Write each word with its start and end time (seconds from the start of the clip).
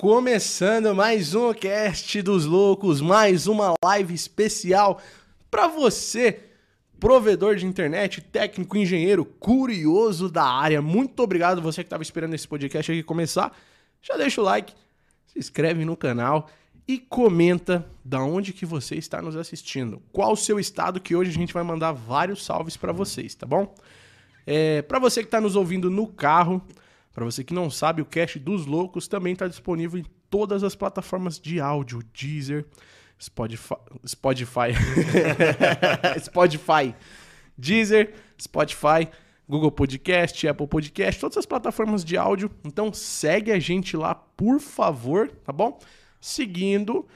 Começando 0.00 0.94
mais 0.94 1.34
um 1.34 1.52
cast 1.52 2.22
dos 2.22 2.46
loucos, 2.46 3.02
mais 3.02 3.46
uma 3.46 3.74
live 3.84 4.14
especial 4.14 4.98
para 5.50 5.68
você, 5.68 6.40
provedor 6.98 7.56
de 7.56 7.66
internet, 7.66 8.22
técnico, 8.22 8.78
engenheiro, 8.78 9.26
curioso 9.26 10.30
da 10.30 10.42
área. 10.42 10.80
Muito 10.80 11.22
obrigado 11.22 11.60
você 11.60 11.82
que 11.82 11.88
estava 11.88 12.02
esperando 12.02 12.32
esse 12.32 12.48
podcast 12.48 12.90
aqui 12.90 13.02
começar. 13.02 13.54
Já 14.00 14.16
deixa 14.16 14.40
o 14.40 14.44
like, 14.44 14.72
se 15.26 15.38
inscreve 15.38 15.84
no 15.84 15.94
canal 15.94 16.48
e 16.88 16.96
comenta 16.96 17.86
da 18.02 18.22
onde 18.22 18.54
que 18.54 18.64
você 18.64 18.94
está 18.94 19.20
nos 19.20 19.36
assistindo. 19.36 20.00
Qual 20.14 20.32
o 20.32 20.36
seu 20.36 20.58
estado 20.58 20.98
que 20.98 21.14
hoje 21.14 21.28
a 21.30 21.34
gente 21.34 21.52
vai 21.52 21.62
mandar 21.62 21.92
vários 21.92 22.42
salves 22.42 22.74
para 22.74 22.90
vocês, 22.90 23.34
tá 23.34 23.46
bom? 23.46 23.74
É, 24.46 24.80
para 24.80 24.98
você 24.98 25.20
que 25.20 25.26
está 25.26 25.42
nos 25.42 25.56
ouvindo 25.56 25.90
no 25.90 26.06
carro, 26.06 26.62
para 27.20 27.26
você 27.26 27.44
que 27.44 27.52
não 27.52 27.68
sabe, 27.68 28.00
o 28.00 28.06
Cast 28.06 28.38
dos 28.38 28.64
Loucos 28.64 29.06
também 29.06 29.34
está 29.34 29.46
disponível 29.46 30.00
em 30.00 30.06
todas 30.30 30.64
as 30.64 30.74
plataformas 30.74 31.38
de 31.38 31.60
áudio, 31.60 32.02
Deezer, 32.14 32.64
Spotify, 33.20 33.74
Spotify, 34.08 34.70
Spotify, 36.18 36.94
Deezer, 37.58 38.14
Spotify, 38.40 39.06
Google 39.46 39.70
Podcast, 39.70 40.48
Apple 40.48 40.66
Podcast, 40.66 41.20
todas 41.20 41.36
as 41.36 41.44
plataformas 41.44 42.02
de 42.02 42.16
áudio. 42.16 42.50
Então 42.64 42.90
segue 42.90 43.52
a 43.52 43.58
gente 43.58 43.98
lá, 43.98 44.14
por 44.14 44.58
favor, 44.58 45.30
tá 45.44 45.52
bom? 45.52 45.78
Seguindo, 46.22 47.06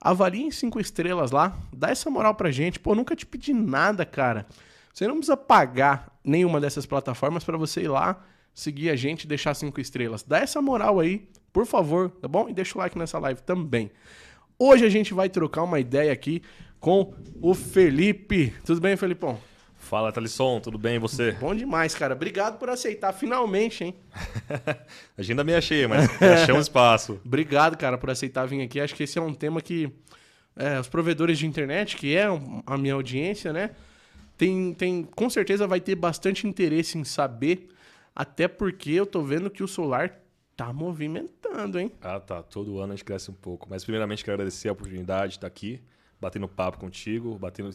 avalie 0.00 0.44
em 0.44 0.50
cinco 0.50 0.80
estrelas 0.80 1.32
lá, 1.32 1.54
dá 1.70 1.90
essa 1.90 2.08
moral 2.08 2.34
pra 2.34 2.50
gente. 2.50 2.80
Pô, 2.80 2.94
nunca 2.94 3.14
te 3.14 3.26
pedi 3.26 3.52
nada, 3.52 4.06
cara. 4.06 4.46
Você 4.90 5.06
não 5.06 5.16
precisa 5.16 5.36
pagar 5.36 6.18
nenhuma 6.24 6.58
dessas 6.58 6.86
plataformas 6.86 7.44
para 7.44 7.58
você 7.58 7.82
ir 7.82 7.88
lá, 7.88 8.24
seguir 8.54 8.90
a 8.90 8.96
gente, 8.96 9.26
deixar 9.26 9.54
cinco 9.54 9.80
estrelas. 9.80 10.22
Dá 10.22 10.38
essa 10.38 10.60
moral 10.60 11.00
aí, 11.00 11.28
por 11.52 11.66
favor, 11.66 12.10
tá 12.10 12.28
bom? 12.28 12.48
E 12.48 12.52
deixa 12.52 12.76
o 12.76 12.78
like 12.78 12.98
nessa 12.98 13.18
live 13.18 13.42
também. 13.42 13.90
Hoje 14.58 14.84
a 14.84 14.88
gente 14.88 15.14
vai 15.14 15.28
trocar 15.28 15.62
uma 15.62 15.80
ideia 15.80 16.12
aqui 16.12 16.42
com 16.78 17.14
o 17.40 17.54
Felipe. 17.54 18.52
Tudo 18.64 18.80
bem, 18.80 18.96
Felipão? 18.96 19.38
Fala, 19.80 20.12
Thalisson, 20.12 20.60
tudo 20.60 20.78
bem 20.78 20.96
e 20.96 20.98
você? 20.98 21.32
Bom 21.32 21.54
demais, 21.54 21.94
cara. 21.94 22.14
Obrigado 22.14 22.58
por 22.58 22.68
aceitar 22.68 23.12
finalmente, 23.12 23.82
hein? 23.82 23.94
Agenda 25.16 25.42
meia 25.42 25.60
cheia, 25.60 25.88
mas 25.88 26.08
achamos 26.22 26.66
espaço. 26.66 27.18
Obrigado, 27.24 27.76
cara, 27.76 27.96
por 27.96 28.10
aceitar 28.10 28.46
vir 28.46 28.62
aqui. 28.62 28.78
Acho 28.78 28.94
que 28.94 29.02
esse 29.02 29.18
é 29.18 29.22
um 29.22 29.32
tema 29.32 29.60
que 29.60 29.90
é, 30.54 30.78
os 30.78 30.86
provedores 30.86 31.38
de 31.38 31.46
internet, 31.46 31.96
que 31.96 32.14
é 32.14 32.26
a 32.66 32.76
minha 32.76 32.94
audiência, 32.94 33.52
né? 33.52 33.70
Tem, 34.36 34.74
tem, 34.74 35.02
com 35.02 35.28
certeza 35.28 35.66
vai 35.66 35.80
ter 35.80 35.94
bastante 35.94 36.46
interesse 36.46 36.96
em 36.98 37.04
saber, 37.04 37.68
até 38.14 38.48
porque 38.48 38.90
eu 38.90 39.06
tô 39.06 39.22
vendo 39.22 39.50
que 39.50 39.62
o 39.62 39.68
solar 39.68 40.20
tá 40.56 40.72
movimentando, 40.72 41.78
hein? 41.78 41.90
Ah, 42.02 42.20
tá. 42.20 42.42
Todo 42.42 42.78
ano 42.80 42.92
a 42.92 42.96
gente 42.96 43.04
cresce 43.04 43.30
um 43.30 43.34
pouco. 43.34 43.66
Mas 43.70 43.82
primeiramente 43.82 44.24
quero 44.24 44.34
agradecer 44.34 44.68
a 44.68 44.72
oportunidade 44.72 45.32
de 45.32 45.38
estar 45.38 45.46
aqui 45.46 45.80
batendo 46.20 46.46
papo 46.46 46.78
contigo, 46.78 47.38
batendo 47.38 47.70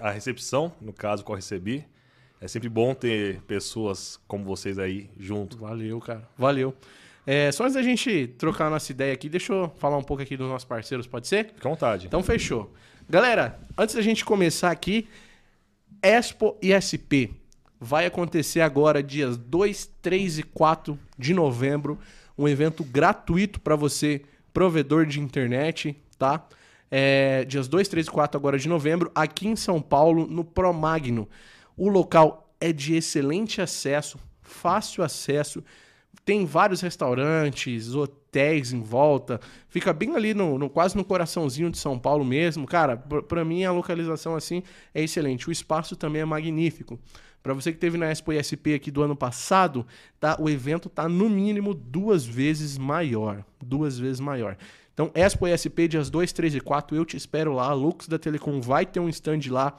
a 0.00 0.10
recepção, 0.10 0.70
no 0.80 0.92
caso, 0.92 1.24
que 1.24 1.30
eu 1.30 1.34
recebi. 1.34 1.84
É 2.40 2.46
sempre 2.46 2.68
bom 2.68 2.94
ter 2.94 3.40
pessoas 3.42 4.20
como 4.28 4.44
vocês 4.44 4.78
aí 4.78 5.08
junto. 5.18 5.56
Valeu, 5.56 5.98
cara. 5.98 6.28
Valeu. 6.36 6.74
É, 7.26 7.50
só 7.50 7.64
antes 7.64 7.74
da 7.74 7.82
gente 7.82 8.28
trocar 8.38 8.66
a 8.66 8.70
nossa 8.70 8.92
ideia 8.92 9.14
aqui, 9.14 9.28
deixa 9.28 9.52
eu 9.52 9.72
falar 9.78 9.96
um 9.96 10.02
pouco 10.02 10.22
aqui 10.22 10.36
dos 10.36 10.46
nossos 10.46 10.68
parceiros, 10.68 11.06
pode 11.06 11.26
ser? 11.26 11.46
Fica 11.46 11.66
à 11.66 11.70
vontade. 11.70 12.06
Então 12.06 12.22
fechou. 12.22 12.72
Galera, 13.08 13.58
antes 13.78 13.94
da 13.94 14.02
gente 14.02 14.24
começar 14.24 14.70
aqui, 14.70 15.08
Expo 16.02 16.56
ISP 16.60 17.34
vai 17.80 18.06
acontecer 18.06 18.60
agora 18.60 19.02
dias 19.02 19.36
2, 19.36 19.90
3 20.02 20.38
e 20.38 20.42
4 20.42 20.98
de 21.18 21.34
novembro, 21.34 21.98
um 22.36 22.48
evento 22.48 22.84
gratuito 22.84 23.60
para 23.60 23.76
você, 23.76 24.22
provedor 24.52 25.06
de 25.06 25.20
internet, 25.20 25.96
tá? 26.18 26.46
é, 26.90 27.44
dias 27.44 27.68
2, 27.68 27.88
3 27.88 28.06
e 28.06 28.10
4 28.10 28.38
agora 28.38 28.58
de 28.58 28.68
novembro, 28.68 29.10
aqui 29.14 29.48
em 29.48 29.56
São 29.56 29.80
Paulo, 29.80 30.26
no 30.26 30.44
Promagno. 30.44 31.28
O 31.76 31.88
local 31.88 32.50
é 32.60 32.72
de 32.72 32.94
excelente 32.94 33.60
acesso, 33.60 34.18
fácil 34.40 35.02
acesso, 35.02 35.62
tem 36.24 36.44
vários 36.44 36.80
restaurantes, 36.80 37.94
hotéis 37.94 38.72
em 38.72 38.82
volta, 38.82 39.40
fica 39.68 39.92
bem 39.92 40.16
ali 40.16 40.34
no, 40.34 40.58
no 40.58 40.68
quase 40.68 40.96
no 40.96 41.04
coraçãozinho 41.04 41.70
de 41.70 41.78
São 41.78 41.98
Paulo 41.98 42.24
mesmo. 42.24 42.66
Cara, 42.66 42.96
para 42.96 43.44
mim 43.44 43.64
a 43.64 43.72
localização 43.72 44.34
assim 44.34 44.62
é 44.94 45.02
excelente. 45.02 45.48
O 45.48 45.52
espaço 45.52 45.94
também 45.94 46.22
é 46.22 46.24
magnífico. 46.24 46.98
Para 47.42 47.54
você 47.54 47.72
que 47.72 47.78
teve 47.78 47.96
na 47.96 48.10
Expo 48.10 48.32
ISP 48.32 48.74
aqui 48.74 48.90
do 48.90 49.02
ano 49.02 49.14
passado, 49.14 49.86
tá? 50.18 50.36
O 50.40 50.50
evento 50.50 50.88
tá 50.88 51.08
no 51.08 51.30
mínimo 51.30 51.72
duas 51.72 52.24
vezes 52.24 52.76
maior, 52.76 53.44
duas 53.62 53.98
vezes 53.98 54.18
maior. 54.20 54.56
Então, 54.92 55.10
Expo 55.14 55.46
ESP, 55.46 55.88
dias 55.88 56.08
2, 56.08 56.32
3 56.32 56.54
e 56.54 56.60
4, 56.60 56.96
eu 56.96 57.04
te 57.04 57.16
espero 57.16 57.52
lá. 57.52 57.68
A 57.68 57.72
Lux 57.74 58.08
da 58.08 58.18
Telecom 58.18 58.60
vai 58.60 58.86
ter 58.86 58.98
um 58.98 59.08
stand 59.10 59.40
lá. 59.50 59.76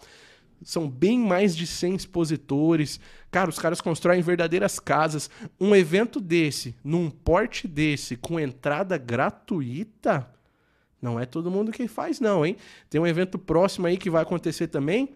São 0.64 0.88
bem 0.88 1.20
mais 1.20 1.56
de 1.56 1.68
100 1.68 1.96
expositores. 1.96 3.00
Cara, 3.32 3.50
os 3.50 3.60
caras 3.60 3.82
constroem 3.82 4.22
verdadeiras 4.22 4.80
casas. 4.80 5.30
Um 5.60 5.76
evento 5.76 6.20
desse, 6.20 6.76
num 6.84 7.10
porte 7.10 7.68
desse, 7.68 8.16
com 8.16 8.40
entrada 8.40 8.98
gratuita, 8.98 10.30
não 11.02 11.20
é 11.20 11.26
todo 11.26 11.52
mundo 11.52 11.72
que 11.72 11.88
faz, 11.88 12.20
não, 12.20 12.46
hein? 12.46 12.56
Tem 12.90 13.00
um 13.00 13.08
evento 13.08 13.38
próximo 13.38 13.88
aí 13.88 13.98
que 13.98 14.10
vai 14.10 14.22
acontecer 14.22 14.68
também 14.68 15.16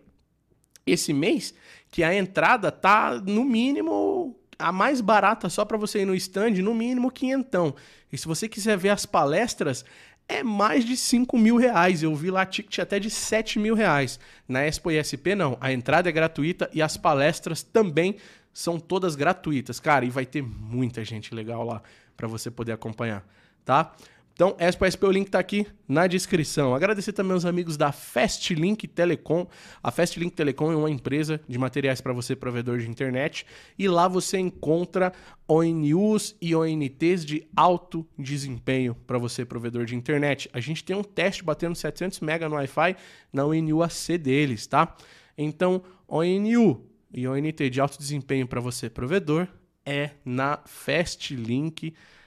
esse 0.85 1.13
mês, 1.13 1.53
que 1.89 2.03
a 2.03 2.13
entrada 2.13 2.71
tá 2.71 3.21
no 3.25 3.43
mínimo 3.43 4.37
a 4.57 4.71
mais 4.71 5.01
barata 5.01 5.49
só 5.49 5.65
para 5.65 5.77
você 5.77 6.01
ir 6.01 6.05
no 6.05 6.15
stand, 6.15 6.51
no 6.61 6.73
mínimo 6.73 7.11
quinhentão. 7.11 7.75
E 8.11 8.17
se 8.17 8.27
você 8.27 8.47
quiser 8.47 8.77
ver 8.77 8.89
as 8.89 9.05
palestras, 9.05 9.83
é 10.27 10.43
mais 10.43 10.85
de 10.85 10.95
5 10.95 11.37
mil 11.37 11.57
reais. 11.57 12.03
Eu 12.03 12.15
vi 12.15 12.31
lá 12.31 12.45
ticket 12.45 12.79
até 12.79 12.99
de 12.99 13.09
7 13.09 13.59
mil 13.59 13.75
reais. 13.75 14.19
Na 14.47 14.65
Expo 14.65 14.91
ISP, 14.91 15.35
não. 15.35 15.57
A 15.59 15.73
entrada 15.73 16.09
é 16.09 16.11
gratuita 16.11 16.69
e 16.73 16.81
as 16.81 16.95
palestras 16.95 17.63
também 17.63 18.15
são 18.53 18.79
todas 18.79 19.15
gratuitas. 19.15 19.79
Cara, 19.79 20.05
e 20.05 20.09
vai 20.09 20.25
ter 20.25 20.41
muita 20.41 21.03
gente 21.03 21.33
legal 21.33 21.65
lá 21.65 21.81
para 22.15 22.27
você 22.27 22.51
poder 22.51 22.71
acompanhar, 22.71 23.25
tá? 23.65 23.93
Então, 24.41 24.55
Expo 24.57 24.89
SP, 24.89 25.05
o 25.05 25.11
link 25.11 25.27
está 25.27 25.37
aqui 25.37 25.67
na 25.87 26.07
descrição. 26.07 26.73
Agradecer 26.73 27.13
também 27.13 27.33
aos 27.33 27.45
amigos 27.45 27.77
da 27.77 27.91
Fastlink 27.91 28.87
Telecom. 28.87 29.45
A 29.83 29.91
Fastlink 29.91 30.35
Telecom 30.35 30.71
é 30.71 30.75
uma 30.75 30.89
empresa 30.89 31.39
de 31.47 31.59
materiais 31.59 32.01
para 32.01 32.11
você, 32.11 32.35
provedor 32.35 32.79
de 32.79 32.89
internet. 32.89 33.45
E 33.77 33.87
lá 33.87 34.07
você 34.07 34.39
encontra 34.39 35.13
ONUs 35.47 36.35
e 36.41 36.55
ONTs 36.55 37.23
de 37.23 37.47
alto 37.55 38.03
desempenho 38.17 38.95
para 39.05 39.19
você, 39.19 39.45
provedor 39.45 39.85
de 39.85 39.95
internet. 39.95 40.49
A 40.51 40.59
gente 40.59 40.83
tem 40.83 40.95
um 40.95 41.03
teste 41.03 41.43
batendo 41.43 41.75
700 41.75 42.19
MB 42.21 42.49
no 42.49 42.55
Wi-Fi 42.55 42.95
na 43.31 43.45
ONU 43.45 43.83
AC 43.83 44.17
deles, 44.19 44.65
tá? 44.65 44.97
Então, 45.37 45.83
ONU 46.07 46.83
e 47.13 47.27
ONT 47.27 47.69
de 47.69 47.79
alto 47.79 47.99
desempenho 47.99 48.47
para 48.47 48.59
você, 48.59 48.89
provedor, 48.89 49.47
é 49.85 50.09
na 50.25 50.61
Fastlink 50.65 51.91
Telecom. 51.91 52.20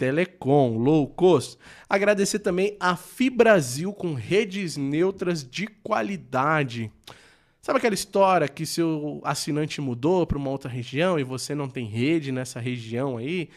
Telecom, 0.00 0.78
low 0.78 1.06
cost. 1.06 1.58
Agradecer 1.86 2.38
também 2.38 2.74
a 2.80 2.96
Fibrasil 2.96 3.92
com 3.92 4.14
redes 4.14 4.78
neutras 4.78 5.44
de 5.44 5.66
qualidade. 5.66 6.90
Sabe 7.60 7.76
aquela 7.76 7.94
história 7.94 8.48
que 8.48 8.64
seu 8.64 9.20
assinante 9.22 9.78
mudou 9.78 10.26
para 10.26 10.38
uma 10.38 10.48
outra 10.48 10.70
região 10.70 11.18
e 11.18 11.22
você 11.22 11.54
não 11.54 11.68
tem 11.68 11.84
rede 11.84 12.32
nessa 12.32 12.58
região 12.58 13.18
aí, 13.18 13.50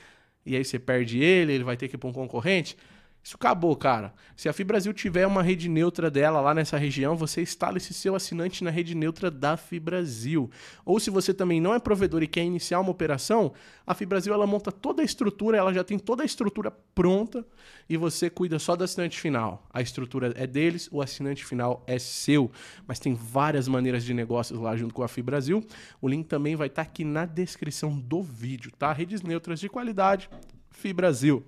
e 0.45 0.57
aí 0.57 0.65
você 0.65 0.77
perde 0.77 1.23
ele, 1.23 1.53
ele 1.53 1.63
vai 1.63 1.77
ter 1.77 1.87
que 1.87 1.95
ir 1.95 1.97
para 1.97 2.09
um 2.09 2.13
concorrente? 2.13 2.75
Isso 3.23 3.37
acabou, 3.37 3.73
cara. 3.73 4.13
Se 4.35 4.49
a 4.49 4.53
Fibrasil 4.53 4.91
tiver 4.91 5.25
uma 5.25 5.41
rede 5.41 5.69
neutra 5.69 6.11
dela 6.11 6.41
lá 6.41 6.53
nessa 6.53 6.77
região, 6.77 7.15
você 7.15 7.41
instala 7.41 7.77
esse 7.77 7.93
seu 7.93 8.15
assinante 8.15 8.65
na 8.65 8.69
rede 8.69 8.93
neutra 8.93 9.31
da 9.31 9.55
Fibrasil. 9.55 10.51
Ou 10.83 10.99
se 10.99 11.09
você 11.09 11.33
também 11.33 11.61
não 11.61 11.73
é 11.73 11.79
provedor 11.79 12.21
e 12.21 12.27
quer 12.27 12.43
iniciar 12.43 12.81
uma 12.81 12.91
operação, 12.91 13.53
a 13.87 13.93
Fibrasil 13.93 14.33
ela 14.33 14.45
monta 14.45 14.73
toda 14.73 15.01
a 15.01 15.05
estrutura, 15.05 15.57
ela 15.57 15.73
já 15.73 15.85
tem 15.85 15.97
toda 15.97 16.21
a 16.21 16.25
estrutura 16.25 16.69
pronta 16.93 17.45
e 17.87 17.95
você 17.95 18.29
cuida 18.29 18.59
só 18.59 18.75
do 18.75 18.83
assinante 18.83 19.17
final. 19.17 19.65
A 19.73 19.81
estrutura 19.81 20.33
é 20.35 20.45
deles, 20.45 20.89
o 20.91 21.01
assinante 21.01 21.45
final 21.45 21.81
é 21.87 21.97
seu. 21.97 22.51
Mas 22.85 22.99
tem 22.99 23.13
várias 23.13 23.69
maneiras 23.69 24.03
de 24.03 24.13
negócios 24.13 24.59
lá 24.59 24.75
junto 24.75 24.93
com 24.93 25.01
a 25.01 25.07
Fibrasil. 25.07 25.65
O 26.01 26.09
link 26.09 26.27
também 26.27 26.57
vai 26.57 26.67
estar 26.67 26.83
tá 26.83 26.89
aqui 26.89 27.05
na 27.05 27.25
descrição 27.25 27.97
do 27.97 28.21
vídeo, 28.21 28.69
tá? 28.77 28.91
Redes 28.91 29.21
neutras 29.21 29.61
de 29.61 29.69
qualidade, 29.69 30.29
Fibrasil. 30.69 31.45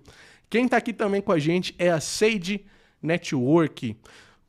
Quem 0.50 0.66
está 0.66 0.78
aqui 0.78 0.94
também 0.94 1.22
com 1.22 1.32
a 1.32 1.40
gente 1.40 1.76
é 1.78 1.90
a 1.90 2.00
Sage 2.00 2.66
Network, 3.02 3.98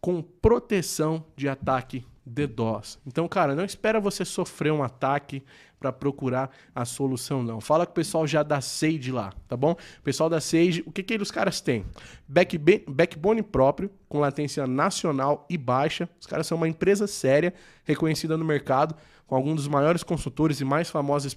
com 0.01 0.23
proteção 0.23 1.25
de 1.37 1.49
ataque 1.49 2.05
DDoS. 2.25 2.99
Então, 3.07 3.29
cara, 3.29 3.55
não 3.55 3.65
espera 3.65 4.01
você 4.01 4.25
sofrer 4.25 4.73
um 4.73 4.83
ataque 4.83 5.43
para 5.79 5.93
procurar 5.93 6.51
a 6.75 6.85
solução, 6.85 7.43
não. 7.43 7.61
Fala 7.61 7.87
com 7.87 7.93
o 7.93 7.95
pessoal 7.95 8.27
já 8.27 8.43
da 8.43 8.61
Sage 8.61 9.13
lá, 9.13 9.33
tá 9.47 9.57
bom? 9.57 9.77
Pessoal 10.03 10.29
da 10.29 10.41
Sage, 10.41 10.83
o 10.87 10.91
que, 10.91 11.03
que 11.03 11.15
os 11.17 11.31
caras 11.31 11.61
têm? 11.61 11.85
backbone 12.29 13.43
próprio, 13.43 13.91
com 14.09 14.19
latência 14.19 14.67
nacional 14.67 15.47
e 15.49 15.57
baixa. 15.57 16.09
Os 16.21 16.27
caras 16.27 16.47
são 16.47 16.57
uma 16.57 16.69
empresa 16.69 17.07
séria, 17.07 17.55
reconhecida 17.85 18.37
no 18.37 18.45
mercado, 18.45 18.97
com 19.27 19.37
alguns 19.37 19.57
dos 19.57 19.69
maiores 19.69 20.03
consultores 20.03 20.61
e 20.61 20.65
mais 20.65 20.89
famosos 20.89 21.37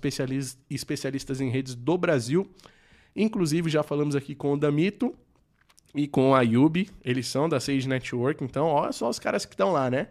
especialistas 0.69 1.41
em 1.41 1.50
redes 1.50 1.75
do 1.75 1.97
Brasil. 1.97 2.50
Inclusive, 3.19 3.69
já 3.69 3.83
falamos 3.83 4.16
aqui 4.16 4.33
com 4.33 4.54
o 4.54 4.57
Damito. 4.57 5.13
e 5.94 6.07
com 6.07 6.33
a 6.36 6.42
Yubi, 6.42 6.89
eles 7.04 7.27
são 7.27 7.50
da 7.50 7.60
Sage 7.60 7.89
Network, 7.89 8.44
então 8.44 8.68
olha 8.68 8.92
só 8.92 9.10
os 9.10 9.18
caras 9.18 9.44
que 9.44 9.56
estão 9.56 9.71
lá, 9.71 9.89
né? 9.89 10.07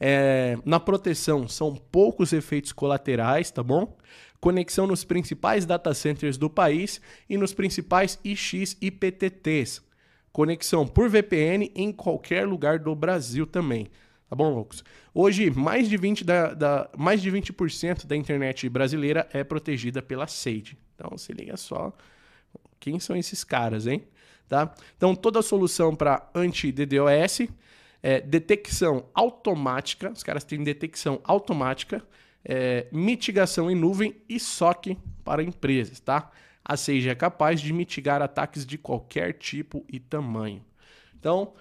É, 0.00 0.58
na 0.64 0.80
proteção 0.80 1.46
são 1.46 1.76
poucos 1.76 2.32
efeitos 2.32 2.72
colaterais, 2.72 3.50
tá 3.50 3.62
bom? 3.62 3.96
Conexão 4.40 4.86
nos 4.86 5.04
principais 5.04 5.64
data 5.66 5.94
centers 5.94 6.36
do 6.36 6.50
país 6.50 7.00
e 7.28 7.36
nos 7.36 7.52
principais 7.52 8.18
IX 8.24 8.76
e 8.80 8.90
PTTs. 8.90 9.82
Conexão 10.32 10.84
por 10.86 11.08
VPN 11.08 11.70
em 11.76 11.92
qualquer 11.92 12.48
lugar 12.48 12.78
do 12.78 12.94
Brasil 12.96 13.46
também. 13.46 13.86
Tá 14.28 14.34
bom, 14.34 14.52
loucos? 14.52 14.82
Hoje, 15.14 15.50
mais 15.50 15.88
de 15.88 15.98
20%, 15.98 16.24
da, 16.24 16.54
da, 16.54 16.90
mais 16.96 17.20
de 17.20 17.30
20 17.30 17.52
da 18.06 18.16
internet 18.16 18.68
brasileira 18.68 19.28
é 19.32 19.44
protegida 19.44 20.02
pela 20.02 20.26
Sage. 20.26 20.76
Então, 20.96 21.16
se 21.18 21.32
liga 21.32 21.56
só 21.56 21.92
quem 22.82 22.98
são 22.98 23.14
esses 23.14 23.44
caras, 23.44 23.86
hein? 23.86 24.02
Tá? 24.48 24.74
Então, 24.96 25.14
toda 25.14 25.38
a 25.38 25.42
solução 25.42 25.94
para 25.94 26.28
anti-DDoS, 26.34 27.48
é, 28.02 28.20
detecção 28.20 29.06
automática, 29.14 30.10
os 30.10 30.24
caras 30.24 30.42
têm 30.42 30.64
detecção 30.64 31.20
automática, 31.22 32.04
é, 32.44 32.88
mitigação 32.90 33.70
em 33.70 33.76
nuvem 33.76 34.20
e 34.28 34.40
SOC 34.40 34.98
para 35.22 35.44
empresas, 35.44 36.00
tá? 36.00 36.28
A 36.64 36.76
Sage 36.76 37.08
é 37.08 37.14
capaz 37.14 37.60
de 37.60 37.72
mitigar 37.72 38.20
ataques 38.20 38.66
de 38.66 38.76
qualquer 38.76 39.34
tipo 39.34 39.84
e 39.88 40.00
tamanho. 40.00 40.64
Então, 41.16 41.54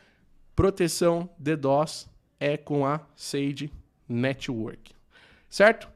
proteção 0.55 1.29
DDoS 1.37 2.09
é 2.39 2.57
com 2.57 2.83
a 2.83 2.99
Sage 3.15 3.71
Network, 4.09 4.91
certo? 5.47 5.87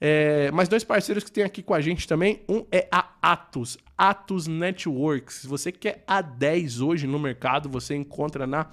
É, 0.00 0.50
mais 0.50 0.68
dois 0.68 0.84
parceiros 0.84 1.24
que 1.24 1.32
tem 1.32 1.44
aqui 1.44 1.62
com 1.62 1.74
a 1.74 1.80
gente 1.80 2.06
também. 2.06 2.42
Um 2.48 2.64
é 2.70 2.86
a 2.92 3.08
Atos, 3.22 3.78
Atos 3.96 4.46
Networks. 4.46 5.36
Se 5.36 5.46
você 5.48 5.72
quer 5.72 6.04
A10 6.06 6.84
hoje 6.84 7.06
no 7.06 7.18
mercado, 7.18 7.68
você 7.68 7.94
encontra 7.94 8.46
na 8.46 8.66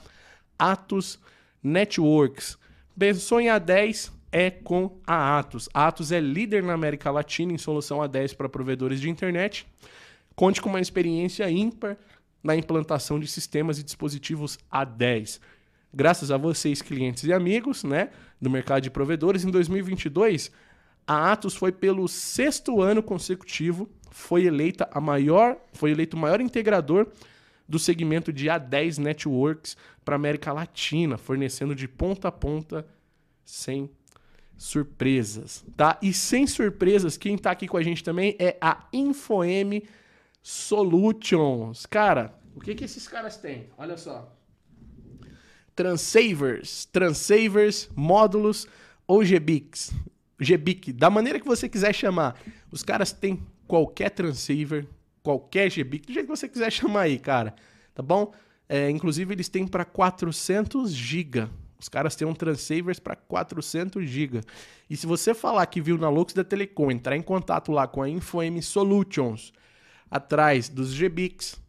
Atos 0.59 1.19
Networks. 1.63 2.57
Pensou 2.97 3.39
em 3.39 3.47
A10? 3.47 4.11
É 4.31 4.49
com 4.49 4.99
a 5.05 5.37
Atos. 5.37 5.69
A 5.73 5.87
Atos 5.87 6.11
é 6.11 6.19
líder 6.19 6.63
na 6.63 6.73
América 6.73 7.11
Latina 7.11 7.53
em 7.53 7.57
solução 7.57 7.99
A10 7.99 8.35
para 8.35 8.49
provedores 8.49 8.99
de 8.99 9.09
internet. 9.09 9.67
Conte 10.35 10.59
com 10.59 10.69
uma 10.69 10.81
experiência 10.81 11.49
ímpar 11.49 11.97
na 12.43 12.55
implantação 12.55 13.19
de 13.19 13.27
sistemas 13.27 13.77
e 13.77 13.83
dispositivos 13.83 14.57
A10. 14.71 15.39
Graças 15.93 16.31
a 16.31 16.37
vocês, 16.37 16.81
clientes 16.81 17.23
e 17.23 17.31
amigos, 17.31 17.83
né, 17.83 18.09
do 18.41 18.49
mercado 18.49 18.81
de 18.81 18.89
provedores, 18.89 19.45
em 19.45 19.51
2022 19.51 20.51
a 21.07 21.31
Atos 21.31 21.55
foi 21.55 21.71
pelo 21.71 22.07
sexto 22.07 22.81
ano 22.81 23.03
consecutivo, 23.03 23.89
foi 24.09 24.45
eleita 24.45 24.87
a 24.91 25.01
maior, 25.01 25.57
foi 25.73 25.91
eleito 25.91 26.15
o 26.15 26.19
maior 26.19 26.39
integrador 26.39 27.07
do 27.67 27.79
segmento 27.79 28.31
de 28.31 28.47
A10 28.47 28.97
Networks 28.99 29.75
para 30.03 30.15
América 30.15 30.53
Latina, 30.53 31.17
fornecendo 31.17 31.73
de 31.73 31.87
ponta 31.87 32.27
a 32.27 32.31
ponta 32.31 32.85
sem 33.43 33.89
surpresas, 34.55 35.65
tá? 35.75 35.97
E 36.01 36.13
sem 36.13 36.45
surpresas, 36.45 37.17
quem 37.17 37.35
está 37.35 37.51
aqui 37.51 37.67
com 37.67 37.77
a 37.77 37.83
gente 37.83 38.03
também 38.03 38.35
é 38.39 38.57
a 38.61 38.87
InfoM 38.93 39.81
Solutions. 40.41 41.85
Cara, 41.85 42.33
o 42.55 42.59
que 42.59 42.75
que 42.75 42.83
esses 42.83 43.07
caras 43.07 43.37
têm? 43.37 43.69
Olha 43.77 43.97
só. 43.97 44.31
Transavers, 45.75 46.85
Transavers, 46.85 47.89
módulos 47.95 48.67
ou 49.07 49.23
GBICs. 49.23 49.91
GBIC, 50.39 50.93
da 50.93 51.09
maneira 51.09 51.39
que 51.39 51.45
você 51.45 51.69
quiser 51.69 51.93
chamar. 51.93 52.39
Os 52.71 52.83
caras 52.83 53.11
têm 53.11 53.41
qualquer 53.67 54.09
transceiver, 54.09 54.87
qualquer 55.21 55.69
GBIC, 55.69 56.07
do 56.07 56.13
jeito 56.13 56.25
que 56.25 56.35
você 56.35 56.47
quiser 56.47 56.71
chamar 56.73 57.01
aí, 57.01 57.19
cara. 57.19 57.55
Tá 57.93 58.01
bom? 58.01 58.33
É, 58.67 58.89
inclusive, 58.89 59.33
eles 59.33 59.49
têm 59.49 59.67
para 59.67 59.85
400 59.85 60.91
GB. 60.91 61.47
Os 61.79 61.89
caras 61.89 62.15
têm 62.15 62.27
um 62.27 62.33
transceivers 62.33 62.99
para 62.99 63.15
400 63.15 64.07
GB. 64.09 64.41
E 64.89 64.95
se 64.95 65.05
você 65.05 65.33
falar 65.33 65.65
que 65.65 65.81
viu 65.81 65.97
na 65.97 66.09
Lux 66.09 66.33
da 66.33 66.43
Telecom, 66.43 66.89
entrar 66.89 67.17
em 67.17 67.21
contato 67.21 67.71
lá 67.71 67.87
com 67.87 68.01
a 68.01 68.09
InfoM 68.09 68.61
Solutions, 68.61 69.51
atrás 70.09 70.69
dos 70.69 70.93
GBICs, 70.93 71.61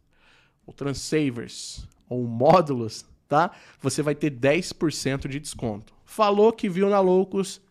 ou 0.65 0.73
transceivers, 0.73 1.87
ou 2.09 2.25
módulos, 2.25 3.05
tá? 3.27 3.51
Você 3.81 4.01
vai 4.01 4.15
ter 4.15 4.31
10% 4.31 5.27
de 5.27 5.39
desconto. 5.39 5.93
Falou 6.05 6.53
que 6.53 6.69
viu 6.69 6.89
na 6.89 6.99
Loucos, 6.99 7.61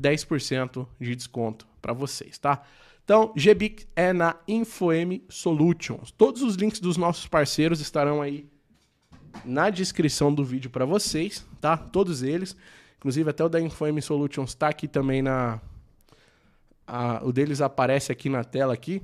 10% 0.00 0.86
de 1.00 1.14
desconto 1.14 1.66
para 1.80 1.92
vocês, 1.92 2.38
tá? 2.38 2.62
Então, 3.04 3.32
GBIC 3.36 3.88
é 3.96 4.12
na 4.12 4.36
InfoM 4.46 5.20
Solutions. 5.28 6.12
Todos 6.12 6.42
os 6.42 6.54
links 6.54 6.78
dos 6.78 6.96
nossos 6.96 7.26
parceiros 7.26 7.80
estarão 7.80 8.22
aí 8.22 8.48
na 9.44 9.70
descrição 9.70 10.32
do 10.32 10.44
vídeo 10.44 10.70
para 10.70 10.84
vocês, 10.84 11.44
tá? 11.60 11.76
Todos 11.76 12.22
eles. 12.22 12.56
Inclusive, 12.98 13.30
até 13.30 13.44
o 13.44 13.48
da 13.48 13.60
InfoM 13.60 14.00
Solutions 14.00 14.50
está 14.50 14.68
aqui 14.68 14.86
também 14.86 15.22
na... 15.22 15.60
A... 16.86 17.20
o 17.24 17.32
deles 17.32 17.60
aparece 17.60 18.12
aqui 18.12 18.28
na 18.28 18.44
tela 18.44 18.74
aqui. 18.74 19.02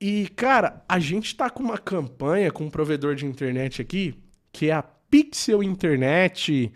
E, 0.00 0.28
cara, 0.28 0.84
a 0.88 0.98
gente 0.98 1.34
tá 1.34 1.48
com 1.48 1.62
uma 1.62 1.78
campanha 1.78 2.50
com 2.50 2.64
um 2.64 2.70
provedor 2.70 3.14
de 3.14 3.24
internet 3.24 3.80
aqui, 3.80 4.14
que 4.52 4.68
é 4.68 4.72
a 4.72 4.82
Pixel 4.82 5.62
Internet. 5.62 6.72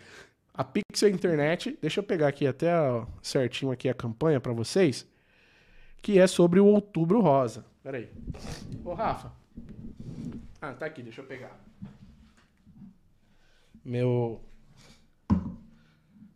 A 0.57 0.63
Pixel 0.63 1.09
Internet, 1.09 1.77
deixa 1.79 1.99
eu 1.99 2.03
pegar 2.03 2.29
aqui 2.29 2.47
até 2.47 2.71
certinho 3.21 3.71
aqui 3.71 3.87
a 3.87 3.93
campanha 3.93 4.39
para 4.39 4.51
vocês, 4.51 5.07
que 6.01 6.17
é 6.17 6.25
sobre 6.25 6.59
o 6.59 6.65
Outubro 6.65 7.21
Rosa. 7.21 7.63
Pera 7.83 7.97
aí. 7.99 8.09
Ô, 8.83 8.95
Rafa. 8.95 9.31
Ah, 10.59 10.73
tá 10.73 10.87
aqui, 10.87 11.03
deixa 11.03 11.21
eu 11.21 11.25
pegar. 11.25 11.55
Meu 13.85 14.41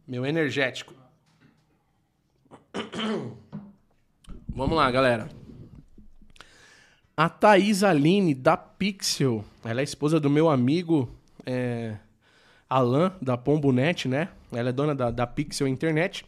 meu 0.07 0.23
energético. 0.23 0.93
Vamos 4.47 4.77
lá, 4.77 4.91
galera. 4.91 5.29
A 7.17 7.27
Thaís 7.27 7.83
Aline, 7.83 8.35
da 8.35 8.55
Pixel, 8.55 9.43
ela 9.63 9.81
é 9.81 9.83
esposa 9.83 10.19
do 10.19 10.29
meu 10.29 10.47
amigo 10.47 11.09
é, 11.43 11.97
Alan, 12.71 13.11
da 13.21 13.37
Pombonet, 13.37 14.07
né? 14.07 14.29
Ela 14.49 14.69
é 14.69 14.71
dona 14.71 14.95
da, 14.95 15.11
da 15.11 15.27
Pixel 15.27 15.67
Internet. 15.67 16.25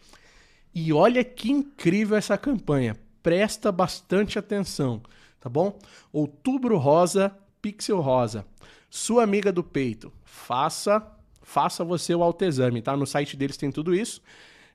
E 0.75 0.91
olha 0.91 1.23
que 1.23 1.49
incrível 1.49 2.17
essa 2.17 2.37
campanha. 2.37 2.97
Presta 3.21 3.71
bastante 3.71 4.37
atenção, 4.37 5.01
tá 5.39 5.47
bom? 5.47 5.79
Outubro 6.11 6.77
Rosa, 6.77 7.33
Pixel 7.61 8.01
Rosa. 8.01 8.45
Sua 8.89 9.23
amiga 9.23 9.53
do 9.53 9.63
peito. 9.63 10.11
Faça, 10.25 11.01
faça 11.41 11.81
você 11.85 12.13
o 12.13 12.21
autoexame, 12.21 12.81
tá? 12.81 12.97
No 12.97 13.07
site 13.07 13.37
deles 13.37 13.55
tem 13.55 13.71
tudo 13.71 13.95
isso. 13.95 14.21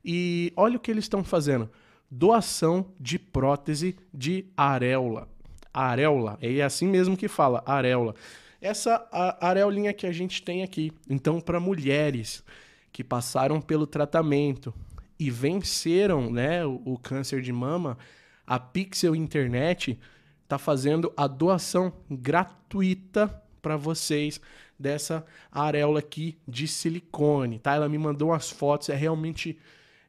E 0.03 0.51
olha 0.57 0.79
o 0.79 0.81
que 0.81 0.91
eles 0.91 1.05
estão 1.05 1.23
fazendo. 1.23 1.69
Doação 2.11 2.87
de 2.99 3.19
prótese 3.19 3.95
de 4.13 4.47
areola. 4.57 5.29
Areola, 5.75 6.39
é 6.41 6.63
assim 6.63 6.89
mesmo 6.89 7.15
que 7.15 7.29
fala, 7.29 7.63
areola 7.67 8.15
essa 8.61 9.07
areolinha 9.41 9.93
que 9.93 10.07
a 10.07 10.13
gente 10.13 10.43
tem 10.43 10.63
aqui. 10.63 10.93
Então, 11.09 11.41
para 11.41 11.61
mulheres 11.61 12.45
que 12.93 13.05
passaram 13.05 13.61
pelo 13.61 13.87
tratamento 13.87 14.75
e 15.19 15.31
venceram 15.31 16.31
né, 16.31 16.65
o, 16.65 16.81
o 16.85 16.99
câncer 16.99 17.41
de 17.41 17.53
mama, 17.53 17.99
a 18.47 18.59
Pixel 18.59 19.15
Internet 19.15 19.99
está 20.43 20.59
fazendo 20.59 21.13
a 21.17 21.27
doação 21.27 21.93
gratuita 22.11 23.43
para 23.61 23.77
vocês 23.77 24.41
dessa 24.79 25.25
areola 25.53 25.99
aqui 25.99 26.39
de 26.47 26.67
silicone, 26.67 27.59
tá? 27.59 27.75
Ela 27.75 27.89
me 27.89 27.99
mandou 27.99 28.31
umas 28.31 28.49
fotos, 28.49 28.89
é 28.89 28.95
realmente 28.95 29.59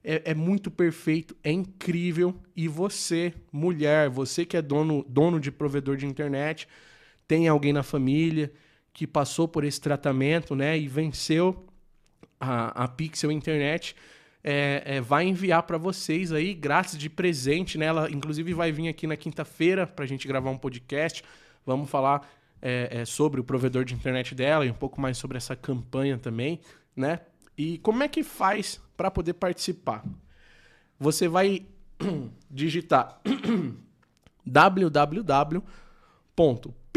é, 0.04 0.32
é, 0.32 0.34
muito 0.34 0.72
perfeito, 0.72 1.36
é 1.44 1.52
incrível. 1.52 2.36
E 2.56 2.68
você, 2.68 3.34
mulher, 3.52 4.10
você 4.10 4.46
que 4.46 4.56
é 4.56 4.62
dono, 4.62 5.04
dono 5.08 5.40
de 5.40 5.52
provedor 5.52 5.98
de 5.98 6.06
internet, 6.06 6.68
tem 7.30 7.48
alguém 7.48 7.72
na 7.72 7.84
família 7.84 8.52
que 8.92 9.06
passou 9.06 9.48
por 9.48 9.64
esse 9.64 9.80
tratamento, 9.80 10.56
né, 10.56 10.76
e 10.76 10.88
venceu 10.88 11.64
a, 12.40 12.86
a 12.86 12.88
Pixel 12.88 13.32
Internet, 13.32 13.96
é, 14.44 14.82
é, 14.84 15.02
vai 15.02 15.28
enviar 15.28 15.62
para 15.62 15.78
vocês 15.78 16.32
aí, 16.32 16.56
grátis 16.56 16.98
de 16.98 17.08
presente, 17.08 17.78
né? 17.78 17.86
Ela, 17.86 18.10
inclusive, 18.10 18.52
vai 18.54 18.72
vir 18.72 18.88
aqui 18.88 19.06
na 19.06 19.16
quinta-feira 19.16 19.86
para 19.86 20.06
a 20.06 20.08
gente 20.08 20.28
gravar 20.28 20.50
um 20.50 20.58
podcast. 20.58 21.24
Vamos 21.64 21.90
falar 21.90 22.28
é, 22.62 23.02
é, 23.02 23.06
sobre 23.06 23.40
o 23.40 23.44
provedor 23.44 23.86
de 23.86 23.94
internet 23.94 24.34
dela 24.34 24.66
e 24.66 24.72
um 24.72 24.74
pouco 24.74 25.00
mais 25.00 25.18
sobre 25.18 25.38
essa 25.38 25.56
campanha 25.56 26.18
também, 26.18 26.62
né? 26.96 27.20
E 27.56 27.78
como 27.80 28.02
é 28.02 28.08
que 28.08 28.24
faz 28.24 28.82
para 28.98 29.12
poder 29.12 29.34
participar? 29.34 30.04
Você 30.98 31.28
vai 31.28 31.68
digitar 32.50 33.22
www 34.48 35.64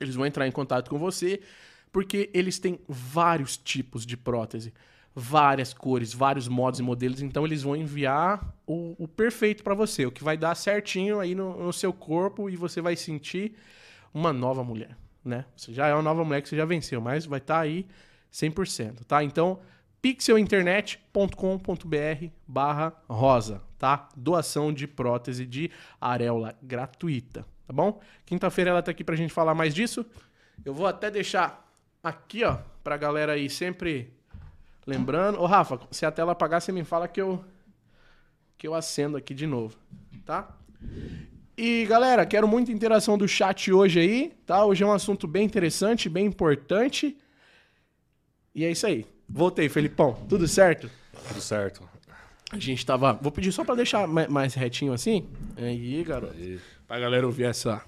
Eles 0.00 0.14
vão 0.14 0.26
entrar 0.26 0.46
em 0.46 0.52
contato 0.52 0.90
com 0.90 0.98
você 0.98 1.40
porque 1.92 2.30
eles 2.34 2.58
têm 2.58 2.78
vários 2.88 3.56
tipos 3.56 4.04
de 4.04 4.16
prótese, 4.16 4.72
várias 5.18 5.72
cores, 5.72 6.12
vários 6.12 6.46
modos 6.46 6.78
e 6.78 6.82
modelos, 6.82 7.22
então 7.22 7.46
eles 7.46 7.62
vão 7.62 7.74
enviar 7.74 8.54
o, 8.66 8.94
o 8.98 9.08
perfeito 9.08 9.64
para 9.64 9.72
você, 9.72 10.04
o 10.04 10.12
que 10.12 10.22
vai 10.22 10.36
dar 10.36 10.54
certinho 10.54 11.18
aí 11.18 11.34
no, 11.34 11.64
no 11.64 11.72
seu 11.72 11.90
corpo 11.90 12.50
e 12.50 12.56
você 12.56 12.82
vai 12.82 12.96
sentir 12.96 13.56
uma 14.12 14.30
nova 14.30 14.62
mulher, 14.62 14.94
né? 15.24 15.46
Você 15.56 15.72
já 15.72 15.86
é 15.86 15.94
uma 15.94 16.02
nova 16.02 16.22
mulher 16.22 16.42
que 16.42 16.50
você 16.50 16.56
já 16.56 16.66
venceu, 16.66 17.00
mas 17.00 17.24
vai 17.24 17.38
estar 17.38 17.54
tá 17.54 17.60
aí 17.60 17.86
100%, 18.30 19.06
tá? 19.06 19.24
Então, 19.24 19.58
pixelinternet.com.br 20.02 22.26
barra 22.46 22.92
rosa, 23.08 23.62
tá? 23.78 24.10
Doação 24.14 24.70
de 24.70 24.86
prótese 24.86 25.46
de 25.46 25.70
areola 25.98 26.54
gratuita, 26.62 27.46
tá 27.66 27.72
bom? 27.72 28.02
Quinta-feira 28.26 28.70
ela 28.70 28.82
tá 28.82 28.90
aqui 28.90 29.02
pra 29.02 29.16
gente 29.16 29.32
falar 29.32 29.54
mais 29.54 29.74
disso. 29.74 30.04
Eu 30.62 30.74
vou 30.74 30.86
até 30.86 31.10
deixar 31.10 31.66
aqui, 32.02 32.44
ó, 32.44 32.58
pra 32.84 32.98
galera 32.98 33.32
aí 33.32 33.48
sempre 33.48 34.14
lembrando. 34.86 35.40
Ô, 35.40 35.46
Rafa, 35.46 35.80
se 35.90 36.06
a 36.06 36.10
tela 36.10 36.32
apagar, 36.32 36.62
você 36.62 36.72
me 36.72 36.84
fala 36.84 37.08
que 37.08 37.20
eu 37.20 37.44
que 38.58 38.66
eu 38.66 38.74
acendo 38.74 39.18
aqui 39.18 39.34
de 39.34 39.46
novo, 39.46 39.76
tá? 40.24 40.56
E 41.58 41.84
galera, 41.86 42.24
quero 42.24 42.48
muita 42.48 42.72
interação 42.72 43.18
do 43.18 43.28
chat 43.28 43.72
hoje 43.72 44.00
aí, 44.00 44.32
tá? 44.46 44.64
Hoje 44.64 44.82
é 44.82 44.86
um 44.86 44.92
assunto 44.92 45.26
bem 45.26 45.44
interessante, 45.44 46.08
bem 46.08 46.26
importante. 46.26 47.16
E 48.54 48.64
é 48.64 48.70
isso 48.70 48.86
aí. 48.86 49.06
Voltei, 49.28 49.68
Felipão. 49.68 50.14
Tudo 50.28 50.46
certo? 50.46 50.90
Tudo 51.28 51.40
certo. 51.40 51.86
A 52.52 52.58
gente 52.58 52.86
tava. 52.86 53.14
Vou 53.14 53.32
pedir 53.32 53.52
só 53.52 53.64
pra 53.64 53.74
deixar 53.74 54.06
mais 54.06 54.54
retinho 54.54 54.92
assim. 54.92 55.28
Aí, 55.56 56.02
garoto. 56.04 56.34
Aí. 56.34 56.60
Pra 56.86 56.98
galera 56.98 57.26
ouvir 57.26 57.44
essa. 57.44 57.82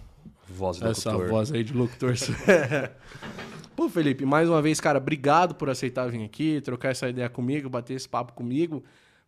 Voz 0.49 0.81
essa 0.81 1.13
locutor. 1.13 1.31
voz 1.31 1.53
aí 1.53 1.63
de 1.63 1.75
locutor. 1.75 2.15
Pô, 3.79 3.89
Felipe, 3.89 4.27
mais 4.27 4.49
uma 4.49 4.61
vez, 4.61 4.81
cara, 4.81 4.99
obrigado 4.99 5.55
por 5.55 5.71
aceitar 5.71 6.11
vir 6.11 6.25
aqui, 6.25 6.61
trocar 6.61 6.89
essa 6.89 7.09
ideia 7.09 7.29
comigo, 7.29 7.71
bater 7.71 7.95
esse 7.95 8.09
papo 8.09 8.33
comigo. 8.33 8.83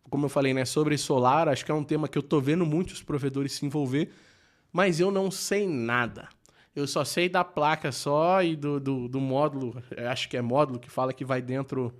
Como 0.09 0.25
eu 0.25 0.29
falei, 0.29 0.53
né, 0.53 0.65
sobre 0.65 0.97
solar, 0.97 1.47
acho 1.47 1.63
que 1.63 1.71
é 1.71 1.73
um 1.73 1.85
tema 1.85 2.05
que 2.05 2.17
eu 2.17 2.21
tô 2.21 2.41
vendo 2.41 2.65
muitos 2.65 3.01
provedores 3.01 3.53
se 3.53 3.65
envolver, 3.65 4.11
mas 4.69 4.99
eu 4.99 5.09
não 5.09 5.31
sei 5.31 5.65
nada. 5.65 6.27
Eu 6.75 6.85
só 6.85 7.05
sei 7.05 7.29
da 7.29 7.45
placa 7.45 7.93
só 7.93 8.43
e 8.43 8.57
do, 8.57 8.77
do, 8.77 9.07
do 9.07 9.21
módulo, 9.21 9.81
acho 10.09 10.27
que 10.27 10.35
é 10.35 10.41
módulo 10.41 10.81
que 10.81 10.91
fala 10.91 11.13
que 11.13 11.23
vai 11.23 11.41
dentro 11.41 11.93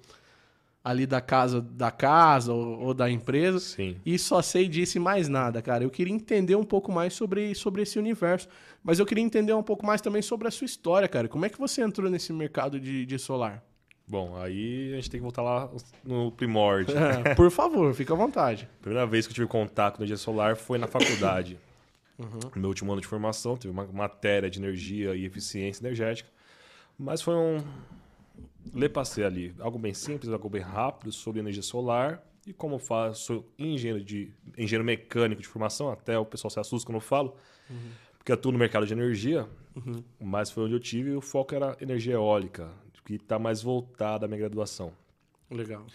ali 0.84 1.06
da 1.06 1.22
casa 1.22 1.62
da 1.62 1.92
casa 1.92 2.54
ou, 2.54 2.80
ou, 2.80 2.94
da 2.94 3.10
empresa. 3.10 3.60
Sim. 3.60 3.98
E 4.06 4.18
só 4.18 4.42
sei 4.42 4.68
disso 4.68 4.98
e 4.98 5.00
mais 5.00 5.28
nada, 5.28 5.62
cara. 5.62 5.84
Eu 5.84 5.90
queria 5.90 6.14
entender 6.14 6.56
um 6.56 6.64
pouco 6.64 6.92
mais 6.92 7.14
sobre, 7.14 7.54
sobre 7.54 7.84
esse 7.84 8.00
universo. 8.00 8.48
Mas 8.84 8.98
eu 8.98 9.06
queria 9.06 9.24
entender 9.24 9.54
um 9.54 9.64
pouco 9.64 9.86
mais 9.86 10.02
também 10.02 10.22
sobre 10.22 10.48
a 10.48 10.52
sua 10.52 10.66
história, 10.66 11.08
cara. 11.08 11.28
Como 11.28 11.46
é 11.46 11.50
que 11.50 11.60
você 11.60 11.82
entrou 11.82 12.10
nesse 12.10 12.34
mercado 12.34 12.80
de, 12.80 13.06
de 13.06 13.20
solar? 13.20 13.64
Bom, 14.08 14.36
aí 14.36 14.92
a 14.92 14.96
gente 14.96 15.10
tem 15.10 15.20
que 15.20 15.24
voltar 15.24 15.44
lá 15.44 15.70
no 16.04 16.32
primórdio. 16.32 16.96
É, 17.24 17.36
por 17.36 17.50
favor, 17.52 17.94
fica 17.94 18.14
à 18.14 18.18
vontade. 18.18 18.68
Primeira 18.82 19.06
vez 19.06 19.26
que 19.26 19.32
eu 19.32 19.36
tive 19.36 19.48
contato 19.48 19.98
com 19.98 20.02
energia 20.02 20.18
solar 20.18 20.56
foi 20.56 20.78
na 20.78 20.88
faculdade. 20.88 21.58
Uhum. 22.20 22.52
No 22.54 22.62
meu 22.62 22.70
último 22.70 22.92
ano 22.92 23.02
de 23.02 23.08
formação, 23.08 23.58
teve 23.58 23.72
uma 23.74 23.84
matéria 23.88 24.48
de 24.48 24.60
energia 24.60 25.16
e 25.16 25.26
eficiência 25.26 25.82
energética. 25.82 26.30
Mas 26.96 27.20
foi 27.20 27.34
um 27.34 27.58
lê 28.74 28.90
passei 28.90 29.24
ali, 29.24 29.54
algo 29.60 29.78
bem 29.78 29.94
simples, 29.94 30.32
algo 30.32 30.50
bem 30.50 30.62
rápido 30.62 31.12
sobre 31.12 31.40
energia 31.40 31.64
solar. 31.64 32.24
E 32.46 32.52
como 32.52 32.76
eu 32.76 32.80
faço, 32.80 33.26
sou 33.26 33.54
engenheiro, 33.58 34.04
de, 34.04 34.34
engenheiro 34.58 34.84
mecânico 34.84 35.42
de 35.42 35.48
formação, 35.48 35.92
até 35.92 36.18
o 36.18 36.26
pessoal 36.26 36.50
se 36.50 36.60
assusta 36.60 36.88
quando 36.88 36.96
eu 36.96 37.02
falo, 37.02 37.36
uhum. 37.70 37.92
porque 38.18 38.32
atuo 38.32 38.52
no 38.52 38.58
mercado 38.58 38.86
de 38.86 38.94
energia, 38.94 39.48
uhum. 39.76 40.04
mas 40.20 40.50
foi 40.50 40.64
onde 40.64 40.74
eu 40.74 40.80
tive 40.80 41.12
o 41.12 41.22
foco 41.22 41.54
era 41.54 41.78
energia 41.80 42.14
eólica, 42.14 42.72
que 43.06 43.16
está 43.16 43.38
mais 43.38 43.62
voltada 43.62 44.26
à 44.26 44.28
minha 44.28 44.40
graduação. 44.40 44.94
Legal. 45.50 45.86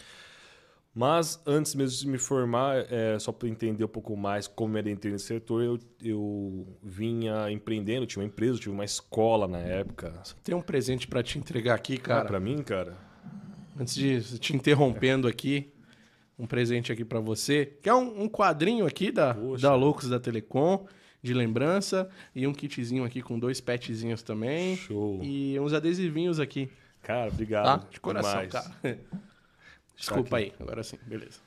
Mas 0.96 1.38
antes 1.44 1.74
mesmo 1.74 1.98
de 2.00 2.08
me 2.08 2.16
formar, 2.16 2.86
é, 2.90 3.18
só 3.18 3.30
para 3.30 3.46
entender 3.50 3.84
um 3.84 3.88
pouco 3.88 4.16
mais 4.16 4.48
como 4.48 4.78
era 4.78 4.88
entrei 4.90 5.12
nesse 5.12 5.26
setor, 5.26 5.62
eu, 5.62 5.78
eu 6.02 6.66
vinha 6.82 7.50
empreendendo, 7.50 8.06
tinha 8.06 8.22
uma 8.22 8.26
empresa, 8.26 8.58
tinha 8.58 8.72
uma 8.72 8.84
escola 8.84 9.46
na 9.46 9.58
época. 9.58 10.14
Tem 10.42 10.54
um 10.54 10.62
presente 10.62 11.06
para 11.06 11.22
te 11.22 11.38
entregar 11.38 11.74
aqui, 11.74 11.98
cara. 11.98 12.22
Ah, 12.22 12.24
para 12.24 12.40
mim, 12.40 12.62
cara? 12.62 12.96
Antes 13.78 13.94
de 13.94 14.38
te 14.38 14.56
interrompendo 14.56 15.28
aqui, 15.28 15.70
um 16.38 16.46
presente 16.46 16.90
aqui 16.90 17.04
para 17.04 17.20
você. 17.20 17.66
Que 17.82 17.90
é 17.90 17.94
um, 17.94 18.22
um, 18.22 18.26
quadrinho 18.26 18.86
aqui 18.86 19.12
da, 19.12 19.36
da 19.60 19.74
Loucos 19.74 20.08
da 20.08 20.18
Telecom, 20.18 20.86
de 21.22 21.34
lembrança. 21.34 22.08
E 22.34 22.46
um 22.46 22.54
kitzinho 22.54 23.04
aqui 23.04 23.20
com 23.20 23.38
dois 23.38 23.60
petzinhos 23.60 24.22
também. 24.22 24.76
Show. 24.76 25.20
E 25.22 25.60
uns 25.60 25.74
adesivinhos 25.74 26.40
aqui. 26.40 26.70
Cara, 27.02 27.28
obrigado. 27.28 27.82
Tá? 27.82 27.86
De 27.90 28.00
coração, 28.00 28.30
demais. 28.30 28.50
cara. 28.50 28.98
Desculpa 29.96 30.36
aí, 30.36 30.52
agora 30.60 30.82
sim, 30.82 30.98
beleza. 31.06 31.40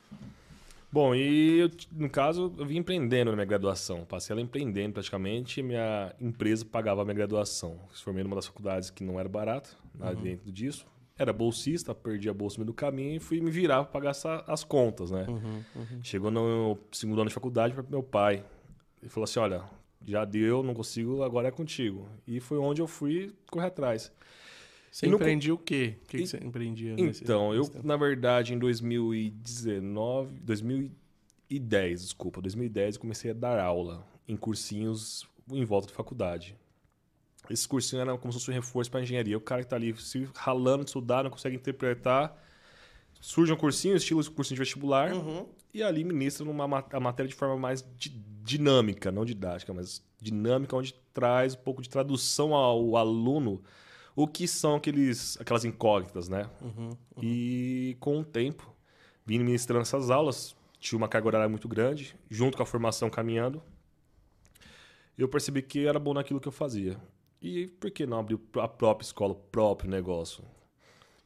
Bom, 0.92 1.14
e 1.14 1.60
eu, 1.60 1.70
no 1.92 2.10
caso, 2.10 2.52
eu 2.58 2.66
vim 2.66 2.78
empreendendo 2.78 3.30
na 3.30 3.36
minha 3.36 3.46
graduação. 3.46 4.04
Passei 4.04 4.34
ela 4.34 4.40
empreendendo 4.40 4.94
praticamente 4.94 5.62
minha 5.62 6.12
empresa 6.20 6.64
pagava 6.64 7.02
a 7.02 7.04
minha 7.04 7.14
graduação. 7.14 7.78
Formei 8.02 8.24
numa 8.24 8.34
das 8.34 8.46
faculdades 8.46 8.90
que 8.90 9.04
não 9.04 9.18
era 9.18 9.28
barato, 9.28 9.76
uhum. 10.00 10.14
dentro 10.16 10.50
disso. 10.50 10.84
Era 11.16 11.32
bolsista, 11.32 11.94
perdi 11.94 12.28
a 12.28 12.34
bolsa 12.34 12.56
no 12.56 12.64
meio 12.64 12.72
do 12.72 12.74
caminho 12.74 13.16
e 13.16 13.20
fui 13.20 13.40
me 13.40 13.50
virar 13.50 13.84
para 13.84 13.92
pagar 13.92 14.10
essa, 14.10 14.42
as 14.48 14.64
contas, 14.64 15.12
né? 15.12 15.26
Uhum, 15.28 15.64
uhum. 15.76 16.00
Chegou 16.02 16.30
no 16.30 16.76
segundo 16.90 17.20
ano 17.20 17.28
de 17.28 17.34
faculdade 17.34 17.72
para 17.72 17.84
meu 17.88 18.02
pai. 18.02 18.42
Ele 19.00 19.10
falou 19.10 19.24
assim: 19.24 19.38
olha, 19.38 19.62
já 20.04 20.24
deu, 20.24 20.62
não 20.62 20.74
consigo, 20.74 21.22
agora 21.22 21.48
é 21.48 21.50
contigo. 21.52 22.08
E 22.26 22.40
foi 22.40 22.58
onde 22.58 22.82
eu 22.82 22.88
fui 22.88 23.32
correr 23.48 23.66
atrás. 23.66 24.10
Você 24.90 25.06
empreendia 25.06 25.54
o 25.54 25.58
quê? 25.58 25.96
O 26.02 26.08
que, 26.08 26.16
e... 26.16 26.20
que 26.20 26.26
você 26.26 26.36
empreendia? 26.38 26.94
Então, 26.98 27.52
nesse... 27.52 27.76
eu, 27.76 27.82
na 27.84 27.96
verdade, 27.96 28.52
em 28.52 28.58
2019, 28.58 30.40
2010, 30.40 32.02
desculpa, 32.02 32.40
2010, 32.40 32.96
eu 32.96 33.00
comecei 33.00 33.30
a 33.30 33.34
dar 33.34 33.60
aula 33.60 34.04
em 34.26 34.36
cursinhos 34.36 35.28
em 35.50 35.64
volta 35.64 35.88
da 35.88 35.94
faculdade. 35.94 36.56
Esses 37.48 37.66
cursinhos 37.66 38.02
eram 38.02 38.18
como 38.18 38.32
se 38.32 38.38
fosse 38.38 38.50
um 38.50 38.54
reforço 38.54 38.90
para 38.90 39.00
engenharia. 39.00 39.36
O 39.36 39.40
cara 39.40 39.60
que 39.62 39.66
está 39.66 39.76
ali 39.76 39.96
se 39.96 40.28
ralando 40.34 40.84
de 40.84 40.90
estudar, 40.90 41.24
não 41.24 41.30
consegue 41.30 41.56
interpretar. 41.56 42.36
Surge 43.20 43.52
um 43.52 43.56
cursinho, 43.56 43.96
estilo 43.96 44.24
cursinho 44.32 44.56
de 44.56 44.60
vestibular, 44.60 45.12
uhum. 45.12 45.46
e 45.74 45.82
ali 45.82 46.02
ministra 46.04 46.48
uma, 46.48 46.84
a 46.90 47.00
matéria 47.00 47.28
de 47.28 47.34
forma 47.34 47.56
mais 47.56 47.84
di 47.96 48.08
dinâmica, 48.42 49.12
não 49.12 49.24
didática, 49.24 49.74
mas 49.74 50.02
dinâmica, 50.20 50.74
onde 50.74 50.94
traz 51.12 51.54
um 51.54 51.58
pouco 51.58 51.82
de 51.82 51.88
tradução 51.88 52.54
ao 52.54 52.96
aluno 52.96 53.62
o 54.14 54.26
que 54.26 54.46
são 54.46 54.76
aqueles, 54.76 55.38
aquelas 55.40 55.64
incógnitas, 55.64 56.28
né? 56.28 56.48
Uhum, 56.60 56.88
uhum. 56.88 57.22
E 57.22 57.96
com 58.00 58.20
o 58.20 58.24
tempo, 58.24 58.74
vim 59.24 59.38
ministrando 59.38 59.82
essas 59.82 60.10
aulas, 60.10 60.56
tinha 60.78 60.96
uma 60.96 61.08
carga 61.08 61.28
horária 61.28 61.48
muito 61.48 61.68
grande, 61.68 62.16
junto 62.28 62.56
com 62.56 62.62
a 62.62 62.66
formação 62.66 63.08
caminhando, 63.10 63.62
eu 65.16 65.28
percebi 65.28 65.62
que 65.62 65.86
era 65.86 65.98
bom 65.98 66.14
naquilo 66.14 66.40
que 66.40 66.48
eu 66.48 66.52
fazia. 66.52 66.96
E 67.42 67.66
por 67.66 67.90
que 67.90 68.06
não 68.06 68.18
abrir 68.18 68.38
a 68.56 68.68
própria 68.68 69.04
escola, 69.04 69.32
o 69.32 69.36
próprio 69.36 69.90
negócio? 69.90 70.44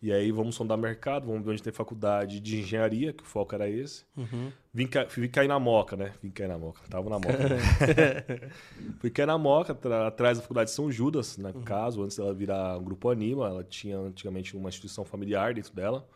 E 0.04 0.12
aí 0.12 0.30
vamos 0.30 0.54
sondar 0.54 0.76
mercado, 0.76 1.26
vamos 1.26 1.42
ver 1.42 1.52
onde 1.52 1.62
tem 1.62 1.72
faculdade 1.72 2.38
de 2.38 2.60
engenharia, 2.60 3.10
que 3.10 3.22
o 3.22 3.26
foco 3.26 3.54
era 3.54 3.66
esse. 3.70 4.04
Uhum. 4.14 4.52
Vim, 4.70 4.86
ca... 4.86 5.04
vim 5.04 5.28
cair 5.28 5.48
na 5.48 5.58
moca, 5.58 5.96
né? 5.96 6.12
Vim 6.22 6.28
cair 6.28 6.46
na 6.46 6.58
moca. 6.58 6.82
Tava 6.90 7.08
na 7.08 7.16
moca. 7.16 7.38
Né? 7.38 7.56
Fui 9.00 9.08
cair 9.08 9.24
na 9.24 9.38
moca, 9.38 9.72
atrás 10.06 10.36
da 10.36 10.42
faculdade 10.42 10.68
de 10.68 10.76
São 10.76 10.92
Judas, 10.92 11.38
no 11.38 11.48
uhum. 11.48 11.62
caso, 11.62 12.02
antes 12.02 12.18
dela 12.18 12.34
virar 12.34 12.76
um 12.76 12.84
grupo 12.84 13.08
Anima. 13.08 13.48
Ela 13.48 13.64
tinha 13.64 13.96
antigamente 13.96 14.54
uma 14.54 14.68
instituição 14.68 15.06
familiar 15.06 15.54
dentro 15.54 15.74
dela. 15.74 16.06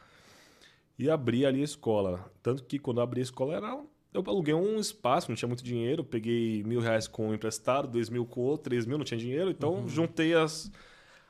E 0.98 1.08
abri 1.08 1.46
ali 1.46 1.62
a 1.62 1.64
escola. 1.64 2.30
Tanto 2.42 2.64
que 2.64 2.78
quando 2.78 2.98
eu 2.98 3.04
abri 3.04 3.20
a 3.20 3.22
escola 3.22 3.56
era 3.56 3.82
eu 4.12 4.22
aluguei 4.26 4.52
um 4.52 4.78
espaço, 4.78 5.30
não 5.30 5.36
tinha 5.36 5.48
muito 5.48 5.64
dinheiro, 5.64 6.04
peguei 6.04 6.62
mil 6.62 6.80
reais 6.80 7.08
com 7.08 7.28
um 7.28 7.34
emprestado, 7.34 7.88
dois 7.88 8.10
mil 8.10 8.26
com 8.26 8.42
outro, 8.42 8.64
três 8.64 8.84
mil, 8.84 8.98
não 8.98 9.04
tinha 9.04 9.18
dinheiro, 9.18 9.50
então 9.50 9.76
uhum. 9.76 9.88
juntei 9.88 10.34
as, 10.34 10.70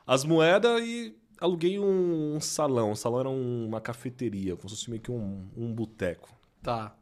as 0.05 0.25
moedas 0.25 0.81
e 0.81 1.15
aluguei 1.39 1.79
um, 1.79 2.35
um, 2.35 2.39
salão. 2.39 2.91
O 2.91 2.95
salão 2.95 3.19
era 3.19 3.29
um, 3.29 3.67
uma 3.67 3.81
cafeteria, 3.81 4.55
como 4.55 4.69
se 4.69 4.75
fosse 4.75 4.89
meio 4.89 5.01
que 5.01 5.11
um, 5.11 5.47
um 5.55 5.73
boteco. 5.73 6.29
Tá. 6.61 6.95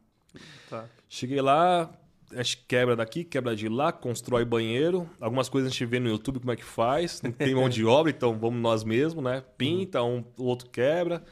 tá. 0.69 0.85
Cheguei 1.09 1.41
lá, 1.41 1.91
a 2.31 2.43
gente 2.43 2.65
quebra 2.67 2.95
daqui, 2.95 3.23
quebra 3.23 3.55
de 3.55 3.69
lá, 3.69 3.91
constrói 3.91 4.43
banheiro. 4.45 5.09
Algumas 5.19 5.49
coisas 5.49 5.69
a 5.69 5.71
gente 5.71 5.85
vê 5.85 5.99
no 5.99 6.09
YouTube 6.09 6.39
como 6.39 6.51
é 6.51 6.55
que 6.55 6.63
faz. 6.63 7.21
Não 7.21 7.31
tem 7.31 7.55
mão 7.55 7.69
de 7.69 7.83
obra, 7.85 8.11
então 8.11 8.37
vamos 8.37 8.61
nós 8.61 8.83
mesmos, 8.83 9.23
né? 9.23 9.43
Pinta, 9.57 10.03
um, 10.03 10.23
o 10.37 10.43
outro 10.43 10.69
quebra. 10.69 11.23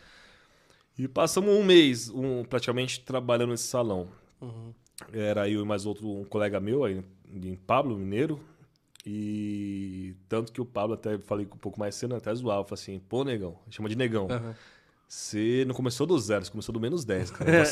E 0.98 1.08
passamos 1.08 1.50
um 1.50 1.64
mês 1.64 2.10
um, 2.10 2.44
praticamente 2.44 3.02
trabalhando 3.02 3.52
nesse 3.52 3.68
salão. 3.68 4.08
Uhum. 4.42 4.74
Era 5.12 5.50
eu 5.50 5.62
e 5.62 5.66
mais 5.66 5.86
outro, 5.86 6.08
um 6.10 6.24
colega 6.24 6.60
meu 6.60 6.86
aí, 6.86 7.04
em 7.34 7.56
Pablo, 7.56 7.98
mineiro. 7.98 8.40
E 9.06 10.16
tanto 10.28 10.52
que 10.52 10.60
o 10.60 10.66
Pablo, 10.66 10.96
até 10.96 11.18
falei 11.20 11.46
um 11.46 11.58
pouco 11.58 11.80
mais 11.80 11.94
cedo, 11.94 12.16
até 12.16 12.34
zoava, 12.34 12.64
falei 12.64 12.82
assim, 12.82 13.00
pô, 13.00 13.24
negão, 13.24 13.60
chama 13.70 13.88
de 13.88 13.96
negão. 13.96 14.28
Uhum. 14.28 14.54
Você 15.08 15.64
não 15.68 15.76
começou 15.76 16.08
do 16.08 16.18
zero, 16.18 16.44
você 16.44 16.52
começou 16.52 16.74
do 16.74 16.80
menos 16.80 17.06
10, 17.06 17.32
cara. 17.32 17.64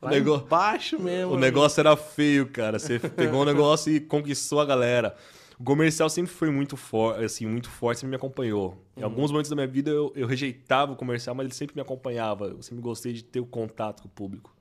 o, 0.00 0.02
Lá 0.02 0.10
negócio, 0.10 0.44
embaixo 0.46 0.98
mesmo. 0.98 1.34
o 1.34 1.38
negócio 1.38 1.80
era 1.80 1.96
feio, 1.96 2.48
cara. 2.48 2.78
Você 2.78 2.98
pegou 2.98 3.42
um 3.42 3.44
negócio 3.44 3.92
e 3.92 4.00
conquistou 4.00 4.60
a 4.60 4.64
galera. 4.64 5.16
O 5.58 5.64
comercial 5.64 6.10
sempre 6.10 6.30
foi 6.32 6.50
muito 6.50 6.76
forte, 6.76 7.24
assim, 7.24 7.46
muito 7.46 7.70
forte, 7.70 8.00
sempre 8.00 8.10
me 8.10 8.16
acompanhou. 8.16 8.76
Em 8.96 9.02
alguns 9.02 9.30
momentos 9.30 9.48
da 9.48 9.56
minha 9.56 9.66
vida 9.66 9.90
eu, 9.90 10.12
eu 10.14 10.26
rejeitava 10.26 10.92
o 10.92 10.96
comercial, 10.96 11.34
mas 11.34 11.46
ele 11.46 11.54
sempre 11.54 11.74
me 11.74 11.80
acompanhava. 11.80 12.48
Eu 12.48 12.62
sempre 12.62 12.82
gostei 12.82 13.12
de 13.12 13.24
ter 13.24 13.40
o 13.40 13.46
contato 13.46 14.02
com 14.02 14.08
o 14.08 14.10
público. 14.10 14.54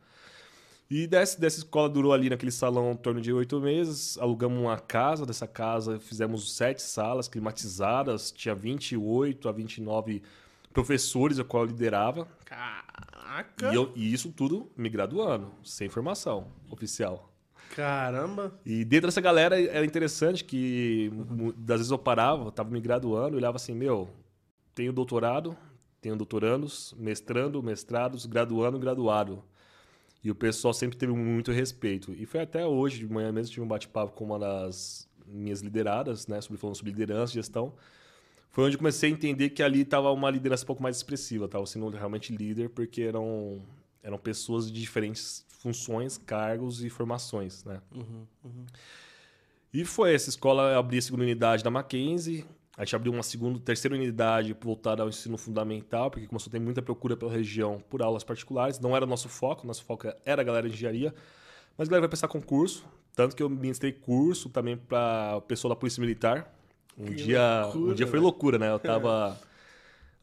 E 0.90 1.08
dessa, 1.08 1.40
dessa 1.40 1.58
escola 1.60 1.90
durou 1.90 2.14
ali 2.14 2.30
naquele 2.30 2.52
salão 2.52 2.92
em 2.92 2.96
torno 2.96 3.20
de 3.20 3.34
oito 3.34 3.60
meses. 3.60 4.18
Alugamos 4.20 4.60
uma 4.60 4.78
casa. 4.78 5.26
Dessa 5.26 5.48
casa 5.48 6.00
fizemos 6.00 6.56
sete 6.56 6.82
salas 6.82 7.28
climatizadas. 7.28 8.32
Tinha 8.32 8.54
28 8.54 9.50
a 9.50 9.52
29 9.52 10.22
professores, 10.72 11.40
a 11.40 11.44
qual 11.44 11.64
eu 11.64 11.68
liderava. 11.70 12.28
Caraca. 12.46 13.72
E, 13.72 13.76
eu- 13.76 13.92
e 13.96 14.14
isso 14.14 14.32
tudo 14.32 14.70
me 14.78 14.90
graduando, 14.90 15.52
sem 15.64 15.90
formação 15.90 16.48
oficial. 16.70 17.32
Caramba. 17.76 18.54
E 18.66 18.86
dentro 18.86 19.08
dessa 19.08 19.20
galera 19.22 19.60
era 19.60 19.84
interessante 19.86 20.44
que 20.44 21.12
das 21.58 21.78
vezes 21.80 21.92
eu 21.92 21.98
parava, 21.98 22.46
eu 22.46 22.52
tava 22.52 22.70
me 22.70 22.80
graduando, 22.80 23.36
olhava 23.36 23.56
assim, 23.58 23.74
meu, 23.74 24.08
tenho 24.74 24.94
doutorado, 24.94 25.58
tenho 26.00 26.16
doutorandos, 26.16 26.94
mestrando, 26.98 27.62
mestrados, 27.64 28.26
graduando, 28.26 28.78
graduado. 28.78 29.44
E 30.26 30.32
o 30.32 30.34
pessoal 30.34 30.74
sempre 30.74 30.98
teve 30.98 31.14
muito 31.14 31.52
respeito. 31.52 32.12
E 32.12 32.26
foi 32.26 32.42
até 32.42 32.66
hoje, 32.66 32.98
de 32.98 33.08
manhã 33.08 33.32
mesmo, 33.32 33.54
tive 33.54 33.64
um 33.64 33.68
bate-papo 33.68 34.14
com 34.14 34.24
uma 34.24 34.40
das 34.40 35.08
minhas 35.28 35.62
lideradas, 35.62 36.26
né, 36.26 36.42
sobre 36.42 36.60
falando 36.60 36.76
sobre 36.76 36.92
liderança, 36.92 37.32
gestão. 37.32 37.76
Foi 38.50 38.64
onde 38.64 38.74
eu 38.74 38.80
comecei 38.80 39.08
a 39.08 39.14
entender 39.14 39.52
que 39.52 39.62
ali 39.62 39.82
estava 39.82 40.12
uma 40.12 40.32
liderança 40.32 40.64
um 40.64 40.66
pouco 40.66 40.82
mais 40.82 40.98
expressiva, 40.98 41.46
estava 41.46 41.64
sendo 41.68 41.88
realmente 41.90 42.36
líder, 42.36 42.70
porque 42.70 43.04
eram, 43.04 43.62
eram 44.02 44.18
pessoas 44.18 44.66
de 44.66 44.82
diferentes 44.82 45.46
funções, 45.48 46.18
cargos 46.18 46.84
e 46.84 46.90
formações, 46.90 47.64
né? 47.64 47.80
E 49.72 49.86
foi 49.86 50.16
essa 50.16 50.30
escola, 50.30 50.72
eu 50.72 50.80
abri 50.80 50.98
a 50.98 51.02
segunda 51.04 51.22
unidade 51.22 51.64
da 51.64 51.70
Mackenzie, 51.70 52.44
a 52.78 52.84
gente 52.84 52.96
abriu 52.96 53.12
uma 53.14 53.24
segunda, 53.24 53.60
terceira 53.60 53.96
unidade 53.96 54.56
voltada 54.60 55.02
ao 55.04 55.10
ensino 55.10 55.38
fundamental, 55.38 56.12
porque 56.12 56.28
começou 56.28 56.50
a 56.50 56.52
ter 56.52 56.60
muita 56.60 56.82
procura 56.82 57.16
pela 57.16 57.32
região 57.32 57.82
por 57.90 58.02
aulas 58.02 58.24
particulares, 58.24 58.80
não 58.80 58.96
era 58.96 59.06
o 59.06 59.08
nosso 59.08 59.30
foco, 59.30 59.66
nosso 59.66 59.84
foco 59.86 60.08
era 60.26 60.42
a 60.42 60.46
galera 60.46 60.68
de 60.68 60.76
engenharia, 60.76 61.14
mas 61.78 61.88
a 61.88 61.92
galera 61.92 62.02
vai 62.02 62.10
prestar 62.10 62.28
concurso, 62.28 62.86
tanto 63.16 63.36
que 63.36 63.42
eu 63.44 63.50
ministrei 63.50 63.92
curso 63.94 64.50
também 64.50 64.76
para 64.78 65.36
o 65.38 65.42
pessoal 65.42 65.70
da 65.70 65.76
Polícia 65.76 66.02
Militar. 66.02 66.54
Um 66.98 67.06
Que 67.06 67.16
dia, 67.16 67.64
loucura, 67.64 67.92
um 67.92 67.94
dia 67.94 68.06
foi 68.06 68.12
velho. 68.14 68.24
loucura, 68.24 68.58
né? 68.58 68.70
Eu 68.72 68.80
tava 68.80 69.40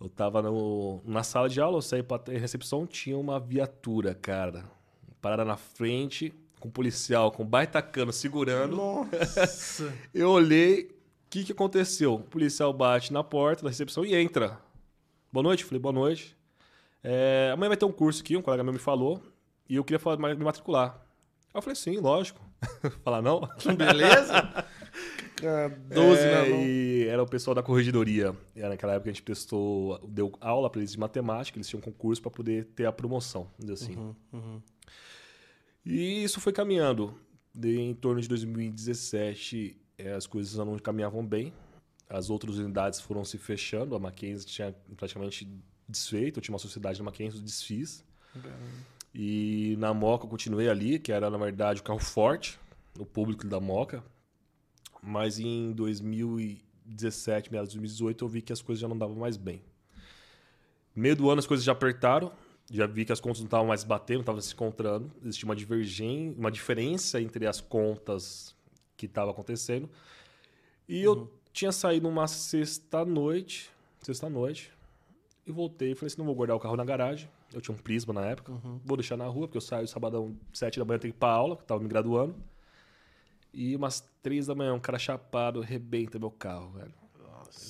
eu 0.00 0.08
tava 0.08 0.42
no- 0.42 1.00
na 1.04 1.22
sala 1.22 1.48
de 1.48 1.60
aula, 1.60 1.78
eu 1.78 1.82
saí 1.82 2.02
ter 2.24 2.38
recepção, 2.38 2.86
tinha 2.86 3.16
uma 3.16 3.38
viatura, 3.38 4.14
cara, 4.14 4.64
parada 5.20 5.44
na 5.44 5.56
frente, 5.56 6.34
com 6.58 6.68
um 6.68 6.70
policial, 6.70 7.30
com 7.30 7.44
baita 7.44 7.80
cano 7.80 8.12
segurando. 8.12 8.76
Nossa. 8.76 9.92
Eu 10.12 10.30
olhei, 10.30 10.91
que, 11.32 11.44
que 11.44 11.52
aconteceu? 11.52 12.14
O 12.16 12.20
policial 12.20 12.70
bate 12.74 13.10
na 13.10 13.24
porta 13.24 13.62
da 13.62 13.70
recepção 13.70 14.04
e 14.04 14.14
entra. 14.14 14.60
Boa 15.32 15.42
noite, 15.42 15.64
falei, 15.64 15.80
boa 15.80 15.92
noite. 15.92 16.36
É, 17.02 17.50
amanhã 17.54 17.68
vai 17.70 17.76
ter 17.78 17.86
um 17.86 17.90
curso 17.92 18.20
aqui, 18.20 18.36
um 18.36 18.42
colega 18.42 18.62
meu 18.62 18.74
me 18.74 18.78
falou, 18.78 19.22
e 19.66 19.76
eu 19.76 19.82
queria 19.82 19.98
falar- 19.98 20.18
me 20.18 20.44
matricular. 20.44 20.94
Aí 21.46 21.58
eu 21.58 21.62
falei, 21.62 21.74
sim, 21.74 21.96
lógico. 21.96 22.38
Falar 23.02 23.22
não? 23.22 23.40
Beleza? 23.76 24.66
Ah, 25.44 25.68
12 25.92 26.20
é, 26.20 26.48
mão. 26.50 26.60
e 26.60 27.06
era 27.08 27.20
o 27.20 27.26
pessoal 27.26 27.52
da 27.52 27.64
corregedoria. 27.64 28.32
Era 28.54 28.68
naquela 28.68 28.92
época 28.92 29.10
a 29.10 29.12
gente 29.12 29.24
prestou, 29.24 29.98
deu 30.06 30.30
aula 30.40 30.70
para 30.70 30.80
eles 30.80 30.92
de 30.92 31.00
matemática, 31.00 31.58
eles 31.58 31.68
tinham 31.68 31.80
um 31.80 31.82
concurso 31.82 32.22
para 32.22 32.30
poder 32.30 32.66
ter 32.76 32.86
a 32.86 32.92
promoção, 32.92 33.50
assim. 33.72 33.96
Uhum, 33.96 34.14
uhum. 34.32 34.62
E 35.84 36.22
isso 36.22 36.40
foi 36.40 36.52
caminhando. 36.52 37.18
De, 37.52 37.76
em 37.76 37.92
torno 37.92 38.20
de 38.20 38.28
2017, 38.28 39.76
eh, 39.76 39.81
as 40.08 40.26
coisas 40.26 40.54
não 40.54 40.78
caminhavam 40.78 41.24
bem. 41.26 41.52
As 42.08 42.30
outras 42.30 42.58
unidades 42.58 43.00
foram 43.00 43.24
se 43.24 43.38
fechando. 43.38 43.94
A 43.94 43.98
Mackenzie 43.98 44.46
tinha 44.46 44.74
praticamente 44.96 45.48
desfeito. 45.88 46.38
Eu 46.38 46.42
tinha 46.42 46.52
uma 46.52 46.58
sociedade 46.58 46.98
na 46.98 47.04
Mackenzie, 47.04 47.40
desfiz. 47.40 48.04
E 49.14 49.76
na 49.78 49.92
Moca 49.92 50.24
eu 50.24 50.30
continuei 50.30 50.68
ali, 50.68 50.98
que 50.98 51.12
era, 51.12 51.28
na 51.30 51.38
verdade, 51.38 51.80
o 51.80 51.84
carro 51.84 51.98
forte, 51.98 52.58
o 52.98 53.04
público 53.04 53.46
da 53.46 53.60
Moca. 53.60 54.02
Mas 55.02 55.38
em 55.38 55.72
2017, 55.72 57.50
meados 57.50 57.70
de 57.70 57.78
2018, 57.78 58.24
eu 58.24 58.28
vi 58.28 58.42
que 58.42 58.52
as 58.52 58.62
coisas 58.62 58.80
já 58.80 58.88
não 58.88 58.96
davam 58.96 59.16
mais 59.16 59.36
bem. 59.36 59.62
Meio 60.94 61.16
do 61.16 61.30
ano 61.30 61.38
as 61.38 61.46
coisas 61.46 61.64
já 61.64 61.72
apertaram, 61.72 62.30
já 62.70 62.86
vi 62.86 63.04
que 63.04 63.12
as 63.12 63.20
contas 63.20 63.40
não 63.40 63.46
estavam 63.46 63.66
mais 63.66 63.84
batendo, 63.84 64.18
não 64.18 64.22
estavam 64.22 64.40
se 64.40 64.54
encontrando. 64.54 65.10
Existia 65.22 65.46
uma 65.46 65.56
divergência, 65.56 66.38
uma 66.38 66.50
diferença 66.50 67.20
entre 67.20 67.46
as 67.46 67.60
contas 67.60 68.54
que 69.06 69.12
estava 69.12 69.30
acontecendo. 69.30 69.88
E 70.88 71.02
eu 71.02 71.32
tinha 71.52 71.72
saído 71.72 72.08
uma 72.08 72.26
sexta-noite, 72.26 73.70
sexta-noite, 74.00 74.72
e 75.46 75.52
voltei. 75.52 75.94
Falei 75.94 76.08
assim, 76.08 76.18
não 76.18 76.26
vou 76.26 76.34
guardar 76.34 76.56
o 76.56 76.60
carro 76.60 76.76
na 76.76 76.84
garagem. 76.84 77.28
Eu 77.52 77.60
tinha 77.60 77.74
um 77.74 77.78
Prisma 77.78 78.12
na 78.12 78.24
época. 78.26 78.52
Vou 78.84 78.96
deixar 78.96 79.16
na 79.16 79.26
rua, 79.26 79.46
porque 79.46 79.58
eu 79.58 79.62
saio 79.62 79.86
sabadão, 79.86 80.36
sete 80.52 80.78
da 80.78 80.84
manhã, 80.84 80.98
tenho 80.98 81.12
que 81.12 81.16
ir 81.16 81.20
pra 81.20 81.30
aula, 81.30 81.56
que 81.56 81.64
tava 81.64 81.82
me 81.82 81.88
graduando. 81.88 82.34
E 83.52 83.76
umas 83.76 84.00
três 84.22 84.46
da 84.46 84.54
manhã, 84.54 84.72
um 84.72 84.80
cara 84.80 84.98
chapado 84.98 85.60
arrebenta 85.60 86.18
meu 86.18 86.30
carro, 86.30 86.70
velho. 86.72 86.92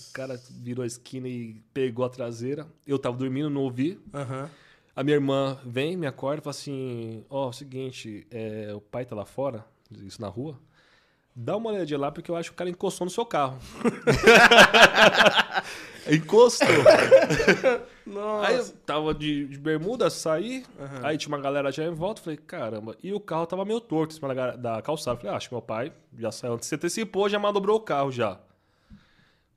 O 0.09 0.13
cara 0.13 0.41
virou 0.51 0.85
a 0.85 0.87
esquina 0.87 1.27
e 1.27 1.61
pegou 1.75 2.05
a 2.05 2.09
traseira. 2.09 2.69
Eu 2.87 2.99
tava 2.99 3.17
dormindo, 3.17 3.51
não 3.51 3.63
ouvi. 3.63 3.99
Aham. 4.15 4.49
A 4.95 5.03
minha 5.03 5.17
irmã 5.17 5.59
vem, 5.65 5.97
me 5.97 6.07
acorda 6.07 6.41
e 6.41 6.45
fala 6.45 6.51
assim: 6.51 7.25
Ó, 7.29 7.49
o 7.49 7.53
seguinte, 7.53 8.27
é, 8.31 8.73
o 8.75 8.81
pai 8.81 9.05
tá 9.05 9.17
lá 9.17 9.25
fora, 9.25 9.65
isso 9.91 10.21
na 10.21 10.29
rua. 10.29 10.59
Dá 11.35 11.57
uma 11.57 11.71
olhadinha 11.71 11.99
lá, 11.99 12.13
porque 12.13 12.31
eu 12.31 12.37
acho 12.37 12.51
que 12.51 12.55
o 12.55 12.57
cara 12.57 12.69
encostou 12.69 13.07
no 13.07 13.11
seu 13.11 13.25
carro. 13.25 13.59
Encostou. 16.11 16.69
Nossa. 18.05 18.49
Aí 18.49 18.57
eu 18.57 18.69
tava 18.85 19.15
de, 19.15 19.47
de 19.47 19.59
bermuda, 19.59 20.11
saí, 20.11 20.65
aí 21.03 21.17
tinha 21.17 21.35
uma 21.35 21.41
galera 21.41 21.71
já 21.71 21.85
em 21.85 21.95
volta, 21.95 22.21
falei, 22.21 22.37
caramba, 22.37 22.97
e 23.03 23.13
o 23.13 23.21
carro 23.21 23.47
tava 23.47 23.65
meio 23.65 23.81
torto 23.81 24.13
em 24.13 24.19
cima 24.19 24.35
da, 24.35 24.83
calçada. 24.83 25.17
Falei, 25.17 25.33
ah, 25.33 25.37
acho 25.37 25.49
que 25.49 25.55
meu 25.55 25.63
pai 25.63 25.93
já 26.19 26.33
saiu 26.33 26.55
antes, 26.55 26.69
se 26.69 26.75
antecipou, 26.75 27.29
já 27.29 27.39
manobrou 27.39 27.77
o 27.77 27.81
carro 27.81 28.11
já. 28.11 28.41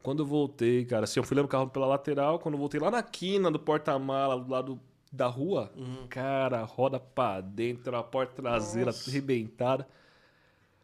Quando 0.03 0.21
eu 0.21 0.27
voltei, 0.27 0.85
cara, 0.85 1.05
assim, 1.05 1.19
eu 1.19 1.23
fui 1.23 1.35
lendo 1.35 1.45
o 1.45 1.49
carro 1.49 1.67
pela 1.67 1.87
lateral, 1.87 2.37
quando 2.37 2.53
eu 2.53 2.59
voltei 2.59 2.79
lá 2.79 2.91
na 2.91 3.01
quina 3.01 3.49
do 3.49 3.57
porta-mala, 3.57 4.39
do 4.39 4.51
lado 4.51 4.79
da 5.11 5.25
rua, 5.25 5.71
cara, 6.09 6.63
roda 6.63 6.99
pra 6.99 7.41
dentro, 7.41 7.95
a 7.95 8.03
porta 8.03 8.35
traseira 8.35 8.91
arrebentada. 8.91 9.87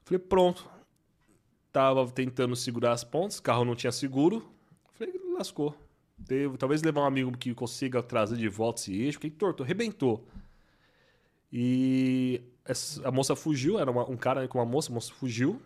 Falei, 0.03 0.19
pronto. 0.19 0.67
Tava 1.71 2.05
tentando 2.11 2.55
segurar 2.55 2.91
as 2.91 3.03
pontas, 3.03 3.37
o 3.39 3.43
carro 3.43 3.63
não 3.63 3.75
tinha 3.75 3.91
seguro. 3.91 4.45
Falei, 4.97 5.13
lascou. 5.37 5.75
Teve- 6.27 6.57
talvez 6.57 6.83
levar 6.83 7.01
um 7.01 7.05
amigo 7.05 7.31
que 7.37 7.53
consiga 7.53 8.03
trazer 8.03 8.37
de 8.37 8.47
volta 8.49 8.81
esse 8.81 8.93
eixo, 8.93 9.17
porque 9.19 9.29
torto, 9.35 9.63
arrebentou. 9.63 10.25
E 11.51 12.41
essa- 12.65 13.07
a 13.07 13.11
moça 13.11 13.35
fugiu, 13.35 13.79
era 13.79 13.89
uma- 13.89 14.09
um 14.09 14.17
cara 14.17 14.47
com 14.47 14.57
uma 14.59 14.65
moça, 14.65 14.91
a 14.91 14.93
moça 14.93 15.13
fugiu. 15.13 15.61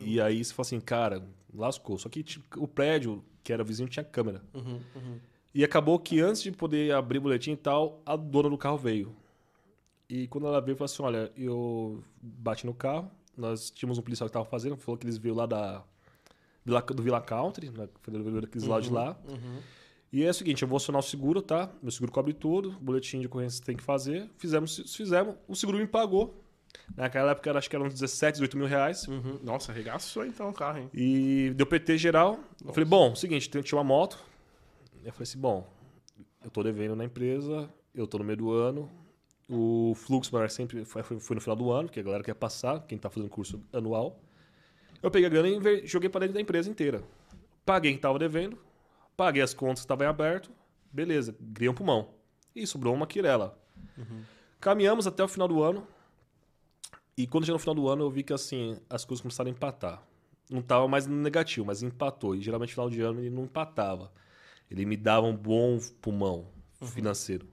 E 0.00 0.20
aí 0.20 0.44
você 0.44 0.52
falou 0.52 0.66
assim, 0.66 0.80
cara, 0.80 1.22
lascou. 1.54 1.98
Só 1.98 2.08
que 2.08 2.22
ti- 2.22 2.42
o 2.56 2.66
prédio, 2.66 3.24
que 3.42 3.52
era 3.52 3.62
vizinho, 3.64 3.88
tinha 3.88 4.04
câmera. 4.04 4.42
Uhum, 4.54 4.80
uhum. 4.94 5.18
E 5.54 5.62
acabou 5.64 5.98
que 5.98 6.20
antes 6.20 6.42
de 6.42 6.50
poder 6.50 6.92
abrir 6.94 7.18
o 7.18 7.22
boletim 7.22 7.52
e 7.52 7.56
tal, 7.56 8.00
a 8.06 8.16
dona 8.16 8.48
do 8.48 8.56
carro 8.58 8.78
veio. 8.78 9.14
E 10.08 10.26
quando 10.28 10.46
ela 10.46 10.60
veio, 10.60 10.76
falou 10.76 10.86
assim: 10.86 11.02
Olha, 11.02 11.30
eu 11.36 12.02
bati 12.22 12.64
no 12.66 12.72
carro. 12.74 13.10
Nós 13.36 13.70
tínhamos 13.70 13.98
um 13.98 14.02
policial 14.02 14.26
que 14.28 14.30
estava 14.30 14.44
fazendo, 14.44 14.76
falou 14.76 14.98
que 14.98 15.04
eles 15.06 15.16
veio 15.18 15.34
lá 15.34 15.46
da, 15.46 15.82
Vila- 16.64 16.80
do 16.82 17.02
Villa 17.02 17.20
Country, 17.20 17.70
né, 17.70 17.88
foi 18.02 18.12
daqueles 18.40 18.66
lados 18.66 18.88
de 18.88 18.92
lá. 18.94 19.16
Uhum. 19.28 19.58
E 20.12 20.22
é 20.24 20.30
o 20.30 20.34
seguinte: 20.34 20.62
eu 20.62 20.68
vou 20.68 20.76
acionar 20.76 21.00
o 21.00 21.02
seguro, 21.02 21.40
tá? 21.40 21.70
Meu 21.82 21.90
seguro 21.90 22.12
cobre 22.12 22.32
tudo, 22.34 22.68
o 22.70 22.72
boletim 22.80 23.20
de 23.20 23.26
ocorrência 23.26 23.64
tem 23.64 23.76
que 23.76 23.82
fazer. 23.82 24.28
Fizemos, 24.36 24.76
fizemos, 24.94 25.34
o 25.48 25.56
seguro 25.56 25.78
me 25.78 25.86
pagou. 25.86 26.38
Naquela 26.96 27.32
época, 27.32 27.56
acho 27.56 27.68
que 27.68 27.76
eram 27.76 27.86
uns 27.86 27.94
17, 27.94 28.34
18 28.34 28.56
mil 28.56 28.66
reais. 28.66 29.06
Uhum. 29.08 29.38
Nossa, 29.42 29.72
arregaçou 29.72 30.24
então 30.24 30.48
o 30.48 30.52
carro, 30.52 30.78
hein? 30.78 30.90
E 30.94 31.52
deu 31.54 31.66
PT 31.66 31.96
geral. 31.98 32.38
Eu 32.64 32.72
falei, 32.72 32.86
bom, 32.88 33.14
seguinte, 33.14 33.48
tinha 33.48 33.78
uma 33.78 33.84
moto. 33.84 34.18
Eu 35.04 35.12
falei 35.12 35.22
assim, 35.24 35.38
bom, 35.38 35.66
eu 36.44 36.50
tô 36.50 36.62
devendo 36.62 36.94
na 36.96 37.04
empresa, 37.04 37.68
eu 37.94 38.06
tô 38.06 38.18
no 38.18 38.24
meio 38.24 38.36
do 38.38 38.50
ano. 38.52 38.90
O 39.54 39.94
fluxo 39.94 40.32
maior 40.32 40.48
sempre 40.48 40.82
foi, 40.84 41.02
foi- 41.02 41.34
no 41.34 41.40
final 41.40 41.54
do 41.56 41.70
ano, 41.70 41.88
que 41.88 42.00
a 42.00 42.02
galera 42.02 42.24
quer 42.24 42.34
passar, 42.34 42.80
quem 42.86 42.96
tá 42.96 43.10
fazendo 43.10 43.28
curso 43.28 43.62
anual. 43.72 44.18
Eu 45.02 45.10
peguei 45.10 45.26
a 45.26 45.30
grana 45.30 45.48
e 45.48 45.86
joguei 45.86 46.08
para 46.08 46.20
dentro 46.20 46.34
da 46.34 46.40
empresa 46.40 46.70
inteira. 46.70 47.02
Paguei 47.66 47.92
quem 47.92 48.00
tava 48.00 48.18
devendo, 48.18 48.56
paguei 49.16 49.42
as 49.42 49.52
contas 49.52 49.80
que 49.80 49.84
estavam 49.84 50.06
em 50.06 50.08
aberto, 50.08 50.50
beleza, 50.90 51.36
criei 51.54 51.68
um 51.68 51.74
pulmão. 51.74 52.08
E 52.56 52.66
sobrou 52.66 52.94
uma 52.94 53.06
quirela. 53.06 53.58
Caminhamos 54.60 55.06
até 55.06 55.22
o 55.22 55.28
final 55.28 55.48
do 55.48 55.62
ano. 55.62 55.86
E 57.16 57.26
quando 57.26 57.44
chegou 57.44 57.56
no 57.56 57.60
final 57.60 57.74
do 57.74 57.88
ano, 57.88 58.04
eu 58.04 58.10
vi 58.10 58.22
que 58.22 58.32
assim, 58.32 58.78
as 58.88 59.04
coisas 59.04 59.20
começaram 59.20 59.48
a 59.48 59.52
empatar. 59.52 60.02
Não 60.50 60.62
tava 60.62 60.86
mais 60.88 61.06
no 61.06 61.16
negativo, 61.16 61.66
mas 61.66 61.82
empatou. 61.82 62.34
E 62.34 62.40
geralmente 62.40 62.70
no 62.70 62.74
final 62.74 62.90
de 62.90 63.00
ano 63.02 63.20
ele 63.20 63.30
não 63.30 63.44
empatava. 63.44 64.10
Ele 64.70 64.86
me 64.86 64.96
dava 64.96 65.26
um 65.26 65.36
bom 65.36 65.78
pulmão 66.00 66.46
financeiro. 66.80 67.46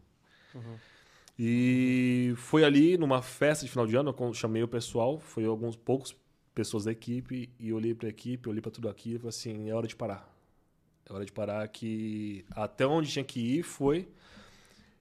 E 1.41 2.33
foi 2.35 2.65
ali 2.65 2.97
numa 2.97 3.21
festa 3.21 3.63
de 3.63 3.71
final 3.71 3.87
de 3.87 3.95
ano, 3.95 4.13
eu 4.19 4.33
chamei 4.33 4.61
o 4.61 4.67
pessoal, 4.67 5.21
foi 5.21 5.45
alguns 5.45 5.77
poucos 5.77 6.13
pessoas 6.53 6.83
da 6.83 6.91
equipe 6.91 7.49
e 7.57 7.71
olhei 7.71 7.95
para 7.95 8.07
a 8.07 8.09
equipe, 8.09 8.49
olhei 8.49 8.61
para 8.61 8.71
tudo 8.71 8.89
aquilo 8.89 9.15
e 9.15 9.19
falei 9.19 9.29
assim, 9.29 9.69
é 9.69 9.73
hora 9.73 9.87
de 9.87 9.95
parar. 9.95 10.29
É 11.09 11.13
hora 11.13 11.23
de 11.23 11.31
parar 11.31 11.65
que 11.69 12.43
até 12.51 12.85
onde 12.85 13.09
tinha 13.09 13.23
que 13.23 13.39
ir 13.39 13.63
foi 13.63 14.09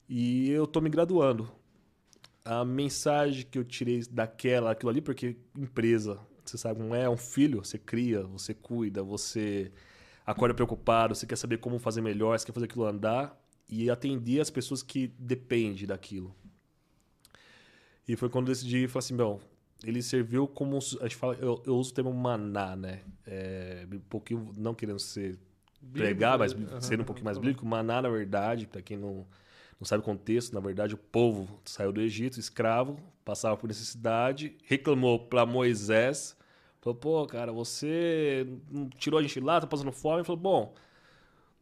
e 0.09 0.48
eu 0.51 0.64
tô 0.64 0.81
me 0.81 0.88
graduando. 0.88 1.51
A 2.44 2.64
mensagem 2.64 3.44
que 3.44 3.59
eu 3.59 3.64
tirei 3.64 4.01
daquela, 4.09 4.70
aquilo 4.70 4.90
ali, 4.90 5.01
porque 5.01 5.37
empresa, 5.57 6.20
você 6.44 6.57
sabe, 6.57 6.81
não 6.81 6.94
é 6.94 7.11
um 7.11 7.16
filho, 7.16 7.64
você 7.64 7.79
cria, 7.79 8.22
você 8.22 8.55
cuida, 8.55 9.03
você 9.03 9.72
acorda 10.24 10.55
preocupado, 10.55 11.16
você 11.16 11.27
quer 11.27 11.37
saber 11.37 11.59
como 11.59 11.81
fazer 11.81 12.01
melhor, 12.01 12.38
você 12.38 12.46
quer 12.46 12.53
fazer 12.53 12.66
aquilo 12.66 12.87
andar 12.87 13.37
e 13.69 13.91
atender 13.91 14.41
as 14.41 14.51
pessoas 14.51 14.83
que 14.83 15.09
dependem 15.19 15.87
daquilo. 15.87 16.35
E 18.07 18.17
foi 18.17 18.31
quando 18.31 18.49
eu 18.49 18.55
decidi, 18.55 18.89
falei 18.89 19.05
assim, 19.05 19.17
bom, 19.17 19.41
ele 19.85 20.03
serviu 20.03 20.49
como, 20.49 20.79
a 20.79 21.03
gente 21.05 21.17
fala, 21.17 21.35
eu, 21.35 21.63
eu 21.67 21.77
uso 21.77 21.91
o 21.91 21.95
termo 21.95 22.13
maná, 22.13 22.75
né? 22.75 23.03
É, 23.27 23.87
um 23.93 23.99
pouquinho, 24.01 24.51
não 24.57 24.75
querendo 24.75 24.99
ser 24.99 25.39
pregar, 25.93 26.39
mas 26.39 26.53
uhum. 26.53 26.81
sendo 26.81 27.03
um 27.03 27.05
pouquinho 27.05 27.27
mais 27.27 27.39
bíblico, 27.39 27.65
maná, 27.67 28.03
na 28.03 28.09
verdade, 28.09 28.67
para 28.67 28.83
quem 28.83 28.97
não, 28.97 29.27
não 29.79 29.85
sabe 29.85 30.01
o 30.01 30.05
contexto, 30.05 30.53
na 30.55 30.61
verdade, 30.61 30.95
o 30.95 30.99
povo 30.99 31.61
saiu 31.65 31.93
do 31.93 32.01
Egito, 32.01 32.41
escravo, 32.41 32.99
passava 33.25 33.57
por 33.57 33.69
necessidade, 33.69 34.57
reclamou 34.65 35.19
para 35.19 35.47
Moisés, 35.47 36.37
falou, 36.81 36.99
pô, 36.99 37.27
cara, 37.27 37.53
você 37.53 38.47
tirou 38.97 39.21
a 39.21 39.23
gente 39.23 39.39
lá, 39.39 39.61
tá 39.61 39.67
passando 39.67 39.93
fome, 39.93 40.17
ele 40.17 40.25
falou, 40.25 40.41
bom, 40.41 40.75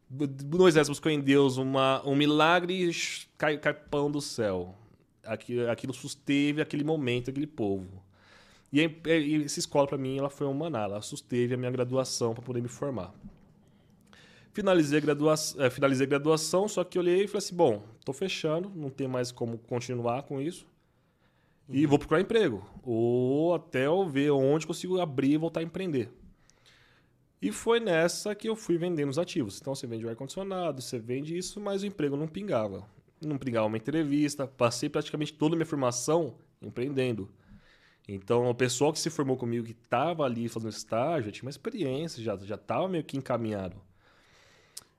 Moisés 0.09 0.87
buscou 0.87 1.11
em 1.11 1.19
Deus 1.19 1.57
uma, 1.57 2.05
um 2.07 2.15
milagre 2.15 2.89
e 2.89 2.91
cai, 3.37 3.57
cai 3.57 3.73
pão 3.73 4.09
do 4.09 4.21
céu. 4.21 4.73
Aquilo, 5.23 5.69
aquilo 5.69 5.93
susteve 5.93 6.61
aquele 6.61 6.83
momento, 6.83 7.29
aquele 7.29 7.47
povo. 7.47 8.01
E, 8.71 8.79
e 8.79 9.43
essa 9.43 9.59
escola, 9.59 9.87
para 9.87 9.97
mim, 9.97 10.17
ela 10.17 10.29
foi 10.29 10.47
um 10.47 10.53
maná. 10.53 10.83
Ela 10.83 11.01
susteve 11.01 11.53
a 11.53 11.57
minha 11.57 11.71
graduação 11.71 12.33
para 12.33 12.41
poder 12.41 12.61
me 12.61 12.69
formar. 12.69 13.13
Finalizei 14.53 14.97
a, 14.97 15.01
graduação, 15.01 15.63
é, 15.63 15.69
finalizei 15.69 16.05
a 16.05 16.09
graduação, 16.09 16.67
só 16.67 16.83
que 16.83 16.97
olhei 16.97 17.25
e 17.25 17.27
falei 17.27 17.39
assim: 17.39 17.55
bom, 17.55 17.83
estou 17.99 18.13
fechando, 18.13 18.71
não 18.75 18.89
tem 18.89 19.07
mais 19.07 19.31
como 19.31 19.57
continuar 19.57 20.23
com 20.23 20.41
isso. 20.41 20.65
E 21.69 21.83
uhum. 21.83 21.89
vou 21.89 21.99
procurar 21.99 22.21
emprego. 22.21 22.65
Ou 22.81 23.53
até 23.53 23.85
eu 23.85 24.07
ver 24.07 24.31
onde 24.31 24.65
consigo 24.65 24.99
abrir 24.99 25.33
e 25.33 25.37
voltar 25.37 25.59
a 25.59 25.63
empreender. 25.63 26.09
E 27.41 27.51
foi 27.51 27.79
nessa 27.79 28.33
que 28.33 28.49
eu 28.49 28.55
fui 28.55 28.77
vendendo 28.77 29.09
os 29.09 29.19
ativos. 29.19 29.59
Então 29.59 29.75
você 29.75 29.85
vende 29.85 30.05
o 30.05 30.09
ar-condicionado, 30.09 30.81
você 30.81 30.97
vende 30.97 31.37
isso, 31.37 31.59
mas 31.59 31.83
o 31.83 31.85
emprego 31.85 32.17
não 32.17 32.27
pingava. 32.27 32.83
Não 33.21 33.37
pingava 33.37 33.67
uma 33.67 33.77
entrevista. 33.77 34.47
Passei 34.47 34.89
praticamente 34.89 35.33
toda 35.33 35.55
a 35.55 35.57
minha 35.57 35.65
formação 35.65 36.35
empreendendo. 36.61 37.29
Então 38.07 38.49
o 38.49 38.55
pessoal 38.55 38.91
que 38.91 38.99
se 38.99 39.09
formou 39.09 39.37
comigo, 39.37 39.65
que 39.65 39.73
estava 39.73 40.23
ali 40.23 40.49
fazendo 40.49 40.71
estágio, 40.71 41.31
tinha 41.31 41.45
uma 41.45 41.51
experiência, 41.51 42.23
já 42.23 42.55
estava 42.55 42.87
meio 42.87 43.03
que 43.03 43.17
encaminhado. 43.17 43.75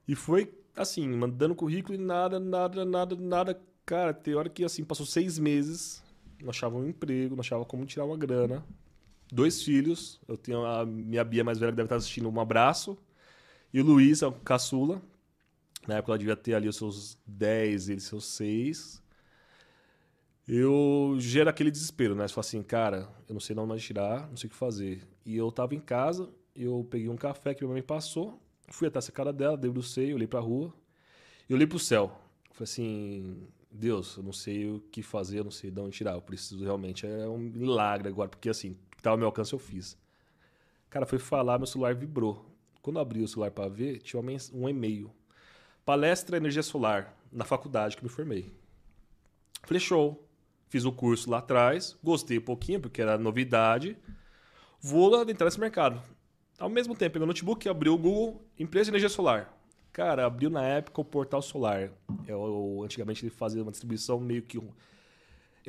E 0.06 0.14
foi 0.14 0.52
assim, 0.76 1.08
mandando 1.08 1.56
currículo 1.56 1.98
e 1.98 1.98
nada, 1.98 2.38
nada, 2.38 2.84
nada, 2.84 3.16
nada. 3.16 3.60
Cara, 3.84 4.14
tem 4.14 4.34
hora 4.34 4.48
que 4.48 4.62
assim, 4.62 4.84
passou 4.84 5.06
seis 5.06 5.38
meses, 5.38 6.04
não 6.40 6.50
achava 6.50 6.76
um 6.76 6.86
emprego, 6.88 7.34
não 7.34 7.40
achava 7.40 7.64
como 7.64 7.84
tirar 7.84 8.04
uma 8.04 8.16
grana 8.16 8.64
dois 9.30 9.62
filhos. 9.62 10.20
Eu 10.26 10.36
tenho 10.36 10.64
a 10.64 10.84
minha 10.84 11.24
Bia 11.24 11.44
mais 11.44 11.58
velha 11.58 11.72
que 11.72 11.76
deve 11.76 11.86
estar 11.86 11.96
assistindo, 11.96 12.28
um 12.28 12.40
abraço. 12.40 12.98
E 13.72 13.80
o 13.80 13.84
Luiz, 13.84 14.22
o 14.22 14.32
caçula. 14.32 15.00
Na 15.86 15.96
época 15.96 16.12
ela 16.12 16.18
devia 16.18 16.36
ter 16.36 16.54
ali 16.54 16.68
os 16.68 16.76
seus 16.76 17.18
10, 17.26 17.88
ele 17.88 18.00
seus 18.00 18.24
6. 18.26 19.02
Eu 20.46 21.16
gero 21.18 21.50
aquele 21.50 21.70
desespero, 21.70 22.14
né? 22.14 22.26
Você 22.26 22.34
fala 22.34 22.46
assim, 22.46 22.62
cara, 22.62 23.08
eu 23.28 23.34
não 23.34 23.40
sei 23.40 23.54
não 23.54 23.66
mais 23.66 23.82
tirar, 23.82 24.28
não 24.28 24.36
sei 24.36 24.48
o 24.48 24.50
que 24.50 24.56
fazer. 24.56 25.06
E 25.24 25.36
eu 25.36 25.52
tava 25.52 25.74
em 25.74 25.80
casa, 25.80 26.30
eu 26.56 26.86
peguei 26.90 27.08
um 27.08 27.16
café 27.16 27.54
que 27.54 27.62
minha 27.62 27.74
mãe 27.74 27.82
passou, 27.82 28.40
fui 28.68 28.88
até 28.88 28.98
essa 28.98 29.12
cara 29.12 29.32
dela, 29.32 29.56
debrucei, 29.58 30.12
olhei 30.14 30.26
pra 30.26 30.40
rua, 30.40 30.72
e 31.48 31.54
olhei 31.54 31.66
pro 31.66 31.78
céu. 31.78 32.18
Falei 32.50 32.64
assim, 32.64 33.46
Deus, 33.70 34.16
eu 34.16 34.22
não 34.22 34.32
sei 34.32 34.70
o 34.70 34.80
que 34.90 35.02
fazer, 35.02 35.40
eu 35.40 35.44
não 35.44 35.50
sei 35.50 35.70
de 35.70 35.80
onde 35.80 35.96
tirar, 35.96 36.14
eu 36.14 36.22
preciso 36.22 36.64
realmente, 36.64 37.06
é 37.06 37.28
um 37.28 37.38
milagre 37.38 38.08
agora, 38.08 38.28
porque 38.30 38.48
assim, 38.48 38.74
que 38.98 39.00
estava 39.00 39.14
ao 39.14 39.18
meu 39.18 39.28
alcance, 39.28 39.52
eu 39.52 39.60
fiz. 39.60 39.96
Cara, 40.90 41.06
foi 41.06 41.20
falar, 41.20 41.56
meu 41.56 41.68
celular 41.68 41.94
vibrou. 41.94 42.44
Quando 42.82 42.96
eu 42.96 43.02
abri 43.02 43.22
o 43.22 43.28
celular 43.28 43.52
para 43.52 43.68
ver, 43.68 43.98
tinha 43.98 44.20
um 44.52 44.68
e-mail. 44.68 45.12
Palestra 45.84 46.36
Energia 46.36 46.64
Solar, 46.64 47.16
na 47.30 47.44
faculdade 47.44 47.96
que 47.96 48.02
me 48.02 48.10
formei. 48.10 48.52
Falei, 49.62 49.80
show. 49.80 50.24
Fiz 50.68 50.84
o 50.84 50.92
curso 50.92 51.30
lá 51.30 51.38
atrás, 51.38 51.96
gostei 52.02 52.38
um 52.38 52.42
pouquinho, 52.42 52.80
porque 52.80 53.00
era 53.00 53.16
novidade. 53.16 53.96
Vou 54.80 55.14
adentrar 55.14 55.46
nesse 55.46 55.60
mercado. 55.60 56.02
Ao 56.58 56.68
mesmo 56.68 56.94
tempo, 56.94 57.12
peguei 57.12 57.24
o 57.24 57.26
notebook, 57.26 57.68
abriu 57.68 57.94
o 57.94 57.98
Google, 57.98 58.44
empresa 58.58 58.86
de 58.86 58.90
energia 58.90 59.08
solar. 59.08 59.56
Cara, 59.92 60.26
abriu 60.26 60.50
na 60.50 60.62
época 60.64 61.00
o 61.00 61.04
portal 61.04 61.40
solar. 61.40 61.90
Eu, 62.26 62.82
antigamente 62.84 63.24
ele 63.24 63.30
fazia 63.30 63.62
uma 63.62 63.70
distribuição 63.70 64.18
meio 64.18 64.42
que 64.42 64.58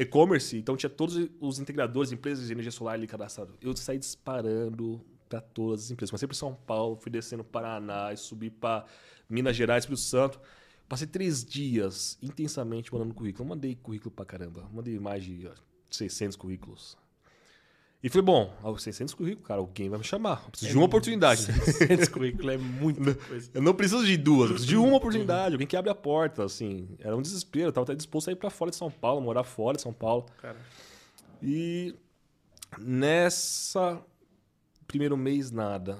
e-commerce, 0.01 0.57
então 0.57 0.77
tinha 0.77 0.89
todos 0.89 1.29
os 1.41 1.59
integradores, 1.59 2.11
empresas 2.11 2.47
de 2.47 2.53
energia 2.53 2.71
solar 2.71 2.93
ali 2.93 3.05
cadastrados. 3.05 3.55
Eu 3.61 3.75
saí 3.75 3.99
disparando 3.99 5.05
para 5.27 5.41
todas 5.41 5.85
as 5.85 5.91
empresas. 5.91 6.09
Comecei 6.09 6.27
para 6.27 6.37
São 6.37 6.55
Paulo, 6.55 6.95
fui 6.95 7.11
descendo 7.11 7.43
Paraná, 7.43 8.15
subi 8.15 8.49
para 8.49 8.85
Minas 9.29 9.55
Gerais, 9.55 9.83
Espírito 9.83 10.01
Santo. 10.01 10.39
Passei 10.87 11.05
três 11.05 11.43
dias 11.43 12.17
intensamente 12.21 12.91
mandando 12.93 13.13
currículo. 13.13 13.43
Eu 13.43 13.49
mandei 13.49 13.75
currículo 13.75 14.09
para 14.09 14.25
caramba. 14.25 14.67
Mandei 14.73 14.97
mais 14.97 15.23
de 15.23 15.49
600 15.89 16.35
currículos. 16.35 16.97
E 18.01 18.07
falei, 18.07 18.23
bom, 18.23 18.53
aos 18.63 18.81
600 18.81 19.13
currículos, 19.13 19.45
cara, 19.45 19.59
alguém 19.59 19.89
vai 19.89 19.99
me 19.99 20.05
chamar. 20.05 20.41
Eu 20.45 20.51
preciso 20.51 20.69
é 20.69 20.71
de 20.71 20.77
uma 20.77 20.85
oportunidade. 20.85 21.41
600 21.51 22.07
currículos 22.07 22.53
é 22.53 22.57
muita 22.57 23.13
coisa. 23.13 23.51
Eu 23.53 23.61
não 23.61 23.73
preciso 23.73 24.05
de 24.05 24.15
duas, 24.15 24.49
eu 24.49 24.55
preciso 24.55 24.69
de 24.69 24.77
uma 24.77 24.95
oportunidade. 24.95 25.55
Alguém 25.55 25.67
que 25.67 25.75
abre 25.75 25.91
a 25.91 25.95
porta, 25.95 26.45
assim. 26.45 26.87
Era 26.99 27.15
um 27.15 27.21
desespero. 27.21 27.67
Eu 27.67 27.73
tava 27.73 27.83
até 27.83 27.95
disposto 27.95 28.29
a 28.29 28.31
ir 28.31 28.37
para 28.37 28.49
fora 28.49 28.71
de 28.71 28.77
São 28.77 28.89
Paulo, 28.89 29.19
morar 29.19 29.43
fora 29.43 29.75
de 29.75 29.81
São 29.81 29.91
Paulo. 29.91 30.25
Cara. 30.41 30.57
E 31.43 31.93
nessa 32.77 34.01
primeiro 34.87 35.15
mês, 35.15 35.51
nada. 35.51 35.99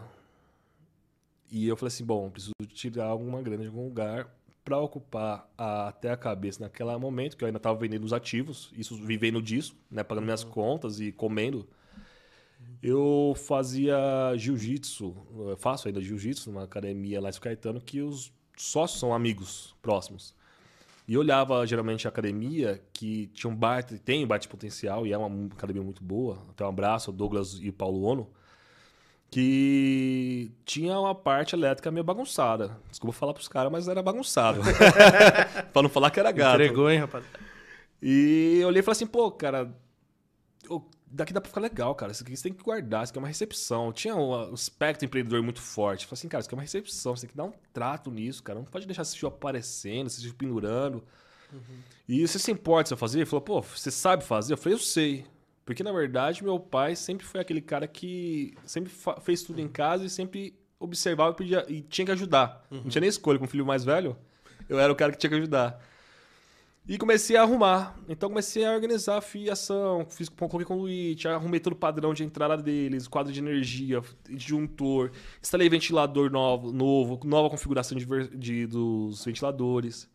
E 1.51 1.67
eu 1.67 1.75
falei 1.75 1.89
assim, 1.89 2.05
bom, 2.05 2.29
preciso 2.29 2.53
tirar 2.73 3.05
alguma 3.05 3.41
grana 3.41 3.63
de 3.63 3.67
algum 3.67 3.85
lugar 3.85 4.33
para 4.63 4.79
ocupar 4.79 5.49
a, 5.57 5.87
até 5.89 6.11
a 6.11 6.17
cabeça 6.17 6.63
naquele 6.63 6.95
momento, 6.97 7.35
que 7.35 7.43
eu 7.43 7.47
ainda 7.47 7.57
estava 7.57 7.77
vendendo 7.77 8.03
os 8.03 8.13
ativos, 8.13 8.71
isso 8.75 8.95
vivendo 8.95 9.41
disso, 9.41 9.75
né, 9.89 10.03
pagando 10.03 10.25
minhas 10.25 10.43
uhum. 10.43 10.51
contas 10.51 10.99
e 10.99 11.11
comendo 11.11 11.67
eu 12.81 13.33
fazia 13.35 13.97
jiu-jitsu, 14.37 15.15
faço 15.57 15.87
ainda 15.87 16.01
jiu-jitsu 16.01 16.49
numa 16.49 16.63
academia 16.63 17.19
lá 17.19 17.29
em 17.29 17.33
Caetano, 17.33 17.81
que 17.81 18.01
os 18.01 18.31
sócios 18.55 18.99
são 18.99 19.13
amigos 19.13 19.75
próximos. 19.81 20.33
E 21.07 21.15
eu 21.15 21.21
olhava 21.21 21.65
geralmente 21.65 22.07
a 22.07 22.09
academia, 22.09 22.81
que 22.93 23.27
tinha 23.33 23.51
um 23.51 23.57
tem 24.05 24.23
um 24.23 24.27
baita 24.27 24.47
potencial, 24.47 25.07
e 25.07 25.11
é 25.11 25.17
uma 25.17 25.47
academia 25.47 25.81
muito 25.81 26.03
boa. 26.03 26.37
Até 26.49 26.63
um 26.63 26.69
abraço 26.69 27.11
Douglas 27.11 27.59
e 27.61 27.71
Paulo 27.71 28.03
Ono, 28.03 28.29
que 29.31 30.51
tinha 30.65 30.99
uma 30.99 31.15
parte 31.15 31.55
elétrica 31.55 31.89
meio 31.89 32.03
bagunçada. 32.03 32.77
Desculpa 32.89 33.17
falar 33.17 33.33
pros 33.33 33.47
caras, 33.47 33.71
mas 33.71 33.87
era 33.87 34.03
bagunçado. 34.03 34.61
pra 35.73 35.81
não 35.81 35.89
falar 35.89 36.11
que 36.11 36.19
era 36.19 36.31
gato. 36.31 36.61
Entregou, 36.61 36.89
hein, 36.89 36.99
rapaz? 36.99 37.25
E 38.01 38.59
eu 38.61 38.67
olhei 38.67 38.81
e 38.81 38.83
falei 38.83 38.95
assim, 38.95 39.07
pô, 39.07 39.31
cara, 39.31 39.75
daqui 41.11 41.33
dá 41.33 41.41
pra 41.41 41.49
ficar 41.49 41.61
legal, 41.61 41.93
cara. 41.95 42.11
Isso 42.11 42.23
aqui 42.23 42.35
você 42.35 42.43
tem 42.43 42.53
que 42.53 42.63
guardar, 42.63 43.03
isso 43.03 43.11
aqui 43.11 43.19
é 43.19 43.21
uma 43.21 43.27
recepção. 43.27 43.91
Tinha 43.91 44.15
um, 44.15 44.53
espectro 44.53 45.05
empreendedor 45.05 45.41
muito 45.41 45.61
forte. 45.61 46.05
Falei 46.05 46.19
assim, 46.19 46.27
cara, 46.27 46.39
isso 46.39 46.47
aqui 46.47 46.55
é 46.55 46.57
uma 46.57 46.63
recepção, 46.63 47.15
você 47.15 47.21
tem 47.21 47.31
que 47.31 47.37
dar 47.37 47.45
um 47.45 47.53
trato 47.73 48.11
nisso, 48.11 48.43
cara. 48.43 48.59
Não 48.59 48.65
pode 48.65 48.85
deixar 48.85 49.01
esse 49.01 49.17
fio 49.17 49.27
aparecendo, 49.27 50.07
esse 50.07 50.21
fio 50.21 50.33
pendurando. 50.33 51.03
Uhum. 51.51 51.59
E 52.07 52.27
você 52.27 52.37
se 52.37 52.51
importa 52.51 52.89
se 52.89 52.93
eu 52.93 52.97
fazer? 52.97 53.19
Ele 53.19 53.25
falou, 53.25 53.41
pô, 53.41 53.61
você 53.61 53.91
sabe 53.91 54.23
fazer? 54.23 54.53
Eu 54.53 54.57
falei, 54.57 54.75
eu 54.75 54.79
sei. 54.79 55.25
Porque, 55.65 55.83
na 55.83 55.91
verdade, 55.91 56.43
meu 56.43 56.59
pai 56.59 56.95
sempre 56.95 57.25
foi 57.25 57.39
aquele 57.39 57.61
cara 57.61 57.87
que 57.87 58.55
sempre 58.65 58.91
fez 59.21 59.43
tudo 59.43 59.61
em 59.61 59.67
casa 59.67 60.05
e 60.05 60.09
sempre 60.09 60.55
observava 60.79 61.31
e, 61.31 61.35
pedia, 61.35 61.65
e 61.67 61.81
tinha 61.81 62.05
que 62.05 62.11
ajudar. 62.11 62.65
Uhum. 62.71 62.81
Não 62.83 62.89
tinha 62.89 63.01
nem 63.01 63.09
escolha 63.09 63.37
com 63.37 63.45
o 63.45 63.47
filho 63.47 63.65
mais 63.65 63.83
velho. 63.83 64.17
Eu 64.67 64.79
era 64.79 64.91
o 64.91 64.95
cara 64.95 65.11
que 65.11 65.17
tinha 65.17 65.29
que 65.29 65.35
ajudar. 65.35 65.79
E 66.89 66.97
comecei 66.97 67.35
a 67.35 67.43
arrumar. 67.43 67.95
Então 68.09 68.29
comecei 68.29 68.65
a 68.65 68.73
organizar 68.73 69.17
a 69.17 69.21
fiação, 69.21 70.07
fiz 70.09 70.27
coloquei 70.27 70.65
conduíte, 70.65 71.27
arrumei 71.27 71.59
todo 71.59 71.73
o 71.73 71.75
padrão 71.75 72.15
de 72.15 72.23
entrada 72.23 72.57
deles, 72.57 73.07
quadro 73.07 73.31
de 73.31 73.39
energia, 73.39 74.01
disjuntor, 74.27 75.11
instalei 75.39 75.69
ventilador 75.69 76.31
novo, 76.31 76.71
novo 76.71 77.19
nova 77.25 77.47
configuração 77.47 77.95
de, 77.95 78.05
de, 78.35 78.65
dos 78.65 79.23
ventiladores. 79.23 80.09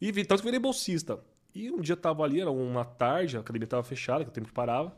E 0.00 0.10
vi, 0.10 0.24
tanto 0.24 0.40
que 0.40 0.46
virei 0.46 0.58
bolsista. 0.58 1.20
E 1.54 1.70
um 1.70 1.80
dia 1.80 1.96
tava 1.96 2.24
ali, 2.24 2.40
era 2.40 2.50
uma 2.50 2.84
tarde, 2.84 3.36
a 3.36 3.40
academia 3.40 3.68
tava 3.68 3.84
fechada, 3.84 4.24
que 4.24 4.30
o 4.30 4.32
tempo 4.32 4.48
que 4.48 4.52
parava. 4.52 4.92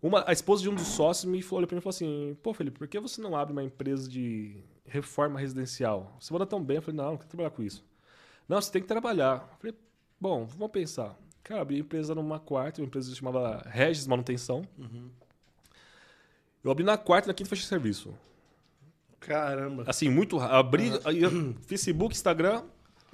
Uma, 0.00 0.24
a 0.26 0.32
esposa 0.32 0.62
de 0.62 0.70
um 0.70 0.74
dos 0.74 0.86
sócios 0.86 1.30
me 1.30 1.42
falou, 1.42 1.58
olhou 1.58 1.68
pra 1.68 1.74
mim 1.74 1.80
e 1.80 1.82
falou 1.82 1.94
assim: 1.94 2.36
Pô, 2.42 2.54
Felipe, 2.54 2.78
por 2.78 2.88
que 2.88 2.98
você 2.98 3.20
não 3.20 3.36
abre 3.36 3.52
uma 3.52 3.62
empresa 3.62 4.08
de 4.08 4.56
reforma 4.86 5.38
residencial. 5.38 6.16
Você 6.18 6.32
manda 6.32 6.46
tão 6.46 6.62
bem. 6.64 6.76
Eu 6.76 6.82
falei, 6.82 6.96
não, 6.96 7.10
não 7.10 7.16
quero 7.18 7.28
trabalhar 7.28 7.50
com 7.50 7.62
isso. 7.62 7.84
Não, 8.48 8.58
você 8.60 8.72
tem 8.72 8.80
que 8.80 8.88
trabalhar. 8.88 9.46
Eu 9.52 9.58
falei, 9.58 9.76
bom, 10.20 10.46
vamos 10.46 10.70
pensar. 10.72 11.16
Cara, 11.42 11.62
abri 11.62 11.76
a 11.76 11.80
empresa 11.80 12.14
numa 12.14 12.38
quarta, 12.38 12.80
uma 12.80 12.86
empresa 12.86 13.14
chamava 13.14 13.62
Regis 13.66 14.06
Manutenção. 14.06 14.62
Uhum. 14.76 15.10
Eu 16.62 16.70
abri 16.70 16.84
na 16.84 16.98
quarta 16.98 17.26
e 17.26 17.28
na 17.28 17.34
quinta 17.34 17.48
fechei 17.48 17.66
serviço. 17.66 18.14
Caramba. 19.20 19.84
Assim, 19.86 20.08
muito 20.08 20.36
rápido. 20.36 20.54
Abri 20.56 20.90
aí 21.04 21.22
Facebook, 21.66 22.14
Instagram, 22.14 22.64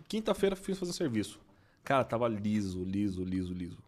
quinta-feira 0.08 0.56
fiz 0.56 0.78
fazer 0.78 0.92
serviço. 0.92 1.40
Cara, 1.82 2.04
tava 2.04 2.26
liso, 2.28 2.82
liso, 2.82 3.22
liso, 3.22 3.52
liso. 3.52 3.78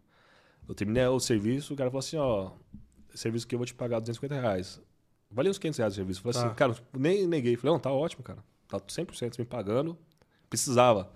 Eu 0.67 0.75
terminei 0.75 1.05
o 1.07 1.19
serviço, 1.19 1.73
o 1.73 1.77
cara 1.77 1.89
falou 1.89 1.99
assim, 1.99 2.17
ó, 2.17 2.51
serviço 3.13 3.47
que 3.47 3.55
eu 3.55 3.59
vou 3.59 3.65
te 3.65 3.73
pagar 3.73 3.99
250 3.99 4.39
reais. 4.39 4.81
Valia 5.29 5.51
uns 5.51 5.57
500 5.57 5.77
reais 5.77 5.93
o 5.93 5.95
serviço. 5.95 6.19
Eu 6.19 6.23
Falei 6.23 6.33
Tá. 6.41 6.47
assim, 6.47 6.55
cara, 6.55 6.75
nem 6.97 7.27
neguei. 7.27 7.55
Falei, 7.55 7.73
não, 7.73 7.79
tá 7.79 7.91
ótimo, 7.91 8.23
cara. 8.23 8.39
Tá 8.67 8.79
100% 8.79 9.35
você 9.35 9.41
me 9.41 9.45
pagando. 9.47 9.97
Precisava. 10.49 11.11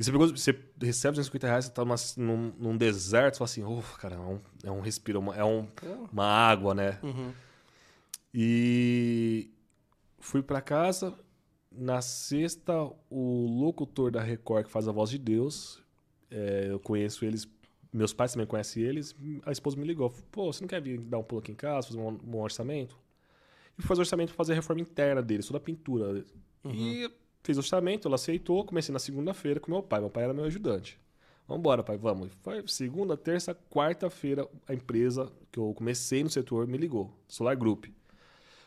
E 0.00 0.04
você, 0.04 0.10
pegou, 0.10 0.26
você 0.28 0.58
recebe 0.80 1.12
250 1.16 1.46
reais, 1.46 1.66
você 1.66 1.70
tá 1.72 1.84
numa- 1.84 1.94
num, 2.16 2.52
num 2.58 2.74
deserto, 2.76 3.34
você 3.34 3.38
fala 3.38 3.44
assim, 3.50 3.62
ufa, 3.78 3.98
cara, 3.98 4.16
é 4.16 4.18
um, 4.18 4.40
é 4.64 4.70
um 4.70 4.80
respiro, 4.80 5.18
é 5.18 5.20
uma- 5.20 5.36
é 5.36 5.44
um, 5.44 5.66
uma 6.10 6.24
água, 6.24 6.74
né? 6.74 6.98
Uhum. 7.02 7.32
E 8.34 9.50
fui 10.18 10.42
pra 10.42 10.60
casa. 10.60 11.14
Na 11.72 12.00
sexta, 12.00 12.72
o 13.08 13.46
locutor 13.46 14.10
da 14.10 14.20
Record 14.20 14.64
que 14.66 14.72
faz 14.72 14.88
a 14.88 14.92
voz 14.92 15.08
de 15.10 15.18
Deus, 15.18 15.80
é, 16.30 16.66
eu 16.70 16.80
conheço 16.80 17.24
eles, 17.24 17.46
meus 17.92 18.12
pais 18.12 18.32
também 18.32 18.46
conhecem 18.46 18.82
eles. 18.82 19.14
A 19.46 19.52
esposa 19.52 19.76
me 19.76 19.86
ligou: 19.86 20.10
pô, 20.32 20.52
você 20.52 20.62
não 20.62 20.68
quer 20.68 20.80
vir 20.82 20.98
dar 20.98 21.18
um 21.18 21.22
pulo 21.22 21.40
aqui 21.40 21.52
em 21.52 21.54
casa, 21.54 21.88
fazer 21.88 22.00
um, 22.00 22.18
um 22.26 22.40
orçamento? 22.40 22.96
E 23.78 23.82
fui 23.82 23.86
fazer 23.88 24.00
orçamento 24.00 24.28
pra 24.30 24.36
fazer 24.36 24.52
a 24.52 24.56
reforma 24.56 24.82
interna 24.82 25.22
deles, 25.22 25.46
toda 25.46 25.58
a 25.58 25.60
pintura. 25.60 26.24
E 26.64 27.08
fez 27.42 27.56
o 27.58 27.60
orçamento, 27.60 28.06
ela 28.08 28.14
aceitou. 28.16 28.64
Comecei 28.64 28.92
na 28.92 28.98
segunda-feira 28.98 29.60
com 29.60 29.70
meu 29.70 29.82
pai. 29.82 30.00
Meu 30.00 30.10
pai 30.10 30.24
era 30.24 30.34
meu 30.34 30.44
ajudante. 30.44 30.98
Vambora, 31.48 31.82
pai, 31.82 31.96
vamos. 31.96 32.30
Foi 32.42 32.62
segunda, 32.68 33.16
terça, 33.16 33.56
quarta-feira, 33.70 34.46
a 34.68 34.72
empresa 34.74 35.30
que 35.50 35.58
eu 35.58 35.74
comecei 35.74 36.22
no 36.22 36.30
setor 36.30 36.66
me 36.68 36.78
ligou, 36.78 37.12
Solar 37.26 37.56
Group. 37.56 37.86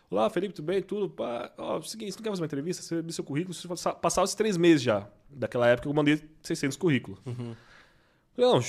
Olá, 0.09 0.29
Felipe, 0.29 0.53
tudo 0.53 0.65
bem? 0.65 0.81
Tudo? 0.81 1.09
Pá, 1.09 1.51
ó, 1.57 1.81
seguinte, 1.81 2.11
você 2.11 2.17
não 2.19 2.23
quer 2.23 2.29
fazer 2.31 2.41
uma 2.41 2.45
entrevista? 2.45 2.83
Você 2.83 3.01
viu 3.01 3.11
seu 3.13 3.23
currículo? 3.23 3.53
Você 3.53 3.67
passa- 3.67 3.93
passava 3.93 4.25
os 4.25 4.35
três 4.35 4.57
meses 4.57 4.81
já. 4.83 5.07
Daquela 5.29 5.65
época 5.67 5.87
eu 5.87 5.93
mandei 5.93 6.21
600 6.43 6.77
currículos. 6.77 7.19
Uhum. 7.25 7.55
Não, 8.37 8.59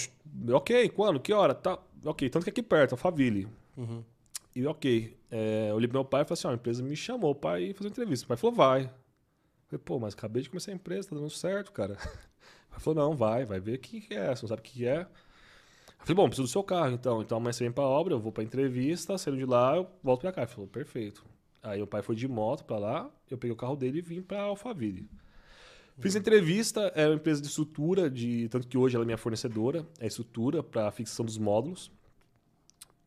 ok, 0.57 0.88
quando? 0.90 1.19
Que 1.21 1.33
hora? 1.33 1.55
Tá, 1.55 1.79
ok, 2.05 2.31
tanto 2.31 2.45
que 2.45 2.51
aqui 2.51 2.62
perto, 2.62 2.93
Alphaville. 2.93 3.49
Uhum. 3.77 4.03
E 4.55 4.64
ok, 4.67 5.17
é, 5.31 5.71
eu 5.71 5.75
olhei 5.75 5.88
pro 5.88 5.99
meu 5.99 6.05
pai 6.05 6.23
e 6.23 6.25
falei 6.25 6.35
assim, 6.38 6.47
ó, 6.47 6.51
a 6.53 6.55
empresa 6.55 6.83
me 6.83 6.95
chamou 6.95 7.35
pra 7.35 7.61
ir 7.61 7.75
fazer 7.75 7.88
uma 7.88 7.93
entrevista. 7.93 8.25
O 8.25 8.29
pai 8.29 8.37
falou, 8.37 8.55
vai. 8.55 8.90
Falei, 9.75 9.79
pô, 9.85 9.99
mas 9.99 10.15
acabei 10.15 10.43
de 10.43 10.51
começar 10.51 10.71
a 10.71 10.75
empresa, 10.75 11.09
tá 11.09 11.17
dando 11.17 11.31
certo, 11.31 11.73
cara. 11.73 11.97
Pai 12.71 12.79
falou, 12.79 13.09
não, 13.09 13.17
vai, 13.17 13.45
vai 13.45 13.59
ver 13.59 13.77
o 13.77 13.79
que 13.79 14.01
que 14.01 14.15
é, 14.15 14.35
você 14.35 14.43
não 14.43 14.49
sabe 14.49 14.61
o 14.61 14.63
que 14.63 14.73
que 14.73 14.87
é. 14.87 15.01
Eu 15.01 15.07
falei, 15.99 16.15
bom, 16.15 16.27
preciso 16.27 16.47
do 16.47 16.51
seu 16.51 16.63
carro, 16.63 16.93
então. 16.93 17.23
Então 17.23 17.39
amanhã 17.39 17.53
você 17.53 17.65
vem 17.65 17.73
pra 17.73 17.85
obra, 17.85 18.15
eu 18.15 18.21
vou 18.21 18.31
pra 18.31 18.45
entrevista, 18.45 19.19
saindo 19.19 19.39
de 19.39 19.45
lá, 19.45 19.77
eu 19.77 19.91
volto 20.03 20.21
pra 20.21 20.33
cá. 20.33 20.43
Ele 20.43 20.51
falou, 20.51 20.69
perfeito. 20.69 21.25
Aí 21.63 21.83
o 21.83 21.87
pai 21.87 22.03
foi 22.03 22.15
de 22.15 22.29
moto 22.29 22.65
pra 22.65 22.79
lá, 22.79 23.11
eu 23.31 23.39
peguei 23.39 23.53
o 23.53 23.57
carro 23.57 23.75
dele 23.75 23.99
e 23.99 24.03
vim 24.03 24.23
pra 24.23 24.43
Alphaville. 24.43 25.09
Fiz 25.99 26.15
a 26.15 26.19
entrevista, 26.19 26.93
era 26.95 27.11
uma 27.11 27.17
empresa 27.17 27.41
de 27.41 27.49
estrutura, 27.49 28.11
de, 28.11 28.49
tanto 28.49 28.67
que 28.67 28.77
hoje 28.77 28.97
ela 28.97 29.05
é 29.05 29.07
minha 29.07 29.17
fornecedora, 29.17 29.87
é 29.99 30.07
estrutura 30.07 30.63
para 30.63 30.91
fixação 30.91 31.25
dos 31.25 31.39
módulos. 31.39 31.91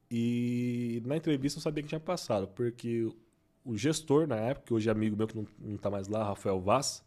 E 0.09 1.01
na 1.05 1.17
entrevista 1.17 1.59
eu 1.59 1.61
sabia 1.61 1.83
que 1.83 1.89
tinha 1.89 1.99
passado, 1.99 2.47
porque 2.47 3.11
o 3.67 3.77
gestor 3.77 4.25
na 4.25 4.37
época, 4.37 4.67
que 4.67 4.73
hoje 4.73 4.87
é 4.87 4.91
amigo 4.91 5.15
meu 5.17 5.27
que 5.27 5.35
não, 5.35 5.45
não 5.59 5.77
tá 5.77 5.89
mais 5.89 6.07
lá, 6.07 6.23
Rafael 6.23 6.59
Vaz, 6.59 7.03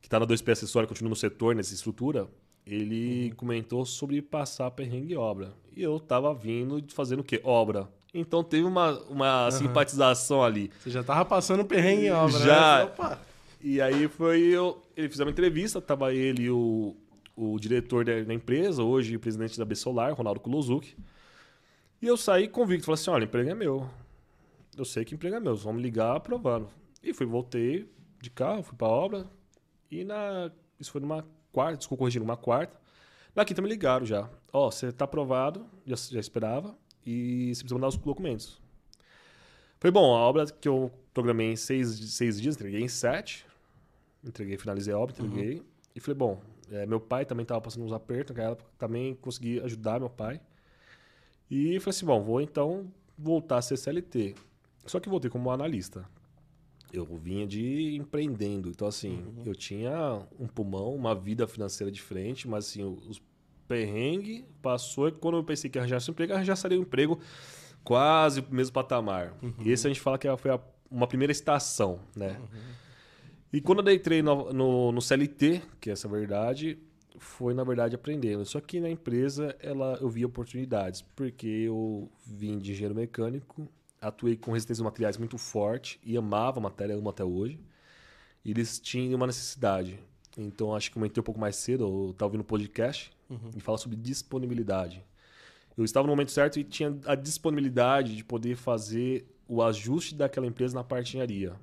que 0.00 0.08
tá 0.08 0.20
na 0.20 0.26
2P 0.26 0.52
Acessório, 0.52 0.88
continua 0.88 1.10
no 1.10 1.16
setor, 1.16 1.54
nessa 1.54 1.74
estrutura, 1.74 2.28
ele 2.66 3.32
comentou 3.36 3.84
sobre 3.84 4.22
passar 4.22 4.70
perrengue 4.70 5.14
em 5.14 5.16
obra. 5.16 5.52
E 5.76 5.82
eu 5.82 5.98
tava 5.98 6.32
vindo 6.32 6.82
fazendo 6.94 7.20
o 7.20 7.24
quê? 7.24 7.40
Obra. 7.42 7.88
Então 8.12 8.44
teve 8.44 8.62
uma, 8.64 8.98
uma 9.08 9.50
simpatização 9.50 10.42
ali. 10.42 10.70
Você 10.82 10.90
já 10.90 11.02
tava 11.02 11.24
passando 11.24 11.64
perrengue 11.64 12.06
em 12.06 12.12
obra, 12.12 12.38
Já. 12.38 12.78
né? 12.78 12.84
Opa. 12.84 13.20
E 13.60 13.80
aí 13.80 14.06
foi 14.06 14.42
eu. 14.42 14.80
Ele 14.96 15.08
fez 15.08 15.18
uma 15.18 15.30
entrevista, 15.30 15.80
tava 15.80 16.14
ele 16.14 16.44
e 16.44 16.50
o, 16.50 16.94
o 17.34 17.58
diretor 17.58 18.04
da, 18.04 18.22
da 18.22 18.32
empresa, 18.32 18.82
hoje 18.82 19.18
presidente 19.18 19.58
da 19.58 19.64
B 19.64 19.74
Solar, 19.74 20.12
Ronaldo 20.12 20.38
Kulozuki. 20.38 20.94
E 22.00 22.06
eu 22.06 22.16
saí 22.16 22.46
convicto, 22.46 22.84
falei 22.84 23.00
assim: 23.00 23.10
olha, 23.10 23.24
emprego 23.24 23.50
é 23.50 23.54
meu. 23.54 23.88
Eu 24.76 24.84
sei 24.84 25.04
que 25.04 25.14
emprego 25.14 25.36
é 25.36 25.40
meu, 25.40 25.54
vamos 25.56 25.82
ligar 25.82 26.16
aprovando. 26.16 26.68
E 27.02 27.12
fui, 27.12 27.26
voltei 27.26 27.88
de 28.20 28.30
carro, 28.30 28.62
fui 28.62 28.76
pra 28.76 28.88
obra. 28.88 29.26
E 29.90 30.04
na. 30.04 30.50
Isso 30.80 30.90
foi 30.90 31.00
numa 31.00 31.24
quarta, 31.52 31.78
desculpa 31.78 32.00
corrigir, 32.00 32.20
numa 32.20 32.36
quarta. 32.36 32.78
Na 33.34 33.44
quinta 33.44 33.62
me 33.62 33.68
ligaram 33.68 34.04
já. 34.04 34.28
Ó, 34.52 34.70
você 34.70 34.92
tá 34.92 35.04
aprovado, 35.04 35.66
já, 35.86 35.96
já 35.96 36.20
esperava, 36.20 36.76
e 37.04 37.54
você 37.54 37.60
precisa 37.60 37.74
mandar 37.74 37.88
os 37.88 37.96
documentos. 37.96 38.60
Foi 39.80 39.90
bom, 39.90 40.14
a 40.14 40.20
obra 40.20 40.46
que 40.46 40.68
eu 40.68 40.90
programei 41.12 41.52
em 41.52 41.56
seis, 41.56 41.88
seis 42.14 42.40
dias, 42.40 42.56
entreguei 42.56 42.80
em 42.80 42.88
sete. 42.88 43.46
Entreguei, 44.24 44.56
finalizei 44.56 44.94
a 44.94 44.98
obra, 44.98 45.14
entreguei. 45.14 45.62
E 45.94 46.00
falei, 46.00 46.16
bom, 46.16 46.42
é, 46.70 46.86
meu 46.86 46.98
pai 46.98 47.24
também 47.26 47.42
estava 47.42 47.60
passando 47.60 47.84
uns 47.84 47.92
apertos 47.92 48.34
naquela 48.34 48.52
época, 48.52 48.70
também 48.78 49.14
consegui 49.16 49.60
ajudar 49.60 50.00
meu 50.00 50.08
pai. 50.08 50.40
E 51.50 51.78
falei 51.80 51.90
assim, 51.90 52.06
bom, 52.06 52.22
vou 52.22 52.40
então 52.40 52.90
voltar 53.16 53.58
a 53.58 53.62
ser 53.62 53.76
CLT. 53.76 54.34
Só 54.86 55.00
que 55.00 55.08
voltei 55.08 55.30
como 55.30 55.50
analista. 55.50 56.04
Eu 56.92 57.04
vinha 57.16 57.46
de 57.46 57.96
empreendendo, 57.96 58.68
então 58.68 58.86
assim, 58.86 59.24
eu 59.44 59.54
tinha 59.54 60.22
um 60.38 60.46
pulmão, 60.46 60.94
uma 60.94 61.14
vida 61.14 61.46
financeira 61.48 61.90
diferente, 61.90 62.46
mas 62.46 62.66
assim, 62.66 62.84
os 62.84 63.20
perrengue 63.66 64.44
passou 64.62 65.08
e 65.08 65.12
quando 65.12 65.38
eu 65.38 65.44
pensei 65.44 65.68
que 65.70 65.78
arranjasse 65.78 66.10
um 66.10 66.12
emprego, 66.12 66.34
arranjaria 66.34 66.78
um 66.78 66.82
emprego 66.82 67.18
quase 67.82 68.40
o 68.40 68.46
mesmo 68.54 68.72
patamar. 68.74 69.34
E 69.64 69.70
esse 69.70 69.86
a 69.86 69.90
gente 69.90 70.00
fala 70.00 70.18
que 70.18 70.28
foi 70.36 70.50
a- 70.52 70.60
uma 70.90 71.06
primeira 71.08 71.32
estação, 71.32 71.98
né? 72.14 72.38
E 73.52 73.60
quando 73.60 73.86
eu 73.88 73.94
entrei 73.94 74.22
no, 74.22 74.52
no, 74.52 74.92
no 74.92 75.00
CLT, 75.02 75.62
que 75.80 75.90
é 75.90 75.92
essa 75.94 76.06
verdade, 76.08 76.78
foi 77.18 77.54
na 77.54 77.64
verdade 77.64 77.94
aprendendo. 77.94 78.44
Só 78.44 78.60
que 78.60 78.78
na 78.80 78.90
empresa 78.90 79.56
ela, 79.60 79.96
eu 80.00 80.08
vi 80.08 80.24
oportunidades, 80.24 81.02
porque 81.02 81.46
eu 81.46 82.08
vim 82.26 82.58
de 82.58 82.72
engenheiro 82.72 82.94
mecânico, 82.94 83.68
atuei 84.08 84.36
com 84.36 84.52
resistência 84.52 84.80
de 84.82 84.84
materiais 84.84 85.16
muito 85.16 85.36
forte 85.38 85.98
e 86.04 86.16
amava 86.16 86.58
a 86.58 86.62
matéria, 86.62 86.94
amo 86.96 87.08
até 87.10 87.24
hoje. 87.24 87.58
E 88.44 88.50
eles 88.50 88.78
tinham 88.78 89.16
uma 89.16 89.26
necessidade. 89.26 89.98
Então 90.36 90.74
acho 90.74 90.90
que 90.90 90.94
comentei 90.94 91.20
um 91.20 91.24
pouco 91.24 91.40
mais 91.40 91.56
cedo, 91.56 91.84
eu 91.84 92.10
estava 92.10 92.28
ouvindo 92.28 92.40
o 92.42 92.44
podcast 92.44 93.10
e 93.56 93.60
fala 93.60 93.78
sobre 93.78 93.96
disponibilidade. 93.96 95.02
Eu 95.76 95.84
estava 95.84 96.06
no 96.06 96.12
momento 96.12 96.30
certo 96.30 96.58
e 96.58 96.64
tinha 96.64 96.96
a 97.06 97.14
disponibilidade 97.14 98.14
de 98.16 98.22
poder 98.24 98.54
fazer 98.56 99.26
o 99.48 99.62
ajuste 99.62 100.14
daquela 100.14 100.46
empresa 100.46 100.74
na 100.74 100.84
parte 100.84 101.04
de 101.06 101.10
engenharia. 101.10 101.54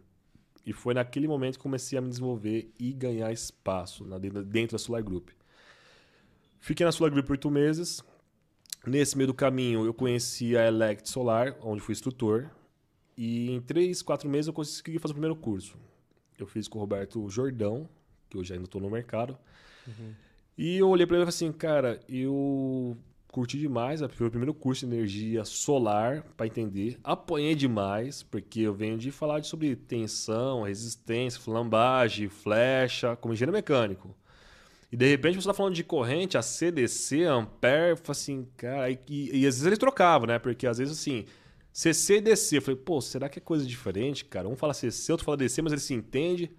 E 0.66 0.74
foi 0.74 0.94
naquele 0.94 1.28
momento 1.28 1.58
que 1.58 1.64
comecei 1.64 1.98
a 1.98 2.02
me 2.02 2.10
desenvolver 2.10 2.72
e 2.80 2.92
ganhar 2.94 3.32
espaço 3.32 4.06
na- 4.06 4.18
dentro, 4.18 4.44
dentro 4.44 4.76
da 4.76 4.80
Solar 4.80 5.02
Group. 5.04 5.30
Fiquei 6.60 6.86
na 6.86 6.92
Solar 6.92 7.12
Group 7.12 7.26
por 7.26 7.34
oito 7.34 7.50
meses. 7.50 8.04
Nesse 8.86 9.16
meio 9.16 9.28
do 9.28 9.34
caminho, 9.34 9.86
eu 9.86 9.94
conheci 9.94 10.58
a 10.58 10.66
Elect 10.68 11.08
Solar, 11.10 11.56
onde 11.62 11.82
fui 11.82 11.94
instrutor. 11.94 12.50
E 13.16 13.52
em 13.52 13.62
três, 13.62 14.02
quatro 14.02 14.28
meses, 14.28 14.48
eu 14.48 14.54
consegui 14.54 14.98
fazer 14.98 15.12
o 15.12 15.16
primeiro 15.16 15.36
curso. 15.36 15.78
Eu 16.40 16.48
fiz 16.48 16.68
com 16.68 16.80
o 16.80 16.82
Roberto 16.82 17.30
Jordão, 17.30 17.88
que 18.30 18.38
hoje 18.38 18.54
ainda 18.54 18.66
estou 18.66 18.82
no 18.82 18.90
mercado. 18.90 19.38
E 20.58 20.78
eu 20.78 20.90
olhei 20.90 21.06
para 21.06 21.18
ele 21.18 21.24
e 21.24 21.26
falei 21.26 21.30
assim, 21.30 21.52
cara, 21.52 22.00
eu 22.10 22.98
curti 23.32 23.58
demais, 23.60 24.02
foi 24.10 24.28
o 24.28 24.32
primeiro 24.32 24.54
curso 24.54 24.86
de 24.88 24.94
energia 24.96 25.46
solar 25.46 26.24
para 26.36 26.48
entender. 26.48 27.00
Apanhei 27.04 27.54
demais, 27.56 28.24
porque 28.24 28.62
eu 28.62 28.74
venho 28.74 28.98
de 28.98 29.12
falar 29.12 29.40
de- 29.40 29.48
sobre 29.48 29.76
tensão, 29.76 30.64
resistência, 30.64 31.40
flambagem, 31.40 32.28
flecha, 32.30 33.16
como 33.16 33.34
engenheiro 33.34 33.54
mecânico. 33.54 34.16
E 34.92 34.98
de 34.98 35.08
repente 35.08 35.36
você 35.36 35.40
está 35.42 35.54
falando 35.54 35.74
de 35.76 35.84
corrente, 35.84 36.38
a 36.38 36.42
CDC, 36.42 37.24
Ampere, 37.24 37.98
assim, 38.10 38.48
cara, 38.58 38.92
e, 38.92 39.00
e- 39.10 39.48
às 39.48 39.56
vezes 39.56 39.66
ele 39.66 39.78
trocava, 39.78 40.28
né? 40.28 40.40
Porque 40.40 40.68
às 40.68 40.78
vezes 40.80 41.00
assim, 41.00 41.26
CC 41.72 42.18
e 42.18 42.22
DC, 42.22 42.58
eu 42.58 42.62
falei, 42.62 42.80
pô, 42.80 43.00
será 43.02 43.30
que 43.30 43.40
é 43.40 43.42
coisa 43.42 43.66
diferente, 43.66 44.26
cara? 44.26 44.48
Um 44.50 44.56
fala 44.56 44.74
CC, 44.74 45.12
outro 45.14 45.26
fala 45.26 45.38
DC, 45.38 45.62
mas 45.62 45.72
ele 45.74 45.82
se 45.82 45.94
entende. 45.94 46.52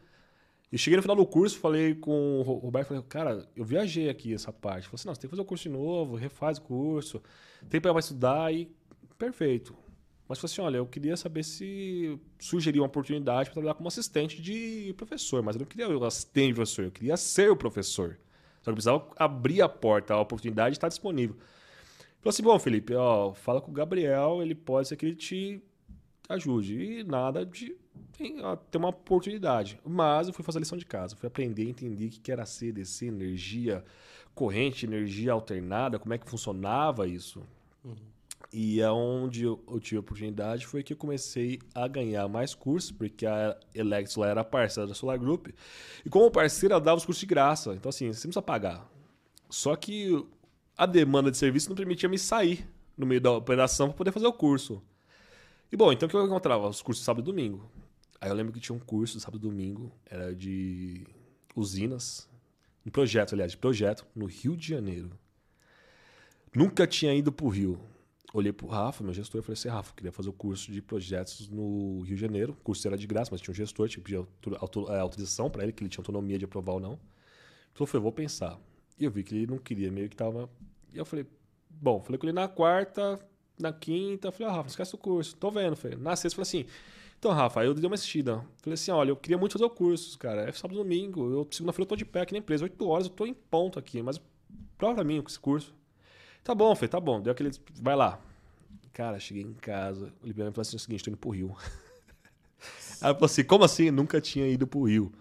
E 0.72 0.78
cheguei 0.78 0.96
no 0.96 1.02
final 1.02 1.16
do 1.16 1.26
curso, 1.26 1.58
falei 1.58 1.94
com 1.94 2.40
o 2.40 2.42
Ro- 2.42 2.58
Roberto, 2.58 2.88
falei, 2.88 3.02
cara, 3.08 3.46
eu 3.54 3.64
viajei 3.64 4.08
aqui 4.08 4.34
essa 4.34 4.52
parte. 4.52 4.84
Falei 4.88 4.94
assim, 4.96 5.08
não, 5.08 5.14
você 5.14 5.20
tem 5.20 5.28
que 5.28 5.32
fazer 5.36 5.42
o 5.42 5.44
curso 5.44 5.64
de 5.64 5.70
novo, 5.70 6.16
refaz 6.16 6.58
o 6.58 6.62
curso, 6.62 7.22
tem 7.68 7.80
para 7.80 7.98
estudar 8.00 8.52
e 8.54 8.70
perfeito. 9.18 9.74
Mas 10.32 10.38
falei 10.38 10.50
assim, 10.50 10.62
olha, 10.62 10.76
eu 10.78 10.86
queria 10.86 11.14
saber 11.14 11.42
se 11.42 12.18
sugeria 12.38 12.80
uma 12.80 12.86
oportunidade 12.86 13.50
para 13.50 13.52
trabalhar 13.52 13.74
como 13.74 13.86
assistente 13.86 14.40
de 14.40 14.94
professor, 14.96 15.42
mas 15.42 15.56
eu 15.56 15.60
não 15.60 15.66
queria 15.66 15.86
o 15.86 16.04
assistente 16.06 16.48
de 16.48 16.54
professor, 16.54 16.86
eu 16.86 16.90
queria 16.90 17.18
ser 17.18 17.50
o 17.50 17.56
professor. 17.56 18.18
Só 18.62 18.64
que 18.64 18.70
eu 18.70 18.72
precisava 18.72 19.06
abrir 19.18 19.60
a 19.60 19.68
porta, 19.68 20.14
a 20.14 20.20
oportunidade 20.22 20.74
está 20.74 20.88
disponível. 20.88 21.36
Falei 21.36 22.30
assim, 22.30 22.42
bom, 22.42 22.58
Felipe, 22.58 22.94
ó, 22.94 23.34
fala 23.34 23.60
com 23.60 23.70
o 23.70 23.74
Gabriel, 23.74 24.40
ele 24.40 24.54
pode 24.54 24.88
ser 24.88 24.96
que 24.96 25.04
ele 25.04 25.16
te 25.16 25.62
ajude. 26.30 26.80
E 26.80 27.04
nada 27.04 27.44
de 27.44 27.76
ter 28.70 28.78
uma 28.78 28.88
oportunidade. 28.88 29.78
Mas 29.84 30.28
eu 30.28 30.32
fui 30.32 30.42
fazer 30.42 30.56
a 30.56 30.60
lição 30.60 30.78
de 30.78 30.86
casa, 30.86 31.14
fui 31.14 31.26
aprender, 31.26 31.68
entender 31.68 32.06
o 32.06 32.10
que 32.10 32.32
era 32.32 32.46
CDC, 32.46 33.04
energia 33.04 33.84
corrente, 34.34 34.86
energia 34.86 35.32
alternada, 35.32 35.98
como 35.98 36.14
é 36.14 36.16
que 36.16 36.30
funcionava 36.30 37.06
isso. 37.06 37.42
Uhum. 37.84 38.11
E 38.52 38.82
é 38.82 38.90
onde 38.90 39.44
eu, 39.44 39.64
tive 39.80 39.96
a 39.96 40.00
oportunidade 40.00 40.66
foi 40.66 40.82
que 40.82 40.92
eu 40.92 40.96
comecei 40.96 41.58
a 41.74 41.88
ganhar 41.88 42.28
mais 42.28 42.54
cursos, 42.54 42.90
porque 42.90 43.24
a 43.24 43.56
lá 43.74 44.28
era 44.28 44.44
parceira 44.44 44.86
da 44.86 44.94
Solar 44.94 45.18
Group. 45.18 45.48
E 46.04 46.10
como 46.10 46.30
parceira, 46.30 46.74
ela 46.74 46.84
dava 46.84 46.98
os 46.98 47.06
cursos 47.06 47.20
de 47.20 47.26
graça. 47.26 47.72
Então, 47.72 47.88
assim, 47.88 48.12
você 48.12 48.26
não 48.26 48.30
precisa 48.30 48.42
pagar. 48.42 48.86
Só 49.48 49.74
que 49.74 50.22
a 50.76 50.84
demanda 50.84 51.30
de 51.30 51.38
serviço 51.38 51.70
não 51.70 51.76
permitia 51.76 52.10
me 52.10 52.18
sair 52.18 52.68
no 52.96 53.06
meio 53.06 53.22
da 53.22 53.32
operação 53.32 53.88
para 53.88 53.96
poder 53.96 54.12
fazer 54.12 54.26
o 54.26 54.32
curso. 54.32 54.82
E 55.70 55.76
bom, 55.76 55.90
então 55.90 56.06
o 56.06 56.10
que 56.10 56.14
eu 56.14 56.26
encontrava? 56.26 56.68
Os 56.68 56.82
cursos 56.82 57.02
sábado 57.02 57.22
e 57.22 57.24
domingo. 57.24 57.70
Aí 58.20 58.28
eu 58.28 58.34
lembro 58.34 58.52
que 58.52 58.60
tinha 58.60 58.76
um 58.76 58.78
curso 58.78 59.18
sábado 59.18 59.38
e 59.38 59.48
domingo, 59.48 59.90
era 60.04 60.34
de 60.34 61.06
usinas, 61.56 62.28
um 62.84 62.90
projeto, 62.90 63.34
aliás, 63.34 63.52
de 63.52 63.58
projeto, 63.58 64.06
no 64.14 64.26
Rio 64.26 64.54
de 64.56 64.68
Janeiro. 64.68 65.10
Nunca 66.54 66.86
tinha 66.86 67.14
ido 67.14 67.32
para 67.32 67.46
o 67.46 67.48
Rio. 67.48 67.80
Olhei 68.34 68.52
para 68.52 68.66
o 68.66 68.68
Rafa, 68.68 69.04
meu 69.04 69.12
gestor, 69.12 69.40
e 69.40 69.42
falei 69.42 69.54
assim: 69.54 69.68
Rafa, 69.68 69.92
queria 69.94 70.10
fazer 70.10 70.28
o 70.30 70.32
curso 70.32 70.72
de 70.72 70.80
projetos 70.80 71.48
no 71.48 72.00
Rio 72.00 72.16
de 72.16 72.20
Janeiro. 72.20 72.52
O 72.52 72.64
curso 72.64 72.86
era 72.86 72.96
de 72.96 73.06
graça, 73.06 73.30
mas 73.30 73.40
tinha 73.40 73.52
um 73.52 73.54
gestor, 73.54 73.88
tinha 73.88 74.02
que 74.02 74.10
pedir 74.10 74.26
autorização 74.58 75.50
para 75.50 75.62
ele, 75.62 75.72
que 75.72 75.82
ele 75.82 75.90
tinha 75.90 76.00
autonomia 76.00 76.38
de 76.38 76.44
aprovar 76.44 76.74
ou 76.74 76.80
não. 76.80 76.92
Ele 76.92 77.00
falou: 77.74 77.86
foi, 77.86 78.00
vou 78.00 78.12
pensar. 78.12 78.58
E 78.98 79.04
eu 79.04 79.10
vi 79.10 79.22
que 79.22 79.34
ele 79.34 79.46
não 79.46 79.58
queria, 79.58 79.90
meio 79.90 80.08
que 80.08 80.16
tava. 80.16 80.48
E 80.94 80.98
eu 80.98 81.04
falei: 81.04 81.26
bom, 81.68 82.02
falei 82.02 82.18
com 82.18 82.26
ele 82.26 82.32
na 82.32 82.48
quarta, 82.48 83.18
na 83.58 83.72
quinta. 83.72 84.32
Falei: 84.32 84.48
ah, 84.50 84.56
Rafa, 84.56 84.70
esquece 84.70 84.94
o 84.94 84.98
curso. 84.98 85.36
Tô 85.36 85.50
vendo. 85.50 85.76
Falei, 85.76 85.98
na 85.98 86.16
sexta, 86.16 86.36
falei 86.36 86.48
assim. 86.48 86.66
Então, 87.18 87.30
Rafa, 87.30 87.60
aí 87.60 87.68
eu 87.68 87.74
dei 87.74 87.86
uma 87.86 87.94
assistida. 87.94 88.44
Falei 88.60 88.74
assim, 88.74 88.90
olha, 88.90 89.10
eu 89.10 89.16
queria 89.16 89.38
muito 89.38 89.52
fazer 89.52 89.64
o 89.64 89.70
curso, 89.70 90.18
cara. 90.18 90.48
É 90.48 90.50
sábado 90.50 90.76
domingo. 90.76 91.30
Eu, 91.30 91.46
segunda-feira 91.52 91.84
eu 91.84 91.88
tô 91.88 91.94
de 91.94 92.04
pé 92.04 92.22
aqui 92.22 92.32
na 92.32 92.40
empresa, 92.40 92.64
8 92.64 92.88
horas, 92.88 93.06
eu 93.06 93.12
tô 93.12 93.24
em 93.24 93.32
ponto 93.32 93.78
aqui, 93.78 94.02
mas 94.02 94.20
prova 94.76 94.96
pra 94.96 95.04
mim 95.04 95.22
com 95.22 95.28
esse 95.28 95.38
curso. 95.38 95.72
Tá 96.44 96.54
bom, 96.54 96.74
falei, 96.74 96.88
tá 96.88 97.00
bom. 97.00 97.20
Deu 97.20 97.32
aquele. 97.32 97.50
Vai 97.80 97.96
lá. 97.96 98.20
Cara, 98.92 99.18
cheguei 99.18 99.42
em 99.42 99.54
casa. 99.54 100.12
O 100.22 100.26
Libiano 100.26 100.52
falou 100.52 100.62
assim: 100.62 100.76
é 100.76 100.78
o 100.78 100.80
seguinte, 100.80 101.04
tô 101.04 101.10
indo 101.10 101.16
pro 101.16 101.30
Rio. 101.30 101.56
Aí 103.00 103.10
eu 103.10 103.14
falei 103.14 103.24
assim: 103.24 103.44
como 103.44 103.64
assim? 103.64 103.90
Nunca 103.90 104.20
tinha 104.20 104.46
ido 104.46 104.66
pro 104.66 104.84
Rio. 104.84 105.12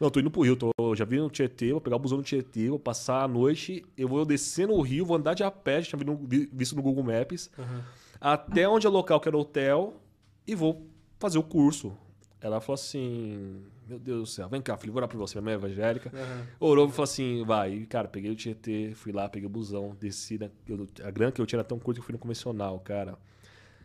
Não, 0.00 0.10
tô 0.10 0.20
indo 0.20 0.30
pro 0.30 0.42
Rio, 0.42 0.56
tô, 0.56 0.70
já 0.94 1.04
vim 1.04 1.16
no 1.16 1.28
Tietê, 1.28 1.72
vou 1.72 1.80
pegar 1.80 1.96
o 1.96 1.98
busão 1.98 2.18
no 2.18 2.24
Tietê, 2.24 2.68
vou 2.68 2.78
passar 2.78 3.24
a 3.24 3.28
noite, 3.28 3.84
eu 3.96 4.06
vou 4.06 4.24
descer 4.24 4.68
no 4.68 4.80
Rio, 4.80 5.04
vou 5.04 5.16
andar 5.16 5.34
de 5.34 5.42
a 5.42 5.50
pé, 5.50 5.82
já 5.82 5.98
tinha 5.98 6.18
visto 6.52 6.76
no 6.76 6.82
Google 6.82 7.02
Maps, 7.02 7.50
uhum. 7.58 7.82
até 8.20 8.68
onde 8.68 8.86
é 8.86 8.90
o 8.90 8.92
local 8.92 9.18
que 9.18 9.28
era 9.28 9.36
o 9.36 9.40
hotel, 9.40 10.00
e 10.46 10.54
vou 10.54 10.86
fazer 11.18 11.38
o 11.38 11.42
curso. 11.42 11.96
Ela 12.40 12.60
falou 12.60 12.74
assim: 12.74 13.64
Meu 13.86 13.98
Deus 13.98 14.20
do 14.20 14.26
céu, 14.26 14.48
vem 14.48 14.62
cá, 14.62 14.76
filho, 14.76 14.92
vou 14.92 14.98
orar 14.98 15.08
pra 15.08 15.18
você, 15.18 15.40
minha 15.40 15.44
mãe 15.44 15.54
é 15.54 15.56
evangélica. 15.56 16.10
Uhum. 16.14 16.46
Orou 16.60 16.88
e 16.88 16.90
falou 16.90 17.04
assim: 17.04 17.44
Vai. 17.44 17.74
E, 17.74 17.86
cara, 17.86 18.06
peguei 18.06 18.30
o 18.30 18.36
Tietê, 18.36 18.92
fui 18.94 19.12
lá, 19.12 19.28
peguei 19.28 19.46
o 19.46 19.50
busão, 19.50 19.96
desci. 19.98 20.38
Eu, 20.68 20.88
a 21.04 21.10
grana 21.10 21.32
que 21.32 21.40
eu 21.40 21.46
tinha 21.46 21.58
era 21.58 21.64
tão 21.64 21.78
curta 21.78 21.98
que 21.98 22.02
eu 22.02 22.04
fui 22.04 22.12
no 22.12 22.18
convencional, 22.18 22.78
cara. 22.80 23.18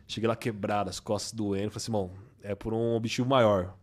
Cheguei 0.06 0.28
lá 0.28 0.36
quebrado, 0.36 0.88
as 0.88 1.00
costas 1.00 1.32
doendo. 1.32 1.70
Falei 1.70 1.82
assim: 1.82 1.92
Bom, 1.92 2.14
é 2.42 2.54
por 2.54 2.72
um 2.72 2.94
objetivo 2.94 3.28
maior. 3.28 3.76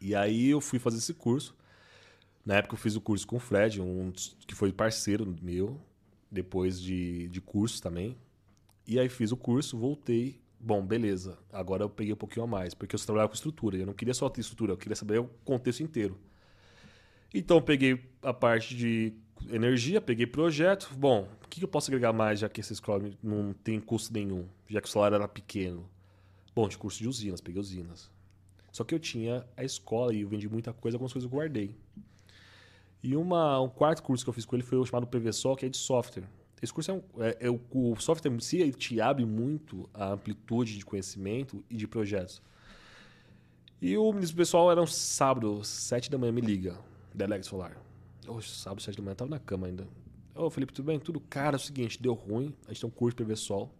E 0.00 0.14
aí 0.14 0.50
eu 0.50 0.60
fui 0.60 0.78
fazer 0.78 0.98
esse 0.98 1.14
curso. 1.14 1.56
Na 2.44 2.56
época 2.56 2.74
eu 2.74 2.78
fiz 2.78 2.94
o 2.94 3.00
curso 3.00 3.26
com 3.26 3.36
o 3.36 3.40
Fred, 3.40 3.80
um 3.80 4.12
que 4.46 4.54
foi 4.54 4.70
parceiro 4.70 5.34
meu, 5.42 5.80
depois 6.30 6.80
de, 6.80 7.26
de 7.28 7.40
curso 7.40 7.82
também. 7.82 8.16
E 8.86 9.00
aí 9.00 9.08
fiz 9.08 9.32
o 9.32 9.36
curso, 9.36 9.78
voltei 9.78 10.43
bom, 10.64 10.84
beleza, 10.84 11.38
agora 11.52 11.84
eu 11.84 11.90
peguei 11.90 12.12
um 12.12 12.16
pouquinho 12.16 12.44
a 12.44 12.46
mais, 12.46 12.72
porque 12.72 12.96
eu 12.96 13.00
trabalhava 13.00 13.28
com 13.28 13.34
estrutura. 13.34 13.76
Eu 13.76 13.86
não 13.86 13.92
queria 13.92 14.14
só 14.14 14.28
ter 14.28 14.40
estrutura, 14.40 14.72
eu 14.72 14.76
queria 14.76 14.96
saber 14.96 15.20
o 15.20 15.28
contexto 15.44 15.82
inteiro. 15.82 16.18
Então, 17.32 17.60
peguei 17.60 18.00
a 18.22 18.32
parte 18.32 18.74
de 18.74 19.12
energia, 19.50 20.00
peguei 20.00 20.26
projeto. 20.26 20.90
Bom, 20.96 21.28
o 21.44 21.48
que 21.48 21.62
eu 21.62 21.68
posso 21.68 21.90
agregar 21.90 22.12
mais, 22.12 22.40
já 22.40 22.48
que 22.48 22.60
essa 22.60 22.72
escola 22.72 23.10
não 23.22 23.52
tem 23.52 23.78
custo 23.78 24.12
nenhum, 24.12 24.46
já 24.68 24.80
que 24.80 24.88
o 24.88 24.90
salário 24.90 25.16
era 25.16 25.28
pequeno? 25.28 25.88
Bom, 26.54 26.68
de 26.68 26.78
curso 26.78 26.98
de 27.00 27.08
usinas, 27.08 27.40
peguei 27.40 27.60
usinas. 27.60 28.10
Só 28.72 28.84
que 28.84 28.94
eu 28.94 28.98
tinha 28.98 29.46
a 29.56 29.64
escola 29.64 30.14
e 30.14 30.22
eu 30.22 30.28
vendi 30.28 30.48
muita 30.48 30.72
coisa, 30.72 30.96
algumas 30.96 31.12
coisas 31.12 31.30
eu 31.30 31.36
guardei. 31.36 31.76
E 33.02 33.14
uma, 33.16 33.60
um 33.60 33.68
quarto 33.68 34.02
curso 34.02 34.24
que 34.24 34.30
eu 34.30 34.34
fiz 34.34 34.44
com 34.44 34.56
ele 34.56 34.62
foi 34.62 34.78
o 34.78 34.86
chamado 34.86 35.06
PVSol, 35.06 35.56
que 35.56 35.66
é 35.66 35.68
de 35.68 35.76
software. 35.76 36.24
Esse 36.64 36.72
curso 36.72 36.90
é, 36.90 36.94
um, 36.94 37.02
é, 37.18 37.36
é 37.40 37.50
o, 37.50 37.60
o, 37.70 37.94
software 38.00 38.32
em 38.32 38.40
si 38.40 38.72
te 38.72 38.98
abre 38.98 39.26
muito 39.26 39.88
a 39.92 40.12
amplitude 40.12 40.78
de 40.78 40.84
conhecimento 40.84 41.62
e 41.68 41.76
de 41.76 41.86
projetos. 41.86 42.40
E 43.82 43.98
o 43.98 44.10
ministro 44.14 44.36
pessoal 44.36 44.72
era 44.72 44.80
um 44.80 44.86
sábado, 44.86 45.62
sete 45.62 46.10
da 46.10 46.16
manhã, 46.16 46.32
me 46.32 46.40
liga, 46.40 46.78
Delegue 47.14 47.44
Solar. 47.44 47.76
Hoje, 48.26 48.48
sábado, 48.48 48.80
sete 48.80 48.96
da 48.96 49.02
manhã, 49.02 49.14
tava 49.14 49.30
na 49.30 49.38
cama 49.38 49.66
ainda. 49.66 49.86
Ô, 50.34 50.48
Felipe, 50.48 50.72
tudo 50.72 50.86
bem? 50.86 50.98
Tudo. 50.98 51.20
Cara, 51.20 51.56
é 51.56 51.58
o 51.58 51.60
seguinte, 51.60 52.00
deu 52.00 52.14
ruim, 52.14 52.54
a 52.64 52.68
gente 52.68 52.80
tem 52.80 52.88
um 52.88 52.92
curso 52.92 53.14
PV 53.14 53.36
Sol. 53.36 53.70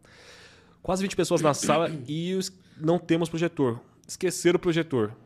Quase 0.82 1.02
20 1.02 1.16
pessoas 1.16 1.40
na 1.40 1.54
sala 1.54 1.88
e 2.06 2.38
não 2.76 2.98
temos 2.98 3.30
projetor. 3.30 3.80
Esqueceram 4.06 4.58
o 4.58 4.60
projetor. 4.60 5.16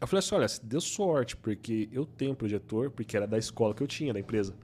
Eu 0.00 0.06
falei 0.06 0.20
assim, 0.20 0.34
olha, 0.36 0.46
deu 0.62 0.80
sorte, 0.80 1.36
porque 1.36 1.88
eu 1.90 2.06
tenho 2.06 2.36
projetor, 2.36 2.92
porque 2.92 3.16
era 3.16 3.26
da 3.26 3.36
escola 3.36 3.74
que 3.74 3.82
eu 3.82 3.86
tinha, 3.88 4.14
da 4.14 4.20
empresa. 4.20 4.54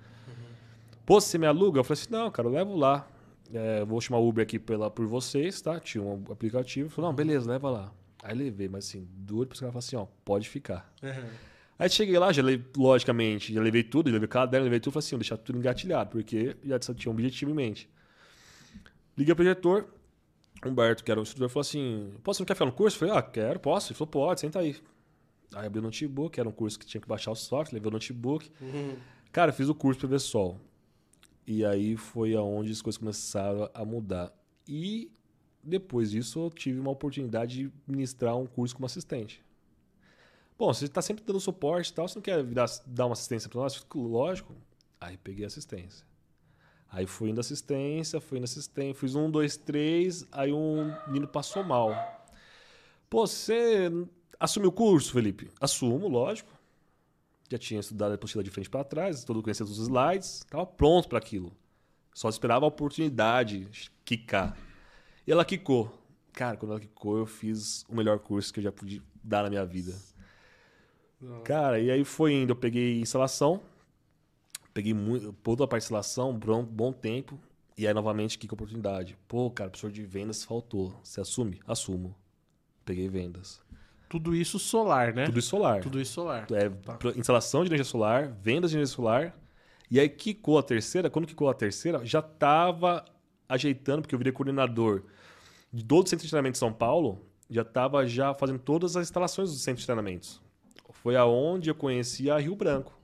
Pô, 1.11 1.20
você 1.20 1.37
me 1.38 1.46
aluga? 1.49 1.81
Eu 1.81 1.83
falei 1.83 2.01
assim, 2.01 2.12
não, 2.12 2.31
cara, 2.31 2.46
eu 2.46 2.53
levo 2.53 2.77
lá. 2.77 3.05
É, 3.53 3.85
vou 3.85 4.01
chamar 4.01 4.20
o 4.20 4.29
Uber 4.29 4.44
aqui 4.44 4.61
pela, 4.61 4.88
por 4.88 5.09
vocês, 5.09 5.61
tá? 5.61 5.81
Tinha 5.81 6.05
um 6.05 6.23
aplicativo. 6.31 6.88
Falei, 6.88 7.11
não, 7.11 7.16
beleza, 7.16 7.51
leva 7.51 7.68
lá. 7.68 7.92
Aí 8.23 8.33
levei, 8.33 8.68
mas 8.68 8.87
assim, 8.87 9.09
duro 9.11 9.49
para 9.49 9.55
os 9.55 9.61
caras 9.61 9.75
assim, 9.75 9.96
ó, 9.96 10.07
pode 10.25 10.49
ficar. 10.49 10.88
Uhum. 11.03 11.31
Aí 11.81 11.90
cheguei 11.90 12.16
lá, 12.16 12.31
já 12.31 12.44
levei, 12.44 12.64
logicamente, 12.77 13.53
já 13.53 13.61
levei 13.61 13.83
tudo, 13.83 14.09
levei 14.09 14.29
caderno, 14.29 14.62
levei 14.62 14.79
tudo, 14.79 14.92
falei 14.92 15.05
assim, 15.05 15.16
deixar 15.16 15.37
tudo 15.37 15.59
engatilhado, 15.59 16.11
porque 16.11 16.57
já 16.62 16.79
tinha 16.79 17.11
um 17.11 17.14
objetivo 17.16 17.51
em 17.51 17.55
mente. 17.55 17.90
Liguei 19.18 19.35
pro 19.35 19.42
diretor, 19.42 19.92
Humberto, 20.64 21.03
que 21.03 21.11
era 21.11 21.18
o 21.18 21.25
instrutor, 21.25 21.49
falou 21.49 21.62
assim: 21.62 22.12
Pô, 22.23 22.33
você 22.33 22.40
não 22.40 22.46
quer 22.46 22.55
ficar 22.55 22.66
no 22.66 22.73
curso? 22.73 22.94
Eu 22.94 23.09
falei, 23.09 23.14
ah, 23.16 23.23
quero, 23.23 23.59
posso. 23.59 23.90
Ele 23.90 23.99
falou, 23.99 24.12
pode, 24.12 24.42
senta 24.42 24.61
aí. 24.61 24.77
Aí 25.57 25.66
abri 25.66 25.81
o 25.81 25.83
notebook, 25.83 26.38
era 26.38 26.49
um 26.49 26.53
curso 26.53 26.79
que 26.79 26.87
tinha 26.87 27.01
que 27.01 27.09
baixar 27.09 27.33
o 27.33 27.35
software, 27.35 27.75
levei 27.75 27.88
o 27.88 27.92
notebook. 27.94 28.49
Uhum. 28.61 28.94
Cara, 29.33 29.53
fiz 29.53 29.68
o 29.68 29.75
curso 29.75 29.99
para 29.99 30.11
ver 30.11 30.20
sol. 30.20 30.61
E 31.53 31.65
aí 31.65 31.97
foi 31.97 32.37
aonde 32.37 32.71
as 32.71 32.81
coisas 32.81 32.97
começaram 32.97 33.69
a 33.75 33.85
mudar. 33.85 34.33
E 34.69 35.11
depois 35.61 36.13
disso 36.13 36.39
eu 36.39 36.49
tive 36.49 36.79
uma 36.79 36.93
oportunidade 36.93 37.57
de 37.57 37.73
ministrar 37.89 38.37
um 38.37 38.47
curso 38.47 38.73
como 38.77 38.87
assistente. 38.87 39.45
Bom, 40.57 40.73
você 40.73 40.85
está 40.85 41.03
sempre 41.03 41.25
dando 41.25 41.41
suporte 41.41 41.91
e 41.91 41.93
tal, 41.93 42.07
você 42.07 42.15
não 42.15 42.23
quer 42.23 42.45
dar 42.87 43.07
uma 43.07 43.15
assistência 43.15 43.51
para 43.51 43.63
nós? 43.63 43.85
Lógico. 43.93 44.55
Aí 45.01 45.17
peguei 45.17 45.45
assistência. 45.45 46.07
Aí 46.89 47.05
fui 47.05 47.31
indo 47.31 47.41
assistência, 47.41 48.21
fui 48.21 48.39
indo 48.39 48.45
assistência, 48.45 48.95
fiz 48.95 49.17
um, 49.17 49.29
dois, 49.29 49.57
três, 49.57 50.25
aí 50.31 50.53
um 50.53 50.95
menino 51.09 51.27
passou 51.27 51.65
mal. 51.65 51.93
Pô, 53.09 53.27
você 53.27 53.91
assumiu 54.39 54.69
o 54.69 54.73
curso, 54.73 55.13
Felipe? 55.13 55.51
Assumo, 55.61 56.07
lógico 56.07 56.60
já 57.51 57.59
tinha 57.59 57.81
estudado 57.81 58.13
a 58.13 58.15
apostila 58.15 58.45
de 58.45 58.51
frente 58.51 58.71
para 58.71 58.85
trás, 58.85 59.25
todo 59.25 59.43
conhecendo 59.43 59.69
os 59.69 59.79
slides, 59.79 60.37
estava 60.39 60.65
pronto 60.65 61.09
para 61.09 61.19
aquilo. 61.19 61.53
Só 62.15 62.29
esperava 62.29 62.65
a 62.65 62.69
oportunidade 62.69 63.69
quicar. 64.05 64.57
E 65.27 65.33
ela 65.33 65.45
quicou. 65.45 65.93
Cara, 66.33 66.57
quando 66.57 66.73
ela 66.73 66.81
quicou, 66.81 67.19
eu 67.19 67.27
fiz 67.27 67.85
o 67.89 67.95
melhor 67.95 68.21
curso 68.21 68.53
que 68.53 68.61
eu 68.61 68.65
já 68.65 68.73
pude 68.73 69.03
dar 69.23 69.43
na 69.43 69.51
minha 69.51 69.65
vida. 69.67 69.95
Não. 71.21 71.43
Cara, 71.43 71.79
e 71.81 71.91
aí 71.91 72.05
foi 72.05 72.33
indo. 72.35 72.53
Eu 72.53 72.57
peguei 72.57 73.01
instalação, 73.01 73.61
peguei 74.73 74.95
muito, 74.95 75.33
toda 75.43 75.65
a 75.65 75.69
parte 75.69 75.83
de 75.83 75.87
instalação, 75.87 76.33
bom, 76.37 76.65
bom 76.65 76.93
tempo. 76.93 77.39
E 77.77 77.87
aí, 77.87 77.95
novamente, 77.95 78.39
que 78.39 78.53
oportunidade. 78.53 79.17
Pô, 79.27 79.51
cara, 79.51 79.71
professor 79.71 79.91
de 79.91 80.05
vendas 80.05 80.45
faltou. 80.45 80.99
Você 81.03 81.21
assume? 81.21 81.61
Assumo. 81.67 82.15
Peguei 82.85 83.09
vendas. 83.09 83.61
Tudo 84.11 84.35
isso 84.35 84.59
solar, 84.59 85.14
né? 85.14 85.25
Tudo 85.27 85.38
isso 85.38 85.49
solar. 85.51 85.81
Tudo 85.81 86.01
isso 86.01 86.12
solar. 86.14 86.45
É, 86.51 86.68
tá. 86.68 86.99
instalação 87.16 87.62
de 87.62 87.68
energia 87.68 87.85
solar, 87.85 88.26
vendas 88.43 88.72
de 88.72 88.76
energia 88.76 88.93
solar. 88.93 89.39
E 89.89 90.01
aí 90.01 90.09
quicou 90.09 90.59
a 90.59 90.64
terceira, 90.64 91.09
quando 91.09 91.28
quicou 91.28 91.49
a 91.49 91.55
terceira, 91.55 92.05
já 92.05 92.18
estava 92.18 93.05
ajeitando, 93.49 94.03
porque 94.03 94.12
eu 94.12 94.18
virei 94.18 94.32
coordenador 94.32 95.05
de 95.72 95.85
todo 95.85 96.07
o 96.07 96.09
centro 96.09 96.24
de 96.24 96.28
treinamento 96.28 96.55
de 96.55 96.59
São 96.59 96.72
Paulo, 96.72 97.24
já 97.49 97.62
estava 97.62 98.05
já 98.05 98.35
fazendo 98.35 98.59
todas 98.59 98.97
as 98.97 99.07
instalações 99.07 99.53
do 99.53 99.57
centro 99.57 99.78
de 99.78 99.87
treinamentos. 99.87 100.43
Foi 100.91 101.14
aonde 101.14 101.70
eu 101.70 101.74
conheci 101.76 102.28
a 102.28 102.37
Rio 102.37 102.57
Branco. 102.57 102.99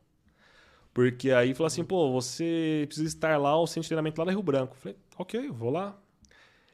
Porque 0.93 1.31
aí 1.31 1.55
falou 1.55 1.68
assim, 1.68 1.85
pô, 1.85 2.11
você 2.11 2.83
precisa 2.89 3.07
estar 3.07 3.39
lá, 3.39 3.57
o 3.57 3.66
centro 3.68 3.83
de 3.83 3.89
treinamento 3.91 4.20
lá 4.20 4.24
na 4.24 4.33
Rio 4.33 4.43
Branco. 4.43 4.74
Eu 4.74 4.81
falei, 4.81 4.99
ok, 5.16 5.51
vou 5.51 5.70
lá. 5.70 5.97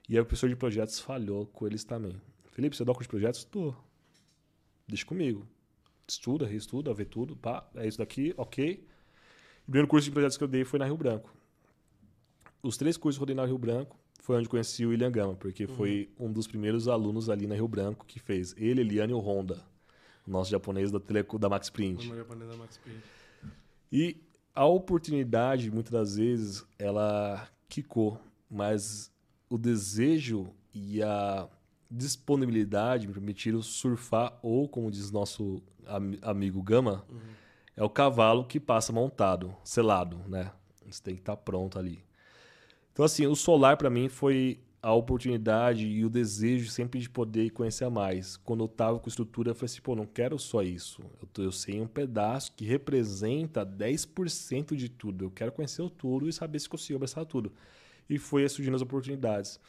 E 0.09 0.15
aí 0.15 0.23
o 0.23 0.25
professor 0.25 0.49
de 0.49 0.57
projetos 0.57 0.99
falhou 1.01 1.45
com 1.49 1.67
eles 1.67 1.85
também. 1.85 2.19
Felipe, 2.53 2.75
você 2.75 2.83
dá 2.83 2.95
curso 2.95 3.03
de 3.03 3.11
projetos? 3.11 3.45
Tô 3.45 3.75
deixa 4.93 5.07
comigo. 5.07 5.47
Estuda, 6.07 6.47
reestuda, 6.47 6.93
vê 6.93 7.05
tudo, 7.05 7.35
pá, 7.37 7.67
é 7.77 7.87
isso 7.87 7.99
daqui, 7.99 8.35
ok. 8.37 8.85
O 9.63 9.65
primeiro 9.67 9.89
curso 9.89 10.05
de 10.07 10.11
projetos 10.11 10.37
que 10.37 10.45
eu 10.45 10.49
dei 10.49 10.65
foi 10.65 10.79
na 10.79 10.85
Rio 10.85 10.97
Branco. 10.97 11.33
Os 12.63 12.77
três 12.77 12.97
cursos 12.97 13.19
que 13.19 13.23
eu 13.23 13.27
dei 13.27 13.35
na 13.37 13.47
Rio 13.47 13.59
Branco 13.59 13.97
foi 14.21 14.37
onde 14.37 14.49
conheci 14.49 14.85
o 14.85 14.91
William 14.91 15.11
Gama, 15.11 15.35
porque 15.35 15.65
Uhum. 15.65 15.75
foi 15.75 16.11
um 16.19 16.33
dos 16.33 16.47
primeiros 16.47 16.87
alunos 16.89 17.29
ali 17.31 17.47
na 17.47 17.55
Rio 17.55 17.67
Branco 17.69 18.05
que 18.07 18.19
fez. 18.21 18.55
Ele, 18.57 18.81
Eliane 18.83 19.13
e 19.13 19.15
o 19.15 19.19
Honda, 19.19 19.65
o 20.27 20.31
nosso 20.31 20.51
japonês 20.51 20.91
da, 20.91 21.01
Teleco, 21.01 21.39
da 21.39 21.49
Max 21.49 21.71
Print. 21.71 22.05
Número 22.05 22.19
japonês 22.23 22.51
da 22.51 22.57
Max 22.57 22.77
Print. 22.79 23.03
E 23.91 24.17
a 24.55 24.65
oportunidade, 24.67 25.71
muitas 25.71 25.93
das 25.93 26.17
vezes, 26.17 26.65
ela 26.79 27.49
quicou, 27.69 28.21
mas 28.51 29.11
o 29.49 29.57
desejo 29.59 30.53
e 30.75 31.03
a 31.03 31.49
disponibilidade 31.93 33.07
me 33.07 33.13
permitiram 33.13 33.61
surfar, 33.63 34.39
ou 34.43 34.69
como 34.69 34.91
diz 34.91 35.11
nosso 35.11 35.63
am- 35.87 36.19
amigo 36.23 36.63
Gama, 36.63 37.05
é 37.77 37.83
o 37.85 37.91
cavalo 37.91 38.45
que 38.45 38.59
passa 38.59 38.93
montado, 38.93 39.55
selado, 39.63 40.19
né? 40.29 40.51
Você 40.89 41.03
tem 41.03 41.15
que 41.15 41.21
estar 41.21 41.37
pronto 41.37 41.79
ali. 41.79 42.03
Então, 42.93 43.05
assim, 43.05 43.27
o 43.27 43.35
solar 43.35 43.77
para 43.77 43.89
mim 43.91 44.09
foi 44.09 44.61
a 44.83 44.93
oportunidade 44.93 45.87
e 45.87 46.05
o 46.05 46.11
desejo 46.11 46.69
sempre 46.71 46.99
de 46.99 47.09
poder 47.09 47.51
conhecer 47.51 47.89
mais. 47.89 48.37
Quando 48.37 48.65
eu 48.65 48.69
tava 48.69 48.99
com 48.99 49.09
estrutura, 49.09 49.51
eu 49.51 49.55
falei 49.55 49.67
assim, 49.67 49.81
pô, 49.81 49.95
não 49.95 50.05
quero 50.07 50.39
só 50.39 50.63
isso. 50.63 51.03
Eu, 51.21 51.29
tô, 51.29 51.43
eu 51.43 51.53
sei 51.53 51.81
um 51.81 51.87
pedaço 51.87 52.53
que 52.57 52.65
representa 52.65 53.65
10% 53.65 54.75
de 54.77 54.89
tudo. 54.89 55.27
Eu 55.27 55.31
quero 55.31 55.53
conhecer 55.53 55.83
o 55.83 55.89
tudo 55.89 56.29
e 56.29 56.33
saber 56.33 56.59
se 56.59 56.69
consigo 56.69 56.97
abraçar 56.97 57.25
tudo. 57.25 57.53
E 58.11 58.19
foi 58.19 58.47
surgindo 58.49 58.75
as 58.75 58.83
oportunidades. 58.83 59.61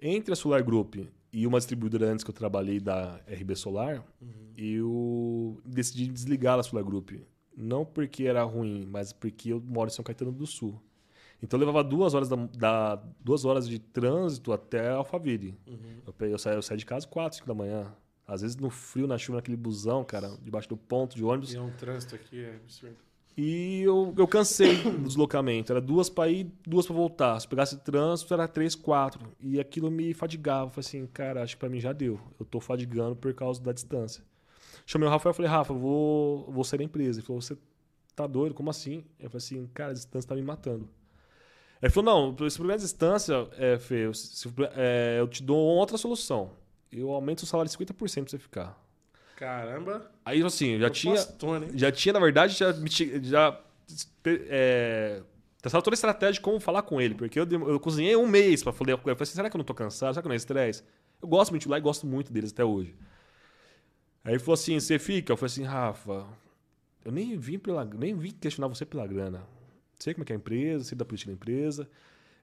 Entre 0.00 0.32
a 0.32 0.36
Solar 0.36 0.64
Group 0.64 0.96
e 1.32 1.46
uma 1.46 1.58
distribuidora 1.58 2.06
antes 2.12 2.22
que 2.24 2.30
eu 2.30 2.34
trabalhei 2.34 2.78
da 2.78 3.20
RB 3.26 3.56
Solar, 3.56 4.04
eu 4.56 5.60
decidi 5.64 6.06
desligar 6.08 6.58
a 6.58 6.62
Solar 6.62 6.84
Group. 6.84 7.12
Não 7.56 7.84
porque 7.84 8.24
era 8.24 8.42
ruim, 8.44 8.86
mas 8.90 9.12
porque 9.12 9.52
eu 9.52 9.60
moro 9.60 9.88
em 9.88 9.92
São 9.92 10.04
Caetano 10.04 10.32
do 10.32 10.46
Sul. 10.46 10.80
Então 11.42 11.58
eu 11.58 11.66
levava 11.66 11.82
duas 11.82 12.14
horas, 12.14 12.28
da, 12.28 12.36
da- 12.36 13.02
duas 13.20 13.44
horas 13.44 13.68
de 13.68 13.78
trânsito 13.78 14.52
até 14.52 14.90
Alphaville. 14.90 15.58
Eu, 16.06 16.12
pe- 16.12 16.26
eu, 16.32 16.38
saía, 16.38 16.56
eu 16.56 16.62
saía 16.62 16.78
de 16.78 16.86
casa 16.86 17.06
quatro, 17.06 17.36
cinco 17.36 17.48
da 17.48 17.54
manhã. 17.54 17.92
Às 18.26 18.42
vezes 18.42 18.56
no 18.56 18.70
frio, 18.70 19.06
na 19.06 19.18
chuva, 19.18 19.38
naquele 19.38 19.56
busão, 19.56 20.04
cara, 20.04 20.36
debaixo 20.42 20.68
do 20.68 20.76
ponto 20.76 21.16
de 21.16 21.24
ônibus. 21.24 21.52
E 21.52 21.56
é 21.56 21.60
um 21.60 21.70
trânsito 21.72 22.14
aqui, 22.14 22.40
é 22.44 22.54
absurdo. 22.54 22.96
E 23.36 23.80
eu, 23.82 24.14
eu 24.18 24.28
cansei 24.28 24.76
do 24.76 24.90
deslocamento. 25.08 25.72
Era 25.72 25.80
duas 25.80 26.10
para 26.10 26.28
ir, 26.30 26.52
duas 26.66 26.86
para 26.86 26.94
voltar. 26.94 27.40
Se 27.40 27.48
pegasse 27.48 27.78
trânsito, 27.78 28.32
era 28.34 28.46
três, 28.46 28.74
quatro. 28.74 29.20
E 29.40 29.58
aquilo 29.58 29.90
me 29.90 30.12
fadigava. 30.12 30.66
Eu 30.66 30.70
falei 30.70 30.86
assim, 30.86 31.06
cara, 31.06 31.42
acho 31.42 31.54
que 31.56 31.60
para 31.60 31.68
mim 31.70 31.80
já 31.80 31.92
deu. 31.92 32.20
Eu 32.38 32.44
tô 32.44 32.60
fadigando 32.60 33.16
por 33.16 33.32
causa 33.32 33.60
da 33.62 33.72
distância. 33.72 34.22
Chamei 34.84 35.08
o 35.08 35.10
Rafael 35.10 35.32
e 35.32 35.36
falei, 35.36 35.50
Rafa, 35.50 35.72
vou, 35.72 36.50
vou 36.50 36.62
sair 36.64 36.78
da 36.78 36.84
empresa. 36.84 37.20
Ele 37.20 37.26
falou, 37.26 37.40
você 37.40 37.56
tá 38.14 38.26
doido? 38.26 38.54
Como 38.54 38.68
assim? 38.68 39.04
Eu 39.18 39.30
falei 39.30 39.44
assim, 39.44 39.66
cara, 39.72 39.90
a 39.92 39.94
distância 39.94 40.28
tá 40.28 40.34
me 40.34 40.42
matando. 40.42 40.88
Ele 41.80 41.90
falou, 41.90 42.34
não, 42.36 42.46
esse 42.46 42.56
problema 42.56 42.78
de 42.78 42.84
distância, 42.84 43.48
é, 43.56 43.78
Fê, 43.78 44.06
eu- 44.06 44.14
se- 44.14 44.48
é, 44.76 45.16
eu 45.18 45.26
te 45.26 45.42
dou 45.42 45.56
outra 45.56 45.96
solução. 45.96 46.50
Eu 46.92 47.10
aumento 47.10 47.40
o 47.40 47.46
salário 47.46 47.68
de 47.70 47.76
50% 47.76 47.94
pra 48.24 48.30
você 48.30 48.38
ficar. 48.38 48.81
Caramba. 49.36 50.10
Aí, 50.24 50.42
assim, 50.42 50.78
já 50.78 50.90
tinha... 50.90 51.14
Propostou, 51.14 51.58
né? 51.60 51.68
Já 51.74 51.90
tinha, 51.90 52.12
na 52.12 52.20
verdade, 52.20 52.54
já, 52.54 52.72
já 53.22 53.60
é, 54.24 55.22
testava 55.60 55.82
toda 55.82 55.94
a 55.94 55.96
estratégia 55.96 56.34
de 56.34 56.40
como 56.40 56.60
falar 56.60 56.82
com 56.82 57.00
ele. 57.00 57.14
Porque 57.14 57.38
eu, 57.38 57.46
eu 57.50 57.80
cozinhei 57.80 58.16
um 58.16 58.26
mês 58.26 58.62
pra 58.62 58.72
falar 58.72 58.96
com 58.96 59.08
ele. 59.08 59.12
Eu 59.12 59.16
falei 59.16 59.22
assim, 59.22 59.34
será 59.34 59.50
que 59.50 59.56
eu 59.56 59.58
não 59.58 59.64
tô 59.64 59.74
cansado? 59.74 60.14
Será 60.14 60.22
que 60.22 60.26
eu 60.26 60.30
não 60.30 60.34
é 60.34 60.36
estresse? 60.36 60.82
Eu 61.20 61.28
gosto 61.28 61.50
muito 61.50 61.62
de 61.62 61.68
lá 61.68 61.78
e 61.78 61.80
gosto 61.80 62.06
muito 62.06 62.32
deles 62.32 62.52
até 62.52 62.64
hoje. 62.64 62.94
Aí 64.24 64.32
ele 64.32 64.38
falou 64.38 64.54
assim, 64.54 64.78
você 64.78 64.98
fica? 64.98 65.32
Eu 65.32 65.36
falei 65.36 65.52
assim, 65.52 65.64
Rafa, 65.64 66.26
eu 67.04 67.10
nem 67.10 67.36
vim, 67.36 67.58
pela, 67.58 67.84
nem 67.84 68.14
vim 68.14 68.30
questionar 68.30 68.68
você 68.68 68.84
pela 68.84 69.06
grana. 69.06 69.42
Sei 69.98 70.14
como 70.14 70.22
é 70.22 70.26
que 70.26 70.32
é 70.32 70.36
a 70.36 70.38
empresa, 70.38 70.84
sei 70.84 70.96
da 70.96 71.04
política 71.04 71.30
da 71.30 71.34
empresa. 71.34 71.82
Aí 71.82 71.88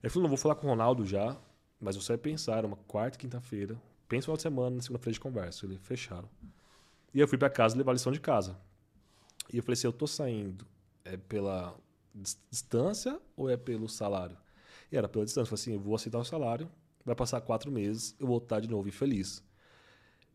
ele 0.04 0.10
falou, 0.10 0.22
não, 0.22 0.28
vou 0.28 0.38
falar 0.38 0.54
com 0.54 0.66
o 0.66 0.70
Ronaldo 0.70 1.04
já, 1.04 1.36
mas 1.80 1.96
você 1.96 2.12
vai 2.12 2.18
pensar, 2.18 2.64
uma 2.64 2.76
quarta, 2.76 3.18
quinta-feira. 3.18 3.76
Pensa 4.08 4.20
no 4.20 4.22
final 4.22 4.36
de 4.36 4.42
semana, 4.42 4.76
na 4.76 4.82
segunda-feira 4.82 5.14
de 5.14 5.20
conversa. 5.20 5.66
Ele, 5.66 5.78
fecharam. 5.78 6.28
E 7.14 7.20
eu 7.20 7.26
fui 7.28 7.38
pra 7.38 7.50
casa 7.50 7.76
levar 7.76 7.92
a 7.92 7.94
lição 7.94 8.12
de 8.12 8.20
casa. 8.20 8.56
E 9.52 9.56
eu 9.56 9.62
falei 9.62 9.74
assim, 9.74 9.86
eu 9.86 9.92
tô 9.92 10.06
saindo 10.06 10.66
é 11.04 11.16
pela 11.16 11.76
dis- 12.14 12.38
distância 12.50 13.20
ou 13.36 13.48
é 13.50 13.56
pelo 13.56 13.88
salário? 13.88 14.36
E 14.92 14.96
era 14.96 15.08
pela 15.08 15.24
distância. 15.24 15.42
Eu 15.42 15.56
falei 15.56 15.62
assim, 15.62 15.72
eu 15.74 15.80
vou 15.80 15.94
aceitar 15.94 16.18
o 16.18 16.24
salário, 16.24 16.70
vai 17.04 17.14
passar 17.14 17.40
quatro 17.40 17.70
meses, 17.70 18.14
eu 18.18 18.26
vou 18.26 18.38
estar 18.38 18.60
de 18.60 18.68
novo 18.68 18.88
infeliz. 18.88 19.42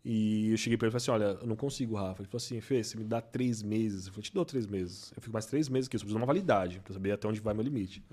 E 0.03 0.51
eu 0.51 0.57
cheguei 0.57 0.77
pra 0.77 0.87
ele 0.87 0.95
e 0.95 0.99
falei 0.99 1.17
assim, 1.17 1.25
olha, 1.25 1.39
eu 1.41 1.47
não 1.47 1.55
consigo, 1.55 1.95
Rafa. 1.95 2.21
Ele 2.21 2.27
falou 2.29 2.37
assim, 2.37 2.61
Fê, 2.61 2.83
você 2.83 2.95
me 2.97 3.03
dá 3.03 3.21
três 3.21 3.63
meses. 3.63 4.05
Eu 4.05 4.13
falei, 4.13 4.23
te 4.23 4.33
dou 4.33 4.45
três 4.45 4.67
meses. 4.67 5.11
Eu 5.15 5.21
fico 5.21 5.33
mais 5.33 5.45
três 5.47 5.67
meses 5.67 5.87
aqui, 5.87 5.95
eu 5.95 5.99
preciso 5.99 6.15
de 6.15 6.21
uma 6.21 6.27
validade, 6.27 6.79
pra 6.81 6.93
saber 6.93 7.11
até 7.13 7.27
onde 7.27 7.39
vai 7.39 7.53
meu 7.55 7.63
limite. 7.63 8.03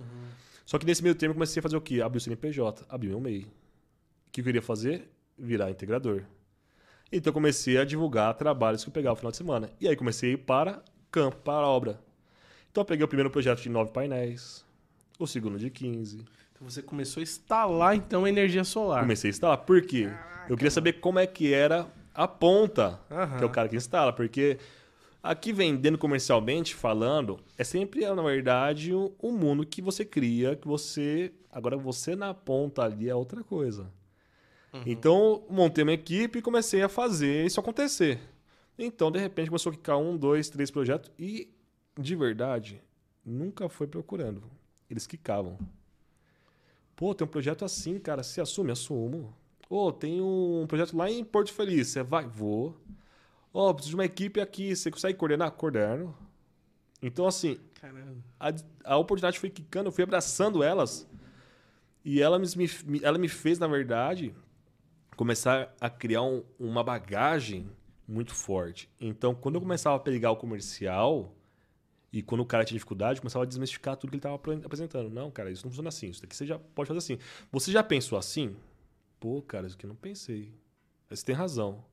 Só 0.64 0.78
que 0.78 0.86
nesse 0.86 1.02
meio 1.02 1.14
tempo 1.14 1.30
eu 1.32 1.34
comecei 1.34 1.60
a 1.60 1.62
fazer 1.62 1.76
o 1.76 1.80
quê? 1.82 2.00
Abrir 2.00 2.18
o 2.18 2.20
CNPJ, 2.20 2.86
abrir 2.88 3.08
meu 3.08 3.20
MEI. 3.20 3.42
O 3.42 4.30
que 4.30 4.40
eu 4.40 4.44
queria 4.44 4.62
fazer? 4.62 5.10
Virar 5.36 5.70
integrador. 5.70 6.24
Então 7.12 7.30
eu 7.30 7.34
comecei 7.34 7.76
a 7.76 7.84
divulgar 7.84 8.32
trabalhos 8.34 8.82
que 8.82 8.88
eu 8.88 8.92
pegava 8.92 9.12
no 9.12 9.18
final 9.18 9.30
de 9.30 9.36
semana. 9.36 9.70
E 9.78 9.86
aí 9.86 9.94
comecei 9.94 10.30
a 10.30 10.32
ir 10.32 10.38
para 10.38 10.82
campo, 11.10 11.36
para 11.36 11.66
a 11.66 11.68
obra. 11.68 12.00
Então 12.70 12.80
eu 12.80 12.86
peguei 12.86 13.04
o 13.04 13.08
primeiro 13.08 13.30
projeto 13.30 13.60
de 13.60 13.68
nove 13.68 13.90
painéis, 13.92 14.64
o 15.18 15.26
segundo 15.26 15.58
de 15.58 15.68
15. 15.68 16.24
Então 16.52 16.70
você 16.70 16.80
começou 16.80 17.20
a 17.20 17.22
instalar, 17.22 17.94
então, 17.94 18.24
a 18.24 18.28
energia 18.28 18.64
solar. 18.64 19.02
Comecei 19.02 19.28
a 19.28 19.32
instalar. 19.32 19.58
Por 19.58 19.82
quê? 19.82 20.10
Eu 20.48 20.56
queria 20.56 20.70
saber 20.70 20.94
como 20.94 21.18
é 21.18 21.26
que 21.26 21.52
era 21.52 21.86
a 22.14 22.26
ponta, 22.26 22.98
Aham. 23.10 23.36
que 23.36 23.44
é 23.44 23.46
o 23.46 23.50
cara 23.50 23.68
que 23.68 23.76
instala. 23.76 24.12
Porque 24.12 24.58
aqui 25.22 25.52
vendendo 25.52 25.98
comercialmente, 25.98 26.74
falando, 26.74 27.38
é 27.58 27.64
sempre, 27.64 28.06
na 28.06 28.22
verdade, 28.22 28.94
um 28.94 29.32
mundo 29.32 29.66
que 29.66 29.82
você 29.82 30.04
cria, 30.04 30.56
que 30.56 30.66
você... 30.66 31.30
Agora, 31.52 31.76
você 31.76 32.16
na 32.16 32.32
ponta 32.32 32.82
ali 32.82 33.10
é 33.10 33.14
outra 33.14 33.44
coisa. 33.44 33.86
Então, 34.86 35.44
montei 35.50 35.84
uma 35.84 35.92
equipe 35.92 36.38
e 36.38 36.42
comecei 36.42 36.82
a 36.82 36.88
fazer 36.88 37.44
isso 37.44 37.60
acontecer. 37.60 38.18
Então, 38.78 39.10
de 39.10 39.18
repente, 39.18 39.48
começou 39.48 39.70
a 39.70 39.74
ficar 39.74 39.96
um, 39.98 40.16
dois, 40.16 40.48
três 40.48 40.70
projetos 40.70 41.10
e, 41.18 41.48
de 41.98 42.16
verdade, 42.16 42.80
nunca 43.24 43.68
foi 43.68 43.86
procurando. 43.86 44.42
Eles 44.88 45.06
quicavam. 45.06 45.58
Pô, 46.96 47.14
tem 47.14 47.26
um 47.26 47.30
projeto 47.30 47.64
assim, 47.64 47.98
cara, 47.98 48.22
você 48.22 48.40
assume? 48.40 48.70
Assumo. 48.72 49.34
Ô, 49.68 49.92
tem 49.92 50.20
um 50.20 50.64
projeto 50.66 50.96
lá 50.96 51.10
em 51.10 51.24
Porto 51.24 51.52
Feliz, 51.52 51.88
você 51.88 52.02
vai? 52.02 52.26
Vou. 52.26 52.76
Ó, 53.52 53.72
preciso 53.72 53.90
de 53.90 53.96
uma 53.96 54.04
equipe 54.04 54.40
aqui, 54.40 54.74
você 54.74 54.90
consegue 54.90 55.18
coordenar? 55.18 55.50
Coordeno. 55.52 56.16
Então, 57.02 57.26
assim, 57.26 57.58
a, 58.38 58.52
a 58.84 58.96
oportunidade 58.96 59.38
foi 59.38 59.50
quicando, 59.50 59.88
eu 59.88 59.92
fui 59.92 60.04
abraçando 60.04 60.62
elas. 60.62 61.06
E 62.04 62.20
ela 62.20 62.38
me, 62.38 62.46
me- 62.86 63.00
ela 63.02 63.18
me 63.18 63.28
fez, 63.28 63.58
na 63.58 63.66
verdade, 63.66 64.34
começar 65.22 65.72
a 65.80 65.88
criar 65.88 66.22
um- 66.22 66.42
uma 66.58 66.82
bagagem 66.82 67.70
muito 68.08 68.34
forte. 68.34 68.88
Então, 69.00 69.34
quando 69.34 69.54
eu 69.56 69.60
começava 69.60 69.96
a 69.96 70.00
pegar 70.00 70.32
o 70.32 70.36
comercial, 70.36 71.32
e 72.12 72.22
quando 72.22 72.42
o 72.42 72.46
cara 72.46 72.64
tinha 72.64 72.76
dificuldade, 72.76 73.18
eu 73.18 73.22
começava 73.22 73.44
a 73.44 73.48
desmistificar 73.48 73.96
tudo 73.96 74.10
que 74.10 74.16
ele 74.16 74.20
estava 74.20 74.34
apresentando. 74.64 75.08
Não, 75.10 75.30
cara, 75.30 75.50
isso 75.50 75.64
não 75.64 75.70
funciona 75.70 75.88
assim. 75.88 76.08
Isso 76.10 76.20
daqui 76.22 76.36
você 76.36 76.46
já 76.46 76.58
pode 76.58 76.88
fazer 76.88 76.98
assim. 76.98 77.18
Você 77.52 77.72
já 77.72 77.82
pensou 77.82 78.18
assim? 78.18 78.56
Pô, 79.20 79.40
cara, 79.42 79.66
isso 79.66 79.76
aqui 79.76 79.86
eu 79.86 79.88
não 79.90 79.96
pensei. 79.96 80.52
Você 81.08 81.24
tem 81.24 81.34
razão. 81.34 81.84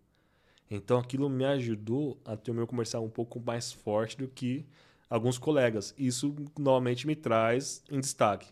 Então 0.69 0.99
aquilo 0.99 1.29
me 1.29 1.45
ajudou 1.45 2.19
a 2.25 2.37
ter 2.37 2.51
o 2.51 2.53
meu 2.53 2.67
comercial 2.67 3.03
um 3.03 3.09
pouco 3.09 3.39
mais 3.39 3.71
forte 3.71 4.17
do 4.17 4.27
que 4.27 4.65
alguns 5.09 5.37
colegas. 5.37 5.93
Isso 5.97 6.35
novamente 6.57 7.07
me 7.07 7.15
traz 7.15 7.83
em 7.89 7.99
destaque. 7.99 8.47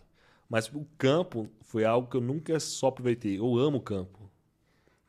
Mas 0.50 0.68
o 0.74 0.86
campo 0.98 1.50
foi 1.62 1.86
algo 1.86 2.10
que 2.10 2.18
eu 2.18 2.22
nunca 2.22 2.60
só 2.60 2.88
aproveitei. 2.88 3.38
Eu 3.40 3.58
amo 3.58 3.78
o 3.78 3.82
campo. 3.82 4.27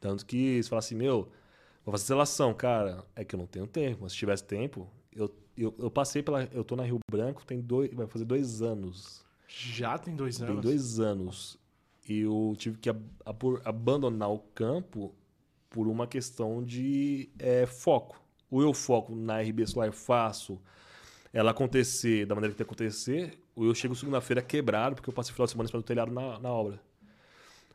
Tanto 0.01 0.25
que 0.25 0.63
você 0.63 0.69
fala 0.69 0.79
assim, 0.81 0.95
meu, 0.95 1.31
vou 1.85 1.93
fazer 1.93 2.13
relação, 2.13 2.55
cara. 2.55 3.05
É 3.17 3.25
que 3.25 3.35
eu 3.35 3.39
não 3.39 3.47
tenho 3.47 3.67
tempo, 3.67 4.01
mas 4.03 4.13
se 4.13 4.19
tivesse 4.19 4.45
tempo, 4.45 4.89
eu, 5.13 5.35
eu, 5.57 5.75
eu 5.79 5.91
passei 5.91 6.23
pela. 6.23 6.45
Eu 6.53 6.65
tô 6.65 6.77
na 6.77 6.85
Rio 6.85 6.99
Branco, 7.11 7.45
tem 7.45 7.61
dois. 7.61 7.93
Vai 7.93 8.07
fazer 8.07 8.25
dois 8.25 8.63
anos. 8.63 9.25
Já 9.49 9.99
tem 9.99 10.15
dois 10.15 10.41
anos? 10.43 10.55
Tem 10.55 10.61
dois 10.61 11.01
anos. 11.01 11.59
E 12.09 12.21
eu 12.21 12.55
tive 12.57 12.79
que 12.79 12.89
ab- 12.89 13.05
abor- 13.25 13.61
abandonar 13.65 14.31
o 14.31 14.39
campo 14.39 15.15
por 15.71 15.87
uma 15.89 16.07
questão 16.07 16.63
de 16.63 17.29
é, 17.39 17.67
foco. 17.67 18.23
Ou 18.51 18.63
eu 18.63 18.73
foco 18.73 19.15
na 19.15 19.43
RB 19.43 19.67
Solar, 19.67 19.93
faço 19.93 20.59
ela 21.33 21.51
acontecer 21.51 22.27
da 22.27 22.35
maneira 22.35 22.53
que 22.55 22.59
tem 22.59 22.67
que 22.67 22.73
acontecer, 22.73 23.39
ou 23.55 23.67
eu 23.67 23.75
chego 23.75 23.95
segunda-feira 23.95 24.41
quebrado, 24.41 24.97
porque 24.97 25.11
eu 25.11 25.15
passei 25.15 25.33
o 25.33 25.35
final 25.35 25.47
de 25.47 25.53
semana 25.53 25.67
esperando 25.67 25.85
o 25.85 25.87
telhado 25.87 26.11
na, 26.13 26.39
na 26.39 26.51
obra. 26.51 26.81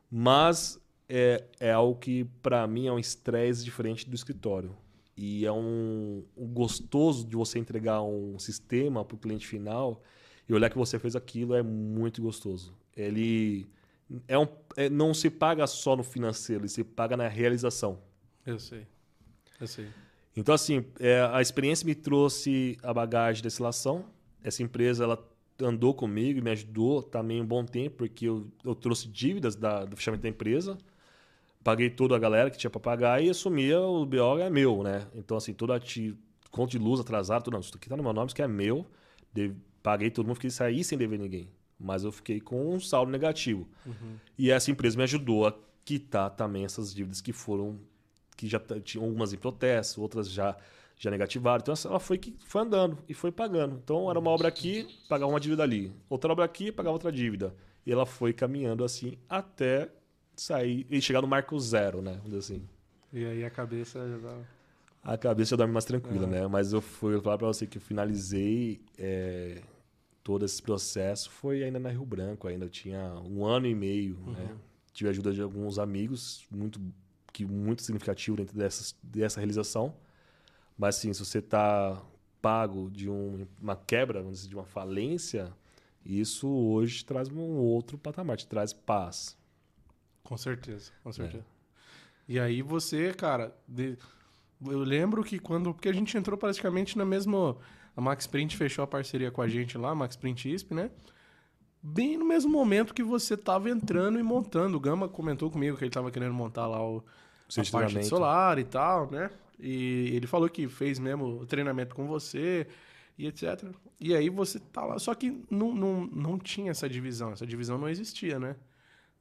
Mas 0.09 0.79
é, 1.15 1.43
é 1.59 1.71
algo 1.71 1.99
que, 1.99 2.23
para 2.41 2.65
mim, 2.65 2.87
é 2.87 2.91
um 2.91 2.97
estresse 2.97 3.63
diferente 3.63 4.09
do 4.09 4.15
escritório. 4.15 4.75
E 5.15 5.45
é 5.45 5.51
um, 5.51 6.23
um 6.35 6.47
gostoso 6.47 7.23
de 7.23 7.35
você 7.35 7.59
entregar 7.59 8.01
um 8.01 8.39
sistema 8.39 9.05
para 9.05 9.13
o 9.13 9.19
cliente 9.19 9.45
final 9.45 10.01
e 10.49 10.53
olhar 10.55 10.71
que 10.71 10.77
você 10.77 10.97
fez 10.97 11.15
aquilo 11.15 11.53
é 11.53 11.61
muito 11.61 12.19
gostoso. 12.19 12.73
Ele 12.97 13.67
é 14.27 14.39
um, 14.39 14.47
é- 14.75 14.89
não 14.89 15.13
se 15.13 15.29
paga 15.29 15.67
só 15.67 15.95
no 15.95 16.03
financeiro, 16.03 16.63
ele 16.63 16.69
se 16.69 16.83
paga 16.83 17.15
na 17.15 17.27
realização. 17.27 17.99
Eu 18.43 18.57
sei. 18.57 18.87
Eu 19.61 19.67
sei. 19.67 19.85
Então, 20.35 20.55
assim, 20.55 20.83
é, 20.99 21.21
a 21.31 21.43
experiência 21.43 21.85
me 21.85 21.93
trouxe 21.93 22.75
a 22.81 22.91
bagagem 22.91 23.43
da 23.43 23.47
destilação. 23.49 24.03
Essa 24.43 24.63
empresa, 24.63 25.03
ela 25.03 25.31
andou 25.61 25.93
comigo 25.93 26.39
e 26.39 26.41
me 26.41 26.49
ajudou 26.49 27.03
também 27.03 27.39
um 27.39 27.45
bom 27.45 27.63
tempo, 27.63 27.97
porque 27.97 28.25
eu, 28.25 28.47
eu 28.65 28.73
trouxe 28.73 29.07
dívidas 29.07 29.55
da, 29.55 29.85
do 29.85 29.95
fechamento 29.95 30.23
da 30.23 30.29
empresa, 30.29 30.75
paguei 31.63 31.89
toda 31.89 32.15
a 32.15 32.19
galera 32.19 32.49
que 32.49 32.57
tinha 32.57 32.69
para 32.69 32.79
pagar 32.79 33.23
e 33.23 33.29
assumia 33.29 33.79
o 33.79 34.05
BO 34.05 34.39
é 34.39 34.49
meu, 34.49 34.83
né? 34.83 35.07
Então, 35.15 35.37
assim, 35.37 35.53
toda 35.53 35.75
a 35.75 35.79
ti, 35.79 36.17
conta 36.51 36.71
de 36.71 36.77
luz 36.77 36.99
atrasado, 36.99 37.43
tudo, 37.43 37.53
não, 37.53 37.59
isso 37.61 37.75
aqui 37.75 37.87
tá 37.87 37.95
no 37.95 38.03
meu 38.03 38.13
nome, 38.13 38.27
isso 38.27 38.35
aqui 38.35 38.41
é 38.41 38.47
meu, 38.47 38.85
paguei 39.81 40.09
todo 40.09 40.25
mundo, 40.25 40.35
fiquei 40.35 40.49
sair 40.49 40.83
sem 40.83 40.97
dever 40.97 41.19
ninguém. 41.19 41.49
Mas 41.79 42.03
eu 42.03 42.11
fiquei 42.11 42.39
com 42.39 42.73
um 42.73 42.79
saldo 42.79 43.11
negativo. 43.11 43.67
Uhum. 43.85 44.15
E 44.37 44.51
essa 44.51 44.71
empresa 44.71 44.97
me 44.97 45.03
ajudou 45.03 45.47
a 45.47 45.53
quitar 45.83 46.29
também 46.29 46.63
essas 46.63 46.93
dívidas 46.93 47.19
que 47.21 47.33
foram, 47.33 47.79
que 48.37 48.47
já 48.47 48.61
tinham 48.83 49.05
algumas 49.05 49.33
em 49.33 49.37
protesto, 49.37 50.01
outras 50.01 50.29
já 50.29 50.55
já 50.95 51.11
negativaram. 51.11 51.61
Então 51.61 51.73
ela 51.89 51.99
foi 51.99 52.17
que 52.17 52.35
foi 52.45 52.61
andando 52.61 52.97
e 53.07 53.13
foi 53.13 53.31
pagando. 53.31 53.79
Então 53.83 54.09
era 54.09 54.17
uma 54.19 54.29
obra 54.29 54.47
aqui, 54.47 54.87
pagava 55.09 55.31
uma 55.31 55.39
dívida 55.39 55.63
ali. 55.63 55.91
Outra 56.09 56.31
obra 56.31 56.45
aqui, 56.45 56.71
pagava 56.71 56.93
outra 56.93 57.11
dívida. 57.11 57.53
E 57.85 57.91
ela 57.91 58.05
foi 58.05 58.31
caminhando 58.31 58.83
assim 58.83 59.17
até 59.27 59.89
sair 60.35 60.85
e 60.89 61.01
chegar 61.01 61.21
no 61.21 61.27
marco 61.27 61.59
zero, 61.59 62.01
né? 62.01 62.19
Assim. 62.37 62.67
E 63.11 63.25
aí 63.25 63.45
a 63.45 63.49
cabeça 63.49 63.99
já 64.07 64.17
dá... 64.17 64.37
A 65.03 65.17
cabeça 65.17 65.51
já 65.51 65.57
dorme 65.57 65.73
mais 65.73 65.85
tranquila, 65.85 66.25
é. 66.25 66.29
né? 66.29 66.47
Mas 66.47 66.71
eu 66.71 66.81
fui 66.81 67.19
falar 67.21 67.37
para 67.37 67.47
você 67.47 67.67
que 67.67 67.77
eu 67.77 67.81
finalizei 67.81 68.79
é, 68.97 69.61
todo 70.23 70.45
esse 70.45 70.61
processo 70.61 71.29
foi 71.29 71.63
ainda 71.63 71.79
na 71.79 71.89
Rio 71.89 72.05
Branco, 72.05 72.47
ainda 72.47 72.69
tinha 72.69 73.21
um 73.25 73.45
ano 73.45 73.67
e 73.67 73.75
meio, 73.75 74.15
né? 74.15 74.25
uhum. 74.25 74.33
né? 74.33 74.55
Tive 74.93 75.09
a 75.09 75.11
ajuda 75.11 75.33
de 75.33 75.41
alguns 75.41 75.79
amigos, 75.79 76.45
muito 76.51 76.79
que 77.33 77.45
muito 77.45 77.81
significativo 77.81 78.37
dentro 78.37 78.55
dessas, 78.55 78.95
dessa 79.01 79.39
realização. 79.39 79.93
Mas 80.77 80.97
assim, 80.97 81.11
se 81.13 81.19
você 81.19 81.39
está 81.39 82.01
pago 82.41 82.89
de 82.91 83.09
um, 83.09 83.47
uma 83.59 83.75
quebra, 83.75 84.21
vamos 84.21 84.37
dizer, 84.37 84.49
de 84.49 84.55
uma 84.55 84.65
falência, 84.65 85.51
isso 86.05 86.47
hoje 86.47 87.03
traz 87.03 87.29
um 87.29 87.39
outro 87.39 87.97
patamar, 87.97 88.37
te 88.37 88.47
traz 88.47 88.71
paz. 88.71 89.35
Com 90.23 90.37
certeza, 90.37 90.91
com 91.03 91.09
é. 91.09 91.13
certeza. 91.13 91.43
É. 91.43 91.63
E 92.27 92.39
aí 92.39 92.61
você, 92.61 93.13
cara, 93.13 93.53
de... 93.67 93.97
eu 94.65 94.79
lembro 94.79 95.23
que 95.23 95.39
quando. 95.39 95.73
Porque 95.73 95.89
a 95.89 95.93
gente 95.93 96.17
entrou 96.17 96.37
praticamente 96.37 96.97
na 96.97 97.05
mesma. 97.05 97.57
A 97.95 98.01
Max 98.01 98.25
Print 98.25 98.57
fechou 98.57 98.83
a 98.83 98.87
parceria 98.87 99.29
com 99.29 99.41
a 99.41 99.47
gente 99.47 99.77
lá, 99.77 99.93
Max 99.93 100.15
Print 100.15 100.51
ISP, 100.51 100.73
né? 100.73 100.89
Bem 101.81 102.17
no 102.17 102.25
mesmo 102.25 102.49
momento 102.49 102.93
que 102.93 103.03
você 103.03 103.33
estava 103.33 103.69
entrando 103.69 104.19
e 104.19 104.23
montando. 104.23 104.77
O 104.77 104.79
Gama 104.79 105.07
comentou 105.07 105.51
comigo 105.51 105.77
que 105.77 105.83
ele 105.83 105.89
estava 105.89 106.09
querendo 106.09 106.33
montar 106.33 106.65
lá 106.65 106.81
o, 106.81 107.03
a 107.55 107.71
parte 107.71 108.03
solar 108.05 108.57
e 108.57 108.63
tal, 108.63 109.11
né? 109.11 109.29
E 109.59 110.11
ele 110.15 110.25
falou 110.25 110.49
que 110.49 110.67
fez 110.67 110.97
mesmo 110.97 111.41
o 111.41 111.45
treinamento 111.45 111.93
com 111.93 112.07
você 112.07 112.67
e 113.17 113.27
etc. 113.27 113.63
E 113.99 114.15
aí 114.15 114.29
você 114.29 114.59
tá 114.59 114.85
lá. 114.85 114.97
Só 114.97 115.13
que 115.13 115.43
não, 115.51 115.73
não, 115.75 116.05
não 116.05 116.39
tinha 116.39 116.71
essa 116.71 116.89
divisão. 116.89 117.31
Essa 117.31 117.45
divisão 117.45 117.77
não 117.77 117.89
existia, 117.89 118.39
né? 118.39 118.55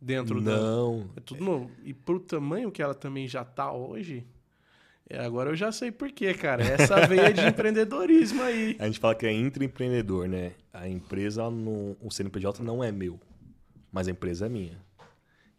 Dentro 0.02 0.40
não. 0.40 0.98
da. 0.98 1.04
É 1.16 1.20
tudo 1.20 1.44
novo. 1.44 1.70
E 1.84 1.94
pro 1.94 2.18
tamanho 2.18 2.72
que 2.72 2.82
ela 2.82 2.94
também 2.94 3.28
já 3.28 3.44
tá 3.44 3.72
hoje. 3.72 4.26
É, 5.08 5.24
agora 5.24 5.50
eu 5.50 5.54
já 5.54 5.70
sei 5.70 5.92
por 5.92 6.10
quê, 6.10 6.34
cara. 6.34 6.64
Essa 6.64 7.04
veia 7.06 7.32
de 7.32 7.46
empreendedorismo 7.46 8.42
aí. 8.42 8.76
A 8.80 8.86
gente 8.86 8.98
fala 8.98 9.14
que 9.14 9.26
é 9.26 9.32
intraempreendedor, 9.32 10.26
né? 10.26 10.54
A 10.72 10.88
empresa, 10.88 11.48
no, 11.48 11.96
o 12.00 12.10
CNPJ 12.10 12.64
não 12.64 12.82
é 12.82 12.90
meu, 12.90 13.20
mas 13.92 14.08
a 14.08 14.10
empresa 14.10 14.46
é 14.46 14.48
minha. 14.48 14.76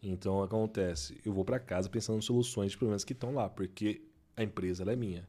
Então 0.02 0.42
acontece, 0.42 1.18
eu 1.24 1.32
vou 1.32 1.46
para 1.46 1.58
casa 1.58 1.88
pensando 1.88 2.18
em 2.18 2.22
soluções 2.22 2.72
de 2.72 2.76
problemas 2.76 3.04
que 3.04 3.14
estão 3.14 3.32
lá, 3.32 3.48
porque 3.48 4.02
a 4.36 4.42
empresa 4.42 4.84
é 4.84 4.94
minha. 4.96 5.26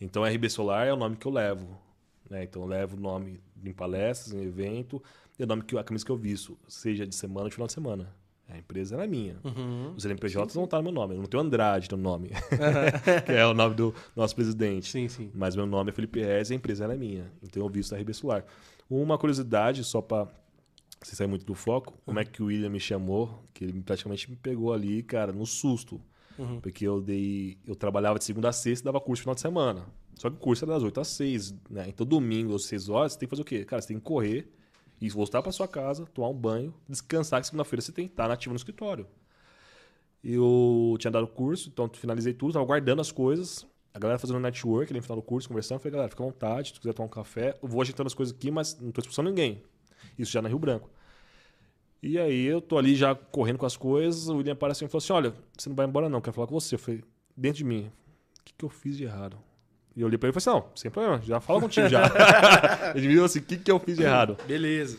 Então, 0.00 0.24
RB 0.24 0.48
Solar 0.48 0.86
é 0.86 0.92
o 0.92 0.96
nome 0.96 1.16
que 1.16 1.26
eu 1.26 1.32
levo. 1.32 1.76
Né? 2.30 2.44
Então, 2.44 2.62
eu 2.62 2.68
levo 2.68 2.96
o 2.96 3.00
nome 3.00 3.40
em 3.64 3.72
palestras, 3.72 4.32
em 4.32 4.42
evento, 4.42 5.02
e 5.38 5.42
o 5.42 5.46
nome 5.46 5.62
que 5.62 5.76
a 5.76 5.84
camisa 5.84 6.04
que 6.04 6.10
eu 6.10 6.16
visto, 6.16 6.58
seja 6.68 7.06
de 7.06 7.14
semana 7.14 7.44
ou 7.44 7.48
de 7.48 7.54
final 7.54 7.66
de 7.66 7.72
semana. 7.72 8.21
A 8.52 8.58
empresa 8.58 9.02
é 9.02 9.06
minha. 9.06 9.38
Uhum. 9.42 9.94
Os 9.96 10.02
sim, 10.02 10.08
não 10.10 10.44
estão 10.44 10.66
tá 10.66 10.76
no 10.76 10.82
meu 10.82 10.92
nome. 10.92 11.14
Eu 11.14 11.20
não 11.20 11.26
tenho 11.26 11.42
Andrade 11.42 11.88
no 11.90 11.96
nome, 11.96 12.28
que 13.24 13.32
é 13.32 13.46
o 13.46 13.54
nome 13.54 13.74
do 13.74 13.94
nosso 14.14 14.34
presidente. 14.34 14.90
Sim, 14.90 15.08
sim. 15.08 15.30
Mas 15.34 15.56
meu 15.56 15.64
nome 15.64 15.90
é 15.90 15.92
Felipe 15.94 16.20
Reis 16.20 16.50
e 16.50 16.52
a 16.52 16.56
empresa 16.56 16.84
é 16.84 16.96
minha. 16.96 17.32
Então 17.42 17.62
eu 17.62 17.68
visto 17.70 17.94
a 17.94 17.98
RB 17.98 18.12
Solar. 18.12 18.44
Uma 18.90 19.16
curiosidade, 19.16 19.82
só 19.84 20.02
para 20.02 20.28
você 21.00 21.16
sair 21.16 21.26
muito 21.26 21.46
do 21.46 21.54
foco, 21.54 21.94
como 22.04 22.20
é 22.20 22.26
que 22.26 22.42
o 22.42 22.46
William 22.46 22.68
me 22.68 22.78
chamou, 22.78 23.42
que 23.54 23.64
ele 23.64 23.80
praticamente 23.80 24.28
me 24.28 24.36
pegou 24.36 24.70
ali, 24.70 25.02
cara, 25.02 25.32
no 25.32 25.46
susto. 25.46 25.98
Uhum. 26.38 26.60
Porque 26.60 26.86
eu 26.86 27.00
dei. 27.00 27.56
Eu 27.66 27.74
trabalhava 27.74 28.18
de 28.18 28.24
segunda 28.24 28.50
a 28.50 28.52
sexta 28.52 28.84
e 28.84 28.86
dava 28.86 29.00
curso 29.00 29.20
no 29.20 29.24
final 29.24 29.34
de 29.34 29.40
semana. 29.40 29.86
Só 30.18 30.28
que 30.28 30.36
o 30.36 30.38
curso 30.38 30.66
era 30.66 30.74
das 30.74 30.82
8 30.82 31.00
às 31.00 31.08
6, 31.08 31.54
né? 31.70 31.86
Então, 31.88 32.06
domingo, 32.06 32.54
às 32.54 32.66
6 32.66 32.90
horas, 32.90 33.12
você 33.12 33.20
tem 33.20 33.26
que 33.26 33.30
fazer 33.30 33.42
o 33.42 33.46
quê? 33.46 33.64
Cara, 33.64 33.80
você 33.80 33.88
tem 33.88 33.96
que 33.96 34.04
correr 34.04 34.52
e 35.02 35.08
voltar 35.08 35.42
para 35.42 35.50
sua 35.50 35.66
casa, 35.66 36.06
tomar 36.06 36.28
um 36.28 36.34
banho, 36.34 36.72
descansar, 36.88 37.40
que 37.40 37.48
segunda-feira 37.48 37.82
você 37.82 37.90
tem 37.90 38.06
que 38.06 38.12
estar 38.12 38.28
nativo 38.28 38.52
no 38.52 38.56
escritório. 38.56 39.04
Eu 40.22 40.94
tinha 41.00 41.10
dado 41.10 41.24
o 41.24 41.28
curso, 41.28 41.68
então 41.68 41.90
finalizei 41.92 42.32
tudo, 42.32 42.52
tava 42.52 42.64
guardando 42.64 43.00
as 43.00 43.10
coisas. 43.10 43.66
A 43.92 43.98
galera 43.98 44.16
fazendo 44.16 44.38
network 44.38 44.92
ali 44.92 45.00
no 45.00 45.02
final 45.02 45.16
do 45.16 45.22
curso, 45.22 45.48
conversando. 45.48 45.80
Falei, 45.80 45.90
galera, 45.90 46.08
fica 46.08 46.22
à 46.22 46.26
vontade, 46.26 46.68
se 46.68 46.78
quiser 46.78 46.94
tomar 46.94 47.06
um 47.06 47.10
café. 47.10 47.58
Eu 47.60 47.68
vou 47.68 47.82
ajeitando 47.82 48.06
as 48.06 48.14
coisas 48.14 48.32
aqui, 48.32 48.48
mas 48.48 48.78
não 48.78 48.92
tô 48.92 49.00
expulsando 49.00 49.28
ninguém. 49.28 49.60
Isso 50.16 50.30
já 50.30 50.40
na 50.40 50.48
Rio 50.48 50.60
Branco. 50.60 50.88
E 52.00 52.16
aí 52.16 52.44
eu 52.44 52.60
tô 52.60 52.78
ali 52.78 52.94
já 52.94 53.12
correndo 53.12 53.58
com 53.58 53.66
as 53.66 53.76
coisas, 53.76 54.28
o 54.28 54.36
William 54.36 54.52
apareceu 54.52 54.86
e 54.86 54.88
falou 54.88 55.02
assim: 55.02 55.12
olha, 55.12 55.34
você 55.58 55.68
não 55.68 55.74
vai 55.74 55.84
embora 55.84 56.08
não, 56.08 56.20
quero 56.20 56.32
falar 56.32 56.46
com 56.46 56.54
você. 56.54 56.76
Eu 56.76 56.78
falei, 56.78 57.02
dentro 57.36 57.58
de 57.58 57.64
mim, 57.64 57.90
o 58.38 58.44
que, 58.44 58.54
que 58.56 58.64
eu 58.64 58.68
fiz 58.68 58.96
de 58.96 59.02
errado? 59.02 59.36
E 59.94 60.00
eu 60.00 60.06
olhei 60.06 60.16
pra 60.16 60.28
ele 60.28 60.36
e 60.36 60.40
falei 60.40 60.58
assim: 60.58 60.66
não, 60.66 60.76
sem 60.76 60.90
problema, 60.90 61.20
já 61.22 61.40
fala 61.40 61.60
contigo 61.60 61.88
já. 61.88 62.02
ele 62.94 63.08
me 63.08 63.14
falou 63.14 63.26
assim: 63.26 63.38
o 63.40 63.42
que, 63.42 63.56
que 63.56 63.70
eu 63.70 63.78
fiz 63.78 63.96
de 63.96 64.02
errado? 64.02 64.36
Beleza. 64.46 64.98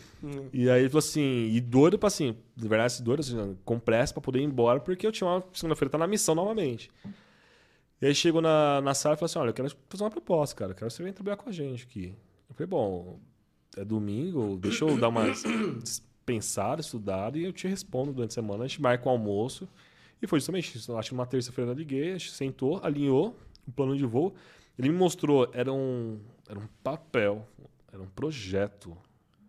E 0.52 0.70
aí 0.70 0.82
ele 0.82 0.88
falou 0.88 1.00
assim: 1.00 1.50
e 1.52 1.60
doido 1.60 1.98
pra 1.98 2.06
assim, 2.06 2.36
de 2.56 2.68
verdade, 2.68 3.02
doido, 3.02 3.20
assim, 3.20 3.56
com 3.64 3.78
pressa 3.78 4.12
pra 4.12 4.22
poder 4.22 4.40
ir 4.40 4.44
embora, 4.44 4.80
porque 4.80 5.06
eu 5.06 5.12
tinha 5.12 5.28
uma 5.28 5.44
segunda-feira, 5.52 5.90
tá 5.90 5.98
na 5.98 6.06
missão 6.06 6.34
novamente. 6.34 6.90
E 8.00 8.06
aí 8.06 8.14
chegou 8.14 8.40
na, 8.40 8.80
na 8.80 8.94
sala 8.94 9.14
e 9.14 9.18
falou 9.18 9.26
assim: 9.26 9.38
olha, 9.38 9.50
eu 9.50 9.54
quero 9.54 9.70
fazer 9.88 10.04
uma 10.04 10.10
proposta, 10.10 10.54
cara, 10.54 10.70
eu 10.70 10.74
quero 10.74 10.88
que 10.88 10.94
você 10.94 11.02
venha 11.02 11.14
trabalhar 11.14 11.36
com 11.36 11.48
a 11.48 11.52
gente 11.52 11.84
aqui. 11.84 12.14
Eu 12.48 12.54
falei: 12.54 12.68
bom, 12.68 13.18
é 13.76 13.84
domingo, 13.84 14.56
deixa 14.56 14.84
eu 14.84 14.96
dar 14.96 15.08
umas 15.08 15.42
pensado, 16.24 16.80
estudado, 16.80 17.38
e 17.38 17.44
eu 17.44 17.52
te 17.52 17.68
respondo 17.68 18.12
durante 18.12 18.30
a 18.30 18.34
semana. 18.34 18.64
A 18.64 18.66
gente 18.66 18.80
marca 18.80 19.06
o 19.06 19.10
almoço. 19.10 19.68
E 20.20 20.26
foi 20.26 20.38
justamente 20.38 20.76
isso. 20.76 20.96
Acho 20.96 21.10
que 21.10 21.14
numa 21.14 21.26
terça-feira 21.26 21.70
eu 21.70 21.74
liguei, 21.74 22.10
a 22.10 22.18
gente 22.18 22.30
sentou, 22.32 22.80
alinhou 22.82 23.36
o 23.66 23.70
um 23.70 23.72
plano 23.72 23.96
de 23.96 24.06
voo. 24.06 24.34
Ele 24.78 24.88
me 24.88 24.96
mostrou, 24.96 25.48
era 25.52 25.72
um, 25.72 26.20
era 26.48 26.58
um 26.58 26.66
papel, 26.82 27.46
era 27.92 28.02
um 28.02 28.08
projeto. 28.08 28.96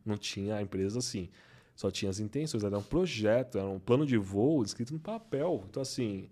Não 0.05 0.17
tinha 0.17 0.55
a 0.55 0.61
empresa 0.61 0.99
assim. 0.99 1.29
Só 1.75 1.91
tinha 1.91 2.09
as 2.09 2.19
intenções, 2.19 2.63
era 2.63 2.77
um 2.77 2.83
projeto, 2.83 3.57
era 3.57 3.67
um 3.67 3.79
plano 3.79 4.05
de 4.05 4.17
voo 4.17 4.63
escrito 4.63 4.93
no 4.93 4.99
papel. 4.99 5.65
Então, 5.69 5.81
assim, 5.81 6.29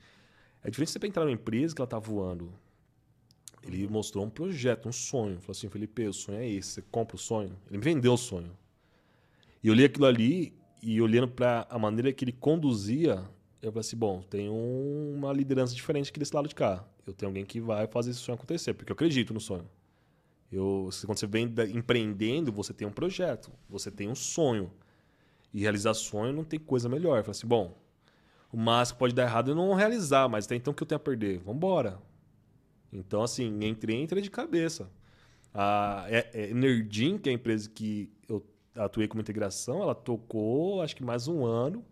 é 0.63 0.69
diferente 0.69 0.91
você 0.91 1.05
entrar 1.05 1.23
numa 1.23 1.33
empresa 1.33 1.75
que 1.75 1.81
ela 1.81 1.85
está 1.85 1.99
voando. 1.99 2.53
Ele 3.61 3.87
mostrou 3.87 4.23
um 4.25 4.29
projeto, 4.29 4.87
um 4.87 4.91
sonho. 4.91 5.39
Falou 5.39 5.51
assim, 5.51 5.69
Felipe, 5.69 6.07
o 6.07 6.13
sonho 6.13 6.37
é 6.37 6.47
esse, 6.47 6.69
você 6.69 6.81
compra 6.83 7.15
o 7.15 7.19
sonho. 7.19 7.57
Ele 7.67 7.77
me 7.77 7.83
vendeu 7.83 8.13
o 8.13 8.17
sonho. 8.17 8.51
E 9.61 9.67
eu 9.67 9.73
li 9.73 9.83
aquilo 9.83 10.05
ali 10.05 10.53
e 10.81 11.01
olhando 11.01 11.29
para 11.29 11.65
a 11.69 11.79
maneira 11.79 12.11
que 12.11 12.25
ele 12.25 12.33
conduzia, 12.33 13.23
eu 13.61 13.71
falei 13.71 13.79
assim, 13.79 13.95
bom, 13.95 14.21
tem 14.21 14.49
uma 14.49 15.31
liderança 15.31 15.73
diferente 15.73 16.09
aqui 16.09 16.19
desse 16.19 16.35
lado 16.35 16.47
de 16.47 16.55
cá. 16.55 16.85
Eu 17.05 17.13
tenho 17.13 17.29
alguém 17.29 17.45
que 17.45 17.59
vai 17.59 17.87
fazer 17.87 18.11
esse 18.11 18.19
sonho 18.19 18.35
acontecer, 18.35 18.73
porque 18.73 18.91
eu 18.91 18.93
acredito 18.93 19.33
no 19.33 19.39
sonho. 19.39 19.67
Eu, 20.51 20.89
quando 21.05 21.17
você 21.17 21.27
vem 21.27 21.51
empreendendo, 21.73 22.51
você 22.51 22.73
tem 22.73 22.87
um 22.87 22.91
projeto, 22.91 23.51
você 23.67 23.89
tem 23.89 24.07
um 24.07 24.15
sonho. 24.15 24.71
E 25.53 25.61
realizar 25.61 25.93
sonho 25.93 26.31
não 26.31 26.43
tem 26.43 26.59
coisa 26.59 26.87
melhor. 26.87 27.23
Falei 27.23 27.31
assim, 27.31 27.47
bom, 27.47 27.75
o 28.51 28.57
máximo 28.57 28.99
pode 28.99 29.15
dar 29.15 29.23
errado 29.23 29.51
e 29.51 29.55
não 29.55 29.73
realizar, 29.73 30.29
mas 30.29 30.45
até 30.45 30.55
então 30.55 30.71
o 30.71 30.75
que 30.75 30.83
eu 30.83 30.87
tenho 30.87 30.97
a 30.97 31.03
perder? 31.03 31.39
Vamos 31.39 31.55
embora. 31.55 31.99
Então, 32.91 33.23
assim, 33.23 33.63
entrei, 33.63 34.01
entrei 34.01 34.21
de 34.21 34.29
cabeça. 34.29 34.89
A 35.53 36.05
Enerdim, 36.33 37.17
que 37.17 37.29
é 37.29 37.31
a 37.31 37.35
empresa 37.35 37.69
que 37.69 38.11
eu 38.27 38.45
atuei 38.75 39.07
como 39.07 39.21
integração, 39.21 39.81
ela 39.81 39.95
tocou 39.95 40.81
acho 40.81 40.95
que 40.95 41.03
mais 41.03 41.27
um 41.27 41.45
ano. 41.45 41.83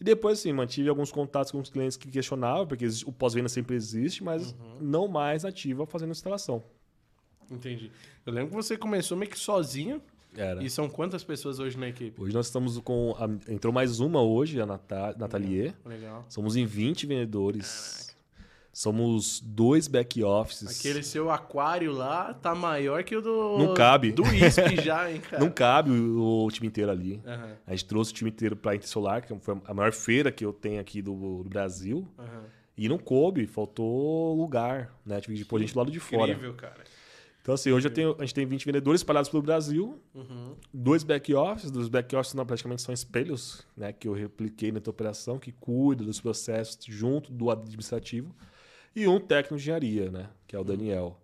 E 0.00 0.04
depois, 0.04 0.38
assim, 0.38 0.52
mantive 0.52 0.88
alguns 0.88 1.10
contatos 1.10 1.50
com 1.50 1.58
os 1.58 1.70
clientes 1.70 1.96
que 1.96 2.08
questionavam, 2.08 2.66
porque 2.66 2.86
o 3.06 3.12
pós-venda 3.12 3.48
sempre 3.48 3.74
existe, 3.74 4.22
mas 4.22 4.52
uhum. 4.52 4.78
não 4.80 5.08
mais 5.08 5.44
ativa 5.44 5.86
fazendo 5.86 6.10
instalação. 6.10 6.62
Entendi. 7.50 7.90
Eu 8.24 8.32
lembro 8.32 8.50
que 8.50 8.56
você 8.56 8.76
começou 8.76 9.16
meio 9.16 9.30
que 9.30 9.38
sozinho. 9.38 10.02
Era. 10.36 10.62
E 10.62 10.68
são 10.68 10.88
quantas 10.88 11.24
pessoas 11.24 11.58
hoje 11.58 11.78
na 11.78 11.88
equipe? 11.88 12.20
Hoje 12.20 12.34
nós 12.34 12.46
estamos 12.46 12.78
com. 12.80 13.14
A, 13.18 13.50
entrou 13.50 13.72
mais 13.72 14.00
uma 14.00 14.20
hoje, 14.20 14.60
a 14.60 14.66
Nathalie. 14.66 15.74
Legal. 15.84 16.26
Somos 16.28 16.56
em 16.56 16.66
20 16.66 17.06
vendedores. 17.06 18.15
Somos 18.76 19.40
dois 19.40 19.88
back 19.88 20.22
offices. 20.22 20.78
Aquele 20.78 21.02
seu 21.02 21.30
aquário 21.30 21.92
lá 21.92 22.34
tá 22.34 22.54
maior 22.54 23.02
que 23.04 23.16
o 23.16 23.22
do. 23.22 23.56
Não 23.56 23.72
cabe. 23.72 24.12
Do 24.12 24.22
ISP 24.22 24.76
já, 24.84 25.10
hein, 25.10 25.18
cara? 25.18 25.42
Não 25.42 25.50
cabe 25.50 25.90
o, 25.90 26.44
o 26.44 26.50
time 26.50 26.66
inteiro 26.66 26.90
ali. 26.90 27.14
Uhum. 27.24 27.54
A 27.66 27.70
gente 27.70 27.86
trouxe 27.86 28.12
o 28.12 28.14
time 28.14 28.28
inteiro 28.28 28.54
pra 28.54 28.74
Intersolar, 28.76 29.26
que 29.26 29.34
foi 29.38 29.56
a 29.64 29.72
maior 29.72 29.92
feira 29.92 30.30
que 30.30 30.44
eu 30.44 30.52
tenho 30.52 30.78
aqui 30.78 31.00
do, 31.00 31.42
do 31.42 31.48
Brasil. 31.48 32.06
Uhum. 32.18 32.42
E 32.76 32.86
não 32.86 32.98
coube, 32.98 33.46
faltou 33.46 34.34
lugar, 34.36 34.94
né? 35.06 35.22
Tive 35.22 35.38
que 35.38 35.44
pôr 35.46 35.56
a 35.56 35.60
gente 35.60 35.72
do 35.72 35.78
lado 35.78 35.90
de 35.90 35.98
fora. 35.98 36.32
Incrível, 36.32 36.52
cara. 36.52 36.84
Então, 37.40 37.54
assim, 37.54 37.72
hoje 37.72 37.88
tenho, 37.88 38.14
a 38.18 38.26
gente 38.26 38.34
tem 38.34 38.44
20 38.44 38.66
vendedores 38.66 39.00
espalhados 39.00 39.30
pelo 39.30 39.42
Brasil, 39.42 39.98
Uhum. 40.14 40.54
dois 40.74 41.02
back-offices, 41.02 41.70
dos 41.70 41.88
back-offices 41.88 42.34
não, 42.34 42.44
praticamente 42.44 42.82
são 42.82 42.92
espelhos, 42.92 43.66
né, 43.74 43.90
que 43.90 44.06
eu 44.06 44.12
repliquei 44.12 44.70
na 44.70 44.80
tua 44.80 44.90
operação, 44.90 45.38
que 45.38 45.50
cuida 45.52 46.04
dos 46.04 46.20
processos 46.20 46.76
junto 46.84 47.32
do 47.32 47.48
administrativo, 47.48 48.34
e 48.96 49.06
um 49.06 49.20
técnico 49.20 49.56
de 49.56 49.62
engenharia, 49.62 50.10
né, 50.10 50.30
que 50.48 50.56
é 50.56 50.58
o 50.58 50.64
Daniel. 50.64 51.20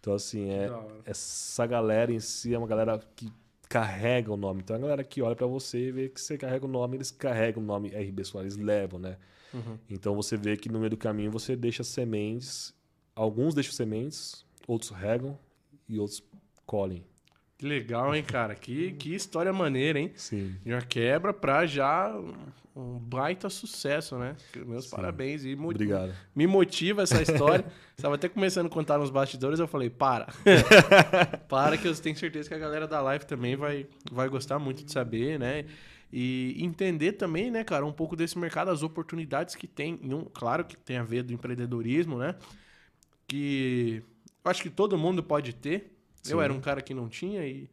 Então, 0.00 0.12
assim, 0.12 0.50
é, 0.50 0.68
essa 1.06 1.64
galera 1.64 2.12
em 2.12 2.18
si 2.18 2.52
é 2.52 2.58
uma 2.58 2.66
galera 2.66 3.00
que 3.14 3.32
carrega 3.68 4.32
o 4.32 4.36
nome. 4.36 4.60
Então, 4.60 4.74
é 4.74 4.78
a 4.80 4.82
galera 4.82 5.04
que 5.04 5.22
olha 5.22 5.36
pra 5.36 5.46
você 5.46 5.88
e 5.88 5.92
vê 5.92 6.08
que 6.08 6.20
você 6.20 6.36
carrega 6.36 6.66
o 6.66 6.68
nome, 6.68 6.96
eles 6.96 7.12
carregam 7.12 7.62
o 7.62 7.64
nome 7.64 7.88
RB 7.90 8.24
Soares, 8.24 8.54
eles 8.54 8.66
levam, 8.66 8.98
né? 8.98 9.16
Uhum. 9.54 9.78
Então, 9.88 10.16
você 10.16 10.36
vê 10.36 10.56
que 10.56 10.68
no 10.68 10.80
meio 10.80 10.90
do 10.90 10.96
caminho 10.96 11.30
você 11.30 11.54
deixa 11.54 11.84
sementes, 11.84 12.74
alguns 13.14 13.54
deixam 13.54 13.72
sementes, 13.72 14.44
outros 14.66 14.90
regam 14.90 15.38
e 15.88 16.00
outros 16.00 16.20
colhem. 16.66 17.04
Que 17.62 17.68
legal, 17.68 18.12
hein, 18.12 18.24
cara? 18.24 18.56
Que, 18.56 18.90
que 18.90 19.14
história 19.14 19.52
maneira, 19.52 19.96
hein? 19.96 20.10
Sim. 20.16 20.56
Já 20.66 20.80
quebra 20.82 21.32
pra 21.32 21.64
já 21.64 22.12
um- 22.74 22.98
baita 22.98 23.48
sucesso, 23.48 24.18
né? 24.18 24.34
Meus 24.66 24.88
parabéns. 24.88 25.44
E 25.44 25.54
Obrigado. 25.54 26.12
me 26.34 26.44
motiva 26.44 27.02
essa 27.02 27.22
história. 27.22 27.64
Estava 27.96 28.16
até 28.16 28.28
começando 28.28 28.66
a 28.66 28.68
contar 28.68 28.98
nos 28.98 29.10
bastidores, 29.10 29.60
eu 29.60 29.68
falei, 29.68 29.88
para. 29.88 30.26
para 31.48 31.78
que 31.78 31.86
eu 31.86 31.94
tenho 31.94 32.16
certeza 32.16 32.48
que 32.48 32.54
a 32.56 32.58
galera 32.58 32.88
da 32.88 33.00
live 33.00 33.26
também 33.26 33.54
vai, 33.54 33.86
vai 34.10 34.28
gostar 34.28 34.58
muito 34.58 34.82
de 34.82 34.90
saber, 34.90 35.38
né? 35.38 35.64
E 36.12 36.56
entender 36.58 37.12
também, 37.12 37.48
né, 37.48 37.62
cara, 37.62 37.86
um 37.86 37.92
pouco 37.92 38.16
desse 38.16 38.36
mercado, 38.36 38.72
as 38.72 38.82
oportunidades 38.82 39.54
que 39.54 39.68
tem. 39.68 40.00
em 40.02 40.12
um- 40.12 40.24
claro 40.24 40.64
que 40.64 40.76
tem 40.76 40.96
a 40.96 41.04
ver 41.04 41.22
do 41.22 41.32
empreendedorismo, 41.32 42.18
né? 42.18 42.34
Que 43.28 44.02
eu 44.44 44.50
acho 44.50 44.62
que 44.64 44.70
todo 44.70 44.98
mundo 44.98 45.22
pode 45.22 45.52
ter. 45.54 45.90
Eu 46.24 46.38
Sim. 46.38 46.44
era 46.44 46.52
um 46.52 46.60
cara 46.60 46.80
que 46.80 46.94
não 46.94 47.08
tinha 47.08 47.46
e, 47.46 47.68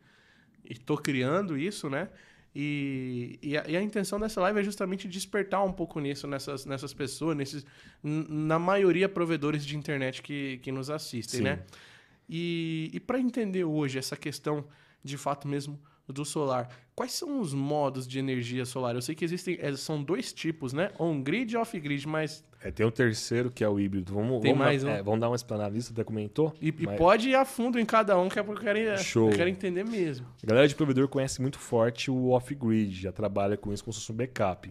e 0.63 0.75
tô 0.75 0.97
criando 0.97 1.57
isso, 1.57 1.89
né? 1.89 2.09
E, 2.55 3.37
e, 3.43 3.57
a, 3.57 3.63
e 3.67 3.77
a 3.77 3.81
intenção 3.81 4.19
dessa 4.19 4.41
live 4.41 4.59
é 4.59 4.63
justamente 4.63 5.07
despertar 5.07 5.63
um 5.63 5.71
pouco 5.71 5.99
nisso, 5.99 6.27
nessas, 6.27 6.65
nessas 6.65 6.93
pessoas, 6.93 7.37
nesses, 7.37 7.65
na 8.03 8.57
maioria, 8.57 9.07
provedores 9.07 9.63
de 9.65 9.77
internet 9.77 10.21
que, 10.21 10.59
que 10.63 10.71
nos 10.71 10.89
assistem, 10.89 11.39
Sim. 11.39 11.43
né? 11.43 11.63
E, 12.27 12.89
e 12.93 12.99
para 12.99 13.19
entender 13.19 13.63
hoje 13.63 13.97
essa 13.97 14.15
questão, 14.15 14.65
de 15.03 15.17
fato 15.17 15.47
mesmo, 15.47 15.79
do 16.07 16.25
solar, 16.25 16.69
quais 16.99 17.13
são 17.13 17.39
os 17.39 17.53
modos 17.53 18.05
de 18.05 18.19
energia 18.19 18.65
solar? 18.65 18.93
Eu 18.93 19.01
sei 19.01 19.15
que 19.15 19.23
existem, 19.23 19.57
é, 19.61 19.73
são 19.77 20.03
dois 20.03 20.33
tipos, 20.33 20.73
né? 20.73 20.91
On-grid 20.99 21.53
e 21.53 21.55
off-grid, 21.55 22.05
mas... 22.05 22.43
É, 22.61 22.71
tem 22.71 22.85
um 22.85 22.91
terceiro 22.91 23.49
que 23.49 23.63
é 23.63 23.69
o 23.69 23.79
híbrido. 23.79 24.13
Vamos, 24.13 24.41
Tem 24.41 24.51
vamos 24.51 24.65
mais 24.65 24.83
um? 24.83 24.89
é, 24.89 25.01
vamos 25.01 25.21
dar 25.21 25.29
uma 25.29 25.35
explanada 25.37 25.73
nisso, 25.73 25.93
até 25.93 26.03
comentou. 26.03 26.53
E, 26.61 26.67
e 26.67 26.85
mas 26.85 26.97
pode 26.97 27.29
ir 27.29 27.35
a 27.35 27.45
fundo 27.45 27.79
em 27.79 27.85
cada 27.85 28.19
um, 28.19 28.27
que 28.27 28.37
é 28.37 28.43
porque 28.43 28.67
eu 28.67 28.73
quero, 28.73 28.97
Show. 29.01 29.29
eu 29.29 29.37
quero 29.37 29.49
entender 29.49 29.85
mesmo. 29.85 30.27
A 30.43 30.45
galera 30.45 30.67
de 30.67 30.75
provedor 30.75 31.07
conhece 31.07 31.41
muito 31.41 31.57
forte 31.57 32.11
o 32.11 32.31
off-grid, 32.31 33.03
já 33.03 33.13
trabalha 33.13 33.55
com 33.55 33.71
isso 33.71 33.81
como 33.81 33.93
se 33.93 34.01
fosse 34.01 34.11
um 34.11 34.15
backup. 34.15 34.69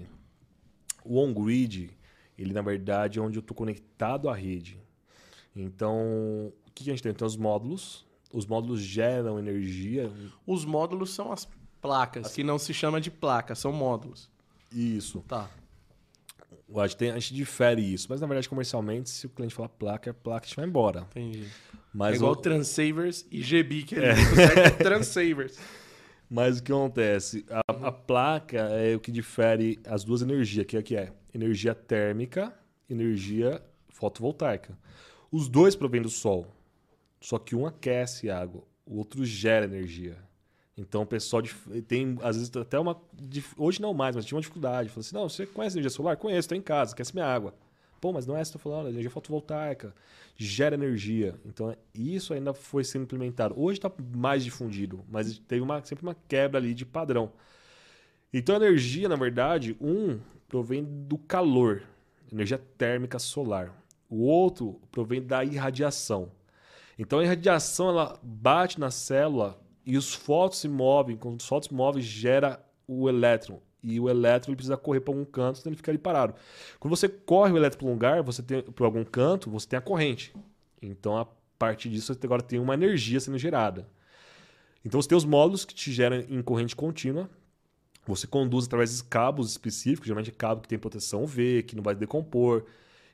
O 1.06 1.18
on-grid, 1.18 1.88
ele 2.36 2.52
na 2.52 2.60
verdade 2.60 3.18
é 3.18 3.22
onde 3.22 3.38
eu 3.38 3.40
estou 3.40 3.56
conectado 3.56 4.28
à 4.28 4.34
rede. 4.34 4.78
Então, 5.56 5.96
o 5.96 6.72
que 6.74 6.84
que 6.84 6.90
a 6.90 6.92
gente 6.92 7.02
tem? 7.02 7.14
Tem 7.14 7.26
os 7.26 7.38
módulos. 7.38 8.06
Os 8.30 8.44
módulos 8.44 8.82
geram 8.82 9.38
energia. 9.38 10.12
Os 10.46 10.66
módulos 10.66 11.14
são 11.14 11.32
as 11.32 11.48
placas, 11.88 12.32
que 12.34 12.42
não 12.44 12.58
se 12.58 12.72
chama 12.74 13.00
de 13.00 13.10
placa, 13.10 13.54
são 13.54 13.72
módulos. 13.72 14.30
Isso. 14.72 15.24
Tá. 15.26 15.48
A 16.76 16.86
gente, 16.86 16.96
tem- 16.98 17.10
a 17.10 17.18
gente 17.18 17.34
difere 17.34 17.80
isso. 17.82 18.06
Mas 18.10 18.20
na 18.20 18.26
verdade, 18.26 18.48
comercialmente, 18.48 19.08
se 19.08 19.26
o 19.26 19.30
cliente 19.30 19.54
falar 19.54 19.70
placa, 19.70 20.10
é 20.10 20.12
placa, 20.12 20.44
a 20.44 20.48
gente 20.48 20.56
vai 20.56 20.66
embora. 20.66 21.00
Entendi. 21.10 21.48
Mas 21.94 22.12
é 22.14 22.16
igual 22.16 22.32
o- 22.32 22.36
Transavers 22.36 23.24
e 23.30 23.40
GB, 23.42 23.82
que 23.84 23.94
é. 23.96 24.10
é 24.10 24.70
Transavers. 24.70 25.56
Mas 26.30 26.58
o 26.58 26.62
que 26.62 26.70
acontece? 26.70 27.46
A, 27.48 27.88
a 27.88 27.90
placa 27.92 28.58
é 28.58 28.94
o 28.94 29.00
que 29.00 29.10
difere 29.10 29.80
as 29.86 30.04
duas 30.04 30.20
energias, 30.20 30.66
que 30.66 30.76
é 30.76 30.82
que 30.82 30.94
é 30.94 31.10
energia 31.32 31.74
térmica, 31.74 32.52
energia 32.88 33.62
fotovoltaica. 33.88 34.78
Os 35.32 35.48
dois 35.48 35.74
provêm 35.74 36.02
do 36.02 36.10
sol. 36.10 36.46
Só 37.18 37.38
que 37.38 37.56
um 37.56 37.66
aquece 37.66 38.28
a 38.28 38.38
água, 38.38 38.62
o 38.84 38.98
outro 38.98 39.24
gera 39.24 39.64
energia. 39.64 40.18
Então 40.78 41.02
o 41.02 41.06
pessoal 41.06 41.42
tem, 41.88 42.16
às 42.22 42.36
vezes, 42.36 42.56
até 42.56 42.78
uma. 42.78 42.96
Hoje 43.56 43.82
não 43.82 43.92
mais, 43.92 44.14
mas 44.14 44.24
tinha 44.24 44.36
uma 44.36 44.40
dificuldade. 44.40 44.88
Falou 44.88 45.00
assim: 45.00 45.14
não, 45.14 45.28
você 45.28 45.44
conhece 45.44 45.76
energia 45.76 45.90
solar? 45.90 46.16
Conheço, 46.16 46.40
estou 46.40 46.56
em 46.56 46.62
casa, 46.62 46.94
aquece 46.94 47.12
minha 47.12 47.26
água. 47.26 47.52
Pô, 48.00 48.12
mas 48.12 48.26
não 48.26 48.36
é 48.36 48.40
essa 48.40 48.52
que 48.52 48.56
eu 48.58 48.62
tô 48.62 48.70
falando, 48.70 48.86
é 48.86 48.90
energia 48.90 49.10
fotovoltaica, 49.10 49.92
gera 50.36 50.76
energia. 50.76 51.34
Então, 51.44 51.74
isso 51.92 52.32
ainda 52.32 52.54
foi 52.54 52.84
sendo 52.84 53.02
implementado. 53.02 53.60
Hoje 53.60 53.78
está 53.78 53.90
mais 54.14 54.44
difundido, 54.44 55.04
mas 55.10 55.36
teve 55.40 55.60
uma, 55.60 55.84
sempre 55.84 56.06
uma 56.06 56.14
quebra 56.28 56.60
ali 56.60 56.74
de 56.74 56.86
padrão. 56.86 57.32
Então, 58.32 58.54
a 58.54 58.58
energia, 58.58 59.08
na 59.08 59.16
verdade, 59.16 59.76
um 59.80 60.20
provém 60.46 60.84
do 60.84 61.18
calor, 61.18 61.82
energia 62.32 62.58
térmica 62.58 63.18
solar. 63.18 63.74
O 64.08 64.22
outro 64.22 64.80
provém 64.92 65.20
da 65.20 65.44
irradiação. 65.44 66.30
Então, 66.96 67.18
a 67.18 67.24
irradiação 67.24 67.88
ela 67.88 68.16
bate 68.22 68.78
na 68.78 68.92
célula 68.92 69.58
e 69.88 69.96
os 69.96 70.12
fótons 70.12 70.58
se 70.58 70.68
movem. 70.68 71.16
Quando 71.16 71.40
os 71.40 71.48
fótons 71.48 71.68
se 71.68 71.74
movem, 71.74 72.02
gera 72.02 72.62
o 72.86 73.08
elétron. 73.08 73.58
E 73.82 73.98
o 73.98 74.06
elétron 74.06 74.50
ele 74.50 74.56
precisa 74.56 74.76
correr 74.76 75.00
para 75.00 75.14
algum 75.14 75.24
canto, 75.24 75.58
senão 75.58 75.70
ele 75.70 75.78
fica 75.78 75.90
ali 75.90 75.96
parado. 75.96 76.34
Quando 76.78 76.94
você 76.94 77.08
corre 77.08 77.52
o 77.52 77.56
elétron 77.56 77.78
para 77.78 77.88
um 77.88 77.92
lugar, 77.92 78.22
você 78.22 78.42
tem 78.42 78.60
para 78.60 78.84
algum 78.84 79.02
canto, 79.02 79.48
você 79.48 79.66
tem 79.66 79.78
a 79.78 79.80
corrente. 79.80 80.34
Então, 80.82 81.16
a 81.16 81.26
partir 81.58 81.88
disso, 81.88 82.12
você 82.12 82.20
agora 82.22 82.42
tem 82.42 82.58
uma 82.58 82.74
energia 82.74 83.18
sendo 83.18 83.38
gerada. 83.38 83.88
Então, 84.84 85.00
você 85.00 85.08
tem 85.08 85.16
os 85.16 85.24
módulos 85.24 85.64
que 85.64 85.74
te 85.74 85.90
geram 85.90 86.18
em 86.28 86.42
corrente 86.42 86.76
contínua. 86.76 87.30
Você 88.06 88.26
conduz 88.26 88.66
através 88.66 88.94
de 88.94 89.04
cabos 89.04 89.50
específicos, 89.52 90.06
geralmente 90.06 90.28
é 90.28 90.34
cabo 90.34 90.60
que 90.60 90.68
tem 90.68 90.78
proteção 90.78 91.24
UV, 91.24 91.62
que 91.62 91.74
não 91.74 91.82
vai 91.82 91.94
decompor. 91.94 92.66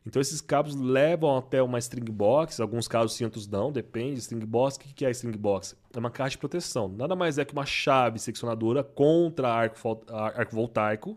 Então, 0.07 0.21
esses 0.21 0.41
cabos 0.43 0.75
levam 0.75 1.37
até 1.39 1.63
uma 1.63 1.79
string 1.79 2.11
box, 2.13 2.61
alguns 2.61 2.87
casos 2.87 3.15
sim, 3.17 3.25
outros 3.25 3.47
não, 3.47 3.73
depende. 3.73 4.21
String 4.21 4.45
box, 4.45 4.77
o 4.77 4.81
que 4.81 5.05
é 5.07 5.11
string 5.11 5.37
box? 5.39 5.75
É 5.95 5.99
uma 5.99 6.11
caixa 6.11 6.33
de 6.33 6.39
proteção. 6.39 6.89
Nada 6.89 7.17
mais 7.17 7.39
é 7.39 7.45
que 7.45 7.55
uma 7.55 7.65
chave 7.65 8.19
seccionadora 8.19 8.85
contra 8.85 9.49
arco, 9.49 9.79
arco 10.13 10.55
voltaico 10.55 11.17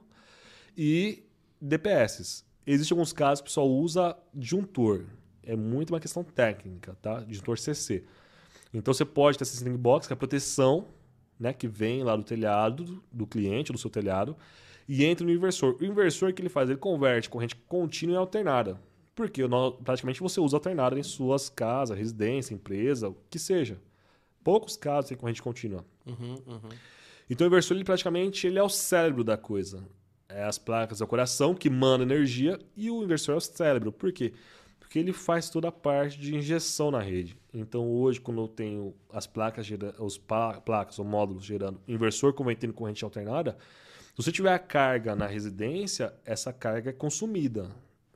e 0.78 1.24
DPS. 1.62 2.46
Existem 2.66 2.96
alguns 2.96 3.12
casos 3.12 3.42
que 3.42 3.48
o 3.48 3.50
pessoal 3.50 3.70
usa 3.70 4.16
disjuntor. 4.34 5.06
É 5.44 5.56
muito 5.56 5.90
uma 5.94 6.00
questão 6.00 6.24
técnica, 6.24 6.98
tá? 7.02 7.20
Disjuntor 7.22 7.58
CC. 7.58 8.04
Então 8.74 8.94
você 8.94 9.06
pode 9.06 9.38
ter 9.38 9.44
essa 9.44 9.54
string 9.56 9.78
box, 9.78 10.08
que 10.08 10.14
é 10.14 10.16
a 10.16 10.18
proteção, 10.18 10.88
né, 11.40 11.52
que 11.54 11.68
vem 11.68 12.04
lá 12.04 12.16
do 12.16 12.24
telhado 12.24 12.84
do- 12.84 13.04
do 13.12 13.28
cliente, 13.28 13.72
do 13.72 13.78
seu 13.78 13.90
telhado, 13.90 14.36
e 14.88 15.04
entra 15.04 15.26
no 15.26 15.32
inversor. 15.32 15.76
O 15.80 15.86
inversor 15.86 16.30
o 16.30 16.34
que 16.34 16.42
ele 16.42 16.50
faz? 16.50 16.70
Ele 16.70 16.78
converte 16.78 17.30
corrente 17.30 17.56
contínua 17.56 18.16
em 18.16 18.18
alternada. 18.18 18.80
Porque 19.14 19.42
praticamente 19.84 20.22
você 20.22 20.40
usa 20.40 20.56
alternada 20.56 20.98
em 20.98 21.04
suas 21.04 21.50
casas, 21.50 21.98
residência, 21.98 22.54
empresa, 22.54 23.10
o 23.10 23.18
que 23.30 23.40
seja. 23.40 23.80
Poucos 24.44 24.78
casos 24.78 25.10
tem 25.10 25.18
corrente 25.18 25.42
contínua. 25.42 25.84
Uhum, 26.06 26.36
uhum. 26.48 26.70
Então 27.30 27.46
o 27.46 27.50
inversor 27.50 27.76
ele 27.76 27.84
praticamente 27.84 28.48
ele 28.48 28.60
é 28.60 28.64
o 28.64 28.70
cérebro 28.70 29.24
da 29.24 29.36
coisa. 29.36 29.84
É 30.30 30.44
as 30.44 30.58
placas 30.58 31.00
do 31.00 31.08
coração 31.08 31.56
que 31.56 31.70
mandam 31.70 32.06
energia 32.06 32.60
e 32.76 32.90
o 32.92 33.04
inversor 33.04 33.34
é 33.34 33.38
o 33.38 33.42
cérebro. 33.42 33.92
Por 33.92 34.12
quê? 34.12 34.34
Porque 34.80 35.00
ele 35.00 35.12
faz 35.12 35.50
toda 35.50 35.68
a 35.68 35.72
parte 35.72 36.18
de 36.20 36.36
injeção 36.36 36.92
na 36.92 37.00
rede. 37.00 37.36
Então 37.54 37.90
hoje 37.90 38.22
quando 38.22 38.42
eu 38.42 38.48
tenho 38.48 38.94
as 39.12 39.26
placas 39.26 39.68
os 40.00 40.18
placas 40.18 41.00
ou 41.00 41.06
módulos 41.06 41.44
gerando 41.44 41.82
inversor 41.88 42.34
convertendo 42.34 42.72
corrente 42.72 43.04
alternada, 43.04 43.58
se 44.18 44.24
você 44.24 44.32
tiver 44.32 44.52
a 44.52 44.58
carga 44.58 45.16
na 45.16 45.28
residência, 45.28 46.12
essa 46.26 46.52
carga 46.52 46.90
é 46.90 46.94
consumida. 46.94 47.70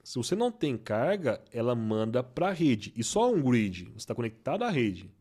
Se 0.04 0.16
você 0.16 0.36
não 0.36 0.52
tem 0.52 0.76
carga, 0.76 1.40
ela 1.54 1.76
manda 1.76 2.24
para 2.24 2.48
a 2.48 2.52
rede. 2.52 2.92
E 2.98 3.04
só 3.04 3.32
um 3.32 3.40
grid, 3.40 3.84
você 3.84 3.98
está 3.98 4.16
conectado 4.16 4.64
à 4.64 4.70
rede. 4.72 5.12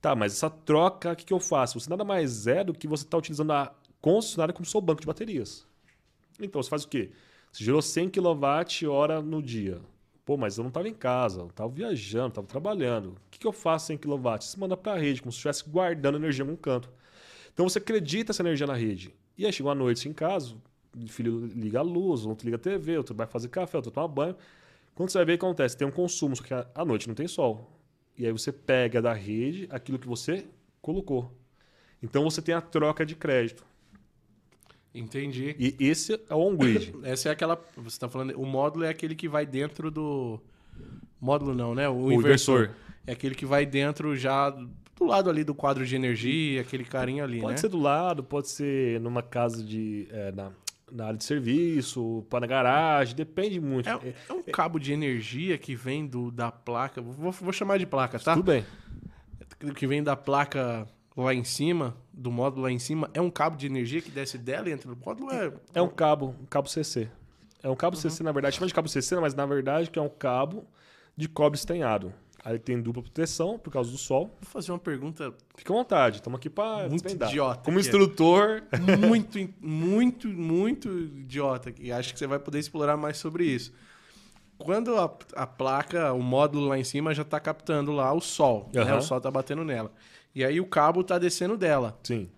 Tá, 0.00 0.14
mas 0.14 0.32
essa 0.32 0.48
troca, 0.48 1.10
o 1.10 1.16
que, 1.16 1.24
que 1.24 1.32
eu 1.32 1.40
faço? 1.40 1.80
Você 1.80 1.90
nada 1.90 2.04
mais 2.04 2.46
é 2.46 2.62
do 2.62 2.72
que 2.72 2.86
você 2.86 3.02
está 3.02 3.18
utilizando 3.18 3.50
a 3.50 3.74
concessionária 4.00 4.54
como 4.54 4.64
seu 4.64 4.80
banco 4.80 5.00
de 5.00 5.08
baterias. 5.08 5.66
Então, 6.38 6.62
você 6.62 6.70
faz 6.70 6.84
o 6.84 6.88
quê? 6.88 7.10
Você 7.50 7.64
gerou 7.64 7.82
100 7.82 8.10
kWh 8.10 9.22
no 9.24 9.42
dia. 9.42 9.80
Pô, 10.24 10.36
mas 10.36 10.56
eu 10.56 10.62
não 10.62 10.68
estava 10.68 10.88
em 10.88 10.94
casa, 10.94 11.40
eu 11.40 11.48
estava 11.48 11.68
viajando, 11.68 12.28
estava 12.28 12.46
trabalhando. 12.46 13.08
O 13.08 13.16
que, 13.28 13.40
que 13.40 13.46
eu 13.46 13.52
faço 13.52 13.86
100 13.86 13.98
kW? 13.98 14.40
Você 14.40 14.56
manda 14.56 14.76
para 14.76 14.92
a 14.92 14.98
rede, 14.98 15.20
como 15.20 15.32
se 15.32 15.38
estivesse 15.38 15.68
guardando 15.68 16.16
energia 16.16 16.44
em 16.44 16.48
algum 16.48 16.56
canto. 16.56 16.88
Então, 17.52 17.68
você 17.68 17.78
acredita 17.78 18.30
essa 18.30 18.40
energia 18.40 18.68
na 18.68 18.74
rede. 18.74 19.12
E 19.40 19.46
aí, 19.46 19.52
chegou 19.52 19.72
a 19.72 19.74
noite 19.74 20.06
em 20.08 20.12
casa, 20.12 20.54
o 20.94 21.06
filho 21.08 21.46
liga 21.46 21.78
a 21.78 21.82
luz, 21.82 22.26
outro 22.26 22.44
liga 22.44 22.56
a 22.56 22.60
TV, 22.60 22.98
outro 22.98 23.14
vai 23.14 23.26
fazer 23.26 23.48
café, 23.48 23.78
outro 23.78 23.90
toma 23.90 24.06
banho. 24.06 24.36
Quando 24.94 25.08
você 25.08 25.16
vai 25.18 25.24
ver 25.24 25.32
o 25.34 25.38
que 25.38 25.44
acontece, 25.46 25.76
tem 25.76 25.88
um 25.88 25.90
consumo, 25.90 26.36
só 26.36 26.42
que 26.42 26.52
à- 26.52 26.84
noite 26.84 27.08
não 27.08 27.14
tem 27.14 27.26
sol. 27.26 27.70
E 28.18 28.26
aí 28.26 28.32
você 28.32 28.52
pega 28.52 29.00
da 29.00 29.14
rede 29.14 29.66
aquilo 29.70 29.98
que 29.98 30.06
você 30.06 30.44
colocou. 30.82 31.32
Então 32.02 32.22
você 32.22 32.42
tem 32.42 32.54
a 32.54 32.60
troca 32.60 33.06
de 33.06 33.14
crédito. 33.14 33.64
Entendi. 34.94 35.54
E 35.58 35.74
esse 35.78 36.20
é 36.28 36.34
o 36.34 36.38
on-grid. 36.38 36.92
Essa 37.04 37.28
é 37.28 37.32
aquela. 37.32 37.58
Você 37.76 37.98
tá 37.98 38.08
falando. 38.08 38.32
O 38.38 38.44
módulo 38.44 38.84
é 38.84 38.88
aquele 38.88 39.14
que 39.14 39.28
vai 39.28 39.46
dentro 39.46 39.90
do. 39.90 40.40
Módulo 41.20 41.54
não, 41.54 41.74
né? 41.74 41.88
O, 41.88 41.94
O 41.94 42.12
inversor. 42.12 42.74
é 43.06 43.12
aquele 43.12 43.34
que 43.34 43.46
vai 43.46 43.64
dentro 43.64 44.16
já 44.16 44.54
do 45.00 45.06
lado 45.06 45.30
ali 45.30 45.42
do 45.42 45.54
quadro 45.54 45.84
de 45.86 45.96
energia, 45.96 46.60
aquele 46.60 46.84
carinho 46.84 47.24
ali, 47.24 47.40
Pode 47.40 47.52
né? 47.54 47.56
ser 47.56 47.68
do 47.68 47.78
lado, 47.78 48.22
pode 48.22 48.48
ser 48.48 49.00
numa 49.00 49.22
casa 49.22 49.64
de. 49.64 50.06
é, 50.10 50.30
na, 50.30 50.52
na 50.92 51.06
área 51.06 51.16
de 51.16 51.24
serviço, 51.24 52.26
para 52.28 52.40
na 52.40 52.46
garagem, 52.46 53.14
depende 53.16 53.58
muito. 53.60 53.88
É, 53.88 54.14
é 54.28 54.32
um 54.32 54.42
cabo 54.42 54.78
de 54.78 54.92
energia 54.92 55.56
que 55.56 55.74
vem 55.74 56.06
do, 56.06 56.30
da 56.30 56.50
placa. 56.52 57.00
Vou, 57.00 57.32
vou 57.32 57.52
chamar 57.52 57.78
de 57.78 57.86
placa, 57.86 58.18
tá? 58.18 58.34
Tudo 58.34 58.44
bem. 58.44 58.64
Que 59.74 59.86
vem 59.86 60.02
da 60.02 60.16
placa 60.16 60.86
lá 61.16 61.32
em 61.34 61.44
cima, 61.44 61.96
do 62.12 62.30
módulo 62.30 62.62
lá 62.62 62.70
em 62.72 62.78
cima. 62.78 63.08
É 63.14 63.20
um 63.20 63.30
cabo 63.30 63.56
de 63.56 63.66
energia 63.66 64.00
que 64.00 64.10
desce 64.10 64.36
dela 64.36 64.68
e 64.68 64.72
entra 64.72 64.90
no 64.90 64.96
módulo? 64.96 65.30
É, 65.30 65.52
É 65.74 65.82
um 65.82 65.88
cabo, 65.88 66.34
um 66.40 66.46
cabo 66.46 66.68
CC. 66.68 67.08
É 67.62 67.68
um 67.68 67.76
cabo 67.76 67.94
CC, 67.96 68.22
na 68.22 68.32
verdade, 68.32 68.56
chama 68.56 68.66
de 68.66 68.74
cabo 68.74 68.88
CC, 68.88 69.16
mas 69.20 69.34
na 69.34 69.44
verdade 69.46 69.90
que 69.90 69.98
é 69.98 70.02
um 70.02 70.08
cabo 70.08 70.64
de 71.16 71.28
cobre 71.28 71.58
estanhado. 71.58 72.12
Aí 72.42 72.58
tem 72.58 72.80
dupla 72.80 73.02
proteção 73.02 73.58
por 73.58 73.70
causa 73.70 73.90
do 73.90 73.98
sol. 73.98 74.34
Vou 74.40 74.50
fazer 74.50 74.72
uma 74.72 74.78
pergunta 74.78 75.34
Fica 75.56 75.72
à 75.72 75.76
vontade, 75.76 76.16
estamos 76.16 76.38
aqui 76.38 76.48
para 76.48 76.88
Muito 76.88 77.06
idiota 77.10 77.60
Como 77.62 77.78
instrutor, 77.78 78.62
muito, 78.98 79.38
muito, 79.60 80.28
muito 80.28 80.88
idiota. 80.88 81.72
E 81.78 81.92
acho 81.92 82.12
que 82.14 82.18
você 82.18 82.26
vai 82.26 82.38
poder 82.38 82.58
explorar 82.58 82.96
mais 82.96 83.18
sobre 83.18 83.44
isso. 83.44 83.72
Quando 84.56 84.96
a, 84.96 85.10
a 85.34 85.46
placa, 85.46 86.12
o 86.12 86.22
módulo 86.22 86.68
lá 86.68 86.78
em 86.78 86.84
cima 86.84 87.14
já 87.14 87.22
está 87.22 87.38
captando 87.40 87.92
lá 87.92 88.12
o 88.12 88.20
sol, 88.20 88.70
né? 88.72 88.82
Aham. 88.82 88.98
O 88.98 89.02
sol 89.02 89.18
está 89.18 89.30
batendo 89.30 89.64
nela. 89.64 89.90
E 90.34 90.44
aí 90.44 90.60
o 90.60 90.66
cabo 90.66 91.00
está 91.00 91.18
descendo 91.18 91.56
dela. 91.56 91.98
sim, 92.02 92.28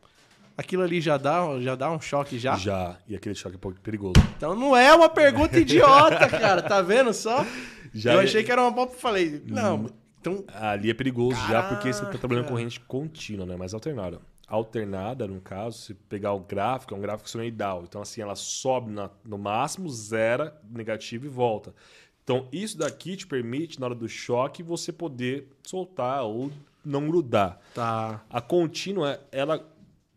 Aquilo 0.57 0.83
ali 0.83 1.01
já 1.01 1.17
dá, 1.17 1.41
já 1.61 1.75
dá 1.75 1.91
um 1.91 2.01
choque 2.01 2.39
já? 2.39 2.57
já. 2.57 2.97
E 3.09 3.17
aquele 3.17 3.35
choque 3.35 3.55
é 3.55 3.57
um 3.57 3.61
pouco 3.61 3.81
perigoso. 3.81 4.15
Então 4.37 4.55
não 4.55 4.77
é 4.77 4.95
uma 4.95 5.09
pergunta 5.09 5.59
idiota, 5.59 6.29
cara. 6.29 6.63
Tá 6.63 6.83
vendo 6.83 7.13
só? 7.13 7.45
Já 7.93 8.15
Eu 8.15 8.21
é- 8.21 8.25
achei 8.25 8.43
que 8.43 8.51
era 8.53 8.63
uma 8.63 8.71
boa. 8.71 8.89
Falei, 8.89 9.43
não. 9.47 9.91
Então, 10.21 10.45
Ali 10.55 10.89
é 10.91 10.95
perigoso 10.95 11.37
já 11.49 11.63
porque 11.65 11.85
você 11.85 11.91
está 11.91 12.05
Caraca. 12.05 12.19
trabalhando 12.19 12.45
com 12.45 12.51
corrente 12.51 12.79
contínua, 12.81 13.45
né? 13.45 13.57
Mas 13.57 13.75
alternada. 13.75 14.21
Alternada, 14.47 15.27
no 15.27 15.41
caso, 15.41 15.79
se 15.79 15.95
pegar 15.95 16.33
o 16.33 16.41
gráfico, 16.41 16.95
é 16.95 16.97
um 16.97 17.01
gráfico 17.01 17.29
senoidal. 17.29 17.83
Então, 17.85 18.01
assim, 18.03 18.21
ela 18.21 18.37
sobe 18.37 18.91
na- 18.93 19.11
no 19.25 19.37
máximo, 19.39 19.89
zera, 19.91 20.61
negativo 20.71 21.27
e 21.27 21.29
volta. 21.29 21.75
Então, 22.23 22.47
isso 22.53 22.79
daqui 22.79 23.17
te 23.17 23.27
permite, 23.27 23.81
na 23.81 23.87
hora 23.87 23.95
do 23.95 24.09
choque, 24.09 24.63
você 24.63 24.93
poder 24.93 25.49
soltar 25.65 26.23
ou 26.23 26.53
não 26.85 27.07
grudar. 27.09 27.59
tá. 27.75 28.23
A 28.31 28.41
contínua, 28.41 29.19
ela, 29.33 29.67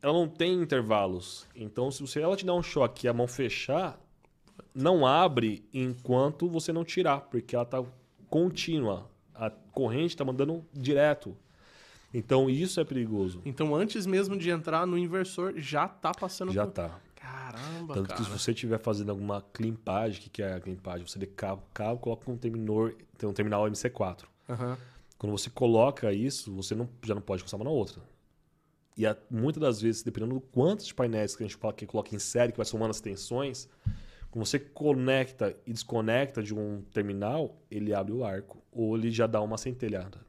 ela 0.01 0.13
não 0.13 0.28
tem 0.28 0.53
intervalos. 0.61 1.47
Então, 1.55 1.89
se 1.89 2.01
você, 2.01 2.19
ela 2.21 2.36
te 2.36 2.45
dá 2.45 2.53
um 2.53 2.61
choque 2.61 3.07
e 3.07 3.09
a 3.09 3.13
mão 3.13 3.28
fechar, 3.28 3.99
não 4.74 5.06
abre 5.06 5.64
enquanto 5.74 6.47
você 6.49 6.72
não 6.74 6.84
tirar, 6.84 7.22
porque 7.22 7.56
ela 7.56 7.64
está 7.64 7.84
contínua. 8.30 9.10
A 9.34 9.49
corrente 9.49 10.10
está 10.14 10.24
mandando 10.26 10.66
direto. 10.74 11.36
Então, 12.14 12.49
isso 12.49 12.80
é 12.80 12.86
perigoso. 12.86 13.41
Então 13.45 13.76
antes 13.76 14.06
mesmo 14.06 14.38
de 14.38 14.49
entrar 14.49 14.86
no 14.88 14.97
inversor, 14.97 15.53
já 15.58 15.88
tá 15.88 16.12
passando 16.14 16.51
Já 16.53 16.66
por- 16.66 16.72
tá. 16.74 16.99
Caramba, 17.16 17.93
Tanto 17.95 18.08
cara. 18.10 18.20
que 18.20 18.26
se 18.26 18.30
você 18.32 18.51
estiver 18.51 18.80
fazendo 18.80 19.10
alguma 19.10 19.41
climpagem, 19.53 20.20
o 20.20 20.24
que 20.24 20.30
que 20.30 20.41
é 20.43 20.53
a 20.53 20.60
climpagem? 20.60 21.06
Você 21.08 21.18
de 21.20 21.26
cabo, 21.26 21.64
cabo, 21.74 21.99
coloca 21.99 22.30
um 22.32 22.38
terminal, 22.38 22.89
tem 23.18 23.28
um 23.28 23.34
terminal 23.34 23.66
MC4. 23.68 24.26
Aham. 24.49 24.78
Quando 25.18 25.32
você 25.32 25.49
coloca 25.49 26.14
isso, 26.14 26.53
você 26.53 26.76
não, 26.76 26.88
já 27.03 27.16
não 27.16 27.22
pode 27.22 27.41
encostar 27.41 27.60
uma 27.60 27.66
na 27.66 27.72
outra. 27.72 28.01
E 28.95 29.06
a- 29.08 29.18
muitas 29.30 29.60
das 29.62 29.82
vezes, 29.82 30.03
dependendo 30.03 30.36
do 30.36 30.41
quantos 30.41 30.91
painéis 30.91 31.36
que 31.36 31.43
a 31.43 31.47
gente 31.47 31.58
fala 31.58 31.74
que 31.74 31.86
coloca 31.86 32.16
em 32.16 32.20
série, 32.20 32.51
que 32.51 32.58
vai 32.58 32.66
somando 32.66 32.91
as 32.91 33.01
tensões, 33.01 33.68
quando 34.36 34.47
você 34.47 34.59
conecta 34.59 35.55
e 35.65 35.71
desconecta 35.71 36.43
de 36.43 36.53
um 36.53 36.81
terminal, 36.91 37.55
ele 37.71 37.93
abre 37.93 38.11
o 38.11 38.25
arco. 38.25 38.61
Ou 38.69 38.97
ele 38.97 39.09
já 39.09 39.25
dá 39.25 39.39
uma 39.39 39.57
centelhada. 39.57 40.19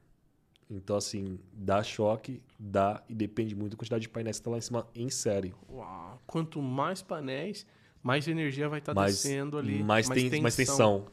Então, 0.70 0.94
assim, 0.96 1.40
dá 1.52 1.82
choque, 1.82 2.40
dá, 2.56 3.02
e 3.08 3.14
depende 3.16 3.56
muito 3.56 3.72
da 3.72 3.78
quantidade 3.78 4.02
de 4.02 4.08
painéis 4.08 4.36
que 4.36 4.42
está 4.42 4.50
lá 4.52 4.58
em 4.58 4.60
cima 4.60 4.86
em 4.94 5.10
série. 5.10 5.52
Uau. 5.68 6.22
Quanto 6.24 6.62
mais 6.62 7.02
painéis, 7.02 7.66
mais 8.00 8.28
energia 8.28 8.68
vai 8.68 8.78
estar 8.78 8.94
mais, 8.94 9.14
descendo 9.14 9.58
ali. 9.58 9.82
mais, 9.82 10.08
tem, 10.08 10.40
mais 10.40 10.54
tensão. 10.54 11.06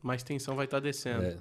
Mais 0.00 0.22
tensão 0.22 0.54
vai 0.54 0.66
estar 0.66 0.78
descendo. 0.78 1.24
É. 1.24 1.36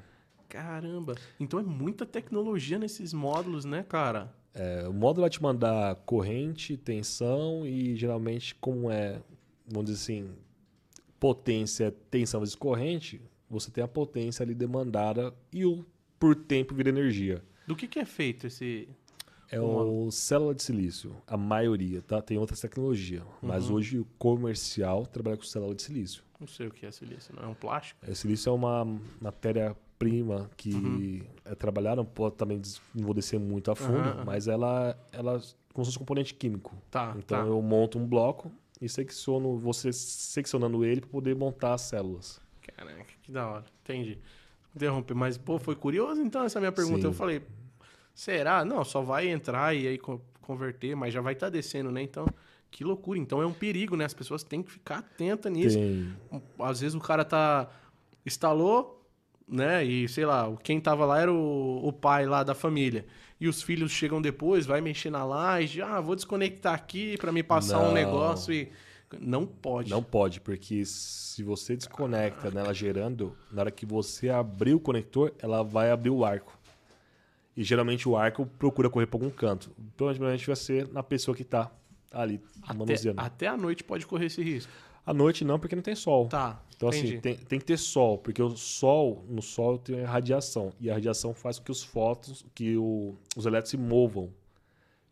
Caramba. 0.48 1.14
Então 1.40 1.60
é 1.60 1.64
muita 1.64 2.04
tecnologia 2.04 2.80
nesses 2.80 3.14
módulos, 3.14 3.64
né, 3.64 3.86
cara? 3.88 4.34
É, 4.56 4.88
o 4.88 4.94
módulo 4.94 5.22
vai 5.22 5.30
te 5.30 5.40
mandar 5.40 5.98
corrente, 5.98 6.76
tensão 6.76 7.64
e 7.64 7.96
geralmente, 7.96 8.56
como 8.56 8.90
é, 8.90 9.22
vamos 9.68 9.92
dizer 9.92 10.02
assim, 10.02 10.36
potência, 11.20 11.92
tensão 12.10 12.40
vezes 12.40 12.56
corrente, 12.56 13.22
você 13.50 13.70
tem 13.72 13.84
a 13.84 13.88
potência 13.88 14.44
ali 14.44 14.54
demandada 14.54 15.34
e 15.52 15.66
o 15.66 15.86
por 16.20 16.36
tempo 16.36 16.74
vira 16.76 16.90
energia. 16.90 17.44
Do 17.66 17.76
que, 17.76 17.88
que 17.88 18.00
é 18.00 18.06
feito 18.06 18.48
esse. 18.48 18.88
É 19.52 19.60
O 19.60 20.12
célula 20.12 20.54
de 20.54 20.62
silício, 20.62 21.16
a 21.26 21.36
maioria, 21.36 22.04
tá? 22.04 22.22
Tem 22.22 22.38
outras 22.38 22.60
tecnologias, 22.62 23.24
mas 23.42 23.72
hoje 23.72 23.98
o 23.98 24.06
comercial 24.20 25.08
trabalha 25.08 25.38
com 25.38 25.44
célula 25.44 25.74
de 25.74 25.82
silício. 25.82 26.24
Não 26.40 26.48
sei 26.48 26.68
o 26.68 26.72
que 26.72 26.86
é 26.86 26.92
silício, 26.92 27.34
não 27.36 27.44
é 27.44 27.48
um 27.48 27.56
plástico? 27.56 28.00
O 28.08 28.16
silício 28.16 28.50
é 28.50 28.54
uma 28.54 28.86
matéria-prima 29.20 30.50
que 30.56 31.24
é 31.46 31.56
trabalhada, 31.56 32.04
pode 32.04 32.36
também 32.36 32.62
não 32.94 33.06
vou 33.06 33.14
descer 33.14 33.40
muito 33.40 33.72
a 33.72 33.76
fundo, 33.76 34.10
aham. 34.10 34.24
mas 34.26 34.48
ela, 34.48 34.96
ela 35.12 35.42
como 35.74 35.86
se 35.86 35.92
fosse 35.92 35.98
um 35.98 36.00
componente 36.00 36.34
químico. 36.34 36.76
Tá, 36.92 37.16
Então 37.18 37.42
tá. 37.42 37.48
eu 37.48 37.62
monto 37.62 37.98
um 37.98 38.06
bloco 38.08 38.52
e 38.82 38.88
secciono, 38.88 39.58
você 39.58 39.92
seccionando 39.92 40.84
ele 40.86 41.02
para 41.02 41.10
poder 41.10 41.36
montar 41.36 41.74
as 41.74 41.82
células. 41.82 42.40
Caraca, 42.76 43.06
que 43.22 43.32
da 43.32 43.48
hora. 43.48 43.66
Entendi. 43.84 44.18
Interromper, 44.76 45.14
mas, 45.16 45.38
pô, 45.38 45.58
foi 45.60 45.76
curioso 45.76 46.22
então 46.22 46.44
essa 46.44 46.60
minha 46.60 46.72
pergunta. 46.72 47.02
Sim. 47.02 47.08
Eu 47.08 47.14
falei, 47.14 47.42
será? 48.14 48.64
Não, 48.64 48.84
só 48.86 49.02
vai 49.02 49.28
entrar 49.28 49.76
e 49.76 49.88
aí 49.88 49.98
co- 49.98 50.22
converter, 50.42 50.96
mas 50.96 51.14
já 51.14 51.22
vai 51.22 51.34
estar 51.34 51.50
descendo, 51.50 51.92
né? 51.92 52.02
Então, 52.02 52.26
que 52.72 52.84
loucura. 52.84 53.20
Então 53.20 53.42
é 53.42 53.46
um 53.46 53.54
perigo, 53.54 53.96
né? 53.96 54.06
As 54.06 54.14
pessoas 54.14 54.44
têm 54.44 54.62
que 54.64 54.72
ficar 54.72 55.00
atentas 55.00 55.52
nisso. 55.52 55.78
Tem, 55.78 56.14
Às 56.60 56.80
vezes 56.82 56.96
o 56.96 57.00
cara 57.00 57.26
tá. 57.26 57.70
instalou, 58.26 58.99
né? 59.50 59.84
E 59.84 60.08
sei 60.08 60.26
lá, 60.26 60.52
quem 60.64 60.80
tava 60.80 61.06
lá 61.06 61.20
era 61.22 61.34
o, 61.34 61.86
o 61.88 61.92
pai 61.92 62.26
lá 62.26 62.44
da 62.44 62.54
família. 62.54 63.06
E 63.40 63.48
os 63.48 63.62
filhos 63.62 63.92
chegam 63.92 64.22
depois, 64.22 64.66
vai 64.66 64.82
mexer 64.82 65.10
na 65.10 65.24
laje, 65.24 65.82
ah, 65.82 66.00
vou 66.02 66.16
desconectar 66.16 66.74
aqui 66.74 67.18
para 67.18 67.32
me 67.32 67.42
passar 67.42 67.80
um 67.80 67.88
Não. 67.88 67.94
negócio 67.94 68.54
e. 68.54 68.70
Não 69.20 69.44
pode. 69.44 69.90
não 69.90 70.04
pode, 70.04 70.40
porque 70.40 70.86
se 70.86 71.42
você 71.42 71.76
desconecta 71.76 72.52
nela 72.52 72.72
gerando, 72.76 73.36
na 73.52 73.62
hora 73.64 73.72
que 73.72 73.84
você 73.84 74.30
abrir 74.30 74.76
o 74.76 74.80
conector, 74.80 75.34
ela 75.40 75.64
vai 75.64 75.90
abrir 75.90 76.12
o 76.12 76.24
arco. 76.24 76.56
E 77.58 77.64
geralmente 77.64 78.08
o 78.08 78.16
arco 78.16 78.46
procura 78.60 78.88
correr 78.88 79.08
para 79.08 79.18
algum 79.18 79.32
canto. 79.32 79.72
Provavelmente 79.98 80.46
vai 80.46 80.56
ser 80.56 80.88
na 80.94 81.02
pessoa 81.02 81.36
que 81.36 81.44
tá 81.44 81.72
ali 82.12 82.40
Até, 82.62 82.74
manuseando. 82.78 83.20
até 83.20 83.48
a 83.48 83.58
noite 83.58 83.84
pode 83.84 84.06
correr 84.06 84.28
esse 84.28 84.44
risco. 84.44 84.72
À 85.10 85.14
noite 85.14 85.44
não, 85.44 85.58
porque 85.60 85.76
não 85.76 85.82
tem 85.82 85.96
sol. 85.96 86.28
Tá. 86.28 86.62
Então, 86.76 86.90
entendi. 86.90 87.08
assim, 87.14 87.20
tem, 87.20 87.36
tem 87.36 87.60
que 87.60 87.66
ter 87.66 87.78
sol, 87.78 88.18
porque 88.20 88.42
o 88.42 88.56
sol, 88.56 89.26
no 89.28 89.42
sol 89.42 89.78
tem 89.80 90.02
radiação. 90.04 90.72
E 90.80 90.90
a 90.90 90.94
radiação 90.94 91.34
faz 91.34 91.58
com 91.58 91.66
que 91.66 91.72
os 91.72 91.84
fótons, 91.84 92.46
que 92.54 92.78
o- 92.78 93.16
os 93.36 93.46
elétrons 93.46 93.72
se 93.72 93.78
movam. 93.78 94.30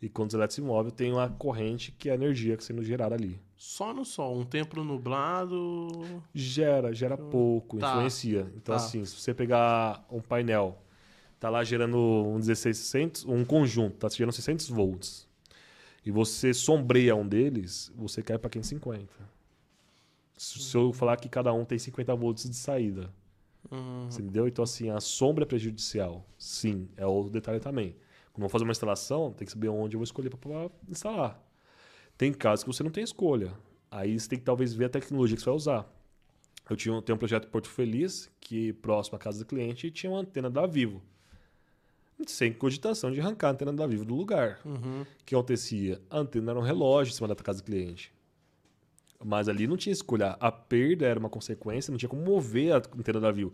E 0.02 0.08
quando 0.08 0.30
os 0.30 0.34
elétrons 0.36 0.54
se 0.54 0.62
movem, 0.62 0.91
tem 0.91 1.12
uma 1.12 1.28
corrente 1.30 1.91
que 1.91 2.10
é 2.10 2.12
a 2.12 2.16
energia 2.16 2.56
que 2.56 2.64
sendo 2.64 2.84
gerada 2.84 3.16
ali. 3.16 3.39
Só 3.56 3.91
no 3.91 4.06
sol, 4.06 4.38
um 4.38 4.45
tempo 4.45 4.82
nublado. 4.84 5.88
Gera, 6.34 6.93
gera 6.93 7.18
pouco, 7.18 7.80
Tá. 7.80 7.89
influencia. 7.89 8.41
Então, 8.56 8.76
Tá. 8.76 8.76
assim, 8.76 9.04
se 9.04 9.20
você 9.20 9.34
pegar 9.34 10.06
um 10.12 10.22
painel, 10.22 10.78
tá 11.39 11.50
lá 11.50 11.64
gerando 11.64 11.98
um 11.98 12.36
1600, 12.39 13.26
um 13.26 13.43
conjunto, 13.43 13.98
tá 13.98 14.10
gerando 14.10 14.32
600 14.34 14.70
volts. 14.70 15.28
E 16.06 16.12
você 16.12 16.54
sombreia 16.54 17.16
um 17.16 17.28
deles, 17.28 17.91
você 17.95 18.22
cai 18.22 18.38
para 18.38 18.50
550. 18.50 19.12
Se 20.38 20.76
eu 20.78 20.94
falar 20.94 21.18
que 21.18 21.28
cada 21.28 21.52
um 21.52 21.66
tem 21.66 21.78
50 21.80 22.16
volts 22.16 22.50
de 22.50 22.56
saída. 22.56 23.12
Hum, 23.72 24.06
Você 24.10 24.22
entendeu? 24.22 24.48
Então, 24.48 24.64
assim, 24.64 24.90
a 24.90 25.00
sombra 25.02 25.44
é 25.44 25.48
prejudicial. 25.48 26.26
Sim, 26.38 26.88
é 26.96 27.06
outro 27.06 27.32
detalhe 27.32 27.60
também. 27.60 27.92
Quando 28.32 28.38
eu 28.38 28.42
vou 28.42 28.50
fazer 28.50 28.64
uma 28.64 28.72
instalação, 28.72 29.34
tem 29.34 29.46
que 29.46 29.52
saber 29.52 29.68
onde 29.70 29.96
eu 29.96 30.00
vou 30.00 30.04
escolher 30.06 30.30
para 30.30 30.70
instalar. 30.88 31.44
Tem 32.18 32.32
casos 32.32 32.64
que 32.64 32.72
você 32.72 32.84
não 32.84 32.92
tem 32.92 33.04
escolha. 33.04 33.52
Aí 33.92 34.18
você 34.20 34.30
tem 34.30 34.40
que 34.40 34.46
talvez 34.46 34.74
ver 34.74 34.86
a 34.86 34.90
tecnologia 34.90 35.36
que 35.36 35.42
você 35.42 35.50
vai 35.50 35.56
usar. 35.56 35.94
Eu 36.70 36.76
tinha, 36.76 36.94
um- 36.94 37.02
tenho 37.02 37.16
um 37.16 37.20
projeto 37.20 37.48
Porto 37.48 37.68
Feliz, 37.70 38.30
que 38.40 38.74
próximo 38.74 39.16
à 39.16 39.20
casa 39.20 39.40
do 39.40 39.46
cliente 39.46 39.90
tinha 39.92 40.12
uma 40.12 40.20
antena 40.20 40.50
da 40.50 40.66
Vivo. 40.68 41.02
Sem 42.26 42.52
cogitação 42.52 43.12
de 43.12 43.20
arrancar 43.22 43.50
a 43.50 43.52
antena 43.52 43.72
da 43.72 43.86
Vivo 43.86 44.04
do 44.04 44.16
lugar. 44.16 44.60
uhum. 44.66 45.02
O 45.04 45.26
que 45.26 45.36
acontecia? 45.36 46.02
A 46.10 46.20
antena 46.20 46.52
era 46.52 46.60
um 46.60 46.64
relógio 46.64 47.12
em 47.12 47.16
cima 47.16 47.28
da 47.28 47.36
casa 47.36 47.60
do 47.62 47.66
cliente. 47.66 48.12
Mas 49.24 49.49
ali 49.49 49.68
não 49.68 49.76
tinha 49.76 49.91
escolha. 49.91 50.38
A 50.39 50.51
perda 50.51 51.05
era 51.05 51.20
uma 51.20 51.30
consequência, 51.30 51.91
não 51.91 51.97
tinha 51.97 52.09
como 52.09 52.22
mover 52.22 52.74
a 52.74 52.78
antena 52.78 53.20
da 53.20 53.32
Vivo. 53.32 53.51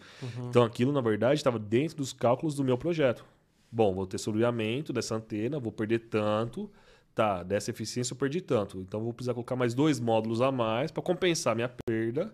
Então 0.49 0.63
aquilo, 0.63 0.91
na 0.91 1.01
verdade, 1.01 1.35
estava 1.35 1.57
dentro 1.57 1.97
dos 1.97 2.11
cálculos 2.11 2.55
do 2.55 2.63
meu 2.63 2.77
projeto. 2.77 3.25
Bom, 3.71 3.93
vou 3.93 4.05
ter 4.05 4.17
sobrevivimento 4.17 4.91
dessa 4.91 5.15
antena, 5.15 5.59
vou 5.59 5.71
perder 5.71 5.99
tanto. 5.99 6.69
Tá, 7.15 7.43
dessa 7.43 7.69
eficiência 7.69 8.13
eu 8.13 8.17
perdi 8.17 8.41
tanto. 8.41 8.79
Então 8.79 9.03
vou 9.03 9.13
precisar 9.13 9.33
colocar 9.33 9.55
mais 9.55 9.73
dois 9.73 9.99
módulos 9.99 10.41
a 10.41 10.51
mais 10.51 10.91
para 10.91 11.03
compensar 11.03 11.55
minha 11.55 11.69
perda 11.85 12.33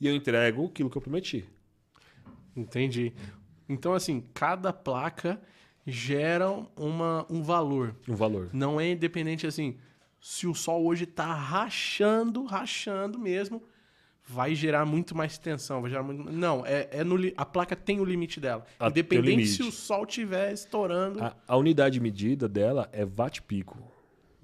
e 0.00 0.06
eu 0.06 0.14
entrego 0.14 0.66
aquilo 0.66 0.88
que 0.88 0.96
eu 0.96 1.02
prometi. 1.02 1.44
Entendi. 2.56 3.12
Então, 3.68 3.92
assim, 3.92 4.24
cada 4.34 4.72
placa 4.72 5.40
gera 5.86 6.50
uma, 6.76 7.26
um 7.30 7.42
valor. 7.42 7.94
Um 8.08 8.14
valor. 8.14 8.50
Não 8.52 8.80
é 8.80 8.90
independente 8.90 9.46
assim, 9.46 9.76
se 10.20 10.46
o 10.46 10.54
sol 10.54 10.84
hoje 10.84 11.06
tá 11.06 11.32
rachando, 11.32 12.44
rachando 12.44 13.18
mesmo, 13.18 13.62
vai 14.26 14.54
gerar 14.54 14.84
muito 14.84 15.16
mais 15.16 15.38
tensão, 15.38 15.80
vai 15.80 15.90
gerar 15.90 16.02
muito... 16.02 16.30
Não, 16.30 16.64
é, 16.64 16.88
é 16.92 17.04
no 17.04 17.16
a 17.36 17.44
placa 17.44 17.74
tem 17.74 18.00
o 18.00 18.04
limite 18.04 18.38
dela. 18.38 18.64
Ah, 18.78 18.90
tem 18.90 19.02
o 19.02 19.06
Independente 19.06 19.30
limite. 19.30 19.54
se 19.54 19.62
o 19.62 19.72
sol 19.72 20.04
estiver 20.04 20.52
estourando. 20.52 21.22
A, 21.22 21.34
a 21.48 21.56
unidade 21.56 21.94
de 21.94 22.00
medida 22.00 22.48
dela 22.48 22.88
é 22.92 23.04
watt-pico. 23.04 23.78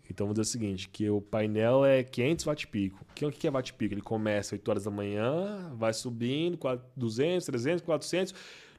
Então, 0.09 0.27
vamos 0.27 0.41
dizer 0.41 0.49
o 0.49 0.53
seguinte, 0.53 0.89
que 0.89 1.11
o 1.11 1.21
painel 1.21 1.85
é 1.85 2.03
500 2.03 2.47
watt-pico. 2.47 3.05
O 3.11 3.15
que, 3.15 3.31
que 3.33 3.47
é 3.47 3.51
watt-pico? 3.51 3.93
Ele 3.93 4.01
começa 4.01 4.55
às 4.55 4.59
8 4.59 4.69
horas 4.69 4.85
da 4.85 4.91
manhã, 4.91 5.73
vai 5.75 5.93
subindo, 5.93 6.57
400, 6.57 6.93
200, 6.97 7.47
300, 7.47 7.85
400. 7.85 8.35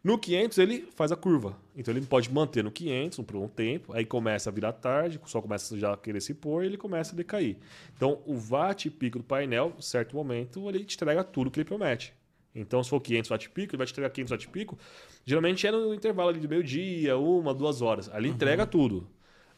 No 0.07 0.17
500, 0.17 0.57
ele 0.59 0.87
faz 0.95 1.11
a 1.11 1.17
curva. 1.17 1.57
Então, 1.75 1.93
ele 1.93 1.99
pode 2.05 2.31
manter 2.31 2.63
no 2.63 2.71
500 2.71 3.19
por 3.25 3.35
um 3.35 3.47
tempo. 3.49 3.91
Aí 3.91 4.05
começa 4.05 4.49
a 4.49 4.53
virar 4.53 4.71
tarde, 4.71 5.19
o 5.21 5.27
sol 5.27 5.41
começa 5.41 5.77
já 5.77 5.91
a 5.91 5.97
querer 5.97 6.21
se 6.21 6.33
pôr 6.33 6.63
e 6.63 6.67
ele 6.67 6.77
começa 6.77 7.11
a 7.11 7.15
decair. 7.17 7.57
Então, 7.93 8.21
o 8.25 8.39
watt-pico 8.39 9.17
do 9.17 9.23
painel, 9.25 9.73
em 9.77 9.81
certo 9.81 10.15
momento, 10.15 10.69
ele 10.69 10.85
te 10.85 10.95
entrega 10.95 11.25
tudo 11.25 11.51
que 11.51 11.59
ele 11.59 11.65
promete. 11.65 12.13
Então, 12.55 12.81
se 12.81 12.89
for 12.89 13.01
500 13.01 13.31
watt-pico, 13.31 13.71
ele 13.71 13.77
vai 13.77 13.85
te 13.85 13.91
entregar 13.91 14.09
500 14.09 14.31
watt-pico. 14.31 14.79
Geralmente 15.25 15.67
é 15.67 15.71
no 15.71 15.93
intervalo 15.93 16.29
ali 16.29 16.39
de 16.39 16.47
meio-dia, 16.47 17.17
uma, 17.17 17.53
duas 17.53 17.81
horas. 17.81 18.09
Ali 18.13 18.29
entrega 18.29 18.65
tudo. 18.65 19.09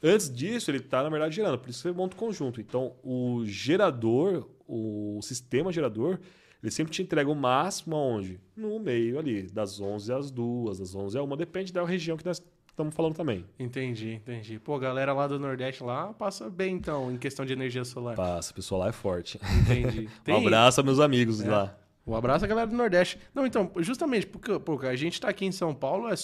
Antes 0.02 0.34
disso, 0.34 0.72
ele 0.72 0.80
está, 0.80 1.04
na 1.04 1.10
verdade, 1.10 1.36
gerando. 1.36 1.60
Por 1.60 1.70
isso 1.70 1.82
você 1.82 1.92
monta 1.92 2.16
o 2.16 2.20
conjunto. 2.20 2.60
Então, 2.60 2.96
o 3.04 3.44
gerador, 3.46 4.50
o 4.68 5.20
sistema 5.22 5.72
gerador, 5.72 6.20
ele 6.62 6.72
sempre 6.72 6.92
te 6.92 7.02
entrega 7.02 7.30
o 7.30 7.36
máximo 7.36 7.96
aonde? 7.96 8.40
No 8.56 8.80
meio 8.80 9.18
ali, 9.18 9.44
das 9.44 9.80
11 9.80 10.14
às 10.14 10.32
2, 10.32 10.80
das 10.80 10.94
11 10.94 11.18
às 11.18 11.24
1. 11.24 11.38
Depende 11.38 11.72
da 11.72 11.86
região 11.86 12.18
que 12.18 12.26
nós 12.26 12.42
estamos 12.68 12.94
falando 12.94 13.16
também. 13.16 13.46
Entendi, 13.58 14.14
entendi. 14.14 14.60
Pô, 14.60 14.76
a 14.76 14.80
galera 14.80 15.14
lá 15.14 15.28
do 15.28 15.40
Nordeste 15.40 15.84
lá 15.84 16.14
passa 16.14 16.50
bem, 16.50 16.76
então, 16.76 17.12
em 17.12 17.18
questão 17.18 17.46
de 17.46 17.54
energia 17.54 17.86
solar. 17.86 18.16
Passa, 18.16 18.52
o 18.52 18.56
pessoal 18.56 18.82
lá 18.82 18.90
é 18.90 18.92
forte. 18.92 19.40
Entendi. 19.62 20.10
Um 20.28 20.38
abraço 20.38 20.82
a 20.82 20.84
meus 20.84 21.00
amigos 21.00 21.44
lá. 21.44 21.78
Um 22.06 22.16
abraço 22.16 22.44
à 22.44 22.48
galera 22.48 22.68
do 22.68 22.76
Nordeste. 22.76 23.20
Não, 23.34 23.46
então, 23.46 23.72
justamente 23.78 24.26
porque, 24.28 24.60
porque 24.60 24.88
a 24.88 24.96
gente 24.96 25.20
tá 25.22 25.30
aqui 25.30 25.46
em 25.46 25.52
São 25.52 25.74
Paulo, 25.74 26.10
é 26.10 26.16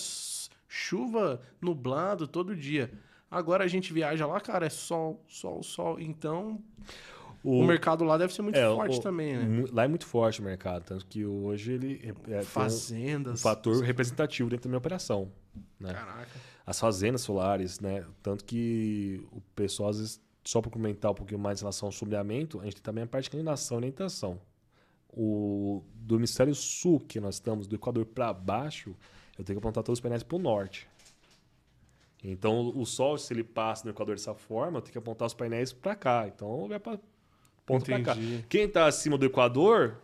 chuva, 0.67 1.39
nublado 1.61 2.27
todo 2.27 2.55
dia. 2.55 2.91
Agora 3.29 3.63
a 3.63 3.67
gente 3.67 3.93
viaja 3.93 4.25
lá, 4.25 4.39
cara, 4.39 4.65
é 4.65 4.69
sol, 4.69 5.23
sol, 5.27 5.61
sol. 5.61 5.99
Então, 5.99 6.61
o, 7.45 7.63
mercado 7.63 8.03
lá 8.03 8.17
deve 8.17 8.33
ser 8.33 8.41
muito 8.41 8.57
é, 8.57 8.67
forte 8.73 8.97
o- 8.99 9.01
também, 9.01 9.37
né? 9.37 9.65
Lá 9.71 9.83
é 9.83 9.87
muito 9.87 10.05
forte 10.05 10.41
o 10.41 10.43
mercado, 10.43 10.83
tanto 10.83 11.05
que 11.05 11.25
hoje 11.25 11.73
ele 11.73 11.99
é, 12.03 12.13
tem 12.13 12.35
um- 12.35 12.39
um 12.39 12.43
Fazendas. 12.43 13.41
fator 13.41 13.83
representativo 13.83 14.49
dentro 14.49 14.63
da 14.65 14.69
minha 14.69 14.77
operação. 14.79 15.31
Né? 15.79 15.93
Caraca. 15.93 16.27
as 16.65 16.79
fazendas 16.79 17.21
solares, 17.21 17.79
né? 17.79 18.03
Tanto 18.23 18.43
que 18.43 19.21
o 19.31 19.39
pessoal, 19.55 19.89
às 19.89 19.97
vezes, 19.99 20.21
só 20.43 20.61
para 20.61 20.71
comentar 20.71 21.11
um 21.11 21.13
pouquinho 21.13 21.39
mais 21.39 21.59
em 21.59 21.61
relação 21.61 21.87
ao 21.87 21.91
sombreamento, 21.91 22.59
a 22.59 22.63
gente 22.63 22.75
tem 22.75 22.81
também 22.83 23.03
a 23.03 23.07
parte 23.07 23.29
de 23.29 23.37
inclinação 23.37 23.77
e 23.77 23.79
orientação. 23.79 24.41
O, 25.09 25.83
do 25.93 26.15
hemisfério 26.15 26.53
sul, 26.55 26.99
que 26.99 27.19
nós 27.19 27.35
estamos, 27.35 27.67
do 27.67 27.75
Equador 27.75 28.05
para 28.05 28.33
baixo, 28.33 28.95
eu 29.37 29.45
tenho 29.45 29.57
que 29.59 29.63
apontar 29.65 29.83
todos 29.83 29.99
os 29.99 30.01
painéis 30.01 30.23
para 30.23 30.35
o 30.35 30.39
norte. 30.39 30.89
Então, 32.23 32.71
o 32.75 32.85
sol, 32.85 33.17
se 33.17 33.31
ele 33.33 33.43
passa 33.43 33.85
no 33.85 33.91
Equador 33.91 34.15
dessa 34.15 34.33
forma, 34.33 34.79
eu 34.79 34.81
tenho 34.81 34.91
que 34.93 34.97
apontar 34.97 35.27
os 35.27 35.33
painéis 35.33 35.71
para 35.71 35.95
cá. 35.95 36.27
Então, 36.27 36.67
vai 36.67 36.79
para 36.79 36.99
ponto 37.65 37.85
para 37.85 38.01
cá. 38.01 38.15
Quem 38.47 38.63
está 38.63 38.85
acima 38.85 39.17
do 39.17 39.25
Equador, 39.25 39.97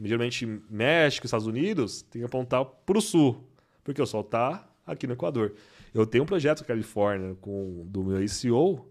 geralmente 0.00 0.46
México, 0.68 1.26
Estados 1.26 1.46
Unidos, 1.46 2.02
tem 2.02 2.20
que 2.20 2.26
apontar 2.26 2.64
para 2.64 2.98
o 2.98 3.00
sul, 3.00 3.44
porque 3.82 4.00
o 4.00 4.06
sol 4.06 4.22
está 4.22 4.68
aqui 4.86 5.06
no 5.06 5.14
Equador. 5.14 5.54
Eu 5.94 6.06
tenho 6.06 6.24
um 6.24 6.26
projeto 6.26 6.60
na 6.60 6.66
Califórnia 6.66 7.36
com 7.40 7.84
do 7.86 8.02
meu 8.02 8.22
ICO 8.22 8.86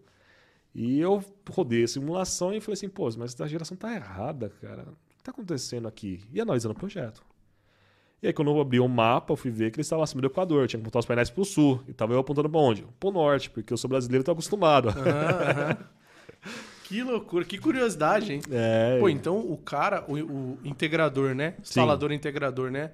e 0.73 0.99
eu 0.99 1.23
rodei 1.49 1.83
a 1.83 1.87
simulação 1.87 2.53
e 2.53 2.61
falei 2.61 2.73
assim, 2.73 2.89
pô, 2.89 3.05
mas 3.17 3.33
essa 3.33 3.47
geração 3.47 3.75
tá 3.75 3.93
errada, 3.93 4.49
cara. 4.61 4.83
O 4.83 5.17
que 5.17 5.23
tá 5.23 5.31
acontecendo 5.31 5.87
aqui? 5.87 6.21
E 6.31 6.39
analisando 6.39 6.73
o 6.73 6.77
projeto. 6.77 7.21
E 8.21 8.27
aí, 8.27 8.33
quando 8.33 8.51
eu 8.51 8.61
abri 8.61 8.79
o 8.79 8.87
mapa, 8.87 9.33
eu 9.33 9.35
fui 9.35 9.49
ver 9.49 9.71
que 9.71 9.77
eles 9.77 9.87
estavam 9.87 10.03
acima 10.03 10.21
do 10.21 10.27
Equador. 10.27 10.61
Eu 10.61 10.67
tinha 10.67 10.79
que 10.79 10.83
apontar 10.83 10.99
os 10.99 11.07
painéis 11.07 11.31
pro 11.31 11.43
sul. 11.43 11.81
E 11.87 11.93
tava 11.93 12.13
eu 12.13 12.19
apontando 12.19 12.47
pra 12.47 12.59
onde? 12.59 12.85
Pro 12.99 13.09
norte, 13.09 13.49
porque 13.49 13.73
eu 13.73 13.77
sou 13.77 13.89
brasileiro 13.89 14.21
e 14.21 14.25
tô 14.25 14.31
acostumado. 14.31 14.89
Aham, 14.89 15.01
aham. 15.01 15.77
que 16.91 17.03
loucura, 17.03 17.45
que 17.45 17.57
curiosidade, 17.57 18.33
hein? 18.33 18.41
É. 18.51 18.99
Pô, 18.99 19.07
então 19.07 19.39
o 19.39 19.57
cara, 19.57 20.03
o, 20.09 20.15
o 20.17 20.59
integrador, 20.65 21.33
né? 21.33 21.55
Instalador 21.61 22.11
integrador, 22.11 22.69
né? 22.69 22.91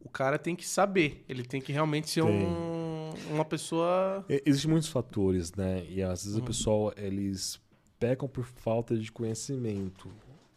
O 0.00 0.08
cara 0.08 0.36
tem 0.36 0.56
que 0.56 0.66
saber. 0.66 1.24
Ele 1.28 1.44
tem 1.44 1.60
que 1.60 1.72
realmente 1.72 2.10
ser 2.10 2.24
Tem. 2.24 2.32
um, 2.32 3.12
uma 3.30 3.44
pessoa. 3.44 4.24
Existem 4.44 4.70
muitos 4.70 4.88
fatores, 4.88 5.54
né? 5.54 5.86
E 5.88 6.02
às 6.02 6.24
vezes 6.24 6.36
o 6.36 6.42
pessoal, 6.42 6.92
eles 6.96 7.60
pecam 8.00 8.28
por 8.28 8.44
falta 8.44 8.96
de 8.96 9.12
conhecimento. 9.12 10.10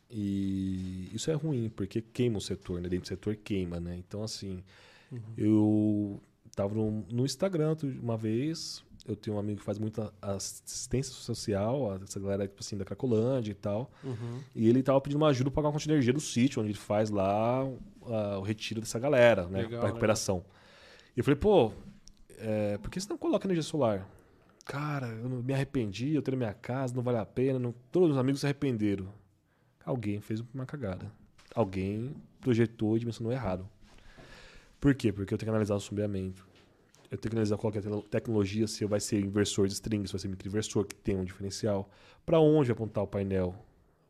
E 0.10 1.10
isso 1.14 1.30
é 1.30 1.34
ruim, 1.34 1.70
porque 1.70 2.02
queima 2.02 2.40
o 2.40 2.42
setor, 2.42 2.82
né? 2.82 2.90
Dentro 2.90 3.06
do 3.06 3.08
setor 3.08 3.36
queima, 3.36 3.80
né? 3.80 3.96
Então, 3.98 4.24
assim, 4.24 4.64
eu 5.38 6.20
tava 6.56 6.74
no, 6.74 7.06
no 7.12 7.26
Instagram 7.26 7.76
uma 8.02 8.18
vez, 8.18 8.84
eu 9.06 9.16
tenho 9.16 9.36
um 9.36 9.40
amigo 9.40 9.60
que 9.60 9.66
faz 9.66 9.78
muita 9.78 10.14
assistência 10.22 11.14
social, 11.14 12.00
essa 12.02 12.20
galera, 12.20 12.48
tipo 12.48 12.60
assim, 12.62 12.78
da 12.78 12.86
Cracolândia 12.86 13.52
e 13.52 13.56
tal. 13.56 13.92
Uhum. 14.04 14.40
E 14.56 14.68
ele 14.70 14.82
tava 14.82 15.00
pedindo 15.02 15.18
uma 15.18 15.28
ajuda 15.28 15.50
para 15.52 15.56
pagar 15.56 15.68
uma 15.68 15.74
conta 15.74 15.84
de 15.86 15.92
energia 15.92 16.14
do 16.14 16.22
sítio, 16.22 16.62
onde 16.62 16.72
ele 16.72 16.78
faz 16.80 17.10
lá 17.10 17.62
ah, 18.06 18.38
o 18.40 18.42
retiro 18.42 18.80
dessa 18.80 18.98
galera, 19.00 19.48
né? 19.48 19.64
Legal, 19.64 19.80
Para 19.82 19.90
recuperação. 19.90 20.44
E 21.16 21.20
eu 21.20 21.24
falei, 21.24 21.38
pô, 21.40 21.72
é, 22.38 22.78
por 22.78 22.90
que 22.90 23.00
você 23.00 23.10
não 23.10 23.18
coloca 23.18 23.46
energia 23.46 23.64
solar? 23.64 24.08
Cara, 24.66 25.08
eu 25.08 25.28
não- 25.28 25.44
me 25.44 25.54
arrependi, 25.54 26.14
eu 26.16 26.22
tenho 26.22 26.38
minha 26.38 26.54
casa, 26.54 26.96
não 26.96 27.04
vale 27.04 27.18
a 27.18 27.26
pena. 27.26 27.60
não- 27.60 27.74
Todos 27.92 28.12
os 28.12 28.18
amigos 28.18 28.40
se 28.40 28.46
arrependeram. 28.46 29.08
Alguém 29.86 30.22
fez 30.22 30.42
uma 30.54 30.66
cagada. 30.66 31.12
Alguém 31.54 32.16
projetou 32.40 32.96
e 32.96 33.00
dimensionou 33.02 33.32
errado. 33.34 33.68
Por 34.80 34.96
quê? 34.96 35.12
Porque 35.12 35.34
eu 35.34 35.38
tenho 35.38 35.48
que 35.48 35.50
analisar 35.52 35.76
o 35.76 35.80
sombreamento. 35.80 36.46
Eu 37.14 37.18
tenho 37.20 37.30
que 37.30 37.36
analisar 37.38 37.58
qual 37.58 37.72
é 37.74 37.78
a 37.78 37.82
te- 37.82 38.10
tecnologia, 38.10 38.66
se 38.68 38.84
vai 38.86 39.00
ser 39.00 39.20
inversor 39.20 39.68
de 39.68 39.74
string, 39.74 40.06
se 40.08 40.14
vai 40.14 40.20
ser 40.20 40.28
microinversor, 40.30 40.84
que 40.86 40.96
tem 40.96 41.16
um 41.16 41.24
diferencial. 41.24 41.88
Para 42.26 42.40
onde 42.40 42.70
vai 42.70 42.74
apontar 42.74 43.04
o 43.04 43.08
painel? 43.08 43.54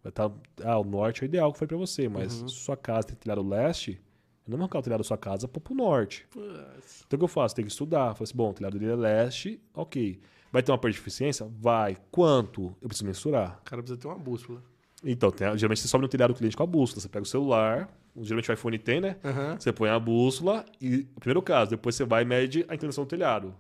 Vai 0.02 0.10
estar, 0.10 0.32
ah, 0.64 0.80
o 0.80 0.86
norte 0.86 1.22
é 1.22 1.24
o 1.24 1.26
ideal 1.26 1.52
que 1.52 1.58
foi 1.60 1.68
para 1.68 1.76
você, 1.76 2.08
mas 2.08 2.42
Uhum. 2.42 2.48
se 2.48 2.56
sua 2.56 2.78
casa 2.78 3.08
tem 3.08 3.16
telhado 3.18 3.46
leste, 3.46 4.00
eu 4.46 4.52
não 4.52 4.58
vou 4.58 4.64
arrancar 4.64 4.80
o 4.80 4.82
telhado 4.82 5.00
da 5.00 5.04
sua 5.04 5.18
casa 5.18 5.48
para 5.50 5.74
o 5.74 5.76
norte. 5.76 6.26
Então 6.34 7.16
o 7.16 7.18
que 7.18 7.24
eu 7.24 7.28
faço? 7.28 7.54
Tem 7.56 7.66
que 7.66 7.72
estudar. 7.72 8.14
Falei 8.14 8.24
assim, 8.24 8.36
bom, 8.38 8.52
o 8.52 8.54
telhado 8.54 8.80
dele 8.80 8.92
é 8.94 8.96
leste, 8.96 9.60
ok. 9.74 10.22
Vai 10.52 10.64
ter 10.64 10.72
uma 10.72 10.78
parte 10.78 10.94
de 10.96 11.02
eficiência? 11.02 11.46
Vai. 11.60 11.98
Quanto? 12.10 12.74
Eu 12.82 12.88
preciso 12.88 13.06
mensurar. 13.06 13.60
O 13.62 13.66
cara 13.66 13.82
precisa 13.82 14.00
ter 14.00 14.08
uma 14.08 14.18
bússola. 14.18 14.64
Então, 15.04 15.30
tem- 15.30 15.58
geralmente 15.58 15.82
você 15.82 15.88
sobe 15.90 16.04
no 16.04 16.08
telhado 16.08 16.32
do 16.34 16.38
cliente 16.38 16.56
com 16.56 16.64
a 16.64 16.68
bússola. 16.68 17.02
Você 17.02 17.10
pega 17.10 17.24
o 17.24 17.26
celular, 17.28 17.90
geralmente 18.22 18.50
o 18.50 18.54
iPhone 18.54 18.78
tem, 18.78 19.02
né? 19.02 19.18
Aham. 19.24 19.58
Você 19.60 19.72
põe 19.72 19.90
a 19.90 20.00
bússola 20.00 20.66
e, 20.80 21.04
primeiro 21.20 21.42
caso, 21.42 21.72
depois 21.72 21.96
você 21.96 22.06
vai 22.06 22.24
e 22.24 22.26
mede 22.26 22.66
a 22.68 22.76
inclinação 22.76 23.04
do 23.04 23.08
telhado, 23.10 23.56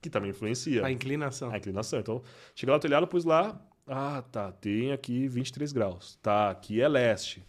que 0.00 0.08
também 0.10 0.30
influencia 0.30 0.84
A 0.84 0.90
inclinação. 0.92 1.50
a 1.50 1.58
inclinação. 1.58 1.98
Então, 2.00 2.22
cheguei 2.54 2.70
lá 2.72 2.76
no 2.78 2.82
telhado, 2.82 3.06
pus 3.06 3.24
lá, 3.24 3.60
ah, 3.86 4.22
tá, 4.30 4.52
tem 4.52 4.92
aqui 4.92 5.26
23 5.28 5.72
graus. 5.72 6.18
Tá, 6.22 6.50
aqui 6.50 6.80
é 6.80 6.86
leste. 6.88 7.42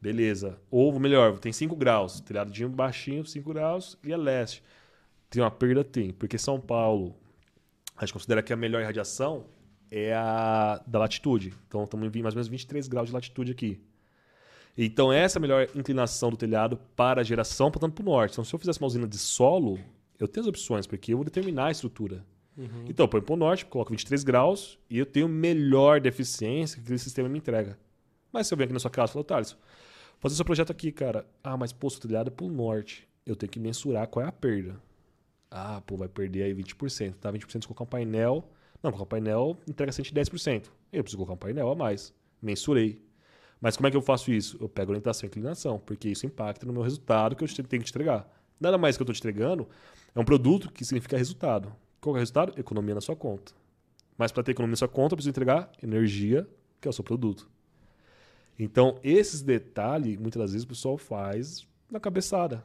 Beleza. 0.00 0.58
Ou 0.70 0.98
melhor, 0.98 1.38
tem 1.38 1.52
5 1.52 1.74
graus. 1.76 2.20
Telhadinho 2.20 2.68
baixinho, 2.68 3.24
5 3.24 3.48
graus 3.52 3.96
e 4.04 4.12
é 4.12 4.16
leste. 4.16 4.62
Tem 5.30 5.42
uma 5.42 5.50
perda? 5.50 5.82
Tem. 5.82 6.12
Porque 6.12 6.36
São 6.36 6.60
Paulo, 6.60 7.16
a 7.96 8.04
gente 8.04 8.12
considera 8.12 8.42
que 8.42 8.52
a 8.52 8.56
melhor 8.56 8.80
irradiação 8.82 9.46
é 9.90 10.12
a 10.14 10.82
da 10.86 10.98
latitude. 10.98 11.54
Então, 11.66 11.84
estamos 11.84 12.14
em 12.14 12.22
mais 12.22 12.34
ou 12.34 12.38
menos 12.38 12.48
23 12.48 12.86
graus 12.88 13.08
de 13.08 13.14
latitude 13.14 13.52
aqui. 13.52 13.80
Então, 14.76 15.12
essa 15.12 15.38
é 15.38 15.40
a 15.40 15.42
melhor 15.42 15.68
inclinação 15.74 16.30
do 16.30 16.36
telhado 16.36 16.78
para 16.96 17.20
a 17.20 17.24
geração, 17.24 17.70
portanto, 17.70 17.94
para 17.94 18.02
o 18.02 18.04
norte. 18.04 18.32
Então, 18.32 18.44
se 18.44 18.52
eu 18.52 18.58
fizesse 18.58 18.80
uma 18.80 18.86
usina 18.86 19.06
de 19.06 19.18
solo, 19.18 19.78
eu 20.18 20.26
tenho 20.26 20.42
as 20.42 20.48
opções, 20.48 20.86
porque 20.86 21.12
eu 21.12 21.18
vou 21.18 21.24
determinar 21.24 21.66
a 21.66 21.70
estrutura. 21.70 22.24
Uhum. 22.56 22.84
Então, 22.88 23.04
eu 23.04 23.08
ponho 23.08 23.22
para 23.22 23.32
o 23.32 23.36
norte, 23.36 23.64
coloco 23.66 23.90
23 23.90 24.24
graus 24.24 24.78
e 24.90 24.98
eu 24.98 25.06
tenho 25.06 25.28
melhor 25.28 26.00
deficiência 26.00 26.76
que 26.76 26.82
aquele 26.82 26.98
sistema 26.98 27.28
me 27.28 27.38
entrega. 27.38 27.78
Mas 28.32 28.48
se 28.48 28.54
eu 28.54 28.58
venho 28.58 28.66
aqui 28.66 28.72
na 28.74 28.80
sua 28.80 28.90
casa 28.90 29.10
e 29.10 29.12
falo, 29.12 29.24
Thales, 29.24 29.52
vou 29.52 29.60
fazer 30.18 30.34
seu 30.34 30.44
projeto 30.44 30.72
aqui, 30.72 30.90
cara. 30.90 31.24
Ah, 31.42 31.56
mas 31.56 31.72
pô, 31.72 31.88
seu 31.88 32.00
telhado 32.00 32.28
é 32.28 32.30
para 32.30 32.44
o 32.44 32.50
norte. 32.50 33.06
Eu 33.24 33.36
tenho 33.36 33.50
que 33.50 33.60
mensurar 33.60 34.08
qual 34.08 34.24
é 34.24 34.28
a 34.28 34.32
perda. 34.32 34.76
Ah, 35.50 35.80
pô, 35.86 35.96
vai 35.96 36.08
perder 36.08 36.42
aí 36.42 36.54
20%. 36.54 37.14
Tá, 37.20 37.32
20% 37.32 37.62
se 37.62 37.68
colocar 37.68 37.84
um 37.84 37.86
painel. 37.86 38.48
Não, 38.82 38.90
colocar 38.90 39.04
um 39.04 39.20
painel 39.20 39.56
entrega 39.68 39.92
110%. 39.92 40.68
Eu 40.92 41.04
preciso 41.04 41.16
colocar 41.16 41.34
um 41.34 41.36
painel 41.36 41.70
a 41.70 41.76
mais. 41.76 42.12
Mensurei. 42.42 43.00
Mas 43.64 43.78
como 43.78 43.86
é 43.86 43.90
que 43.90 43.96
eu 43.96 44.02
faço 44.02 44.30
isso? 44.30 44.58
Eu 44.60 44.68
pego 44.68 44.90
orientação 44.90 45.26
e 45.26 45.28
inclinação, 45.28 45.78
porque 45.78 46.10
isso 46.10 46.26
impacta 46.26 46.66
no 46.66 46.72
meu 46.74 46.82
resultado 46.82 47.34
que 47.34 47.42
eu 47.42 47.48
te- 47.48 47.62
tenho 47.62 47.80
que 47.82 47.86
te 47.86 47.92
entregar. 47.92 48.28
Nada 48.60 48.76
mais 48.76 48.94
que 48.94 49.02
eu 49.02 49.04
estou 49.04 49.14
te 49.14 49.20
entregando 49.20 49.66
é 50.14 50.20
um 50.20 50.24
produto 50.24 50.70
que 50.70 50.84
significa 50.84 51.16
resultado. 51.16 51.74
Qual 51.98 52.14
é 52.14 52.18
o 52.18 52.20
resultado? 52.20 52.52
Economia 52.60 52.94
na 52.94 53.00
sua 53.00 53.16
conta. 53.16 53.54
Mas 54.18 54.30
para 54.30 54.42
ter 54.42 54.50
economia 54.50 54.72
na 54.72 54.76
sua 54.76 54.86
conta, 54.86 55.14
eu 55.14 55.16
preciso 55.16 55.30
entregar 55.30 55.72
energia, 55.82 56.46
que 56.78 56.86
é 56.86 56.90
o 56.90 56.92
seu 56.92 57.02
produto. 57.02 57.48
Então, 58.58 58.98
esses 59.02 59.40
detalhes, 59.40 60.18
muitas 60.18 60.42
das 60.42 60.52
vezes, 60.52 60.66
o 60.66 60.68
pessoal 60.68 60.98
faz 60.98 61.66
na 61.90 61.98
cabeçada. 61.98 62.62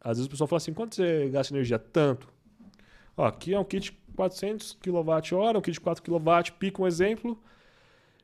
Às 0.00 0.16
vezes 0.16 0.26
o 0.26 0.30
pessoal 0.30 0.48
fala 0.48 0.56
assim, 0.56 0.72
quanto 0.72 0.94
você 0.94 1.28
gasta 1.28 1.52
energia? 1.52 1.78
Tanto. 1.78 2.32
Ó, 3.14 3.26
aqui 3.26 3.52
é 3.52 3.58
um 3.58 3.64
kit 3.64 3.92
400 4.16 4.78
kWh, 4.82 5.58
um 5.58 5.60
kit 5.60 5.72
de 5.72 5.80
4 5.80 6.02
kW, 6.02 6.52
pica 6.58 6.80
um 6.80 6.86
exemplo, 6.86 7.38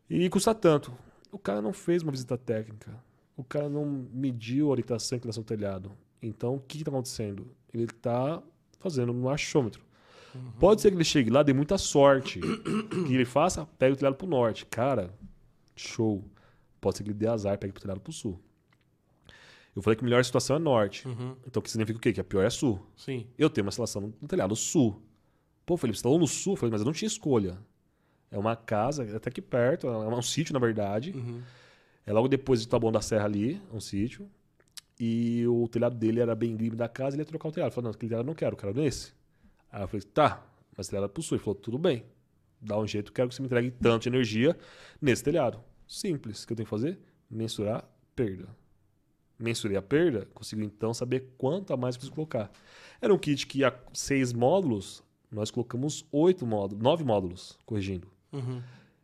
e 0.09 0.31
custa 0.31 0.55
tanto. 0.55 0.91
O 1.33 1.39
cara 1.39 1.63
não 1.63 1.73
fez 1.73 2.03
uma 2.03 2.13
visita 2.13 2.37
técnica. 2.37 2.93
O 3.37 3.45
cara 3.45 3.69
não 3.69 3.85
mediu 4.13 4.69
a 4.69 4.71
orientação 4.71 5.17
e 5.17 5.19
inclinação 5.19 5.43
do 5.43 5.47
telhado. 5.47 5.93
Então, 6.23 6.57
o 6.57 6.61
que 6.61 6.79
está 6.79 6.91
acontecendo? 6.91 7.47
Ele 7.73 7.85
está 7.85 8.43
fazendo 8.79 9.13
um 9.13 9.29
achômetro. 9.29 9.83
Uhum. 10.35 10.53
Pode 10.59 10.81
ser 10.81 10.91
que 10.91 10.97
ele 10.97 11.05
chegue 11.05 11.31
lá, 11.31 11.43
dê 11.43 11.53
muita 11.53 11.79
sorte. 11.79 12.41
que 13.07 13.15
ele 13.15 13.25
faça, 13.25 13.67
pega 13.79 13.95
o 13.95 13.97
telhado 13.97 14.17
para 14.17 14.27
o 14.27 14.31
norte. 14.31 14.67
Cara, 14.67 15.15
show. 15.75 16.25
Pode 16.81 16.97
ser 16.97 17.05
que 17.05 17.11
ele 17.11 17.19
dê 17.19 17.27
azar, 17.27 17.59
pegue 17.59 17.77
o 17.77 17.81
telhado 17.81 18.01
para 18.01 18.11
o 18.11 18.13
sul. 18.13 18.39
Eu 19.75 19.83
falei 19.83 19.97
que 19.97 20.05
a 20.05 20.07
melhor 20.07 20.25
situação 20.25 20.57
é 20.57 20.59
norte. 20.59 21.07
Uhum. 21.07 21.37
Então, 21.47 21.61
o 21.61 21.63
que 21.63 21.71
significa 21.71 21.99
o 21.99 22.01
quê? 22.01 22.13
Que 22.13 22.21
a 22.21 22.25
pior 22.25 22.45
é 22.45 22.51
sul. 22.51 22.85
Sim. 22.97 23.27
Eu 23.39 23.49
tenho 23.49 23.65
uma 23.65 23.71
instalação 23.71 24.13
no 24.21 24.29
telhado 24.29 24.55
sul. 24.57 25.01
Pô, 25.65 25.77
Felipe, 25.77 25.97
você 25.97 26.01
instalou 26.01 26.19
no 26.19 26.27
sul? 26.27 26.55
Eu 26.55 26.57
falei, 26.57 26.73
mas 26.73 26.81
eu 26.81 26.85
não 26.85 26.93
tinha 26.93 27.07
escolha. 27.07 27.59
É 28.31 28.39
uma 28.39 28.55
casa, 28.55 29.17
até 29.17 29.29
aqui 29.29 29.43
perto, 29.43 29.89
é 29.89 30.09
um 30.09 30.23
sítio, 30.23 30.53
na 30.53 30.61
verdade. 30.61 31.11
Uhum. 31.11 31.43
É 32.07 32.13
logo 32.13 32.29
depois 32.29 32.61
de 32.61 32.69
Taboão 32.69 32.93
da 32.93 33.01
Serra 33.01 33.25
ali, 33.25 33.61
um 33.73 33.81
sítio. 33.81 34.29
E 34.99 35.47
o 35.47 35.67
telhado 35.67 35.97
dele 35.97 36.21
era 36.21 36.35
bem 36.35 36.57
grime 36.57 36.77
da 36.77 36.89
casa, 36.89 37.17
ele 37.17 37.23
ia 37.23 37.27
trocar 37.27 37.49
o 37.49 37.53
telhado. 37.53 37.71
Eu 37.71 37.75
falei, 37.75 37.85
não, 37.87 37.91
aquele 37.91 38.11
telhado 38.11 38.25
eu 38.25 38.27
não 38.27 38.35
quero, 38.35 38.53
eu 38.53 38.57
quero 38.59 38.75
nesse. 38.75 39.13
Aí 39.73 39.83
eu 39.83 39.89
falei, 39.89 40.07
tá, 40.07 40.47
mas 40.77 40.87
o 40.87 40.91
telhado 40.91 41.07
é 41.07 41.09
pro 41.09 41.23
sul. 41.23 41.37
Ele 41.37 41.43
falou, 41.43 41.55
tudo 41.55 41.79
bem, 41.79 42.05
dá 42.61 42.79
um 42.79 42.87
jeito, 42.87 43.13
quero 43.13 43.29
que 43.29 43.35
você 43.35 43.43
me 43.43 43.47
entregue 43.47 43.71
tanto 43.71 44.03
de 44.03 44.09
energia 44.11 44.57
nesse 45.01 45.25
telhado. 45.25 45.61
Simples, 45.89 46.43
o 46.43 46.47
que 46.47 46.53
eu 46.53 46.57
tenho 46.57 46.67
que 46.67 46.71
fazer? 46.71 46.99
Mensurar 47.29 47.89
perda. 48.15 48.49
Mensurei 49.39 49.77
a 49.77 49.83
perda, 49.83 50.29
consigo 50.35 50.63
então 50.63 50.93
saber 50.93 51.33
quanto 51.39 51.73
a 51.73 51.77
mais 51.77 51.97
preciso 51.97 52.15
colocar. 52.15 52.51
Era 53.01 53.15
um 53.15 53.19
kit 53.19 53.47
que 53.47 53.61
ia 53.61 53.75
seis 53.95 54.33
módulos, 54.33 55.03
nós 55.33 55.51
colocamos 55.51 56.05
oito 56.13 56.47
módulos, 56.47 56.83
nove 56.83 57.03
módulos, 57.03 57.59
corrigindo. 57.65 58.07
Uhum. 58.33 58.63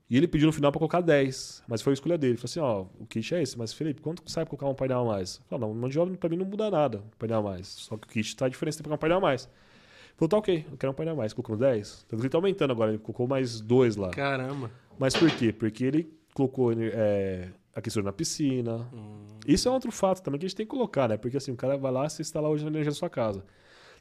E 0.09 0.17
ele 0.17 0.29
pediu 0.29 0.47
no 0.47 0.53
final 0.53 0.71
para 0.71 0.79
colocar 0.79 1.01
10, 1.01 1.65
mas 1.67 1.83
foi 1.83 1.93
a 1.93 1.95
escolha 1.95 2.17
dele. 2.17 2.35
Ele 2.35 2.39
falou 2.39 2.51
assim: 2.51 2.61
ó, 2.61 3.03
o 3.03 3.07
kit 3.07 3.35
é 3.35 3.43
esse, 3.43 3.59
mas 3.59 3.73
Felipe, 3.73 4.01
quanto 4.01 4.23
sai 4.31 4.45
para 4.45 4.51
colocar 4.51 4.69
um 4.69 4.75
painel 4.75 5.01
a 5.01 5.05
mais? 5.05 5.41
Falei, 5.49 5.67
não, 5.67 5.75
mão 5.75 5.89
de 5.89 5.99
obra 5.99 6.17
para 6.17 6.29
mim 6.29 6.37
não 6.37 6.47
muda 6.47 6.71
nada, 6.71 6.99
um 6.99 7.19
painel 7.19 7.41
a 7.41 7.43
mais. 7.43 7.67
Só 7.67 7.97
que 7.97 8.07
o 8.07 8.11
kit 8.11 8.37
tá 8.37 8.49
diferente, 8.49 8.77
tem 8.77 8.85
que 8.85 8.89
colocar 8.89 8.97
um 8.97 9.01
painel 9.01 9.19
a 9.19 9.21
mais. 9.21 9.45
Ele 9.45 10.15
falou, 10.17 10.29
tá 10.29 10.37
ok, 10.39 10.67
eu 10.71 10.77
quero 10.79 10.93
um 10.93 10.95
painel 10.95 11.15
a 11.15 11.17
mais. 11.17 11.33
Colocou 11.33 11.57
10. 11.57 12.05
Então 12.07 12.19
ele 12.19 12.29
tá 12.29 12.39
aumentando 12.39 12.71
agora, 12.71 12.93
ele 12.93 12.99
colocou 12.99 13.27
mais 13.27 13.61
dois 13.61 13.97
lá. 13.97 14.11
Caramba. 14.11 14.71
Mas 14.99 15.17
por 15.17 15.31
quê? 15.31 15.53
Porque 15.53 15.85
ele 15.85 16.11
colocou 16.33 16.73
é, 16.73 17.49
aquecedor 17.75 18.05
na 18.05 18.13
piscina. 18.13 18.89
Hum. 18.93 19.27
Isso 19.47 19.69
é 19.69 19.71
outro 19.71 19.91
fato 19.91 20.23
também 20.23 20.39
que 20.39 20.47
a 20.47 20.49
gente 20.49 20.57
tem 20.57 20.67
que 20.67 20.71
colocar, 20.71 21.09
né? 21.09 21.17
Porque 21.17 21.37
assim, 21.37 21.51
o 21.51 21.57
cara 21.57 21.77
vai 21.77 21.91
lá 21.91 22.09
se 22.09 22.23
instalar 22.23 22.51
hoje 22.51 22.65
na 22.65 22.71
energia 22.71 22.93
da 22.93 22.97
sua 22.97 23.11
casa. 23.11 23.45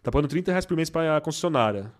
Tá 0.02 0.12
pagando 0.12 0.30
30 0.30 0.52
reais 0.52 0.66
por 0.66 0.78
mês 0.78 0.90
para 0.90 1.18
a 1.18 1.22
concessionária. 1.22 1.92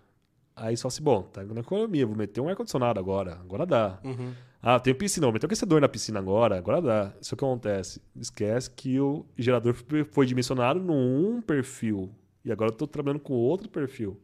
Aí 0.56 0.74
só 0.74 0.88
assim, 0.88 1.02
bom, 1.02 1.22
tá 1.22 1.44
na 1.44 1.60
economia, 1.60 2.06
vou 2.06 2.16
meter 2.16 2.40
um 2.40 2.48
ar-condicionado 2.48 2.98
agora, 2.98 3.34
agora 3.34 3.66
dá. 3.66 4.00
Uhum. 4.02 4.32
Ah, 4.62 4.80
tenho 4.80 4.96
piscina, 4.96 5.26
vou 5.26 5.34
meter 5.34 5.44
um 5.44 5.48
aquecedor 5.48 5.82
na 5.82 5.88
piscina 5.88 6.18
agora, 6.18 6.56
agora 6.56 6.80
dá. 6.80 7.12
Isso 7.20 7.36
que 7.36 7.44
acontece. 7.44 8.00
Esquece 8.16 8.70
que 8.70 8.98
o 8.98 9.26
gerador 9.36 9.76
foi 10.10 10.24
dimensionado 10.24 10.80
num 10.80 11.42
perfil. 11.42 12.10
E 12.42 12.50
agora 12.50 12.70
eu 12.70 12.72
estou 12.72 12.88
trabalhando 12.88 13.20
com 13.20 13.34
outro 13.34 13.68
perfil. 13.68 14.18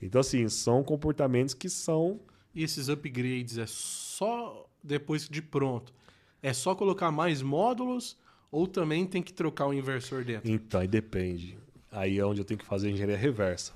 Então, 0.00 0.20
assim, 0.20 0.48
são 0.48 0.82
comportamentos 0.82 1.52
que 1.52 1.68
são. 1.68 2.18
E 2.54 2.62
esses 2.62 2.88
upgrades 2.88 3.58
é 3.58 3.66
só 3.66 4.66
depois 4.82 5.28
de 5.28 5.42
pronto? 5.42 5.92
É 6.42 6.52
só 6.52 6.74
colocar 6.74 7.10
mais 7.10 7.42
módulos 7.42 8.16
ou 8.50 8.66
também 8.66 9.04
tem 9.06 9.22
que 9.22 9.34
trocar 9.34 9.66
o 9.66 9.74
inversor 9.74 10.24
dentro? 10.24 10.50
Então, 10.50 10.80
aí 10.80 10.88
depende. 10.88 11.58
Aí 11.92 12.18
é 12.18 12.24
onde 12.24 12.40
eu 12.40 12.44
tenho 12.44 12.58
que 12.58 12.64
fazer 12.64 12.88
a 12.88 12.90
engenharia 12.90 13.16
reversa. 13.16 13.74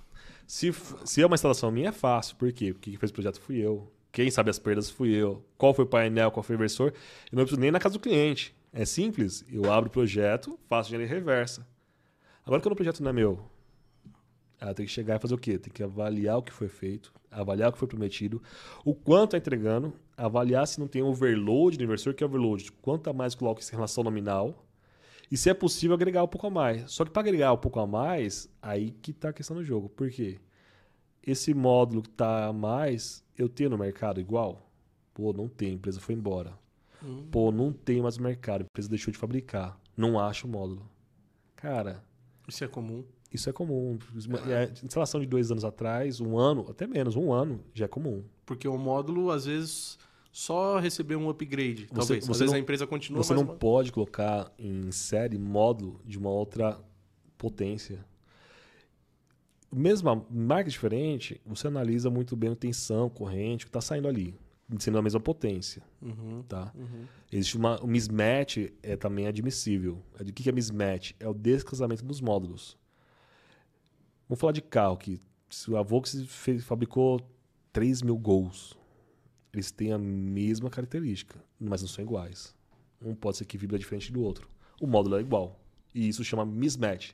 Se, 0.51 0.72
se 1.05 1.22
é 1.22 1.26
uma 1.26 1.36
instalação 1.36 1.70
minha, 1.70 1.90
é 1.90 1.92
fácil. 1.92 2.34
Por 2.34 2.53
quê? 2.53 2.72
Porque 2.72 2.90
quem 2.90 2.98
fez 2.98 3.12
o 3.12 3.14
projeto 3.14 3.40
fui 3.40 3.59
eu. 3.59 3.88
Quem 4.11 4.32
sabe 4.32 4.51
as 4.51 4.59
perdas 4.59 4.90
fui 4.90 5.11
eu. 5.11 5.44
Qual 5.57 5.72
foi 5.72 5.84
o 5.84 5.88
painel, 5.88 6.32
qual 6.32 6.42
foi 6.42 6.57
o 6.57 6.59
inversor. 6.59 6.92
Eu 7.30 7.36
não 7.36 7.44
preciso 7.44 7.61
nem 7.61 7.70
na 7.70 7.78
casa 7.78 7.92
do 7.92 8.01
cliente. 8.01 8.53
É 8.72 8.84
simples. 8.84 9.44
Eu 9.48 9.72
abro 9.72 9.88
o 9.88 9.92
projeto, 9.92 10.59
faço 10.68 10.88
engenharia 10.88 11.07
reversa. 11.07 11.64
Agora, 12.44 12.61
quando 12.61 12.72
o 12.72 12.76
projeto 12.76 13.01
não 13.01 13.11
é 13.11 13.12
meu, 13.12 13.38
ela 14.61 14.74
tem 14.74 14.84
que 14.84 14.90
chegar 14.90 15.18
e 15.18 15.20
fazer 15.20 15.34
o 15.34 15.38
quê? 15.38 15.57
Tem 15.57 15.72
que 15.72 15.84
avaliar 15.84 16.38
o 16.38 16.42
que 16.42 16.53
foi 16.53 16.66
feito, 16.66 17.12
avaliar 17.30 17.68
o 17.68 17.72
que 17.72 17.78
foi 17.78 17.86
prometido, 17.86 18.42
o 18.84 18.92
quanto 18.92 19.36
está 19.36 19.38
entregando, 19.38 19.92
avaliar 20.16 20.66
se 20.66 20.80
não 20.80 20.88
tem 20.88 21.01
overload 21.01 21.78
no 21.78 21.84
inversor, 21.84 22.12
que 22.12 22.24
é 22.24 22.26
overload, 22.26 22.72
quanto 22.82 23.09
a 23.09 23.12
mais 23.12 23.36
coloca 23.36 23.62
em 23.62 23.70
relação 23.70 24.03
nominal, 24.03 24.66
e 25.31 25.37
se 25.37 25.49
é 25.49 25.55
possível 25.55 25.95
agregar 25.95 26.24
um 26.24 26.28
pouco 26.28 26.47
a 26.47 26.51
mais. 26.51 26.91
Só 26.91 27.05
que 27.05 27.11
para 27.11 27.22
agregar 27.22 27.53
um 27.53 27.57
pouco 27.57 27.78
a 27.78 27.87
mais, 27.87 28.49
aí 28.61 28.91
que 28.91 29.12
está 29.12 29.28
a 29.28 29.33
questão 29.33 29.57
do 29.57 29.64
jogo. 29.64 29.89
Por 29.89 30.11
quê? 30.11 30.41
Esse 31.24 31.55
módulo 31.55 32.03
que 32.03 32.09
está 32.09 32.47
a 32.47 32.53
mais, 32.53 33.22
eu 33.37 33.49
tenho 33.49 33.70
no 33.70 33.78
mercado 33.78 34.20
igual? 34.20 34.68
Pô, 35.14 35.33
não 35.33 35.49
tem, 35.49 35.70
a 35.70 35.74
empresa 35.74 36.01
foi 36.01 36.14
embora. 36.14 36.59
Hum. 37.03 37.26
Pô, 37.31 37.53
não 37.53 37.72
tem 37.72 38.03
mais 38.03 38.18
mercado, 38.18 38.62
a 38.62 38.64
empresa 38.64 38.89
deixou 38.89 39.12
de 39.12 39.18
fabricar. 39.18 39.78
Não 39.97 40.18
acha 40.18 40.47
o 40.47 40.51
módulo. 40.51 40.89
Cara. 41.55 42.03
Isso 42.49 42.64
é 42.64 42.68
comum. 42.68 43.05
Isso 43.33 43.49
é 43.49 43.53
comum. 43.53 43.99
É, 44.49 44.72
instalação 44.85 45.20
de 45.20 45.26
dois 45.26 45.53
anos 45.53 45.64
atrás, 45.64 46.20
um 46.20 46.37
ano, 46.37 46.66
até 46.68 46.87
menos, 46.87 47.14
um 47.14 47.33
ano, 47.33 47.62
já 47.72 47.85
é 47.85 47.89
comum. 47.89 48.24
Porque 48.45 48.66
o 48.66 48.76
módulo, 48.76 49.31
às 49.31 49.45
vezes, 49.45 49.99
só 50.33 50.78
receber 50.78 51.16
um 51.16 51.28
upgrade. 51.28 51.87
Você, 51.87 51.95
talvez. 51.95 52.26
Você 52.26 52.41
vezes 52.41 52.55
a 52.55 52.59
empresa 52.59 52.87
continua. 52.87 53.22
Você 53.22 53.35
não 53.35 53.43
uma... 53.43 53.55
pode 53.55 53.93
colocar 53.93 54.53
em 54.59 54.91
série 54.93 55.39
módulo 55.39 56.01
de 56.05 56.18
uma 56.18 56.31
outra 56.31 56.81
potência. 57.37 58.05
Mesma 59.72 60.24
marca 60.28 60.68
diferente, 60.68 61.41
você 61.47 61.68
analisa 61.68 62.11
muito 62.11 62.35
bem 62.37 62.51
a 62.51 62.57
tensão, 62.57 63.09
corrente, 63.09 63.64
o 63.64 63.66
que 63.66 63.68
está 63.68 63.81
saindo 63.81 64.09
ali, 64.09 64.35
sendo 64.81 64.99
a 64.99 65.03
mesma 65.03 65.20
potência. 65.20 65.83
Uhum, 66.03 66.43
tá? 66.43 66.72
Uhum. 66.74 67.05
Existe 67.31 67.57
uma, 67.57 67.81
o 67.81 67.87
mismatch 67.87 68.72
é 68.83 68.97
também 68.97 69.28
admissível. 69.28 70.03
O 70.18 70.24
que 70.24 70.49
é 70.49 70.53
mismatch? 70.53 71.12
É 71.20 71.28
o 71.28 71.35
descasamento 71.35 72.05
dos 72.05 72.20
módulos. 72.20 72.76
Vamos 74.28 74.41
falar 74.41 74.53
de 74.53 74.62
carro 74.62 74.97
que 74.97 75.20
se 75.49 75.74
a 75.76 75.83
Volkswagen 75.83 76.59
fabricou 76.61 77.20
3 77.72 78.03
mil 78.03 78.18
gols 78.18 78.80
eles 79.53 79.70
têm 79.70 79.92
a 79.92 79.98
mesma 79.98 80.70
característica, 80.70 81.42
mas 81.59 81.82
não 81.82 81.88
são 81.88 82.05
iguais. 82.05 82.55
Um 83.03 83.14
pode 83.14 83.38
ser 83.38 83.44
que 83.44 83.59
vibra 83.59 83.78
diferente 83.78 84.12
do 84.12 84.22
outro. 84.22 84.48
O 84.80 84.86
módulo 84.86 85.16
é 85.16 85.20
igual. 85.20 85.61
E 85.94 86.09
isso 86.09 86.24
chama 86.24 86.44
mismatch. 86.46 87.12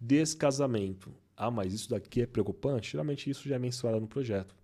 Descasamento. 0.00 1.14
Ah, 1.36 1.50
mas 1.50 1.72
isso 1.72 1.88
daqui 1.88 2.22
é 2.22 2.26
preocupante? 2.26 2.92
Geralmente 2.92 3.30
isso 3.30 3.48
já 3.48 3.56
é 3.56 3.58
mensurado 3.58 4.00
no 4.00 4.06
projeto. 4.06 4.54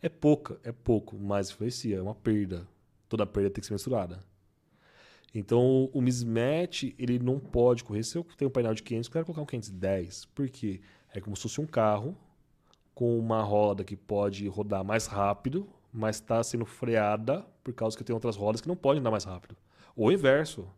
É 0.00 0.08
pouca, 0.08 0.58
é 0.62 0.72
pouco, 0.72 1.18
mas 1.18 1.50
influencia, 1.50 1.96
é 1.96 2.02
uma 2.02 2.14
perda. 2.14 2.66
Toda 3.08 3.26
perda 3.26 3.50
tem 3.50 3.60
que 3.60 3.66
ser 3.66 3.74
mensurada. 3.74 4.24
Então, 5.34 5.90
o 5.92 6.00
mismatch, 6.00 6.94
ele 6.96 7.18
não 7.18 7.40
pode 7.40 7.82
correr. 7.82 8.04
Se 8.04 8.16
eu 8.16 8.24
tenho 8.36 8.48
um 8.48 8.52
painel 8.52 8.72
de 8.72 8.82
500, 8.82 9.08
eu 9.08 9.12
quero 9.12 9.24
colocar 9.26 9.42
um 9.42 9.46
510. 9.46 10.26
Por 10.26 10.48
quê? 10.48 10.80
É 11.12 11.20
como 11.20 11.36
se 11.36 11.42
fosse 11.42 11.60
um 11.60 11.66
carro 11.66 12.16
com 12.94 13.18
uma 13.18 13.42
roda 13.42 13.82
que 13.82 13.96
pode 13.96 14.46
rodar 14.46 14.84
mais 14.84 15.06
rápido, 15.06 15.68
mas 15.94 16.16
está 16.16 16.42
sendo 16.42 16.66
freada 16.66 17.46
por 17.62 17.72
causa 17.72 17.96
que 17.96 18.02
tem 18.02 18.12
outras 18.12 18.36
rodas 18.36 18.60
que 18.60 18.66
não 18.66 18.74
podem 18.74 18.98
andar 19.00 19.12
mais 19.12 19.22
rápido. 19.22 19.56
Ou 19.94 20.08
o 20.08 20.12
inverso. 20.12 20.68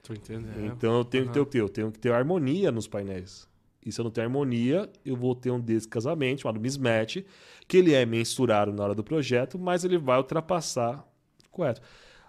Tô 0.00 0.14
entendendo. 0.14 0.64
Então 0.64 0.98
eu 0.98 1.04
tenho 1.04 1.24
uhum. 1.24 1.28
que 1.28 1.34
ter 1.34 1.40
o 1.40 1.46
quê? 1.46 1.60
Eu 1.60 1.68
tenho 1.68 1.90
que 1.90 1.98
ter 1.98 2.12
harmonia 2.12 2.70
nos 2.70 2.86
painéis. 2.86 3.48
E 3.84 3.90
se 3.90 4.00
eu 4.00 4.04
não 4.04 4.10
tenho 4.10 4.26
harmonia, 4.26 4.88
eu 5.04 5.16
vou 5.16 5.34
ter 5.34 5.50
um 5.50 5.60
descasamento 5.60 6.42
chamado 6.42 6.60
mismatch, 6.60 7.18
que 7.66 7.76
ele 7.76 7.92
é 7.94 8.06
mensurado 8.06 8.72
na 8.72 8.84
hora 8.84 8.94
do 8.94 9.02
projeto, 9.02 9.58
mas 9.58 9.84
ele 9.84 9.98
vai 9.98 10.18
ultrapassar. 10.18 11.04
Correto. 11.50 11.80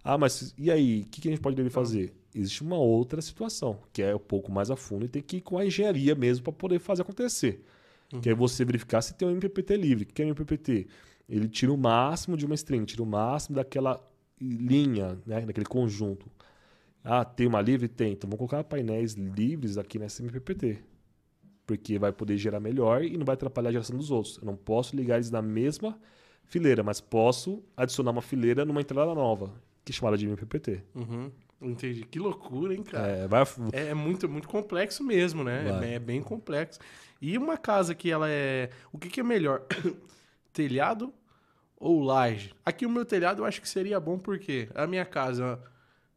Ah, 0.04 0.18
mas 0.18 0.56
e 0.58 0.72
aí? 0.72 1.02
O 1.02 1.06
que, 1.10 1.22
que 1.22 1.28
a 1.28 1.32
gente 1.32 1.42
pode 1.42 1.56
dele 1.56 1.70
fazer? 1.70 2.16
Existe 2.34 2.64
uma 2.64 2.78
outra 2.78 3.22
situação, 3.22 3.80
que 3.94 4.02
é 4.02 4.16
um 4.16 4.20
pouco 4.20 4.52
mais 4.52 4.72
a 4.72 4.76
fundo 4.76 5.06
e 5.06 5.10
tem 5.10 5.22
que 5.22 5.38
ir 5.38 5.42
com 5.42 5.58
a 5.58 5.66
engenharia 5.66 6.16
mesmo 6.16 6.44
para 6.44 6.54
poder 6.54 6.80
fazer 6.80 7.04
acontecer. 7.04 7.64
Uhum. 8.14 8.22
Que 8.22 8.30
é 8.30 8.36
você 8.36 8.64
verificar 8.66 9.02
se 9.02 9.14
tem 9.14 9.28
um 9.28 9.32
MPPT 9.32 9.76
livre. 9.78 10.04
O 10.06 10.08
que 10.08 10.22
é 10.22 10.26
um 10.26 10.30
MPPT? 10.30 10.88
Ele 11.28 11.48
tira 11.48 11.74
o 11.74 11.78
máximo 11.78 12.38
de 12.38 12.46
uma 12.46 12.56
string, 12.56 12.86
tira 12.86 13.04
o 13.04 13.06
máximo 13.06 13.56
daquela 13.56 14.02
linha, 14.40 15.18
né, 15.26 15.42
daquele 15.42 15.66
conjunto. 15.66 16.30
Ah, 17.04 17.24
tem 17.24 17.48
uma 17.48 17.62
livre? 17.62 17.88
Tem. 17.88 18.14
Então 18.14 18.30
vamos 18.30 18.38
colocar 18.38 18.64
painéis 18.64 19.14
livres 19.14 19.78
aqui 19.78 19.98
nessa 19.98 20.22
MPPT. 20.22 20.80
Porque 21.66 22.00
vai 22.00 22.12
poder 22.12 22.38
gerar 22.38 22.60
melhor 22.60 23.04
e 23.04 23.18
não 23.18 23.26
vai 23.26 23.34
atrapalhar 23.34 23.70
a 23.70 23.72
geração 23.74 23.98
dos 23.98 24.12
outros. 24.12 24.38
Eu 24.38 24.46
não 24.46 24.56
posso 24.56 24.96
ligar 24.96 25.16
eles 25.16 25.32
na 25.32 25.42
mesma 25.42 25.98
fileira, 26.46 26.84
mas 26.84 27.02
posso 27.02 27.64
adicionar 27.76 28.12
uma 28.12 28.22
fileira 28.22 28.66
numa 28.66 28.82
entrada 28.82 29.14
nova, 29.14 29.54
que 29.84 29.92
é 29.92 29.96
chamada 29.96 30.18
de 30.18 30.26
MPPT. 30.26 30.82
Uhum. 30.96 31.32
Entendi. 31.62 32.06
Que 32.06 32.20
loucura, 32.20 32.74
hein, 32.74 32.84
cara? 32.84 33.08
É, 33.08 33.28
vai... 33.28 33.44
é, 33.74 33.88
é 33.88 33.94
muito, 33.94 34.30
muito 34.30 34.48
complexo 34.48 35.04
mesmo, 35.04 35.44
né? 35.44 35.82
É, 35.84 35.96
é, 35.96 36.00
bem 36.00 36.22
complexo. 36.22 36.80
E 37.22 37.38
uma 37.38 37.58
casa 37.58 37.96
que 37.96 38.12
ela 38.12 38.30
é. 38.30 38.70
O 38.92 38.98
que, 38.98 39.10
que 39.10 39.20
é 39.20 39.24
melhor? 39.24 39.66
telhado 40.58 41.14
ou 41.80 42.02
laje? 42.02 42.52
Aqui 42.66 42.84
o 42.86 42.90
meu 42.90 43.06
telhado 43.06 43.44
eu 43.44 43.46
acho 43.46 43.62
que 43.62 43.70
seria 43.70 44.00
bom 44.00 44.18
porque 44.18 44.68
a 44.74 44.88
minha 44.88 45.06
casa 45.06 45.60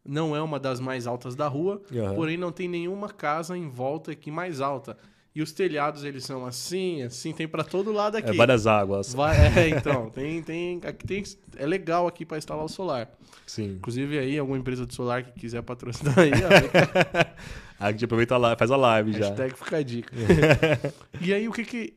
não 0.03 0.34
é 0.34 0.41
uma 0.41 0.59
das 0.59 0.80
mais 0.80 1.07
altas 1.07 1.36
da 1.36 1.47
rua, 1.47 1.82
Aham. 1.95 2.14
porém 2.14 2.38
não 2.38 2.51
tem 2.51 2.66
nenhuma 2.66 3.11
casa 3.11 3.55
em 3.57 3.68
volta 3.68 4.12
aqui 4.12 4.30
mais 4.30 4.61
alta. 4.62 4.97
E 5.32 5.43
os 5.43 5.53
telhados, 5.53 6.03
eles 6.03 6.24
são 6.24 6.45
assim, 6.45 7.03
assim, 7.03 7.32
tem 7.32 7.47
pra 7.47 7.62
todo 7.62 7.93
lado 7.93 8.16
aqui. 8.16 8.30
É 8.30 8.32
várias 8.32 8.66
águas. 8.66 9.14
Vai- 9.14 9.36
é, 9.57 9.68
então, 9.68 10.09
tem, 10.11 10.43
tem, 10.43 10.80
aqui 10.82 11.07
tem, 11.07 11.22
é 11.57 11.66
legal 11.66 12.07
aqui 12.09 12.24
pra 12.24 12.36
instalar 12.38 12.64
o 12.64 12.68
solar. 12.68 13.09
Sim. 13.47 13.74
Inclusive 13.76 14.18
aí, 14.18 14.38
alguma 14.38 14.59
empresa 14.59 14.84
de 14.86 14.95
solar 14.95 15.22
que 15.22 15.32
quiser 15.38 15.62
patrocinar 15.62 16.18
aí, 16.18 16.32
ó, 16.32 16.49
Aí 17.78 17.88
a 17.88 17.93
gente 17.93 18.05
aproveita 18.07 18.36
lá, 18.38 18.57
faz 18.57 18.70
a 18.72 18.76
live 18.76 19.12
já. 19.12 19.18
hashtag 19.28 19.55
fica 19.57 19.76
a 19.76 19.82
dica. 19.82 20.12
e 21.20 21.32
aí, 21.34 21.47
o 21.49 21.53
que 21.53 21.64
que... 21.64 21.95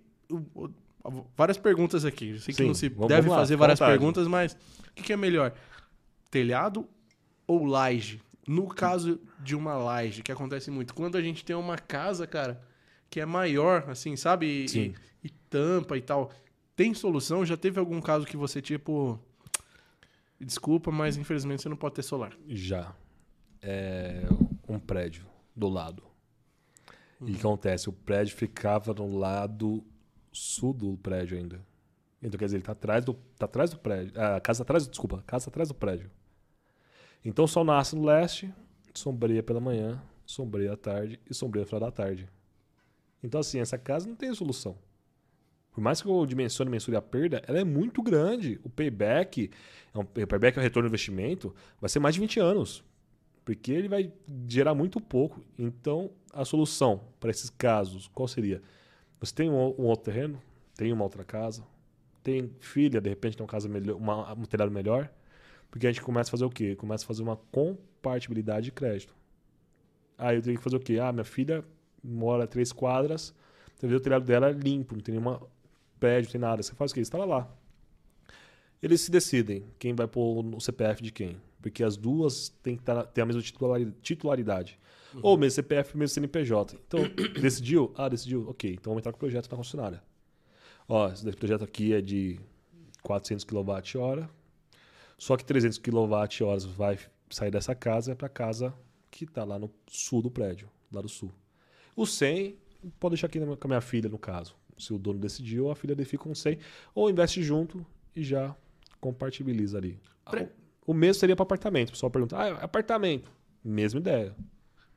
Várias 1.35 1.57
perguntas 1.57 2.05
aqui. 2.05 2.29
Eu 2.31 2.39
sei 2.39 2.53
que 2.53 2.61
Sim, 2.61 2.67
não 2.67 2.73
se 2.73 2.89
deve 2.89 3.29
lá, 3.29 3.35
fazer 3.37 3.55
várias 3.55 3.79
vontade. 3.79 3.97
perguntas, 3.97 4.27
mas 4.27 4.53
o 4.53 4.93
que, 4.95 5.03
que 5.03 5.13
é 5.13 5.17
melhor? 5.17 5.53
Telhado 6.31 6.87
ou 7.45 7.65
laje? 7.65 8.21
No 8.47 8.67
caso 8.67 9.19
de 9.39 9.55
uma 9.55 9.75
laje, 9.75 10.21
que 10.21 10.31
acontece 10.31 10.69
muito, 10.71 10.93
quando 10.93 11.17
a 11.17 11.21
gente 11.21 11.43
tem 11.45 11.55
uma 11.55 11.77
casa, 11.77 12.25
cara, 12.27 12.61
que 13.09 13.19
é 13.19 13.25
maior, 13.25 13.85
assim, 13.89 14.15
sabe? 14.15 14.63
E, 14.65 14.69
Sim. 14.69 14.93
e- 15.23 15.27
e 15.27 15.29
tampa 15.29 15.97
e 15.97 16.01
tal. 16.01 16.31
Tem 16.75 16.93
solução? 16.93 17.45
Já 17.45 17.55
teve 17.55 17.79
algum 17.79 18.01
caso 18.01 18.25
que 18.25 18.35
você, 18.35 18.61
tipo. 18.61 19.19
Desculpa, 20.39 20.91
mas 20.91 21.15
infelizmente 21.15 21.61
você 21.61 21.69
não 21.69 21.77
pode 21.77 21.95
ter 21.95 22.03
solar. 22.03 22.33
Já. 22.47 22.93
É 23.61 24.23
um 24.67 24.77
prédio 24.79 25.25
do 25.55 25.69
lado. 25.69 26.03
E 27.21 27.31
o 27.31 27.33
que 27.33 27.37
acontece? 27.39 27.87
O 27.87 27.93
prédio 27.93 28.35
ficava 28.35 28.93
no 28.93 29.17
lado 29.17 29.81
sul 30.33 30.73
do 30.73 30.97
prédio 30.97 31.37
ainda. 31.37 31.61
Então, 32.21 32.37
quer 32.37 32.45
dizer, 32.45 32.57
ele 32.57 32.63
tá 32.63 32.71
atrás 32.71 33.05
do, 33.05 33.13
tá 33.37 33.45
atrás 33.45 33.69
do 33.69 33.77
prédio. 33.77 34.13
A 34.19 34.39
casa 34.39 34.59
tá 34.59 34.63
atrás, 34.63 34.87
desculpa, 34.87 35.23
casa 35.25 35.45
tá 35.45 35.51
atrás 35.51 35.69
do 35.69 35.75
prédio. 35.75 36.09
Então 37.23 37.45
o 37.45 37.47
sol 37.47 37.63
nasce 37.63 37.95
no 37.95 38.03
leste, 38.03 38.53
sombreia 38.93 39.41
pela 39.41 39.59
manhã, 39.59 40.01
sombreia 40.25 40.73
à 40.73 40.77
tarde 40.77 41.19
e 41.29 41.33
sombreia 41.33 41.63
no 41.63 41.67
final 41.67 41.79
da 41.79 41.91
tarde. 41.91 42.27
Então, 43.23 43.39
assim, 43.39 43.59
essa 43.59 43.77
casa 43.77 44.07
não 44.07 44.15
tem 44.15 44.33
solução. 44.33 44.77
Por 45.71 45.81
mais 45.81 46.01
que 46.01 46.07
eu 46.07 46.25
dimensione 46.25 46.69
mensure 46.69 46.97
a 46.97 47.01
perda, 47.01 47.41
ela 47.47 47.59
é 47.59 47.63
muito 47.63 48.03
grande. 48.03 48.59
O 48.63 48.69
payback, 48.69 49.49
é 49.93 49.97
um, 49.97 50.01
o 50.01 50.05
payback 50.05 50.57
é 50.57 50.59
o 50.59 50.63
retorno 50.63 50.87
do 50.87 50.91
investimento, 50.91 51.55
vai 51.79 51.89
ser 51.89 51.99
mais 51.99 52.13
de 52.13 52.21
20 52.21 52.39
anos. 52.39 52.83
Porque 53.45 53.71
ele 53.71 53.87
vai 53.87 54.11
gerar 54.47 54.75
muito 54.75 54.99
pouco. 54.99 55.41
Então, 55.57 56.11
a 56.33 56.43
solução 56.43 57.01
para 57.19 57.31
esses 57.31 57.49
casos, 57.49 58.07
qual 58.13 58.27
seria? 58.27 58.61
Você 59.23 59.33
tem 59.33 59.49
um, 59.49 59.55
um 59.55 59.85
outro 59.85 60.11
terreno, 60.11 60.37
tem 60.75 60.91
uma 60.91 61.05
outra 61.05 61.23
casa, 61.23 61.63
tem 62.21 62.51
filha, 62.59 62.99
de 62.99 63.09
repente 63.09 63.37
tem 63.37 63.43
uma 63.43 63.49
casa 63.49 63.69
melhor, 63.69 63.95
uma, 63.95 64.33
um 64.33 64.43
telhado 64.43 64.69
melhor. 64.69 65.09
Porque 65.71 65.87
a 65.87 65.91
gente 65.91 66.01
começa 66.01 66.29
a 66.29 66.31
fazer 66.31 66.43
o 66.43 66.49
quê? 66.49 66.75
Começa 66.75 67.05
a 67.05 67.07
fazer 67.07 67.23
uma 67.23 67.37
compartibilidade 67.49 68.65
de 68.65 68.73
crédito. 68.73 69.15
Aí 70.17 70.35
eu 70.35 70.41
tenho 70.41 70.57
que 70.57 70.63
fazer 70.63 70.75
o 70.75 70.79
quê? 70.79 70.99
Ah, 70.99 71.13
minha 71.13 71.23
filha 71.23 71.63
mora 72.03 72.43
a 72.43 72.47
três 72.47 72.73
quadras, 72.73 73.33
vê 73.81 73.95
o 73.95 73.99
telhado 74.01 74.25
dela 74.25 74.49
é 74.49 74.51
limpo, 74.51 74.93
não 74.93 75.01
tem 75.01 75.13
nenhuma 75.13 75.41
prédio, 76.01 76.27
não 76.27 76.31
tem 76.33 76.41
nada. 76.41 76.61
Você 76.61 76.75
faz 76.75 76.91
o 76.91 76.93
quê? 76.93 76.99
Instala 76.99 77.23
lá. 77.23 77.57
Eles 78.81 78.99
se 78.99 79.09
decidem 79.09 79.63
quem 79.79 79.93
vai 79.93 80.05
pôr 80.05 80.43
no 80.43 80.59
CPF 80.59 81.01
de 81.01 81.13
quem. 81.13 81.37
Porque 81.63 81.83
as 81.83 81.97
duas 81.97 82.49
têm 82.61 82.77
que 82.77 82.83
ter 83.13 83.21
a 83.21 83.25
mesma 83.25 83.41
titulari- 83.41 83.91
titularidade. 84.03 84.77
Ou 85.21 85.37
mesmo 85.37 85.55
CPF, 85.55 85.97
mesmo 85.97 86.13
CNPJ. 86.13 86.77
Então, 86.87 86.99
decidiu? 87.41 87.91
Ah, 87.97 88.09
decidiu. 88.09 88.49
Ok, 88.49 88.71
então 88.73 88.91
vamos 88.91 89.01
entrar 89.01 89.11
com 89.11 89.17
o 89.17 89.19
projeto 89.19 89.49
na 89.49 89.57
concessionária. 89.57 90.03
Ó, 90.87 91.09
esse 91.11 91.31
projeto 91.33 91.63
aqui 91.63 91.93
é 91.93 92.01
de 92.01 92.39
400 93.01 93.45
kWh. 93.45 94.27
Só 95.17 95.37
que 95.37 95.45
300 95.45 95.77
kWh 95.77 96.67
vai 96.75 96.99
sair 97.29 97.51
dessa 97.51 97.73
casa 97.73 98.15
para 98.15 98.27
a 98.27 98.29
casa 98.29 98.73
que 99.09 99.23
está 99.25 99.43
lá 99.43 99.57
no 99.57 99.71
sul 99.87 100.21
do 100.21 100.29
prédio, 100.29 100.69
lá 100.91 101.01
do 101.01 101.07
sul. 101.09 101.31
O 101.95 102.05
100 102.05 102.57
pode 102.99 103.13
deixar 103.13 103.27
aqui 103.27 103.39
com 103.39 103.67
a 103.67 103.67
minha 103.67 103.81
filha, 103.81 104.09
no 104.09 104.17
caso. 104.17 104.55
Se 104.77 104.91
o 104.93 104.97
dono 104.97 105.19
decidiu, 105.19 105.69
a 105.69 105.75
filha 105.75 105.95
dele 105.95 106.09
fica 106.09 106.23
com 106.23 106.33
100. 106.35 106.57
Ou 106.95 107.09
investe 107.09 107.41
junto 107.43 107.85
e 108.15 108.23
já 108.23 108.55
compartilha 108.99 109.53
ali. 109.77 109.99
Pre- 110.29 110.49
O 110.85 110.93
mesmo 110.93 111.19
seria 111.19 111.35
para 111.35 111.43
apartamento. 111.43 111.89
O 111.89 111.91
pessoal 111.93 112.09
pergunta, 112.09 112.37
ah, 112.37 112.47
é 112.47 112.63
apartamento. 112.63 113.31
Mesma 113.63 113.99
ideia. 113.99 114.35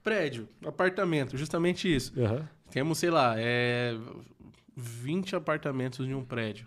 Prédio, 0.03 0.49
apartamento, 0.65 1.37
justamente 1.37 1.95
isso. 1.95 2.13
Aham. 2.21 2.49
Temos, 2.71 2.99
sei 2.99 3.11
lá, 3.11 3.35
é, 3.37 3.97
20 4.77 5.37
apartamentos 5.37 6.07
em 6.07 6.15
um 6.15 6.25
prédio. 6.25 6.67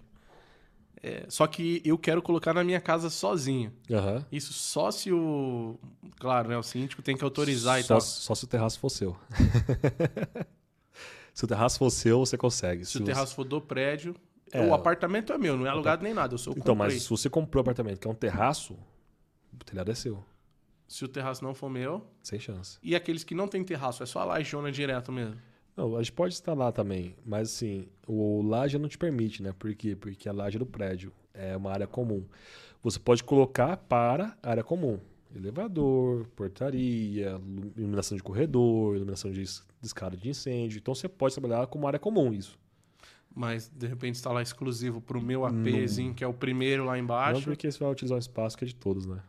É, 1.02 1.26
só 1.30 1.48
que 1.48 1.82
eu 1.86 1.98
quero 1.98 2.22
colocar 2.22 2.54
na 2.54 2.64
minha 2.64 2.82
casa 2.82 3.10
sozinho. 3.10 3.72
Aham. 3.90 4.26
Isso 4.32 4.52
só 4.52 4.92
se 4.92 5.12
o. 5.12 5.80
Claro, 6.20 6.50
né? 6.50 6.58
O 6.58 6.64
síndico 6.64 7.02
tem 7.02 7.16
que 7.16 7.24
autorizar 7.24 7.80
e 7.80 7.84
só, 7.84 7.96
tal. 7.96 8.02
Só 8.02 8.36
se 8.36 8.44
o 8.44 8.48
terraço 8.48 8.80
for 8.80 8.90
seu. 8.90 9.16
se 11.34 11.46
o 11.46 11.48
terraço 11.48 11.80
for 11.80 11.90
seu, 11.90 12.20
você 12.20 12.38
consegue. 12.38 12.86
Se 12.86 12.98
o 12.98 13.00
você- 13.00 13.06
terraço 13.06 13.36
for 13.36 13.46
do 13.46 13.62
prédio. 13.62 14.16
É. 14.52 14.66
O 14.66 14.74
apartamento 14.74 15.32
é 15.32 15.38
meu, 15.38 15.56
não 15.56 15.66
é 15.66 15.70
alugado 15.70 16.04
nem 16.04 16.14
nada. 16.14 16.34
Eu 16.34 16.38
sou 16.40 16.54
Então, 16.58 16.74
mas 16.74 17.04
se 17.04 17.10
você 17.10 17.30
comprou 17.30 17.60
o 17.60 17.62
apartamento 17.62 18.00
que 18.00 18.08
é 18.08 18.12
um 18.12 18.16
terraço, 18.16 18.76
o 19.54 19.64
telhado 19.64 19.92
é 19.92 19.96
seu. 19.96 20.24
Se 20.88 21.06
o 21.06 21.08
terraço 21.08 21.44
não 21.44 21.54
for 21.54 21.70
meu. 21.70 22.06
Sem 22.24 22.40
chance. 22.40 22.78
E 22.82 22.96
aqueles 22.96 23.24
que 23.24 23.36
não 23.36 23.48
tem 23.48 23.64
terraço, 23.64 24.02
é 24.02 24.06
só 24.06 24.20
a 24.22 24.26
lajona 24.26 24.72
direto 24.72 25.12
mesmo. 25.12 25.36
Não, 25.78 25.96
a 25.96 26.00
gente 26.02 26.12
pode 26.12 26.34
instalar 26.34 26.74
também, 26.74 27.16
mas 27.26 27.50
assim, 27.50 27.88
o 28.08 28.42
laje 28.42 28.78
não 28.78 28.90
te 28.90 28.98
permite, 28.98 29.42
né? 29.42 29.54
Por 29.58 29.74
quê? 29.76 29.96
Porque 29.96 30.28
a 30.28 30.34
laje 30.34 30.58
do 30.58 30.66
prédio 30.66 31.14
é 31.34 31.56
uma 31.56 31.72
área 31.72 31.88
comum. 31.88 32.26
Você 32.82 33.00
pode 33.00 33.24
colocar 33.24 33.78
para 33.78 34.36
área 34.44 34.64
comum. 34.64 35.00
Elevador, 35.34 36.26
portaria, 36.36 37.38
lu- 37.38 37.72
iluminação 37.78 38.18
de 38.18 38.24
corredor, 38.24 38.96
iluminação 38.96 39.32
de 39.32 39.42
es- 39.42 39.64
de 39.80 39.88
escada 39.88 40.18
de 40.18 40.28
incêndio. 40.30 40.80
Então 40.80 40.94
você 40.96 41.08
pode 41.08 41.34
trabalhar 41.36 41.66
como 41.68 41.88
área 41.88 42.00
comum 42.00 42.34
isso. 42.34 42.58
Mas 43.34 43.70
de 43.70 43.86
repente 43.88 44.16
instalar 44.16 44.42
exclusivo 44.42 45.00
pro 45.00 45.22
meu 45.22 45.46
APzinho, 45.46 46.14
que 46.14 46.24
é 46.24 46.28
o 46.28 46.34
primeiro 46.34 46.84
lá 46.86 46.94
Não 46.94 47.00
embaixo. 47.00 47.44
porque 47.44 47.72
você 47.72 47.78
vai 47.80 47.92
utilizar 47.92 48.16
um 48.16 48.20
espaço 48.20 48.58
que 48.58 48.66
é 48.66 48.68
de 48.68 48.76
todos, 48.76 49.06
né? 49.06 49.22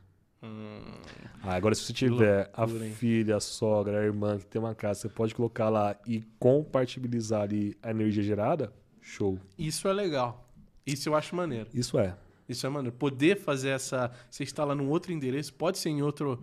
Ah, 1.50 1.56
agora, 1.56 1.74
se 1.74 1.82
você 1.82 1.92
tiver 1.92 2.48
a 2.54 2.64
filha, 2.68 3.36
a 3.36 3.40
sogra, 3.40 3.98
a 3.98 4.04
irmã 4.04 4.38
que 4.38 4.46
tem 4.46 4.60
uma 4.60 4.72
casa, 4.72 5.00
você 5.00 5.08
pode 5.08 5.34
colocar 5.34 5.68
lá 5.68 5.96
e 6.06 6.22
compartilhar 6.38 7.40
ali 7.40 7.76
a 7.82 7.90
energia 7.90 8.22
gerada, 8.22 8.72
show. 9.00 9.36
isso 9.58 9.88
é 9.88 9.92
legal. 9.92 10.48
Isso 10.86 11.08
eu 11.08 11.16
acho 11.16 11.34
maneiro. 11.34 11.68
Isso 11.74 11.98
é. 11.98 12.16
Isso 12.48 12.64
é 12.64 12.70
maneiro. 12.70 12.96
Poder 12.96 13.36
fazer 13.36 13.70
essa. 13.70 14.12
Você 14.30 14.44
instalar 14.44 14.76
num 14.76 14.88
outro 14.90 15.12
endereço, 15.12 15.52
pode 15.52 15.78
ser 15.78 15.88
em 15.88 16.02
outro. 16.02 16.40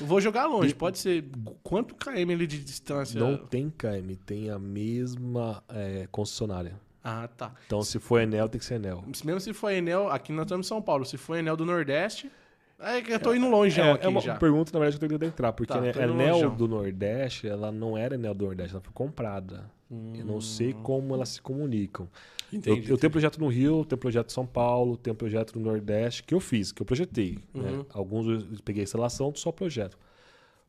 Eu 0.00 0.06
vou 0.06 0.22
jogar 0.22 0.46
longe, 0.46 0.74
pode 0.74 0.98
ser. 1.00 1.26
Quanto 1.62 1.94
KM 1.94 2.32
ali 2.32 2.46
de 2.46 2.58
distância? 2.58 3.20
Não 3.20 3.36
tem 3.36 3.68
KM, 3.68 4.16
tem 4.24 4.48
a 4.48 4.58
mesma 4.58 5.62
é, 5.68 6.08
concessionária. 6.10 6.80
Ah, 7.04 7.28
tá. 7.28 7.54
Então, 7.66 7.82
se 7.82 7.98
for 7.98 8.22
Enel, 8.22 8.48
tem 8.48 8.58
que 8.58 8.64
ser 8.64 8.76
Enel. 8.76 9.04
Mesmo 9.22 9.38
se 9.38 9.52
for 9.52 9.68
Enel, 9.70 10.10
aqui 10.10 10.32
nós 10.32 10.46
estamos 10.46 10.66
em 10.66 10.68
São 10.68 10.80
Paulo, 10.80 11.04
se 11.04 11.18
for 11.18 11.36
Enel 11.36 11.58
do 11.58 11.66
Nordeste, 11.66 12.32
é 12.78 13.00
que 13.02 13.12
eu 13.12 13.20
tô 13.20 13.34
indo 13.34 13.48
longe 13.48 13.80
É, 13.80 13.92
aqui 13.92 14.04
é 14.04 14.08
uma 14.08 14.20
já. 14.20 14.34
pergunta, 14.36 14.70
na 14.72 14.78
verdade, 14.80 14.98
que 14.98 15.04
eu 15.04 15.08
tenho 15.08 15.18
que 15.30 15.34
entrar, 15.34 15.52
porque 15.52 15.72
Tá, 15.72 15.78
a 15.78 15.92
tô 15.92 16.00
indo 16.00 16.12
Enel 16.12 16.50
do 16.50 16.68
Nordeste, 16.68 17.46
ela 17.48 17.70
não 17.72 17.96
era 17.96 18.14
Enel 18.14 18.34
do 18.34 18.44
Nordeste, 18.46 18.72
ela 18.74 18.82
foi 18.82 18.92
comprada. 18.92 19.70
Eu 19.90 20.24
não 20.24 20.40
sei 20.40 20.72
como 20.72 21.14
elas 21.14 21.28
se 21.28 21.40
comunicam. 21.42 22.08
Eu, 22.52 22.58
Entendi. 22.58 22.90
eu 22.90 22.98
tenho 22.98 23.10
projeto 23.10 23.38
no 23.38 23.46
Rio, 23.48 23.84
tenho 23.84 23.98
projeto 23.98 24.30
em 24.30 24.32
São 24.32 24.44
Paulo, 24.46 24.96
tenho 24.96 25.14
projeto 25.14 25.56
no 25.58 25.64
Nordeste, 25.64 26.22
que 26.24 26.34
eu 26.34 26.40
fiz, 26.40 26.72
que 26.72 26.82
eu 26.82 26.86
projetei. 26.86 27.38
né? 27.54 27.70
Uhum. 27.70 27.86
Alguns 27.92 28.26
eu 28.26 28.46
peguei 28.64 28.82
instalação, 28.82 29.32
só 29.34 29.52
projeto. 29.52 29.96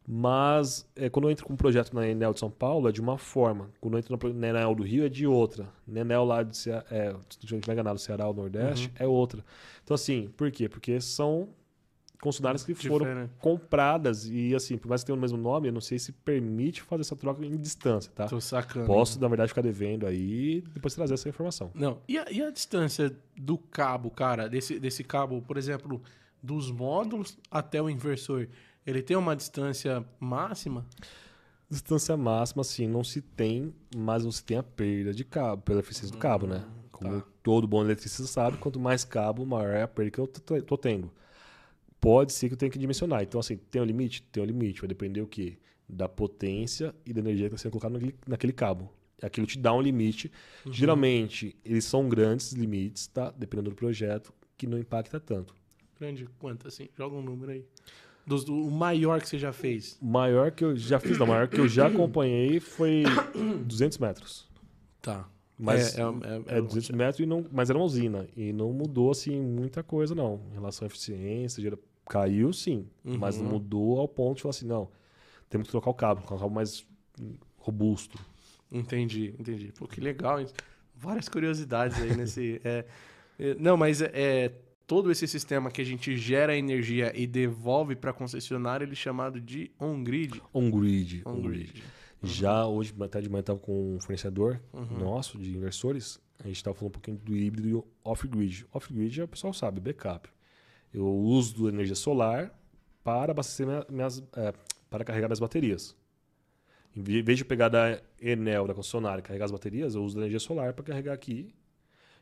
Mas 0.10 0.88
é, 0.96 1.10
quando 1.10 1.26
eu 1.26 1.32
entro 1.32 1.46
com 1.46 1.54
um 1.54 1.58
projeto 1.58 1.94
na 1.94 2.08
Enel 2.08 2.32
de 2.34 2.40
São 2.40 2.50
Paulo, 2.50 2.88
é 2.88 2.92
de 2.94 3.02
uma 3.02 3.18
forma. 3.18 3.70
Quando 3.82 3.96
eu 3.96 4.00
entro 4.00 4.34
na 4.34 4.48
Enel 4.48 4.74
do 4.74 4.84
Rio, 4.84 5.06
é 5.06 5.10
de 5.10 5.28
outra. 5.28 5.68
Na 5.86 6.00
Enel 6.02 6.24
lá 6.24 6.44
de 6.44 6.56
Cea- 6.56 6.86
é, 6.90 7.10
se 7.30 7.54
eu 7.54 7.60
não 7.60 7.62
me 7.68 7.74
engano, 7.74 7.94
do 7.94 8.00
Ceará 8.00 8.28
ou 8.28 8.34
Nordeste, 8.34 8.88
Uhum. 8.88 8.94
é 9.00 9.08
outra. 9.08 9.44
Então, 9.84 9.96
assim, 9.96 10.30
por 10.38 10.50
quê? 10.50 10.70
Porque 10.70 11.02
são 11.02 11.50
concessionárias 12.22 12.64
que 12.64 12.74
foram 12.74 13.06
Diferente. 13.06 13.32
compradas. 13.40 14.26
E, 14.26 14.56
assim, 14.56 14.78
por 14.78 14.88
mais 14.88 15.02
que 15.02 15.08
tenham 15.08 15.18
o 15.18 15.22
mesmo 15.22 15.38
nome, 15.38 15.68
eu 15.68 15.72
não 15.72 15.82
sei 15.82 16.00
se 16.00 16.12
permite 16.12 16.82
fazer 16.82 17.02
essa 17.02 17.16
troca 17.16 17.46
em 17.46 17.56
distância, 17.58 18.12
tá? 18.14 18.28
Tô 18.28 18.42
sacando. 18.42 18.86
Posso, 18.86 19.20
na 19.20 19.28
verdade, 19.28 19.50
ficar 19.50 19.62
devendo 19.62 20.06
aí 20.06 20.58
e 20.58 20.62
depois 20.62 20.94
trazer 20.96 21.14
essa 21.14 21.30
informação. 21.30 21.72
Não. 21.74 22.02
E 22.08 22.18
a, 22.18 22.32
e 22.32 22.42
a 22.42 22.50
distância 22.50 23.16
do 23.36 23.58
cabo, 23.58 24.10
cara? 24.10 24.50
Desse, 24.50 24.80
desse 24.80 25.04
cabo, 25.04 25.42
por 25.42 25.58
exemplo, 25.58 26.02
dos 26.42 26.72
módulos 26.72 27.38
até 27.52 27.82
o 27.82 27.90
inversor, 27.90 28.48
ele 28.86 29.02
tem 29.02 29.16
uma 29.18 29.36
distância 29.36 30.04
máxima? 30.20 30.86
Distância 31.70 32.16
máxima, 32.16 32.62
assim, 32.62 32.88
não 32.88 33.04
se 33.04 33.22
tem, 33.22 33.74
mas 33.96 34.24
não 34.24 34.32
se 34.32 34.44
tem 34.44 34.58
a 34.58 34.64
perda 34.64 35.14
de 35.14 35.26
cabo, 35.26 35.62
pela 35.62 35.82
eficiência 35.82 36.16
do 36.16 36.18
cabo, 36.18 36.48
né? 36.48 36.64
Como 36.92 37.22
tá. 37.22 37.28
todo 37.44 37.68
bom 37.68 37.84
eletricista 37.84 38.24
sabe, 38.24 38.58
quanto 38.58 38.80
mais 38.80 39.04
cabo, 39.04 39.46
maior 39.46 39.74
é 39.74 39.84
a 39.84 39.88
perda 39.88 40.12
que 40.12 40.20
eu 40.20 40.28
tô 40.28 40.78
tendo. 40.78 41.12
Pode 42.08 42.32
ser 42.32 42.48
que 42.48 42.54
eu 42.54 42.58
tenha 42.58 42.70
que 42.72 42.80
dimensionar. 42.80 43.22
Então, 43.24 43.40
assim, 43.40 43.58
tem 43.58 43.82
um 43.82 43.86
limite? 43.86 44.22
Tem 44.32 44.42
um 44.42 44.46
limite. 44.46 44.80
Vai 44.82 44.88
depender 44.88 45.22
o 45.22 45.28
quê? 45.28 45.58
Da 45.90 46.08
potência 46.08 46.94
e 47.06 47.12
da 47.12 47.20
energia 47.20 47.50
que 47.50 47.56
está 47.56 47.64
sendo 47.64 47.72
colocada 47.74 47.94
naquele, 47.96 48.16
naquele 48.26 48.54
cabo. 48.54 48.90
Aquilo 49.22 49.46
te 49.48 49.58
dá 49.58 49.74
um 49.74 49.82
limite. 49.82 50.32
Geralmente, 50.72 51.56
eles 51.66 51.84
são 51.86 52.08
grandes 52.08 52.52
limites, 52.54 53.08
tá? 53.08 53.32
Dependendo 53.38 53.72
do 53.72 53.76
projeto, 53.76 54.34
que 54.58 54.66
não 54.68 54.78
impacta 54.78 55.20
tanto. 55.20 55.54
Grande 56.00 56.28
quanto, 56.40 56.68
assim? 56.68 56.88
Joga 56.96 57.16
um 57.16 57.22
número 57.22 57.52
aí. 57.52 57.66
Dos- 58.26 58.44
do- 58.46 58.56
o 58.56 58.72
maior 58.72 59.20
que 59.22 59.28
você 59.28 59.40
já 59.40 59.52
fez. 59.52 59.98
O 60.02 60.06
maior 60.06 60.52
que 60.52 60.64
eu 60.64 60.76
já 60.76 61.00
fiz, 61.00 61.18
não, 61.18 61.26
o 61.26 61.30
maior 61.30 61.48
que 61.48 61.60
eu 61.60 61.68
já 61.68 61.88
acompanhei 61.88 62.60
foi 62.60 63.04
200 63.66 63.98
metros. 63.98 64.48
Tá. 65.02 65.28
Mas 65.60 65.98
é, 65.98 66.02
é, 66.02 66.56
é, 66.56 66.58
É 66.58 66.62
200 66.62 66.92
metros, 66.92 67.20
e 67.20 67.26
não, 67.26 67.44
mas 67.52 67.70
era 67.70 67.80
uma 67.80 67.86
usina. 67.86 68.28
E 68.36 68.54
não 68.54 68.72
mudou, 68.72 69.10
assim, 69.10 69.42
muita 69.42 69.82
coisa, 69.82 70.14
não. 70.14 70.40
Em 70.52 70.54
relação 70.54 70.86
à 70.86 70.88
eficiência, 70.88 71.60
caiu, 72.08 72.52
sim. 72.54 72.88
Mas 73.04 73.38
Uhum. 73.38 73.46
mudou 73.50 74.00
ao 74.00 74.08
ponto 74.08 74.38
de 74.38 74.42
falar 74.44 74.50
assim, 74.52 74.66
não, 74.68 74.90
temos 75.50 75.68
que 75.68 75.72
trocar 75.72 75.90
o 75.90 75.94
cabo, 75.94 76.22
colocar 76.22 76.36
um 76.36 76.40
cabo 76.40 76.56
mais 76.56 76.86
robusto. 77.58 78.18
Entendi, 78.72 79.34
entendi. 79.40 79.72
Pô, 79.78 79.88
que 79.88 80.02
legal. 80.02 80.40
hein? 80.40 80.48
Várias 80.96 81.30
curiosidades 81.30 81.98
aí 82.02 82.16
nesse. 82.16 82.60
é, 82.66 82.86
é, 83.40 83.56
não, 83.60 83.78
mas 83.78 84.02
é, 84.02 84.12
é, 84.14 84.52
todo 84.86 85.12
esse 85.12 85.28
sistema 85.28 85.70
que 85.72 85.82
a 85.82 85.86
gente 85.86 86.18
gera 86.18 86.58
energia 86.58 87.12
e 87.16 87.26
devolve 87.28 87.96
para 87.96 88.12
a 88.12 88.14
concessionária, 88.14 88.84
ele 88.84 88.94
é 88.94 88.96
chamado 88.96 89.40
de 89.40 89.72
on-grid. 89.80 90.42
On-grid. 90.54 91.22
On-grid. 91.26 91.84
Já 92.24 92.66
hoje, 92.66 92.94
até 93.00 93.22
de 93.22 93.30
manhã, 93.30 93.42
estava 93.42 93.60
com 93.60 93.96
um 93.96 94.00
fornecedor 94.00 94.60
nosso 95.00 95.38
de 95.38 95.56
inversores. 95.56 96.20
A 96.40 96.48
gente 96.48 96.58
estava 96.58 96.76
falando 96.76 96.90
um 96.90 96.94
pouquinho 96.94 97.18
do 97.18 97.36
híbrido 97.36 97.70
e 97.70 97.84
off-grid. 98.04 98.66
Off-grid, 98.74 99.22
o 99.22 99.28
pessoal 99.28 99.54
sabe, 99.54 99.80
backup. 99.80 100.28
Eu 100.94 101.08
uso 101.08 101.68
energia 101.70 101.96
solar 101.96 102.52
para 103.04 103.32
abastecer 103.32 103.66
minha- 103.66 103.86
minhas, 103.90 104.24
é, 104.36 104.54
para 104.90 105.04
carregar 105.04 105.28
minhas 105.28 105.40
baterias. 105.40 105.96
Em 106.96 107.02
ve- 107.02 107.22
vez 107.22 107.38
de 107.38 107.46
pegar 107.46 107.70
da 107.70 108.02
Enel, 108.22 108.66
da 108.68 108.74
concessionária, 108.74 109.20
e 109.20 109.24
carregar 109.24 109.46
as 109.46 109.52
baterias, 109.52 109.96
eu 109.96 110.04
uso 110.04 110.16
da 110.16 110.22
energia 110.22 110.40
solar 110.40 110.74
para 110.74 110.84
carregar 110.86 111.14
aqui. 111.14 111.54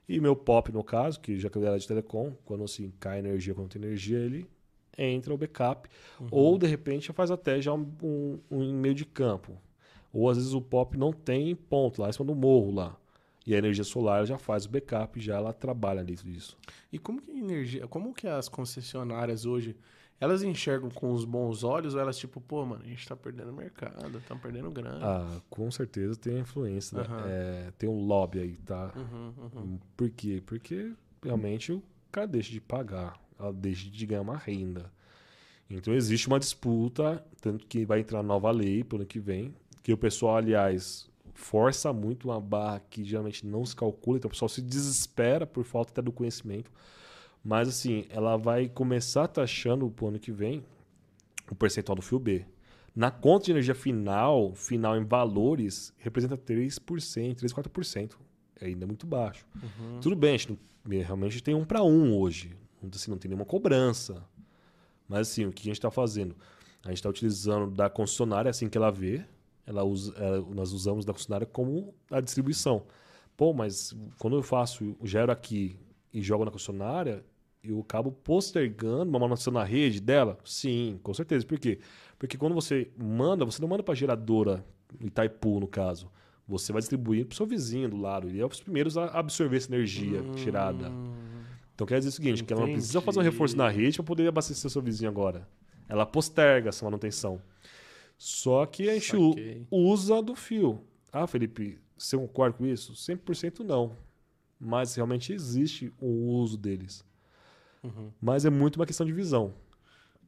E 0.07 0.19
meu 0.19 0.35
POP, 0.35 0.71
no 0.71 0.83
caso, 0.83 1.19
que 1.19 1.39
já 1.39 1.49
que 1.49 1.57
eu 1.57 1.65
era 1.65 1.79
de 1.79 1.87
telecom, 1.87 2.33
quando 2.45 2.63
assim 2.63 2.91
cai 2.99 3.19
energia, 3.19 3.55
quando 3.55 3.69
tem 3.69 3.81
energia, 3.81 4.19
ele 4.19 4.47
entra 4.97 5.33
o 5.33 5.37
backup. 5.37 5.89
Ou, 6.29 6.57
de 6.57 6.67
repente, 6.67 7.11
faz 7.11 7.31
até 7.31 7.59
já 7.61 7.73
um, 7.73 7.91
um, 8.03 8.39
um 8.51 8.73
meio 8.73 8.93
de 8.93 9.05
campo. 9.05 9.57
Ou, 10.13 10.29
às 10.29 10.37
vezes, 10.37 10.53
o 10.53 10.61
POP 10.61 10.97
não 10.97 11.11
tem 11.11 11.55
ponto 11.55 12.01
lá, 12.01 12.09
em 12.09 12.11
cima 12.13 12.25
do 12.25 12.35
morro 12.35 12.71
lá. 12.71 12.97
E 13.45 13.53
a 13.53 13.57
energia 13.57 13.84
solar 13.84 14.26
já 14.26 14.38
faz 14.39 14.65
o 14.65 14.69
backup, 14.69 15.19
já 15.19 15.35
ela 15.35 15.53
trabalha 15.53 16.03
dentro 16.03 16.27
disso. 16.30 16.57
E 16.91 16.97
como 16.97 17.22
que 17.22 17.31
a 17.31 17.35
energia, 17.38 17.88
como 17.88 18.13
que 18.13 18.27
as 18.27 18.49
concessionárias 18.49 19.45
hoje, 19.45 19.76
elas 20.19 20.41
enxergam 20.41 20.89
com 20.89 21.11
os 21.11 21.26
bons 21.26 21.63
olhos 21.63 21.93
ou 21.93 22.01
elas 22.01 22.17
tipo, 22.17 22.41
pô, 22.41 22.65
mano, 22.65 22.84
a 22.84 22.88
gente 22.88 23.07
tá 23.07 23.15
perdendo 23.15 23.53
mercado, 23.53 24.19
tá 24.27 24.35
perdendo 24.35 24.72
grana. 24.72 24.99
Ah, 25.03 25.41
com 25.49 25.69
certeza 25.69 26.15
tem 26.15 26.39
influência. 26.39 26.97
né? 26.97 27.05
É, 27.27 27.72
tem 27.77 27.88
um 27.89 28.05
lobby 28.05 28.39
aí, 28.39 28.55
tá? 28.57 28.91
Uhum, 28.95 29.34
uhum. 29.53 29.80
Por 29.95 30.09
quê? 30.09 30.41
Porque 30.45 30.93
realmente 31.23 31.72
o 31.72 31.84
cara 32.11 32.27
deixa 32.27 32.51
de 32.51 32.61
pagar, 32.61 33.19
ela 33.39 33.53
deixa 33.53 33.89
de 33.89 34.05
ganhar 34.05 34.22
uma 34.22 34.38
renda. 34.38 34.91
Então 35.69 35.93
existe 35.93 36.27
uma 36.27 36.39
disputa, 36.39 37.23
tanto 37.41 37.65
que 37.67 37.85
vai 37.85 37.99
entrar 37.99 38.23
nova 38.23 38.49
lei 38.51 38.84
pro 38.84 38.97
ano 38.97 39.05
que 39.05 39.19
vem, 39.19 39.53
que 39.84 39.91
o 39.91 39.97
pessoal, 39.97 40.38
aliás, 40.38 41.09
força 41.35 41.93
muito 41.93 42.29
uma 42.29 42.39
barra 42.41 42.79
que 42.89 43.03
geralmente 43.03 43.45
não 43.45 43.63
se 43.65 43.75
calcula, 43.75 44.17
então 44.17 44.27
o 44.27 44.31
pessoal 44.31 44.49
se 44.49 44.61
desespera 44.61 45.45
por 45.45 45.63
falta 45.63 45.91
até 45.91 46.01
do 46.01 46.11
conhecimento. 46.11 46.71
Mas 47.43 47.67
assim, 47.69 48.05
ela 48.09 48.37
vai 48.37 48.67
começar 48.67 49.27
taxando 49.27 49.87
pro 49.91 50.07
ano 50.07 50.17
que 50.17 50.31
vem 50.31 50.63
o 51.51 51.53
percentual 51.53 51.95
do 51.95 52.01
fio 52.01 52.17
B. 52.17 52.45
Na 52.95 53.11
conta 53.11 53.45
de 53.45 53.51
energia 53.51 53.75
final, 53.75 54.55
final 54.55 54.97
em 54.97 55.03
valores, 55.03 55.93
representa 55.99 56.37
3%, 56.37 57.35
3, 57.35 57.53
4%. 57.53 58.13
É 58.59 58.65
ainda 58.67 58.87
muito 58.87 59.05
baixo. 59.05 59.45
Tudo 60.01 60.15
bem, 60.15 60.33
a 60.33 60.37
gente 60.37 60.51
não- 60.85 60.99
realmente 61.01 61.43
tem 61.43 61.53
um 61.53 61.65
para 61.65 61.83
um 61.83 62.17
hoje. 62.17 62.55
Assim, 62.93 63.11
não 63.11 63.17
tem 63.17 63.29
nenhuma 63.29 63.45
cobrança. 63.45 64.23
Mas 65.09 65.27
assim, 65.29 65.45
o 65.45 65.51
que 65.51 65.63
a 65.63 65.65
gente 65.65 65.77
está 65.77 65.91
fazendo? 65.91 66.35
A 66.83 66.87
gente 66.87 66.97
está 66.97 67.09
utilizando 67.09 67.69
da 67.69 67.89
concessionária 67.89 68.49
assim 68.49 68.69
que 68.69 68.77
ela 68.77 68.91
vê. 68.91 69.25
Ela 69.65 69.83
usa, 69.83 70.13
ela- 70.17 70.41
nós 70.53 70.71
usamos 70.71 71.05
da 71.05 71.13
concessionária 71.13 71.45
como 71.47 71.93
a 72.11 72.21
distribuição. 72.21 72.83
Pô, 73.35 73.53
mas 73.53 73.95
quando 74.19 74.35
eu 74.35 74.43
faço, 74.43 74.95
gero 75.03 75.31
aqui 75.31 75.77
e 76.13 76.21
jogo 76.21 76.45
na 76.45 76.51
concessionária, 76.51 77.23
eu 77.63 77.79
acabo 77.79 78.11
postergando 78.11 79.09
uma 79.09 79.19
manutenção 79.19 79.51
na 79.51 79.63
rede 79.63 79.99
dela? 79.99 80.37
Sim, 80.45 80.99
com 81.01 81.13
certeza. 81.13 81.45
Por 81.45 81.57
quê? 81.59 81.79
Porque 82.19 82.37
quando 82.37 82.53
você 82.53 82.89
manda, 82.97 83.43
você 83.43 83.61
não 83.61 83.67
manda 83.67 83.81
para 83.83 83.93
a 83.93 83.95
geradora 83.95 84.63
Itaipu, 85.01 85.59
no 85.59 85.67
caso. 85.67 86.09
Você 86.47 86.71
vai 86.71 86.79
distribuir 86.79 87.25
para 87.25 87.33
o 87.33 87.35
seu 87.35 87.45
vizinho 87.47 87.89
do 87.89 87.97
lado. 87.97 88.29
E 88.29 88.39
é 88.39 88.45
os 88.45 88.61
primeiros 88.61 88.97
a 88.97 89.05
absorver 89.07 89.57
essa 89.57 89.67
energia 89.73 90.23
gerada. 90.37 90.91
Então 91.73 91.85
quer 91.87 91.97
dizer 91.97 92.09
o 92.09 92.11
seguinte, 92.13 92.43
que 92.43 92.53
ela 92.53 92.61
não 92.61 92.67
precisa 92.73 93.01
fazer 93.01 93.19
um 93.19 93.23
reforço 93.23 93.57
na 93.57 93.67
rede 93.67 93.97
para 93.97 94.05
poder 94.05 94.27
abastecer 94.27 94.69
seu 94.69 94.81
vizinho 94.81 95.09
agora. 95.09 95.47
Ela 95.89 96.05
posterga 96.05 96.69
essa 96.69 96.85
manutenção. 96.85 97.41
Só 98.17 98.65
que 98.65 98.89
a 98.89 98.93
gente 98.93 99.07
Saquei. 99.11 99.67
usa 99.69 100.21
do 100.21 100.35
fio. 100.35 100.81
Ah, 101.11 101.27
Felipe, 101.27 101.79
você 101.97 102.17
concorda 102.17 102.57
com 102.57 102.65
isso? 102.65 102.93
100% 102.93 103.59
não. 103.59 103.95
Mas 104.59 104.95
realmente 104.95 105.33
existe 105.33 105.93
o 105.99 106.07
uso 106.07 106.57
deles. 106.57 107.03
Uhum. 107.83 108.09
Mas 108.21 108.45
é 108.45 108.49
muito 108.49 108.77
uma 108.77 108.85
questão 108.85 109.05
de 109.05 109.11
visão. 109.13 109.53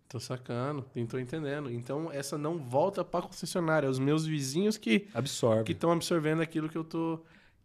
Tô 0.09 0.19
sacando, 0.19 0.85
tô 1.09 1.17
entendendo. 1.19 1.69
Então 1.71 2.11
essa 2.11 2.37
não 2.37 2.57
volta 2.57 3.03
pra 3.03 3.21
concessionária, 3.21 3.87
é 3.87 3.89
os 3.89 3.99
meus 3.99 4.25
vizinhos 4.25 4.77
que 4.77 5.07
Absorve. 5.13 5.63
que 5.65 5.71
estão 5.73 5.91
absorvendo 5.91 6.41
aquilo 6.41 6.69
que 6.69 6.77
eu 6.77 6.83
tô. 6.83 7.19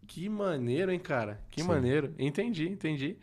Que 0.08 0.28
maneiro, 0.28 0.90
hein, 0.90 0.98
cara? 0.98 1.40
Que 1.50 1.60
Sim. 1.62 1.68
maneiro. 1.68 2.12
Entendi, 2.18 2.68
entendi. 2.68 3.16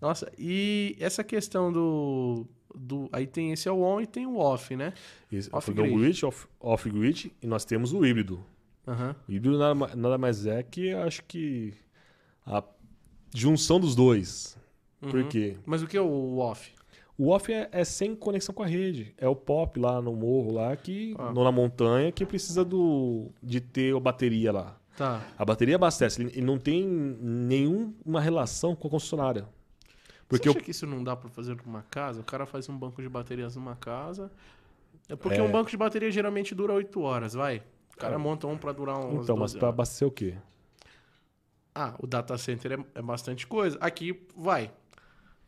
Nossa, 0.00 0.30
e 0.36 0.96
essa 0.98 1.22
questão 1.22 1.72
do. 1.72 2.46
Do 2.74 3.08
aí 3.12 3.26
tem 3.26 3.52
esse 3.52 3.68
é 3.68 3.72
o 3.72 3.80
on 3.82 4.00
e 4.00 4.06
tem 4.06 4.26
o 4.26 4.36
off, 4.36 4.74
né? 4.76 4.92
Isso, 5.30 5.48
Off-grid. 5.52 5.92
Off-grid, 5.92 6.24
off- 6.26 6.46
off-grid, 6.60 7.32
e 7.42 7.46
nós 7.46 7.64
temos 7.64 7.92
o 7.92 8.04
híbrido. 8.04 8.44
Aham. 8.86 9.14
O 9.28 9.32
híbrido 9.32 9.58
nada, 9.58 9.96
nada 9.96 10.18
mais 10.18 10.46
é 10.46 10.62
que 10.62 10.92
acho 10.92 11.22
que 11.24 11.72
a 12.46 12.62
junção 13.34 13.78
dos 13.80 13.94
dois. 13.94 14.56
Por 15.00 15.16
Uhum. 15.20 15.28
quê? 15.28 15.56
Mas 15.66 15.82
o 15.82 15.86
que 15.86 15.96
é 15.96 16.00
o 16.00 16.38
off? 16.38 16.72
O 17.16 17.28
off 17.30 17.52
é, 17.52 17.68
é 17.70 17.84
sem 17.84 18.14
conexão 18.14 18.54
com 18.54 18.62
a 18.62 18.66
rede. 18.66 19.14
É 19.16 19.28
o 19.28 19.36
pop 19.36 19.78
lá 19.78 20.02
no 20.02 20.14
morro, 20.16 20.52
lá 20.54 20.74
que. 20.76 21.14
Ah. 21.18 21.32
na 21.32 21.52
montanha, 21.52 22.10
que 22.10 22.26
precisa 22.26 22.64
do, 22.64 23.30
de 23.42 23.60
ter 23.60 23.94
a 23.94 24.00
bateria 24.00 24.50
lá. 24.52 24.76
Tá. 24.96 25.24
A 25.38 25.44
bateria 25.44 25.76
abastece, 25.76 26.22
ele, 26.22 26.30
ele 26.32 26.42
não 26.46 26.58
tem 26.58 26.84
nenhuma 26.86 28.20
relação 28.20 28.74
com 28.76 28.88
a 28.88 28.90
concessionária. 28.90 29.46
Porque 30.36 30.48
Você 30.48 30.56
acha 30.58 30.64
que 30.64 30.70
isso 30.70 30.86
não 30.86 31.02
dá 31.02 31.14
pra 31.16 31.28
fazer 31.30 31.56
numa 31.64 31.82
casa? 31.90 32.20
O 32.20 32.24
cara 32.24 32.46
faz 32.46 32.68
um 32.68 32.76
banco 32.76 33.00
de 33.02 33.08
baterias 33.08 33.56
numa 33.56 33.76
casa. 33.76 34.30
É 35.08 35.14
porque 35.16 35.38
É. 35.38 35.42
um 35.42 35.50
banco 35.50 35.70
de 35.70 35.76
bateria 35.76 36.10
geralmente 36.10 36.54
dura 36.54 36.72
8 36.72 37.00
horas, 37.00 37.34
vai. 37.34 37.62
O 37.94 37.96
cara 37.98 38.14
É. 38.14 38.18
monta 38.18 38.46
um 38.46 38.56
pra 38.56 38.72
durar 38.72 38.98
uns 38.98 39.24
Então, 39.24 39.36
mas 39.36 39.52
12 39.52 39.58
para 39.58 39.68
abastecer 39.68 40.06
o 40.08 40.10
quê? 40.10 40.34
Ah, 41.74 41.94
o 41.98 42.06
data 42.06 42.36
center 42.38 42.72
é, 42.72 42.98
é 42.98 43.02
bastante 43.02 43.46
coisa. 43.46 43.76
Aqui, 43.80 44.20
vai. 44.36 44.70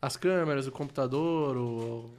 As 0.01 0.15
câmeras, 0.17 0.67
o 0.67 0.71
computador, 0.71 1.55
o, 1.57 2.11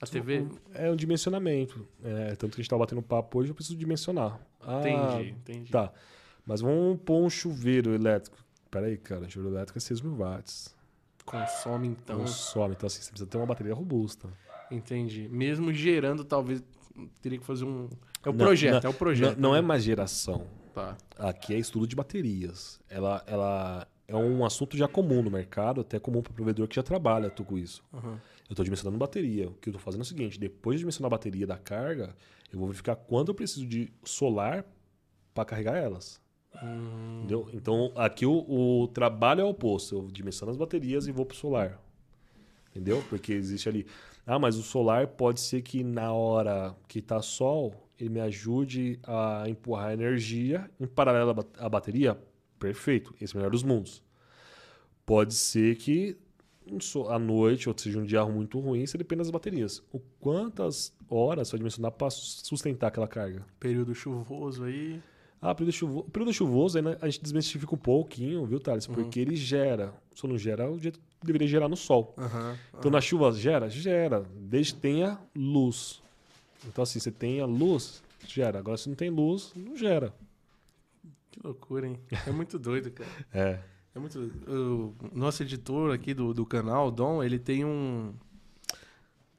a 0.00 0.06
TV. 0.06 0.46
É 0.74 0.90
um 0.90 0.96
dimensionamento. 0.96 1.86
É, 2.02 2.34
tanto 2.36 2.54
que 2.54 2.60
a 2.60 2.62
gente 2.62 2.70
tá 2.70 2.78
batendo 2.78 3.02
papo 3.02 3.38
hoje, 3.38 3.50
eu 3.50 3.54
preciso 3.54 3.78
dimensionar. 3.78 4.40
Ah, 4.60 4.80
Entendi, 4.80 5.30
entendi. 5.30 5.70
Tá. 5.70 5.92
Mas 6.46 6.60
vamos 6.62 6.98
pôr 7.04 7.22
um 7.22 7.30
chuveiro 7.30 7.94
elétrico. 7.94 8.36
Pera 8.70 8.86
aí, 8.86 8.96
cara. 8.96 9.28
Chuveiro 9.28 9.54
elétrico 9.54 9.78
é 9.78 9.80
6 9.80 10.00
mil 10.00 10.16
watts. 10.16 10.74
Consome, 11.30 11.88
então. 11.88 12.18
Consome. 12.18 12.74
Então, 12.74 12.86
assim, 12.86 13.00
você 13.00 13.10
precisa 13.10 13.30
ter 13.30 13.36
uma 13.36 13.46
bateria 13.46 13.74
robusta. 13.74 14.28
Entendi. 14.70 15.28
Mesmo 15.28 15.72
gerando, 15.72 16.24
talvez 16.24 16.62
teria 17.22 17.38
que 17.38 17.44
fazer 17.44 17.64
um. 17.64 17.88
É 18.24 18.28
o 18.28 18.32
Não, 18.32 18.38
projeto, 18.38 18.84
não, 18.84 18.90
é 18.90 18.94
o 18.94 18.96
projeto. 18.96 19.36
Não, 19.38 19.50
não 19.50 19.56
é 19.56 19.60
né? 19.60 19.66
mais 19.66 19.82
geração. 19.82 20.46
Tá. 20.74 20.96
Aqui 21.18 21.54
é 21.54 21.58
estudo 21.58 21.86
de 21.86 21.96
baterias. 21.96 22.80
Ela, 22.88 23.22
ela 23.26 23.88
é 24.06 24.16
um 24.16 24.44
assunto 24.44 24.76
já 24.76 24.88
comum 24.88 25.22
no 25.22 25.30
mercado, 25.30 25.80
até 25.80 25.98
comum 25.98 26.20
para 26.20 26.32
o 26.32 26.34
provedor 26.34 26.66
que 26.68 26.76
já 26.76 26.82
trabalha 26.82 27.30
com 27.30 27.56
isso. 27.56 27.82
Uhum. 27.92 28.18
Eu 28.48 28.52
estou 28.52 28.64
dimensionando 28.64 28.98
bateria. 28.98 29.48
O 29.48 29.54
que 29.54 29.68
eu 29.68 29.72
estou 29.72 29.80
fazendo 29.80 30.00
é 30.00 30.02
o 30.02 30.06
seguinte: 30.06 30.38
depois 30.38 30.76
de 30.76 30.80
dimensionar 30.80 31.06
a 31.06 31.10
bateria 31.10 31.46
da 31.46 31.56
carga, 31.56 32.14
eu 32.52 32.58
vou 32.58 32.68
verificar 32.68 32.96
quanto 32.96 33.28
eu 33.28 33.34
preciso 33.34 33.66
de 33.66 33.92
solar 34.04 34.64
para 35.32 35.44
carregar 35.44 35.76
elas. 35.76 36.20
Então, 37.52 37.92
aqui 37.96 38.26
o, 38.26 38.44
o 38.82 38.88
trabalho 38.88 39.40
é 39.40 39.44
o 39.44 39.48
oposto. 39.50 39.94
Eu 39.96 40.08
dimensiono 40.10 40.50
as 40.50 40.56
baterias 40.56 41.06
e 41.06 41.12
vou 41.12 41.24
pro 41.24 41.36
solar. 41.36 41.80
Entendeu? 42.70 43.02
Porque 43.08 43.32
existe 43.32 43.68
ali. 43.68 43.86
Ah, 44.26 44.38
mas 44.38 44.56
o 44.56 44.62
solar 44.62 45.06
pode 45.08 45.40
ser 45.40 45.62
que 45.62 45.82
na 45.82 46.12
hora 46.12 46.74
que 46.86 47.00
tá 47.00 47.20
sol, 47.22 47.74
ele 47.98 48.10
me 48.10 48.20
ajude 48.20 48.98
a 49.04 49.44
empurrar 49.48 49.88
a 49.88 49.92
energia 49.92 50.70
em 50.78 50.86
paralelo 50.86 51.30
à 51.30 51.34
ba- 51.34 51.46
à 51.58 51.68
bateria. 51.68 52.18
Perfeito. 52.58 53.14
Esse 53.20 53.34
é 53.34 53.36
o 53.36 53.38
melhor 53.38 53.50
dos 53.50 53.62
mundos. 53.62 54.02
Pode 55.04 55.34
ser 55.34 55.76
que 55.76 56.16
à 57.08 57.18
noite, 57.18 57.68
ou 57.68 57.74
seja, 57.76 57.98
um 57.98 58.04
dia 58.04 58.24
muito 58.26 58.60
ruim, 58.60 58.86
você 58.86 58.96
depende 58.96 59.20
das 59.20 59.30
baterias. 59.30 59.82
O 59.92 59.98
quantas 60.20 60.92
horas 61.08 61.48
você 61.48 61.52
vai 61.52 61.58
dimensionar 61.58 61.90
para 61.90 62.10
sustentar 62.10 62.88
aquela 62.88 63.08
carga? 63.08 63.44
período 63.58 63.92
chuvoso 63.94 64.62
aí. 64.64 65.00
Ah, 65.42 65.54
período 65.54 65.72
chuvoso, 65.72 66.06
o 66.06 66.10
período 66.10 66.32
chuvoso 66.34 66.82
né, 66.82 66.98
a 67.00 67.06
gente 67.06 67.22
desmistifica 67.22 67.74
um 67.74 67.78
pouquinho, 67.78 68.44
viu, 68.44 68.60
Thales? 68.60 68.86
Uhum. 68.86 68.94
Porque 68.94 69.18
ele 69.18 69.34
gera. 69.36 69.94
Só 70.14 70.28
não 70.28 70.36
gera 70.36 70.70
o 70.70 70.78
jeito 70.78 70.98
que 70.98 71.26
deveria 71.26 71.48
gerar 71.48 71.68
no 71.68 71.76
sol. 71.76 72.14
Aham. 72.18 72.58
Então 72.78 72.90
na 72.90 73.00
chuva 73.00 73.32
gera? 73.32 73.68
Gera. 73.70 74.22
Desde 74.34 74.74
que 74.74 74.80
tenha 74.80 75.18
luz. 75.34 76.02
Então 76.66 76.82
assim, 76.82 77.00
você 77.00 77.10
tem 77.10 77.40
a 77.40 77.46
luz, 77.46 78.02
gera. 78.26 78.58
Agora 78.58 78.76
se 78.76 78.88
não 78.88 78.96
tem 78.96 79.08
luz, 79.08 79.52
não 79.56 79.76
gera. 79.76 80.14
Que 81.30 81.40
loucura, 81.42 81.86
hein? 81.86 81.98
É 82.26 82.30
muito 82.30 82.58
doido, 82.58 82.90
cara. 82.90 83.08
É. 83.32 83.60
É 83.94 83.98
muito. 83.98 84.18
O 84.46 84.94
nosso 85.12 85.42
editor 85.42 85.92
aqui 85.92 86.14
do, 86.14 86.32
do 86.32 86.46
canal, 86.46 86.88
o 86.88 86.90
Dom, 86.90 87.22
ele 87.24 87.38
tem 87.38 87.64
um. 87.64 88.14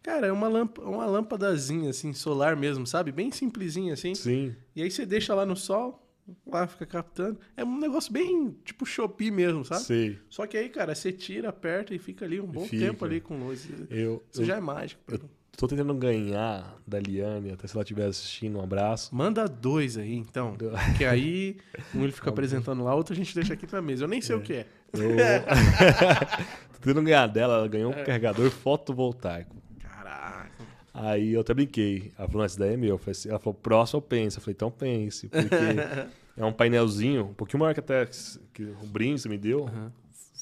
Cara, 0.03 0.28
é 0.28 0.32
uma, 0.32 0.48
lâmp 0.48 0.78
uma 0.80 1.06
lâmpadazinha, 1.06 1.90
assim, 1.91 2.11
solar 2.14 2.56
mesmo, 2.56 2.88
sabe? 2.88 3.11
Bem 3.11 3.32
simplesinha, 3.32 3.94
assim. 3.94 4.15
Sim. 4.15 4.56
E 4.76 4.82
aí 4.82 4.90
você 4.90 5.06
deixa 5.06 5.36
lá 5.36 5.45
no 5.45 5.56
sol, 5.56 6.03
lá 6.48 6.65
fica 6.65 6.86
captando. 6.88 7.40
É 7.56 7.64
um 7.64 7.80
negócio 7.80 8.11
bem 8.11 8.56
tipo 8.65 8.86
Shopee 8.86 9.30
mesmo, 9.30 9.64
sabe? 9.64 9.84
Sei. 9.84 10.19
Só 10.30 10.48
que 10.48 10.57
aí, 10.57 10.69
cara, 10.69 10.95
você 10.95 11.11
tira, 11.11 11.49
aperta 11.49 11.94
e 11.94 11.99
fica 11.99 12.26
ali 12.26 12.41
um 12.41 12.48
bom 12.48 12.65
Fica. 12.65 12.84
tempo 12.86 13.06
ali 13.06 13.22
com 13.22 13.38
luz. 13.38 13.68
Eu, 13.91 14.23
Isso 14.32 14.41
eu 14.41 14.45
já 14.45 14.56
é 14.57 14.60
mágico. 14.60 15.02
pra 15.06 15.18
mim. 15.19 15.30
tô 15.56 15.68
tentando 15.68 15.94
ganhar 15.94 16.82
da 16.88 16.99
Liane, 16.99 17.52
até 17.52 17.68
se 17.68 17.76
ela 17.76 17.84
estiver 17.84 18.06
assistindo, 18.07 18.57
um 18.57 18.64
abraço. 18.64 19.14
Manda 19.15 19.48
dois 19.48 19.98
aí, 19.98 20.15
então. 20.15 20.56
Do- 20.56 20.72
Que 20.98 21.06
aí 21.06 21.57
um 21.94 22.02
ele 22.03 22.11
fica 22.11 22.32
apresentando 22.32 22.84
lá, 22.84 22.95
outro 22.95 23.14
a 23.14 23.15
gente 23.15 23.36
deixa 23.36 23.53
aqui 23.53 23.72
na 23.72 23.82
mesa. 23.84 24.06
Eu 24.06 24.07
nem 24.07 24.19
sei 24.22 24.36
o 24.36 24.41
que 24.41 24.53
é. 24.53 24.65
Eu... 24.94 25.11
tô 26.73 26.80
tentando 26.82 27.03
ganhar 27.03 27.28
dela, 27.28 27.56
ela 27.57 27.68
ganhou 27.68 27.91
um 27.91 28.03
carregador 28.03 28.49
fotovoltaico. 28.49 29.60
Aí 30.93 31.34
eu 31.34 31.41
até 31.41 31.53
brinquei. 31.53 32.11
Ela 32.18 32.27
falou, 32.27 32.43
essa 32.45 32.59
daí 32.59 32.73
é 32.73 32.77
meu. 32.77 32.99
Assim- 33.07 33.30
Ela 33.30 33.39
falou, 33.39 33.53
próximo 33.53 33.97
eu 33.97 34.01
penso. 34.01 34.38
Eu 34.38 34.41
falei, 34.41 34.53
então 34.55 34.69
pense. 34.72 35.27
Porque 35.30 35.45
é 36.38 36.45
um 36.45 36.51
painelzinho, 36.53 37.26
um 37.26 37.34
pouquinho 37.34 37.59
maior 37.61 37.73
que 37.73 37.80
até 37.80 38.05
que 38.53 38.63
o 38.63 38.85
brinde 38.88 39.22
você 39.22 39.30
me 39.30 39.38
deu. 39.38 39.65
Aham. 39.68 39.91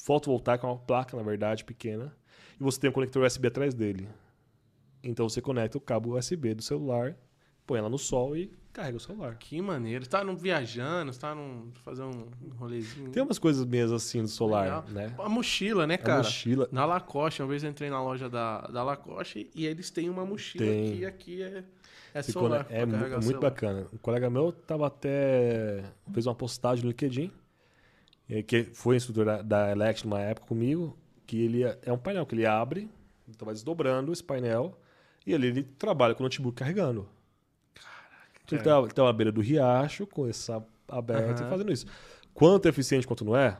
Fotovoltaico 0.04 0.66
é 0.66 0.70
uma 0.70 0.78
placa, 0.78 1.16
na 1.16 1.22
verdade, 1.22 1.64
pequena. 1.64 2.12
E 2.58 2.62
você 2.62 2.80
tem 2.80 2.90
um 2.90 2.92
conector 2.92 3.22
USB 3.24 3.48
atrás 3.48 3.74
dele. 3.74 4.08
Então 5.02 5.28
você 5.28 5.40
conecta 5.40 5.78
o 5.78 5.80
cabo 5.80 6.16
USB 6.18 6.54
do 6.54 6.62
celular, 6.62 7.16
põe 7.66 7.78
ela 7.78 7.88
no 7.88 7.98
sol 7.98 8.36
e 8.36 8.50
carrega 8.72 8.96
o 8.96 9.00
celular. 9.00 9.36
Que 9.36 9.60
maneiro. 9.60 10.04
Você 10.04 10.10
tá 10.10 10.22
num 10.24 10.36
viajando, 10.36 11.12
você 11.12 11.20
tá 11.20 11.34
num. 11.34 11.70
fazer 11.84 12.02
um 12.02 12.26
rolezinho. 12.56 13.10
Tem 13.10 13.22
umas 13.22 13.38
coisas 13.38 13.64
mesmo 13.66 13.96
assim 13.96 14.22
do 14.22 14.28
solar, 14.28 14.64
Legal. 14.64 14.84
né? 14.90 15.14
A 15.18 15.28
mochila, 15.28 15.86
né, 15.86 15.94
A 15.94 15.98
cara? 15.98 16.18
mochila. 16.18 16.68
Na 16.72 16.84
Lacoste, 16.84 17.42
uma 17.42 17.48
vez 17.48 17.62
eu 17.64 17.70
entrei 17.70 17.90
na 17.90 18.02
loja 18.02 18.28
da, 18.28 18.62
da 18.62 18.82
Lacoste 18.82 19.50
e 19.54 19.66
eles 19.66 19.90
têm 19.90 20.08
uma 20.08 20.24
mochila 20.24 20.64
Tem. 20.64 20.96
que 20.96 21.04
aqui 21.04 21.42
é, 21.42 21.64
é 22.14 22.22
Ficou, 22.22 22.42
solar. 22.44 22.60
né? 22.60 22.66
É 22.70 22.86
carregar 22.86 23.08
muito 23.16 23.22
celular. 23.24 23.40
bacana. 23.50 23.86
Um 23.92 23.98
colega 23.98 24.30
meu 24.30 24.52
tava 24.52 24.86
até. 24.86 25.82
fez 26.12 26.26
uma 26.26 26.34
postagem 26.34 26.84
no 26.84 26.90
LinkedIn, 26.90 27.30
eh, 28.28 28.42
que 28.42 28.64
foi 28.64 28.96
instrutor 28.96 29.24
da, 29.24 29.42
da 29.42 29.72
Elect 29.72 30.04
numa 30.06 30.20
época 30.20 30.46
comigo, 30.46 30.96
que 31.26 31.40
ele 31.42 31.64
é 31.64 31.78
é 31.82 31.92
um 31.92 31.98
painel 31.98 32.24
que 32.26 32.34
ele 32.34 32.46
abre, 32.46 32.88
então 33.28 33.44
vai 33.46 33.54
desdobrando 33.54 34.12
esse 34.12 34.22
painel, 34.24 34.78
e 35.26 35.34
ali 35.34 35.48
ele 35.48 35.62
trabalha 35.62 36.14
com 36.14 36.22
o 36.22 36.24
notebook 36.24 36.56
carregando. 36.56 37.08
Então 38.56 38.78
ele 38.78 38.88
cara. 38.88 38.94
tá, 38.94 39.08
à 39.08 39.12
beira 39.12 39.32
do 39.32 39.40
riacho, 39.40 40.06
com 40.06 40.26
essa 40.26 40.64
aberta 40.88 41.42
Aham. 41.42 41.46
e 41.46 41.50
fazendo 41.50 41.72
isso. 41.72 41.86
Quanto 42.34 42.66
é 42.66 42.68
eficiente 42.68 43.06
quanto 43.06 43.24
não 43.24 43.36
é? 43.36 43.58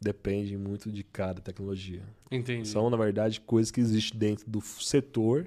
Depende 0.00 0.56
muito 0.56 0.90
de 0.90 1.02
cada 1.02 1.40
tecnologia. 1.40 2.02
Entendi. 2.30 2.68
São, 2.68 2.90
na 2.90 2.96
verdade, 2.96 3.40
coisas 3.40 3.70
que 3.70 3.80
existem 3.80 4.18
dentro 4.18 4.44
do 4.48 4.60
setor 4.60 5.46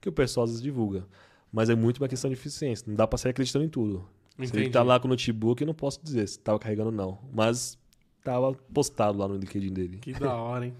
que 0.00 0.08
o 0.08 0.12
pessoal 0.12 0.44
às 0.44 0.50
vezes 0.50 0.62
divulga. 0.62 1.06
Mas 1.52 1.70
é 1.70 1.74
muito 1.74 1.98
uma 1.98 2.08
questão 2.08 2.28
de 2.28 2.34
eficiência. 2.34 2.84
Não 2.88 2.96
dá 2.96 3.06
pra 3.06 3.18
sair 3.18 3.30
acreditando 3.30 3.64
em 3.64 3.68
tudo. 3.68 4.08
Se 4.38 4.44
Entendi. 4.44 4.64
ele 4.64 4.70
tá 4.70 4.82
lá 4.82 4.98
com 4.98 5.06
o 5.06 5.10
notebook, 5.10 5.60
eu 5.60 5.66
não 5.66 5.74
posso 5.74 6.02
dizer 6.02 6.26
se 6.26 6.38
tava 6.38 6.58
carregando 6.58 6.88
ou 6.88 6.94
não. 6.94 7.18
Mas 7.32 7.78
tava 8.24 8.52
postado 8.72 9.18
lá 9.18 9.28
no 9.28 9.36
LinkedIn 9.36 9.72
dele. 9.72 9.98
Que 9.98 10.12
da 10.14 10.34
hora, 10.34 10.66
hein? 10.66 10.74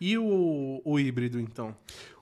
E 0.00 0.16
o, 0.16 0.80
o 0.84 1.00
híbrido, 1.00 1.40
então? 1.40 1.74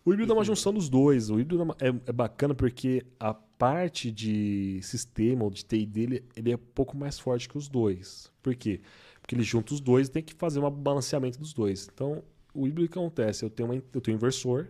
O 0.04 0.12
híbrido 0.12 0.32
é 0.32 0.36
uma 0.36 0.44
junção 0.44 0.72
dos 0.72 0.88
dois. 0.88 1.28
O 1.28 1.38
híbrido 1.38 1.76
é 1.78 1.88
é, 1.88 1.94
é 2.06 2.12
bacana 2.12 2.54
porque 2.54 3.04
a 3.20 3.36
parte 3.58 4.10
de 4.10 4.80
sistema 4.82 5.44
ou 5.44 5.50
de 5.50 5.64
TI 5.64 5.86
dele 5.86 6.24
ele 6.36 6.52
é 6.52 6.56
um 6.56 6.60
pouco 6.74 6.96
mais 6.96 7.18
forte 7.18 7.48
que 7.48 7.56
os 7.56 7.68
dois. 7.68 8.30
Por 8.42 8.54
quê? 8.54 8.80
Porque 9.20 9.34
ele 9.34 9.42
junta 9.42 9.74
os 9.74 9.80
dois 9.80 10.08
tem 10.08 10.22
que 10.22 10.34
fazer 10.34 10.60
um 10.60 10.70
balanceamento 10.70 11.38
dos 11.38 11.52
dois. 11.52 11.88
Então, 11.92 12.22
o 12.54 12.66
híbrido 12.66 12.90
que 12.90 12.98
acontece? 12.98 13.44
Eu 13.44 13.50
tenho, 13.50 13.70
uma, 13.70 13.82
eu 13.92 14.00
tenho 14.00 14.16
um 14.16 14.18
inversor, 14.18 14.68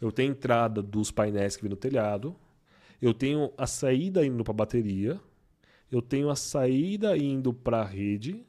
eu 0.00 0.12
tenho 0.12 0.30
a 0.30 0.32
entrada 0.32 0.82
dos 0.82 1.10
painéis 1.10 1.56
que 1.56 1.62
vem 1.62 1.70
no 1.70 1.76
telhado, 1.76 2.36
eu 3.00 3.14
tenho 3.14 3.52
a 3.56 3.66
saída 3.66 4.26
indo 4.26 4.44
para 4.44 4.52
a 4.52 4.56
bateria, 4.56 5.20
eu 5.90 6.02
tenho 6.02 6.28
a 6.30 6.36
saída 6.36 7.16
indo 7.16 7.52
para 7.52 7.80
a 7.80 7.84
rede 7.84 8.44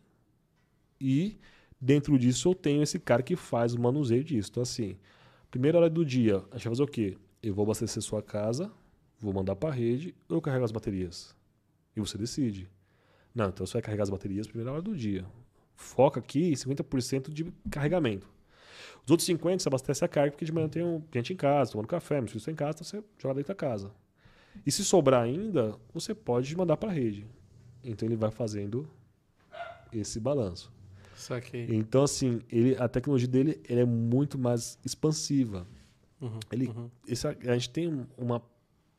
e 0.99 1.39
dentro 1.79 2.17
disso 2.19 2.49
eu 2.49 2.55
tenho 2.55 2.83
esse 2.83 2.99
cara 2.99 3.23
que 3.23 3.35
faz 3.35 3.73
o 3.73 3.79
manuseio 3.79 4.23
disso. 4.23 4.49
Então, 4.51 4.63
assim, 4.63 4.97
primeira 5.49 5.77
hora 5.77 5.89
do 5.89 6.03
dia, 6.03 6.37
a 6.51 6.57
gente 6.57 6.65
vai 6.65 6.71
fazer 6.71 6.83
o 6.83 6.87
quê? 6.87 7.17
Eu 7.41 7.53
vou 7.53 7.63
abastecer 7.63 8.03
sua 8.03 8.21
casa, 8.21 8.71
vou 9.19 9.33
mandar 9.33 9.55
para 9.55 9.69
a 9.69 9.73
rede 9.73 10.15
ou 10.27 10.37
eu 10.37 10.41
carrego 10.41 10.65
as 10.65 10.71
baterias? 10.71 11.35
E 11.95 11.99
você 11.99 12.17
decide. 12.17 12.69
Não, 13.33 13.49
então 13.49 13.65
você 13.65 13.73
vai 13.73 13.81
carregar 13.81 14.03
as 14.03 14.09
baterias 14.09 14.47
na 14.47 14.51
primeira 14.51 14.71
hora 14.71 14.81
do 14.81 14.95
dia. 14.95 15.25
Foca 15.75 16.19
aqui 16.19 16.49
em 16.49 16.53
50% 16.53 17.29
de 17.31 17.45
carregamento. 17.69 18.27
Os 19.05 19.11
outros 19.11 19.27
50% 19.29 19.59
você 19.61 19.69
abastece 19.69 20.03
a 20.05 20.07
carga, 20.07 20.31
porque 20.31 20.45
de 20.45 20.51
manhã 20.51 20.67
tem 20.67 20.83
um 20.83 20.99
cliente 21.01 21.33
em 21.33 21.35
casa, 21.35 21.71
tomando 21.71 21.87
café, 21.87 22.15
meus 22.19 22.31
filhos 22.31 22.41
estão 22.41 22.51
em 22.53 22.55
casa, 22.55 22.77
então 22.81 22.83
você 22.85 23.03
joga 23.17 23.35
dentro 23.35 23.49
da 23.49 23.55
casa. 23.55 23.91
E 24.65 24.71
se 24.71 24.83
sobrar 24.83 25.23
ainda, 25.23 25.75
você 25.93 26.13
pode 26.13 26.55
mandar 26.55 26.75
para 26.77 26.89
a 26.89 26.93
rede. 26.93 27.25
Então 27.83 28.07
ele 28.07 28.15
vai 28.15 28.29
fazendo 28.31 28.89
esse 29.91 30.19
balanço. 30.19 30.71
Saquei. 31.15 31.67
Então, 31.69 32.03
assim, 32.03 32.41
ele, 32.49 32.75
a 32.77 32.87
tecnologia 32.87 33.27
dele 33.27 33.59
ele 33.67 33.81
é 33.81 33.85
muito 33.85 34.37
mais 34.37 34.77
expansiva. 34.85 35.67
Uhum, 36.21 36.39
Ele, 36.51 36.67
uhum. 36.67 36.89
esse- 37.07 37.27
a 37.27 37.53
gente 37.53 37.69
tem 37.69 37.87
um- 37.87 38.05
uma 38.17 38.41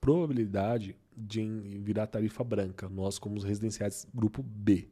probabilidade 0.01 0.97
de 1.17 1.45
virar 1.83 2.07
tarifa 2.07 2.43
branca, 2.43 2.89
nós 2.89 3.19
como 3.19 3.37
os 3.37 3.45
residenciais 3.45 4.07
grupo 4.15 4.43
B. 4.43 4.89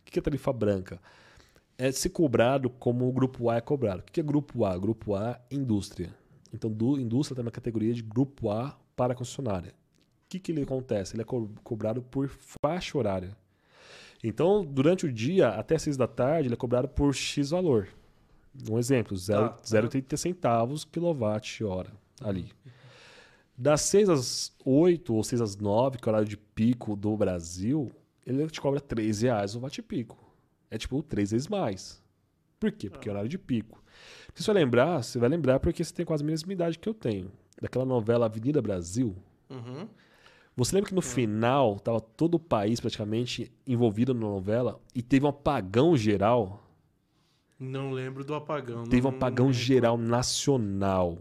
O 0.00 0.10
que 0.10 0.18
é 0.18 0.22
tarifa 0.22 0.52
branca? 0.52 1.00
É 1.76 1.92
ser 1.92 2.08
cobrado 2.10 2.70
como 2.70 3.06
o 3.08 3.12
grupo 3.12 3.50
A 3.50 3.56
é 3.56 3.60
cobrado. 3.60 4.00
O 4.00 4.04
que 4.04 4.20
é 4.20 4.22
grupo 4.22 4.64
A? 4.64 4.76
Grupo 4.78 5.14
A, 5.14 5.38
indústria. 5.50 6.14
Então, 6.52 6.70
do, 6.70 6.98
indústria 6.98 7.34
tem 7.34 7.44
uma 7.44 7.50
categoria 7.50 7.92
de 7.92 8.02
grupo 8.02 8.50
A 8.50 8.78
para 8.94 9.14
concessionária. 9.14 9.70
O 10.24 10.28
que, 10.28 10.38
que 10.38 10.52
ele 10.52 10.62
acontece? 10.62 11.14
Ele 11.14 11.22
é 11.22 11.24
co- 11.24 11.50
cobrado 11.62 12.00
por 12.00 12.30
faixa 12.64 12.96
horária. 12.96 13.36
Então, 14.24 14.64
durante 14.64 15.04
o 15.04 15.12
dia, 15.12 15.50
até 15.50 15.76
6 15.76 15.96
da 15.98 16.06
tarde, 16.06 16.48
ele 16.48 16.54
é 16.54 16.56
cobrado 16.56 16.88
por 16.88 17.14
X 17.14 17.50
valor. 17.50 17.88
Um 18.70 18.78
exemplo, 18.78 19.14
zero- 19.16 19.50
Tá. 19.50 19.58
0,80 19.62 20.16
centavos 20.16 20.84
quilowatt-hora 20.84 21.90
ali. 22.22 22.50
Das 23.58 23.80
6 23.82 24.08
às 24.08 24.52
8 24.64 25.14
ou 25.14 25.24
6 25.24 25.40
às 25.40 25.56
9, 25.56 25.98
que 25.98 26.08
é 26.08 26.10
o 26.10 26.12
horário 26.12 26.28
de 26.28 26.36
pico 26.36 26.94
do 26.94 27.16
Brasil, 27.16 27.90
ele 28.24 28.46
te 28.48 28.60
cobra 28.60 28.80
3 28.80 29.22
reais 29.22 29.54
o 29.54 29.60
watt-pico. 29.60 30.18
É 30.70 30.76
tipo 30.76 31.02
3 31.02 31.30
vezes 31.30 31.48
mais. 31.48 32.02
Por 32.58 32.72
quê? 32.72 32.90
Porque 32.90 33.08
é 33.08 33.12
horário 33.12 33.28
de 33.28 33.38
pico. 33.38 33.82
Se 34.34 34.42
você 34.42 34.52
vai 34.52 34.62
lembrar, 34.62 35.02
você 35.02 35.18
vai 35.18 35.28
lembrar 35.28 35.60
porque 35.60 35.82
você 35.82 35.94
tem 35.94 36.04
quase 36.04 36.22
a 36.22 36.26
mesma 36.26 36.52
idade 36.52 36.78
que 36.78 36.88
eu 36.88 36.94
tenho. 36.94 37.30
Daquela 37.60 37.86
novela 37.86 38.26
Avenida 38.26 38.60
Brasil. 38.60 39.16
Uhum. 39.48 39.88
Você 40.56 40.74
lembra 40.74 40.88
que 40.88 40.94
no 40.94 41.02
final 41.02 41.78
tava 41.78 42.00
todo 42.00 42.36
o 42.36 42.40
país 42.40 42.80
praticamente 42.80 43.52
envolvido 43.66 44.14
na 44.14 44.20
novela 44.20 44.80
e 44.94 45.02
teve 45.02 45.26
um 45.26 45.28
apagão 45.28 45.96
geral? 45.96 46.62
Não 47.58 47.90
lembro 47.90 48.24
do 48.24 48.34
apagão. 48.34 48.84
Teve 48.84 49.06
um 49.06 49.10
apagão 49.10 49.52
geral 49.52 49.96
nacional. 49.96 51.18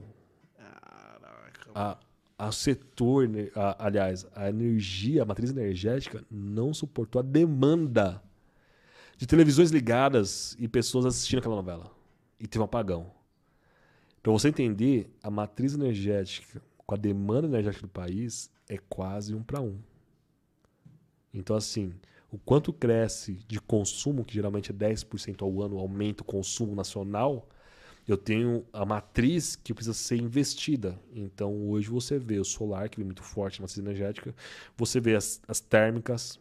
Caraca. 0.58 1.72
A, 1.74 1.98
a 2.38 2.52
setor, 2.52 3.28
né, 3.28 3.50
a- 3.56 3.86
aliás, 3.86 4.28
a 4.36 4.50
energia, 4.50 5.24
a 5.24 5.26
matriz 5.26 5.50
energética 5.50 6.24
não 6.30 6.74
suportou 6.74 7.20
a 7.20 7.24
demanda 7.24 8.22
de 9.18 9.26
televisões 9.26 9.72
ligadas 9.72 10.56
e 10.60 10.68
pessoas 10.68 11.06
assistindo 11.06 11.40
aquela 11.40 11.56
novela. 11.56 11.92
E 12.40 12.48
teve 12.48 12.62
um 12.62 12.66
apagão. 12.66 13.12
Para 14.22 14.32
você 14.32 14.50
entender, 14.50 15.10
a 15.24 15.30
matriz 15.30 15.74
energética 15.74 16.62
com 16.86 16.94
a 16.94 16.98
demanda 16.98 17.48
energética 17.48 17.88
do 17.88 17.92
país 17.92 18.52
é 18.68 18.78
quase 18.90 19.34
um 19.34 19.42
para 19.42 19.62
um. 19.62 19.78
Então, 21.34 21.56
assim, 21.56 21.94
o 22.32 22.38
quanto 22.38 22.74
cresce 22.74 23.40
de 23.48 23.60
consumo, 23.60 24.26
que 24.26 24.34
geralmente 24.34 24.72
é 24.72 24.74
10% 24.74 25.44
ao 25.44 25.62
ano, 25.62 25.78
aumenta 25.78 26.22
o 26.24 26.26
consumo 26.26 26.76
nacional, 26.76 27.48
eu 28.08 28.18
tenho 28.18 28.66
a 28.72 28.86
matriz 28.86 29.56
que 29.56 29.74
precisa 29.74 29.94
ser 29.94 30.18
investida. 30.18 31.00
Então, 31.14 31.70
hoje 31.70 31.90
você 31.90 32.20
vê 32.20 32.40
o 32.40 32.46
solar, 32.46 32.90
que 32.90 32.98
vem 32.98 33.06
muito 33.06 33.24
forte 33.24 33.60
na 33.60 33.64
matriz 33.64 33.78
energética, 33.78 34.36
você 34.78 35.00
vê 35.00 35.16
as, 35.16 35.42
as 35.48 35.60
térmicas, 35.60 36.40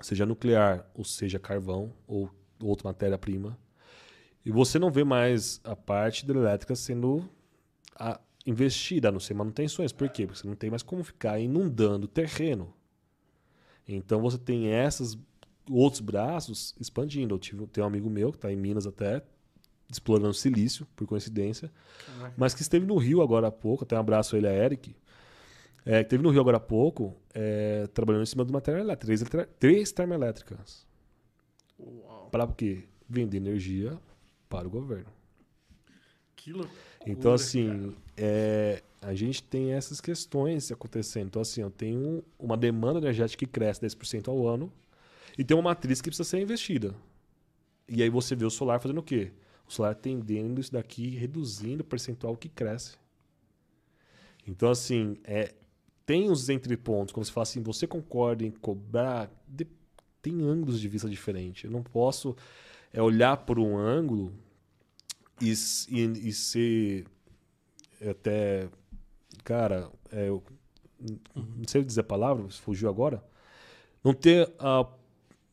seja 0.00 0.26
nuclear, 0.26 0.90
ou 0.94 1.04
seja 1.04 1.38
carvão, 1.38 1.92
ou 2.06 2.30
outra 2.60 2.88
matéria-prima. 2.88 3.56
E 4.44 4.50
você 4.50 4.78
não 4.78 4.90
vê 4.90 5.04
mais 5.04 5.60
a 5.64 5.76
parte 5.76 6.24
hidrelétrica 6.24 6.74
sendo 6.74 7.28
a- 7.94 8.20
investida, 8.46 9.08
a 9.08 9.12
não 9.12 9.20
ser 9.20 9.34
manutenções. 9.34 9.92
Por 9.92 10.08
quê? 10.08 10.26
Porque 10.26 10.40
você 10.40 10.48
não 10.48 10.56
tem 10.56 10.70
mais 10.70 10.82
como 10.82 11.04
ficar 11.04 11.38
inundando 11.38 12.06
o 12.06 12.08
terreno. 12.08 12.72
Então 13.86 14.20
você 14.20 14.38
tem 14.38 14.68
esses 14.72 15.18
outros 15.70 16.00
braços 16.00 16.74
expandindo. 16.80 17.34
Eu 17.34 17.38
tive, 17.38 17.66
tenho 17.66 17.84
um 17.84 17.88
amigo 17.88 18.08
meu 18.08 18.30
que 18.30 18.38
está 18.38 18.50
em 18.52 18.56
Minas 18.56 18.86
até, 18.86 19.22
explorando 19.90 20.34
silício, 20.34 20.86
por 20.94 21.06
coincidência, 21.06 21.70
mas 22.36 22.54
que 22.54 22.62
esteve 22.62 22.86
no 22.86 22.96
Rio 22.96 23.22
agora 23.22 23.48
há 23.48 23.52
pouco, 23.52 23.84
até 23.84 23.96
um 23.96 24.00
abraço 24.00 24.34
a 24.34 24.38
ele, 24.38 24.48
a 24.48 24.52
Eric, 24.52 24.94
é, 25.84 25.98
que 25.98 26.06
esteve 26.06 26.22
no 26.22 26.30
Rio 26.30 26.40
agora 26.40 26.58
há 26.58 26.60
pouco, 26.60 27.16
é, 27.34 27.86
trabalhando 27.92 28.22
em 28.22 28.26
cima 28.26 28.44
de 28.44 28.50
uma 28.50 28.60
termoelétrica, 28.60 29.06
três, 29.06 29.48
três 29.58 29.92
termoelétricas. 29.92 30.86
Para 32.30 32.44
o 32.44 32.54
quê? 32.54 32.84
Vender 33.08 33.38
energia 33.38 33.98
para 34.48 34.66
o 34.68 34.70
governo. 34.70 35.10
Que 36.36 36.52
loucura, 36.52 36.80
Então, 37.06 37.32
assim, 37.32 37.94
é, 38.16 38.82
a 39.00 39.14
gente 39.14 39.42
tem 39.42 39.72
essas 39.72 40.00
questões 40.00 40.70
acontecendo. 40.70 41.26
Então, 41.26 41.42
assim, 41.42 41.62
eu 41.62 41.70
tenho 41.70 42.22
uma 42.38 42.56
demanda 42.56 42.98
energética 42.98 43.44
que 43.44 43.50
cresce 43.50 43.80
10% 43.80 44.28
ao 44.28 44.46
ano 44.46 44.72
e 45.36 45.44
tem 45.44 45.56
uma 45.56 45.62
matriz 45.62 46.00
que 46.00 46.08
precisa 46.08 46.28
ser 46.28 46.40
investida. 46.40 46.94
E 47.88 48.02
aí 48.02 48.08
você 48.08 48.36
vê 48.36 48.44
o 48.44 48.50
solar 48.50 48.80
fazendo 48.80 48.98
o 48.98 49.02
quê? 49.02 49.32
O 49.70 49.72
solar 49.72 49.94
tendendo 49.94 50.60
isso 50.60 50.72
daqui, 50.72 51.10
reduzindo 51.10 51.82
o 51.82 51.84
percentual 51.84 52.36
que 52.36 52.48
cresce. 52.48 52.98
Então, 54.44 54.68
assim, 54.68 55.16
é, 55.22 55.54
tem 56.04 56.28
os 56.28 56.48
entrepontos. 56.48 57.12
Quando 57.14 57.24
você 57.24 57.30
fala 57.30 57.44
assim, 57.44 57.62
você 57.62 57.86
concorda 57.86 58.44
em 58.44 58.50
cobrar, 58.50 59.30
de- 59.46 59.68
tem 60.20 60.42
ângulos 60.42 60.80
de 60.80 60.88
vista 60.88 61.08
diferentes. 61.08 61.62
Eu 61.64 61.70
não 61.70 61.84
posso 61.84 62.34
é, 62.92 63.00
olhar 63.00 63.36
por 63.36 63.60
um 63.60 63.76
ângulo 63.78 64.32
e, 65.40 65.52
e, 65.88 66.28
e 66.28 66.32
ser 66.32 67.06
até. 68.08 68.68
Cara, 69.44 69.90
é, 70.10 70.28
eu 70.28 70.42
não 71.00 71.66
sei 71.68 71.84
dizer 71.84 72.00
a 72.00 72.04
palavra, 72.04 72.48
fugiu 72.50 72.88
agora. 72.88 73.24
Não 74.04 74.14
ter 74.14 74.52
a, 74.58 74.86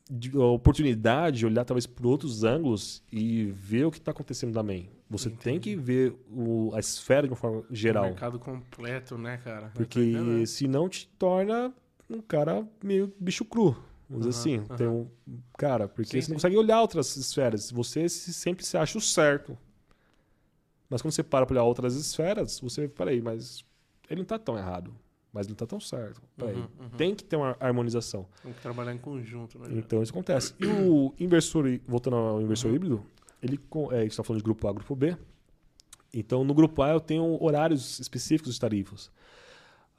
de- 0.09 0.31
a 0.37 0.43
oportunidade 0.45 1.39
de 1.39 1.45
olhar 1.45 1.65
talvez 1.65 1.85
por 1.85 2.05
outros 2.05 2.43
ângulos 2.43 3.03
e 3.11 3.45
ver 3.51 3.85
o 3.85 3.91
que 3.91 3.97
está 3.97 4.11
acontecendo 4.11 4.53
também. 4.53 4.89
Você 5.09 5.29
tem 5.29 5.59
que 5.59 5.75
ver 5.75 6.13
o- 6.29 6.71
a 6.73 6.79
esfera 6.79 7.23
de 7.27 7.31
uma 7.31 7.37
forma 7.37 7.59
O 7.69 7.75
geral. 7.75 8.05
mercado 8.05 8.37
completo, 8.39 9.17
né, 9.17 9.37
cara? 9.37 9.71
Porque 9.73 9.99
entendendo. 9.99 10.45
senão 10.47 10.89
te 10.89 11.07
torna 11.17 11.73
um 12.09 12.21
cara 12.21 12.67
meio 12.83 13.13
bicho 13.19 13.45
cru. 13.45 13.75
Vamos 14.09 14.25
dizer 14.27 14.49
Aham, 14.51 14.63
assim. 14.63 14.75
Tem 14.77 14.87
um, 14.87 15.07
cara, 15.57 15.87
porque 15.87 16.09
Sim, 16.11 16.21
você 16.21 16.25
sim. 16.25 16.31
não 16.31 16.35
consegue 16.37 16.57
olhar 16.57 16.81
outras 16.81 17.15
esferas. 17.17 17.69
Você 17.71 18.07
se- 18.07 18.33
sempre 18.33 18.65
se 18.65 18.77
acha 18.77 18.97
o 18.97 19.01
certo. 19.01 19.57
Mas 20.89 21.01
quando 21.01 21.11
você 21.11 21.23
para 21.23 21.45
pra 21.45 21.53
olhar 21.55 21.63
outras 21.63 21.95
esferas, 21.95 22.59
você, 22.61 22.87
peraí, 22.87 23.21
mas 23.21 23.65
ele 24.09 24.21
não 24.21 24.25
tá 24.25 24.39
tão 24.39 24.57
errado. 24.57 24.93
Mas 25.31 25.47
não 25.47 25.55
tá 25.55 25.65
tão 25.65 25.79
certo. 25.79 26.21
Uhum, 26.41 26.47
uhum. 26.79 26.89
Tem 26.97 27.13
que 27.13 27.23
ter 27.23 27.35
uma 27.35 27.55
harmonização. 27.59 28.25
Tem 28.41 28.53
que 28.53 28.61
trabalhar 28.61 28.93
em 28.93 28.97
conjunto, 28.97 29.59
né? 29.59 29.67
Então 29.71 30.01
isso 30.01 30.11
acontece. 30.11 30.53
E 30.59 30.65
o 30.65 31.13
inversor, 31.19 31.65
voltando 31.87 32.15
ao 32.15 32.41
inversor 32.41 32.69
Uhum. 32.69 32.75
híbrido, 32.75 33.05
ele 33.41 33.59
é, 33.91 34.05
está 34.05 34.23
falando 34.23 34.39
de 34.39 34.43
grupo 34.43 34.67
A, 34.67 34.73
grupo 34.73 34.95
B. 34.95 35.15
Então 36.13 36.43
no 36.43 36.53
grupo 36.53 36.81
A 36.81 36.89
eu 36.89 36.99
tenho 36.99 37.37
horários 37.43 37.99
específicos 37.99 38.53
de 38.53 38.59
tarifas. 38.59 39.11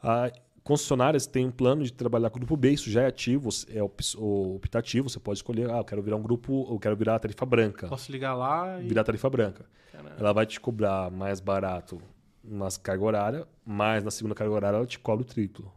A 0.02 0.32
concessionárias 0.64 1.26
têm 1.26 1.46
um 1.46 1.50
plano 1.50 1.82
de 1.82 1.92
trabalhar 1.92 2.28
com 2.30 2.36
o 2.36 2.40
grupo 2.40 2.56
B, 2.56 2.72
isso 2.72 2.90
já 2.90 3.02
é 3.02 3.06
ativo, 3.06 3.48
é 3.68 3.82
optativo, 3.82 5.08
você 5.08 5.18
pode 5.18 5.38
escolher, 5.38 5.70
ah, 5.70 5.78
eu 5.78 5.84
quero 5.84 6.02
virar 6.02 6.16
um 6.16 6.22
grupo, 6.22 6.66
eu 6.70 6.78
quero 6.78 6.94
virar 6.94 7.14
a 7.14 7.18
tarifa 7.18 7.46
branca. 7.46 7.88
Posso 7.88 8.12
ligar 8.12 8.34
lá 8.34 8.80
e. 8.80 8.86
Virar 8.86 9.00
a 9.00 9.04
tarifa 9.04 9.30
branca. 9.30 9.64
Caramba. 9.90 10.16
Ela 10.18 10.32
vai 10.32 10.44
te 10.46 10.60
cobrar 10.60 11.10
mais 11.10 11.40
barato 11.40 12.00
nas 12.42 12.76
cargas 12.76 13.06
horárias, 13.06 13.46
mas 13.64 14.04
na 14.04 14.10
segunda 14.10 14.34
carga 14.34 14.52
horária 14.52 14.76
ela 14.76 14.86
te 14.86 14.98
cobra 14.98 15.22
o 15.22 15.26
triplo. 15.26 15.72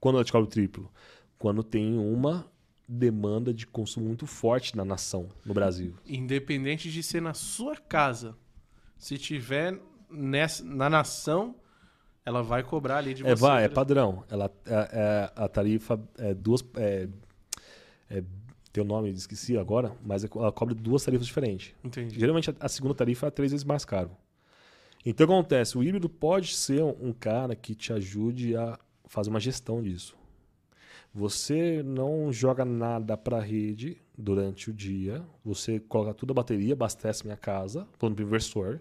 Quando 0.00 0.16
ela 0.16 0.24
te 0.24 0.32
cobra 0.32 0.46
o 0.46 0.50
triplo? 0.50 0.90
Quando 1.38 1.62
tem 1.62 1.98
uma 1.98 2.46
demanda 2.88 3.54
de 3.54 3.66
consumo 3.66 4.06
muito 4.06 4.26
forte 4.26 4.76
na 4.76 4.84
nação, 4.84 5.28
no 5.44 5.54
Brasil. 5.54 5.94
Independente 6.04 6.90
de 6.90 7.02
ser 7.02 7.22
na 7.22 7.34
sua 7.34 7.76
casa, 7.76 8.36
se 8.98 9.16
tiver 9.16 9.78
nessa, 10.10 10.64
na 10.64 10.90
nação, 10.90 11.54
ela 12.24 12.42
vai 12.42 12.62
cobrar 12.62 12.98
ali 12.98 13.14
de 13.14 13.22
você. 13.22 13.30
É, 13.30 13.34
vai, 13.34 13.64
é 13.64 13.68
padrão. 13.68 14.24
Ela, 14.28 14.50
é, 14.66 14.72
é- 14.92 15.32
a 15.36 15.48
tarifa 15.48 16.00
é 16.18 16.34
duas. 16.34 16.64
É, 16.76 17.08
é, 18.10 18.24
tem 18.72 18.82
o 18.82 18.86
nome, 18.86 19.10
esqueci 19.10 19.56
agora, 19.56 19.96
mas 20.04 20.24
é 20.24 20.28
ela 20.34 20.52
cobra 20.52 20.74
duas 20.74 21.04
tarifas 21.04 21.26
diferentes. 21.26 21.74
Entendi. 21.82 22.18
Geralmente 22.18 22.50
a, 22.50 22.54
a 22.60 22.68
segunda 22.68 22.94
tarifa 22.94 23.26
é 23.26 23.30
três 23.30 23.52
vezes 23.52 23.64
mais 23.64 23.84
caro. 23.84 24.10
Então 25.04 25.24
o 25.24 25.28
que 25.28 25.32
acontece? 25.32 25.78
O 25.78 25.82
híbrido 25.82 26.08
pode 26.08 26.54
ser 26.54 26.82
um, 26.82 27.12
cara 27.12 27.56
que 27.56 27.74
te 27.74 27.92
ajude 27.92 28.56
a 28.56 28.78
fazer 29.06 29.30
uma 29.30 29.40
gestão 29.40 29.82
disso. 29.82 30.16
Você 31.12 31.82
não 31.82 32.32
joga 32.32 32.64
nada 32.64 33.16
para 33.16 33.38
a 33.38 33.42
rede 33.42 34.00
durante 34.16 34.70
o 34.70 34.72
dia, 34.72 35.24
você 35.44 35.80
coloca 35.80 36.14
tudo 36.14 36.30
a 36.30 36.34
bateria, 36.34 36.74
abastece 36.74 37.24
minha 37.24 37.36
casa, 37.36 37.88
plano 37.98 38.14
pro 38.14 38.24
inversor. 38.24 38.78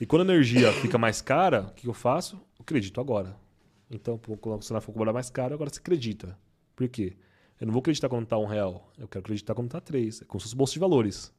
E 0.00 0.06
quando 0.06 0.22
a 0.22 0.32
energia 0.32 0.72
fica 0.80 0.96
mais 0.96 1.20
cara, 1.20 1.62
o 1.62 1.74
que 1.74 1.86
eu 1.86 1.92
faço? 1.92 2.36
Eu 2.36 2.62
acredito 2.62 3.00
agora. 3.00 3.36
Então, 3.90 4.18
quando 4.40 4.62
você 4.62 4.80
for 4.80 4.92
cobrar 4.92 5.12
mais 5.12 5.28
caro, 5.28 5.52
agora 5.52 5.68
você 5.68 5.80
acredita. 5.80 6.38
Por 6.76 6.88
quê? 6.88 7.16
Eu 7.60 7.66
não 7.66 7.72
vou 7.72 7.80
acreditar 7.80 8.08
quando 8.08 8.26
tá 8.26 8.38
um 8.38 8.46
real. 8.46 8.90
Eu 8.96 9.06
quero 9.08 9.20
acreditar 9.20 9.54
quando 9.54 9.68
tá 9.68 9.80
três. 9.80 10.22
É 10.22 10.24
como 10.24 10.40
se 10.40 10.44
fosse 10.46 10.56
bolsa 10.56 10.72
de 10.72 10.78
valores. 10.78 11.34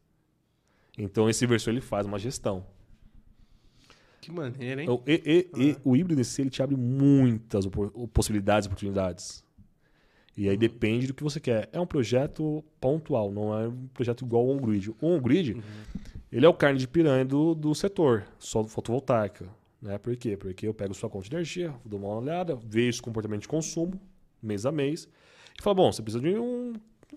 Então 0.98 1.30
esse 1.30 1.44
inversor 1.46 1.74
ele 1.74 1.82
faz 1.82 2.06
uma 2.06 2.20
gestão. 2.20 2.64
Que 4.22 4.32
maneira, 4.32 4.82
hein? 4.82 4.86
Então, 4.90 5.02
e, 5.06 5.50
e- 5.56 5.62
e 5.70 5.78
o 5.84 5.96
híbrido 5.96 6.22
em 6.22 6.24
si 6.24 6.42
ele 6.42 6.50
te 6.50 6.62
abre 6.62 6.76
muitas 6.78 7.66
possibilidades, 8.14 8.68
oportunidades. 8.68 9.44
E 10.38 10.48
aí 10.48 10.56
depende 10.56 11.08
do 11.08 11.14
que 11.14 11.24
você 11.24 11.40
quer. 11.40 11.68
É 11.74 11.80
um 11.80 11.86
projeto 11.86 12.64
pontual, 12.80 13.32
não 13.32 13.58
é 13.60 13.68
um 13.68 13.88
projeto 13.94 14.24
igual 14.24 14.44
ao 14.48 14.56
on-grid. 14.56 14.92
O 15.02 15.08
on-grid, 15.08 15.62
ele 16.32 16.46
é 16.46 16.50
o 16.50 16.54
carne 16.54 16.80
de 16.80 16.88
piranha 16.88 17.26
do, 17.26 17.54
do 17.54 17.76
setor, 17.76 18.24
só 18.40 18.64
fotovoltaica. 18.64 19.50
Né? 19.82 19.98
Por 19.98 20.16
quê? 20.16 20.38
Porque 20.38 20.68
eu 20.68 20.74
pego 20.74 20.94
sua 20.94 21.10
conta 21.10 21.28
de 21.28 21.36
energia, 21.36 21.74
dou 21.84 22.00
uma 22.00 22.10
olhada, 22.16 22.56
vejo 22.56 23.02
o 23.02 23.04
comportamento 23.04 23.42
de 23.42 23.48
consumo, 23.48 24.00
mês 24.42 24.66
a 24.66 24.72
mês, 24.72 25.10
e 25.60 25.62
falo, 25.62 25.76
bom, 25.76 25.92
você 25.92 26.02
precisa 26.02 26.22
de 26.24 26.38
um 26.38 26.74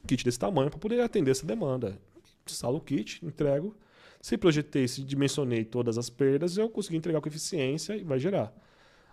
kit 0.06 0.24
desse 0.24 0.38
tamanho 0.38 0.70
para 0.70 0.78
poder 0.78 1.00
atender 1.00 1.30
essa 1.30 1.46
demanda. 1.46 1.98
Instalo 2.46 2.78
o 2.78 2.80
kit, 2.80 3.24
entrego. 3.24 3.76
Se 4.24 4.38
projetei, 4.38 4.88
se 4.88 5.04
dimensionei 5.04 5.66
todas 5.66 5.98
as 5.98 6.08
perdas, 6.08 6.56
eu 6.56 6.66
consegui 6.70 6.96
entregar 6.96 7.20
com 7.20 7.28
eficiência 7.28 7.94
e 7.94 8.02
vai 8.02 8.18
gerar. 8.18 8.50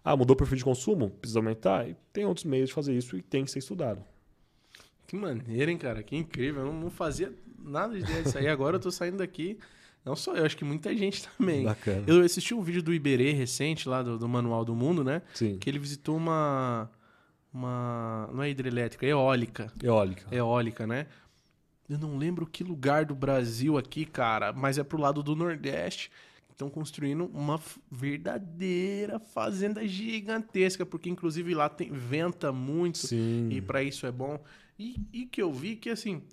Ah, 0.02 0.16
mudou 0.16 0.36
o 0.36 0.38
perfil 0.38 0.56
de 0.56 0.64
consumo? 0.64 1.10
Precisa 1.10 1.40
aumentar? 1.40 1.86
E 1.86 1.98
tem 2.14 2.24
outros 2.24 2.46
meios 2.46 2.70
de 2.70 2.74
fazer 2.74 2.96
isso 2.96 3.18
e 3.18 3.22
tem 3.22 3.44
que 3.44 3.52
ser 3.52 3.60
estudado. 3.60 4.02
Que 5.06 5.18
maneira, 5.18 5.70
hein, 5.70 5.78
cara? 5.78 6.02
Que 6.02 6.16
incrível. 6.16 6.62
Eu 6.62 6.68
não, 6.68 6.84
não 6.84 6.90
fazia 6.90 7.30
nada 7.60 7.94
de 7.94 8.06
ideia 8.06 8.24
disso 8.24 8.38
aí. 8.38 8.48
Agora 8.48 8.78
eu 8.78 8.80
tô 8.80 8.90
saindo 8.90 9.18
daqui. 9.18 9.60
Não 10.06 10.16
só 10.16 10.34
eu, 10.34 10.46
acho 10.46 10.56
que 10.56 10.64
muita 10.64 10.96
gente 10.96 11.28
também. 11.38 11.66
Bacana. 11.66 12.06
Eu 12.08 12.24
assisti 12.24 12.54
um 12.54 12.62
vídeo 12.62 12.82
do 12.82 12.94
Iberê 12.94 13.34
recente, 13.34 13.90
lá 13.90 14.02
do, 14.02 14.18
do 14.18 14.30
Manual 14.30 14.64
do 14.64 14.74
Mundo, 14.74 15.04
né? 15.04 15.24
Sim. 15.34 15.58
Que 15.58 15.70
ele 15.70 15.78
visitou 15.78 16.16
uma. 16.16 16.90
Uma. 17.54 18.30
Não 18.32 18.42
é 18.42 18.50
hidrelétrica, 18.50 19.06
é 19.06 19.10
eólica. 19.10 19.74
Eólica. 19.84 20.34
Eólica, 20.34 20.88
né? 20.88 21.08
Eu 21.91 21.97
não 21.97 22.18
lembro 22.18 22.47
que 22.47 22.63
lugar 22.63 23.03
do 23.03 23.13
Brasil 23.13 23.77
aqui, 23.77 24.05
cara, 24.05 24.53
mas 24.53 24.77
é 24.77 24.84
pro 24.84 24.97
lado 24.97 25.22
do 25.22 25.35
Nordeste. 25.35 26.09
Estão 26.49 26.69
construindo 26.69 27.26
uma 27.34 27.59
verdadeira 27.91 29.19
fazenda 29.19 29.85
gigantesca, 29.85 30.85
porque 30.85 31.09
inclusive 31.09 31.53
lá 31.53 31.68
tem 31.68 31.91
venta 31.91 32.49
muito 32.53 32.99
Sim. 32.99 33.49
e 33.51 33.59
pra 33.59 33.84
isso 33.84 34.05
é 34.05 34.11
bom. 34.11 34.39
E, 34.80 35.01
e 35.11 35.26
que 35.26 35.41
eu 35.41 35.51
vi 35.51 35.76
que 35.76 35.89
assim, 35.89 36.23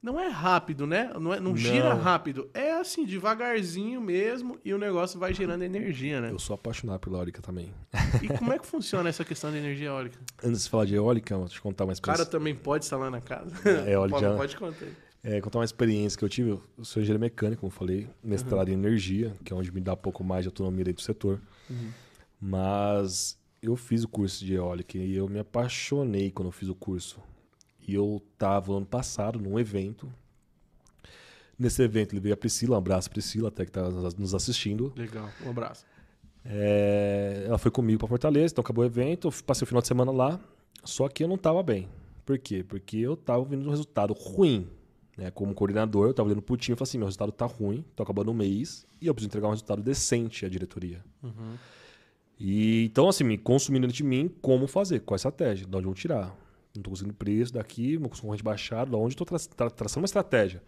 não 0.00 0.20
é 0.20 0.28
rápido, 0.28 0.86
né? 0.86 1.10
Não, 1.20 1.34
é, 1.34 1.40
não, 1.40 1.50
Não. 1.50 1.56
gira 1.56 1.94
rápido. 1.94 2.48
É 2.54 2.74
assim, 2.74 3.04
devagarzinho 3.04 4.00
mesmo 4.00 4.56
e 4.64 4.72
o 4.72 4.78
negócio 4.78 5.18
vai 5.18 5.34
gerando 5.34 5.62
energia, 5.62 6.20
né? 6.20 6.30
Eu 6.30 6.38
sou 6.38 6.54
apaixonado 6.54 7.00
pela 7.00 7.18
eólica 7.18 7.42
também. 7.42 7.74
E 8.22 8.28
como 8.38 8.52
é 8.52 8.58
que 8.60 8.66
funciona 8.66 9.08
essa 9.08 9.24
questão 9.24 9.50
de 9.50 9.56
energia 9.56 9.88
eólica? 9.88 10.20
Antes 10.44 10.62
de 10.62 10.70
falar 10.70 10.84
de 10.84 10.94
eólica, 10.94 11.36
vou 11.36 11.48
te 11.48 11.60
contar 11.60 11.86
uma 11.86 11.92
O 11.92 12.00
cara 12.00 12.24
também 12.24 12.54
pode 12.54 12.84
instalar 12.84 13.10
na 13.10 13.20
casa? 13.20 13.52
É, 13.68 13.94
eólica 13.94 14.20
pode, 14.20 14.36
pode 14.36 14.56
contar. 14.56 15.07
É, 15.22 15.40
contar 15.40 15.58
uma 15.58 15.64
experiência 15.64 16.18
que 16.18 16.24
eu 16.24 16.28
tive. 16.28 16.50
Eu 16.50 16.84
sou 16.84 17.02
engenheiro 17.02 17.20
mecânico, 17.20 17.60
como 17.60 17.72
eu 17.72 17.76
falei, 17.76 18.08
mestrado 18.22 18.68
em 18.68 18.72
energia, 18.72 19.34
que 19.44 19.52
é 19.52 19.56
onde 19.56 19.72
me 19.72 19.80
dá 19.80 19.94
um 19.94 19.96
pouco 19.96 20.22
mais 20.22 20.44
de 20.44 20.48
autonomia 20.48 20.84
dentro 20.84 21.02
do 21.02 21.04
setor. 21.04 21.40
Mas 22.40 23.36
eu 23.60 23.76
fiz 23.76 24.04
o 24.04 24.08
curso 24.08 24.44
de 24.44 24.54
eólica 24.54 24.96
e 24.96 25.16
eu 25.16 25.28
me 25.28 25.40
apaixonei 25.40 26.30
quando 26.30 26.48
eu 26.48 26.52
fiz 26.52 26.68
o 26.68 26.74
curso. 26.74 27.20
E 27.86 27.94
eu 27.94 28.22
tava 28.38 28.72
ano 28.72 28.86
passado 28.86 29.40
num 29.40 29.58
evento. 29.58 30.12
Nesse 31.58 31.82
evento 31.82 32.12
ele 32.12 32.20
veio 32.20 32.34
a 32.34 32.36
Priscila, 32.36 32.76
um 32.76 32.78
abraço 32.78 33.10
Priscila, 33.10 33.48
até 33.48 33.64
que 33.64 33.72
tá 33.72 33.90
nos 33.90 34.34
assistindo. 34.34 34.92
Legal, 34.96 35.28
um 35.44 35.50
abraço. 35.50 35.84
É, 36.44 37.44
ela 37.46 37.58
foi 37.58 37.70
comigo 37.70 37.98
para 37.98 38.08
Fortaleza, 38.08 38.52
então 38.52 38.62
acabou 38.62 38.84
o 38.84 38.86
evento, 38.86 39.28
eu 39.28 39.32
passei 39.44 39.64
o 39.64 39.66
final 39.66 39.82
de 39.82 39.88
semana 39.88 40.12
lá, 40.12 40.40
só 40.84 41.08
que 41.08 41.24
eu 41.24 41.28
não 41.28 41.34
estava 41.34 41.62
bem. 41.62 41.88
Por 42.24 42.38
quê? 42.38 42.62
Porque 42.62 42.98
eu 42.98 43.14
estava 43.14 43.44
vendo 43.44 43.66
um 43.66 43.70
resultado 43.70 44.12
ruim. 44.12 44.68
Né? 45.18 45.32
Como 45.32 45.52
coordenador, 45.52 46.06
eu 46.06 46.10
estava 46.12 46.28
olhando 46.28 46.40
pro 46.40 46.56
time 46.56 46.74
e 46.74 46.78
falei 46.78 46.88
assim, 46.88 46.96
meu 46.96 47.08
resultado 47.08 47.32
tá 47.32 47.44
ruim, 47.44 47.84
tô 47.96 48.04
acabando 48.04 48.30
o 48.30 48.34
mês, 48.34 48.86
e 49.02 49.08
eu 49.08 49.12
preciso 49.12 49.28
entregar 49.28 49.48
um 49.48 49.50
resultado 49.50 49.82
decente 49.82 50.46
à 50.46 50.48
diretoria. 50.48 51.04
E 52.38 52.84
então, 52.84 53.08
assim, 53.08 53.24
me 53.24 53.36
consumindo 53.36 53.88
de 53.88 54.04
mim 54.04 54.32
como 54.40 54.68
fazer, 54.68 55.00
qual 55.00 55.16
a 55.16 55.16
estratégia, 55.16 55.66
de 55.66 55.76
onde 55.76 55.86
vão 55.86 55.94
tirar. 55.94 56.38
Não 56.72 56.82
tô 56.82 56.90
conseguindo 56.90 57.14
preço 57.14 57.52
daqui, 57.52 57.98
meu 57.98 58.08
concorrente 58.08 58.44
baixado, 58.44 58.92
da 58.92 58.96
onde 58.96 59.14
eu 59.14 59.18
tô 59.18 59.24
tra 59.24 59.38
tra 59.38 59.68
traçando 59.68 60.02
uma 60.02 60.06
estratégia. 60.06 60.62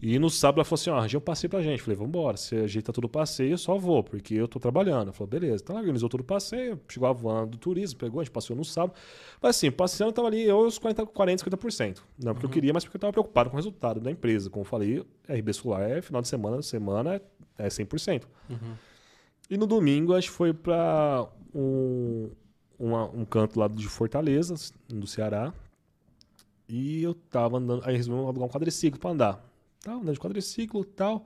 E 0.00 0.18
no 0.18 0.30
sábado 0.30 0.58
ela 0.58 0.64
falou 0.64 0.80
assim: 0.80 0.90
ó, 0.90 0.96
arranjei 0.96 1.18
um 1.18 1.20
passeio 1.20 1.50
pra 1.50 1.60
gente. 1.60 1.82
Falei, 1.82 1.96
vambora, 1.96 2.36
se 2.36 2.54
ajeita 2.54 2.92
todo 2.92 3.04
o 3.04 3.08
passeio, 3.08 3.52
eu 3.52 3.58
só 3.58 3.76
vou, 3.76 4.02
porque 4.04 4.34
eu 4.34 4.46
tô 4.46 4.60
trabalhando. 4.60 5.12
Falou, 5.12 5.28
beleza. 5.28 5.62
Então 5.62 5.74
ela 5.74 5.82
organizou 5.82 6.08
todo 6.08 6.20
o 6.20 6.24
passeio, 6.24 6.80
chegou 6.88 7.08
a 7.08 7.12
van 7.12 7.46
do 7.46 7.58
turismo, 7.58 7.98
pegou, 7.98 8.20
a 8.20 8.24
gente 8.24 8.32
passeou 8.32 8.56
no 8.56 8.64
sábado. 8.64 8.96
Mas 9.42 9.56
assim, 9.56 9.70
passeando 9.70 10.12
tava 10.12 10.28
ali 10.28 10.44
eu 10.44 10.60
os 10.60 10.78
40, 10.78 11.06
40 11.06 11.44
50%. 11.44 11.98
Não 12.22 12.32
porque 12.32 12.46
uhum. 12.46 12.50
eu 12.50 12.54
queria, 12.54 12.72
mas 12.72 12.84
porque 12.84 12.96
eu 12.96 13.00
tava 13.00 13.12
preocupado 13.12 13.50
com 13.50 13.56
o 13.56 13.58
resultado 13.58 14.00
da 14.00 14.10
empresa. 14.10 14.48
Como 14.48 14.60
eu 14.60 14.68
falei, 14.68 15.04
RB 15.28 15.52
Solar 15.52 15.90
é 15.90 16.00
final 16.00 16.22
de 16.22 16.28
semana, 16.28 16.62
semana 16.62 17.20
é 17.58 17.68
100%. 17.68 18.22
Uhum. 18.50 18.56
E 19.50 19.56
no 19.56 19.66
domingo 19.66 20.14
a 20.14 20.20
gente 20.20 20.30
foi 20.30 20.52
pra 20.52 21.26
um, 21.52 22.30
uma, 22.78 23.04
um 23.06 23.24
canto 23.24 23.58
lá 23.58 23.66
de 23.66 23.88
Fortaleza, 23.88 24.54
do 24.88 25.08
Ceará. 25.08 25.52
E 26.68 27.02
eu 27.02 27.14
tava 27.14 27.56
andando, 27.56 27.82
aí 27.84 27.96
resolvemos 27.96 28.28
alugar 28.28 28.46
um 28.46 28.52
quadriciclo 28.52 29.00
pra 29.00 29.10
andar 29.10 29.47
tal, 29.80 30.00
andando 30.00 30.14
de 30.14 30.20
quadriciclo 30.20 30.84
tal. 30.84 31.24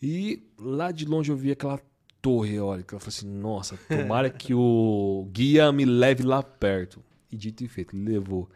E 0.00 0.42
lá 0.58 0.92
de 0.92 1.04
longe 1.04 1.30
eu 1.30 1.36
vi 1.36 1.50
aquela 1.50 1.80
torre 2.20 2.56
eólica. 2.56 2.96
Eu 2.96 3.00
falei 3.00 3.16
assim, 3.16 3.28
nossa, 3.28 3.76
tomara 3.88 4.30
que 4.30 4.54
o 4.54 5.28
guia 5.32 5.70
me 5.72 5.84
leve 5.84 6.22
lá 6.22 6.42
perto. 6.42 7.02
E 7.30 7.36
dito 7.36 7.64
e 7.64 7.68
feito, 7.68 7.96
levou. 7.96 8.48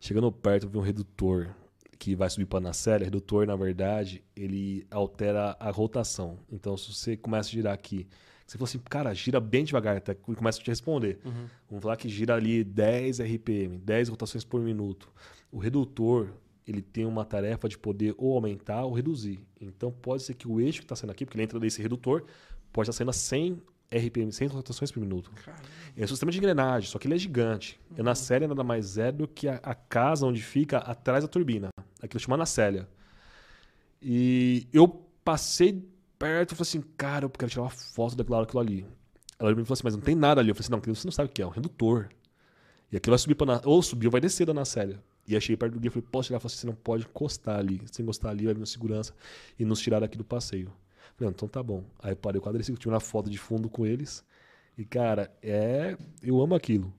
Chegando 0.00 0.30
perto, 0.30 0.66
eu 0.66 0.70
vi 0.70 0.78
um 0.78 0.82
redutor 0.82 1.54
que 1.98 2.14
vai 2.14 2.28
subir 2.30 2.46
para 2.46 2.60
a. 2.60 3.00
O 3.00 3.04
redutor, 3.04 3.46
na 3.46 3.56
verdade, 3.56 4.22
ele 4.34 4.86
altera 4.90 5.56
a 5.58 5.70
rotação. 5.70 6.38
Então, 6.50 6.76
se 6.76 6.92
você 6.92 7.16
começa 7.16 7.48
a 7.48 7.52
girar 7.52 7.74
aqui, 7.74 8.06
você 8.46 8.56
falou 8.56 8.68
assim, 8.68 8.78
cara, 8.78 9.12
gira 9.12 9.40
bem 9.40 9.64
devagar, 9.64 9.96
até 9.96 10.14
começa 10.14 10.60
a 10.60 10.62
te 10.62 10.70
responder. 10.70 11.18
Uhum. 11.24 11.46
Vamos 11.68 11.82
falar 11.82 11.96
que 11.96 12.08
gira 12.08 12.34
ali 12.34 12.62
10 12.62 13.20
RPM, 13.20 13.78
10 13.78 14.08
rotações 14.10 14.44
por 14.44 14.60
minuto. 14.60 15.10
O 15.50 15.58
redutor, 15.58 16.28
ele 16.66 16.82
tem 16.82 17.04
uma 17.06 17.24
tarefa 17.24 17.68
de 17.68 17.78
poder 17.78 18.14
ou 18.18 18.34
aumentar 18.34 18.84
ou 18.84 18.92
reduzir. 18.92 19.40
Então 19.60 19.90
pode 19.90 20.22
ser 20.22 20.34
que 20.34 20.48
o 20.48 20.60
eixo 20.60 20.80
que 20.80 20.84
está 20.84 20.96
saindo 20.96 21.12
aqui, 21.12 21.24
porque 21.24 21.36
ele 21.36 21.44
entra 21.44 21.58
nesse 21.60 21.80
redutor, 21.80 22.24
pode 22.72 22.90
estar 22.90 22.98
saindo 22.98 23.10
a 23.10 23.12
100 23.12 23.62
RPM, 23.90 24.32
100 24.32 24.48
rotações 24.48 24.90
por 24.90 24.98
minuto. 24.98 25.30
Caramba. 25.30 25.62
É 25.96 26.04
um 26.04 26.08
sistema 26.08 26.32
de 26.32 26.38
engrenagem, 26.38 26.90
só 26.90 26.98
que 26.98 27.06
ele 27.06 27.14
é 27.14 27.18
gigante. 27.18 27.78
Uhum. 27.96 28.02
Na 28.02 28.14
série 28.14 28.46
nada 28.46 28.64
mais 28.64 28.98
é 28.98 29.12
do 29.12 29.28
que 29.28 29.48
a, 29.48 29.60
a, 29.62 29.74
casa 29.74 30.26
onde 30.26 30.42
fica 30.42 30.78
atrás 30.78 31.22
da 31.22 31.28
turbina. 31.28 31.68
Aquilo 32.02 32.20
chama 32.20 32.36
nacélia. 32.36 32.88
E 34.02 34.66
eu 34.72 34.88
passei 35.24 35.88
perto 36.18 36.52
e 36.52 36.56
falei 36.56 36.68
assim, 36.68 36.82
cara, 36.96 37.24
eu 37.24 37.30
quero 37.30 37.50
tirar 37.50 37.62
uma 37.62 37.70
foto 37.70 38.16
daquilo, 38.16 38.40
daquilo 38.40 38.60
ali. 38.60 38.86
Ela 39.38 39.50
me 39.50 39.64
falou 39.64 39.74
assim, 39.74 39.82
mas 39.84 39.94
não 39.94 40.02
tem 40.02 40.14
nada 40.14 40.40
ali. 40.40 40.50
Eu 40.50 40.54
falei 40.54 40.66
assim, 40.66 40.88
não, 40.88 40.94
você 40.94 41.06
não 41.06 41.12
sabe 41.12 41.30
o 41.30 41.32
que 41.32 41.40
é, 41.40 41.44
é 41.44 41.46
um 41.46 41.50
redutor. 41.50 42.08
E 42.90 42.96
aquilo 42.96 43.12
vai 43.12 43.18
subir 43.18 43.34
para 43.34 43.60
ou 43.64 43.82
subir 43.82 44.06
ou 44.06 44.12
vai 44.12 44.20
descer 44.20 44.46
da 44.46 44.54
nacélia. 44.54 45.00
E 45.26 45.36
achei 45.36 45.56
perto 45.56 45.74
do 45.74 45.80
guia, 45.80 45.90
falei, 45.90 46.06
posso 46.10 46.28
chegar? 46.28 46.40
Falei, 46.40 46.56
você 46.56 46.66
não 46.66 46.74
pode 46.74 47.04
encostar 47.04 47.58
ali. 47.58 47.80
Se 47.90 48.02
encostar 48.02 48.30
ali, 48.30 48.44
vai 48.44 48.54
vir 48.54 48.66
segurança 48.66 49.12
e 49.58 49.64
nos 49.64 49.80
tirar 49.80 50.00
daqui 50.00 50.16
do 50.16 50.24
passeio. 50.24 50.72
Falei, 51.16 51.32
então 51.32 51.48
tá 51.48 51.62
bom. 51.62 51.84
Aí 51.98 52.14
parei 52.14 52.38
o 52.38 52.42
quadriciclo, 52.42 52.78
tive 52.78 52.92
uma 52.92 53.00
foto 53.00 53.28
de 53.28 53.38
fundo 53.38 53.68
com 53.68 53.84
eles. 53.84 54.24
E, 54.78 54.84
cara, 54.84 55.32
é. 55.42 55.96
Eu 56.22 56.40
amo 56.40 56.54
aquilo. 56.54 56.92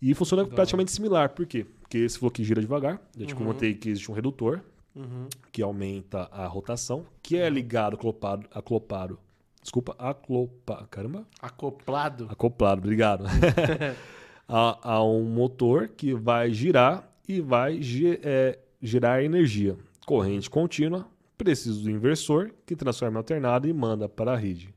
E 0.00 0.14
funciona 0.14 0.44
praticamente 0.44 0.90
similar. 0.90 1.30
Por 1.30 1.46
quê? 1.46 1.66
Porque 1.80 2.08
você 2.08 2.18
falou 2.18 2.30
que 2.30 2.42
gira 2.42 2.60
devagar. 2.60 3.00
Eu 3.16 3.26
te 3.26 3.34
uhum. 3.34 3.40
comentei 3.40 3.74
que 3.74 3.90
existe 3.90 4.10
um 4.10 4.14
redutor 4.14 4.60
uhum. 4.96 5.28
que 5.52 5.62
aumenta 5.62 6.28
a 6.32 6.46
rotação, 6.46 7.06
que 7.22 7.36
é 7.36 7.48
ligado 7.48 7.94
acopado. 7.94 8.48
acopado 8.52 9.18
desculpa, 9.62 9.94
aclopa, 9.98 10.86
caramba. 10.90 11.24
Acoplado. 11.40 12.26
Acoplado, 12.28 12.80
obrigado. 12.80 13.24
a, 14.48 14.94
a 14.94 15.04
um 15.04 15.24
motor 15.24 15.88
que 15.88 16.12
vai 16.12 16.52
girar 16.52 17.08
e 17.36 17.40
vai 17.40 17.80
é, 18.22 18.58
gerar 18.80 19.22
energia. 19.22 19.76
Corrente 20.06 20.50
contínua, 20.50 21.06
preciso 21.38 21.82
do 21.82 21.90
inversor, 21.90 22.50
que 22.66 22.74
transforma 22.76 23.16
em 23.16 23.18
alternado 23.18 23.68
e 23.68 23.72
manda 23.72 24.08
para 24.08 24.32
a 24.32 24.36
rede. 24.36 24.74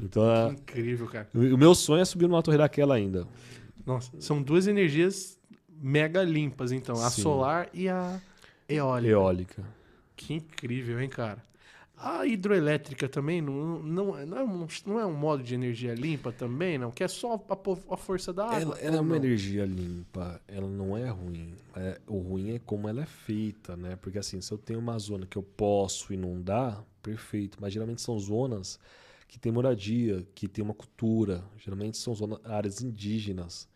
Então, 0.00 0.22
que 0.22 0.50
é, 0.50 0.60
incrível, 0.60 1.06
cara. 1.06 1.28
O 1.34 1.58
meu 1.58 1.74
sonho 1.74 2.00
é 2.00 2.04
subir 2.04 2.26
numa 2.26 2.42
torre 2.42 2.58
daquela 2.58 2.94
ainda. 2.94 3.26
Nossa, 3.84 4.10
são 4.20 4.42
duas 4.42 4.66
energias 4.66 5.38
mega 5.68 6.22
limpas, 6.22 6.72
então. 6.72 6.94
A 6.96 7.10
Sim. 7.10 7.22
solar 7.22 7.68
e 7.72 7.88
a 7.88 8.20
eólica. 8.68 9.10
Eólica. 9.10 9.64
Que 10.16 10.34
incrível, 10.34 11.00
hein, 11.00 11.08
cara? 11.08 11.42
A 12.02 12.26
hidroelétrica 12.26 13.06
também 13.10 13.42
não, 13.42 13.82
não, 13.82 14.26
não, 14.26 14.38
é 14.38 14.42
um, 14.42 14.66
não 14.86 14.98
é 14.98 15.04
um 15.04 15.12
modo 15.12 15.42
de 15.42 15.54
energia 15.54 15.94
limpa 15.94 16.32
também, 16.32 16.78
não? 16.78 16.90
Que 16.90 17.04
é 17.04 17.08
só 17.08 17.34
a, 17.34 17.94
a 17.94 17.96
força 17.98 18.32
da 18.32 18.46
água? 18.46 18.58
Ela, 18.58 18.78
ela 18.78 18.96
é 18.96 19.00
uma 19.00 19.16
energia 19.16 19.66
limpa, 19.66 20.40
ela 20.48 20.66
não 20.66 20.96
é 20.96 21.10
ruim. 21.10 21.54
É, 21.76 22.00
o 22.06 22.18
ruim 22.18 22.54
é 22.54 22.58
como 22.58 22.88
ela 22.88 23.02
é 23.02 23.06
feita, 23.06 23.76
né? 23.76 23.96
Porque 23.96 24.18
assim, 24.18 24.40
se 24.40 24.50
eu 24.50 24.56
tenho 24.56 24.78
uma 24.78 24.98
zona 24.98 25.26
que 25.26 25.36
eu 25.36 25.42
posso 25.42 26.14
inundar, 26.14 26.82
perfeito. 27.02 27.58
Mas 27.60 27.74
geralmente 27.74 28.00
são 28.00 28.18
zonas 28.18 28.80
que 29.28 29.38
tem 29.38 29.52
moradia, 29.52 30.26
que 30.34 30.48
tem 30.48 30.64
uma 30.64 30.72
cultura. 30.72 31.44
Geralmente 31.58 31.98
são 31.98 32.14
zonas, 32.14 32.40
áreas 32.44 32.80
indígenas. 32.80 33.68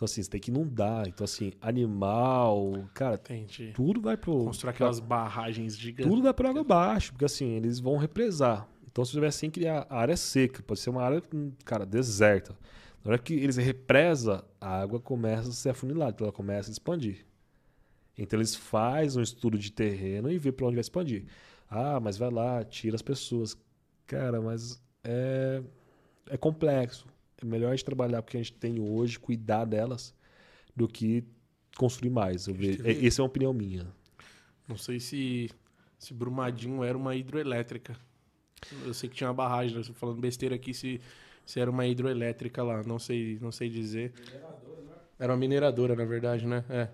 Então, 0.00 0.06
assim, 0.06 0.22
você 0.22 0.30
tem 0.30 0.40
que 0.40 0.50
inundar. 0.50 1.06
Então, 1.06 1.26
assim, 1.26 1.52
animal, 1.60 2.88
cara, 2.94 3.16
Entendi. 3.16 3.70
tudo 3.74 4.00
vai 4.00 4.16
pro. 4.16 4.44
Construir 4.46 4.70
aquelas 4.70 4.98
pra, 4.98 5.08
barragens 5.08 5.76
gigantes. 5.76 6.10
Tudo 6.10 6.22
vai 6.22 6.32
para 6.32 6.48
água 6.48 6.62
abaixo, 6.62 7.12
porque 7.12 7.26
assim, 7.26 7.50
eles 7.50 7.78
vão 7.80 7.98
represar. 7.98 8.66
Então, 8.90 9.04
se 9.04 9.12
tiver 9.12 9.26
assim, 9.26 9.50
criar 9.50 9.86
a 9.90 9.98
área 9.98 10.16
seca, 10.16 10.62
pode 10.62 10.80
ser 10.80 10.88
uma 10.88 11.02
área, 11.02 11.22
cara, 11.66 11.84
deserta. 11.84 12.56
Na 13.04 13.10
hora 13.10 13.18
que 13.18 13.34
eles 13.34 13.58
represa, 13.58 14.42
a 14.58 14.80
água 14.80 14.98
começa 14.98 15.50
a 15.50 15.52
ser 15.52 15.68
afunilada, 15.68 16.12
então 16.12 16.24
ela 16.24 16.32
começa 16.32 16.70
a 16.70 16.72
expandir. 16.72 17.26
Então 18.16 18.38
eles 18.38 18.54
fazem 18.54 19.20
um 19.20 19.22
estudo 19.22 19.58
de 19.58 19.70
terreno 19.70 20.30
e 20.32 20.38
vê 20.38 20.50
para 20.50 20.64
onde 20.64 20.76
vai 20.76 20.80
expandir. 20.80 21.26
Ah, 21.68 22.00
mas 22.00 22.16
vai 22.16 22.30
lá, 22.30 22.64
tira 22.64 22.96
as 22.96 23.02
pessoas. 23.02 23.54
Cara, 24.06 24.40
mas 24.40 24.82
é, 25.04 25.62
é 26.30 26.38
complexo. 26.38 27.06
É 27.42 27.44
melhor 27.46 27.68
a 27.68 27.76
gente 27.76 27.84
trabalhar 27.84 28.22
porque 28.22 28.36
a 28.36 28.40
gente 28.42 28.52
tem 28.52 28.80
hoje, 28.80 29.18
cuidar 29.18 29.64
delas, 29.64 30.14
do 30.74 30.86
que 30.86 31.24
construir 31.76 32.10
mais. 32.10 32.46
Eu 32.46 32.54
vejo. 32.54 32.86
É, 32.86 33.06
essa 33.06 33.20
é 33.20 33.22
uma 33.22 33.28
opinião 33.28 33.52
minha. 33.52 33.86
Não 34.68 34.76
sei 34.76 35.00
se, 35.00 35.50
se 35.98 36.14
Brumadinho 36.14 36.84
era 36.84 36.96
uma 36.96 37.14
hidroelétrica. 37.16 37.96
Eu 38.84 38.92
sei 38.92 39.08
que 39.08 39.16
tinha 39.16 39.28
uma 39.28 39.34
barragem, 39.34 39.76
né? 39.76 39.82
falando 39.94 40.20
besteira 40.20 40.54
aqui 40.54 40.74
se, 40.74 41.00
se 41.46 41.58
era 41.58 41.70
uma 41.70 41.86
hidroelétrica 41.86 42.62
lá. 42.62 42.82
Não 42.82 42.98
sei, 42.98 43.38
não 43.40 43.50
sei 43.50 43.68
dizer. 43.68 44.12
Mineradora, 44.18 44.80
né? 44.82 44.94
Era 45.18 45.32
uma 45.32 45.38
mineradora, 45.38 45.96
na 45.96 46.04
verdade, 46.04 46.46
né? 46.46 46.64
É. 46.68 46.88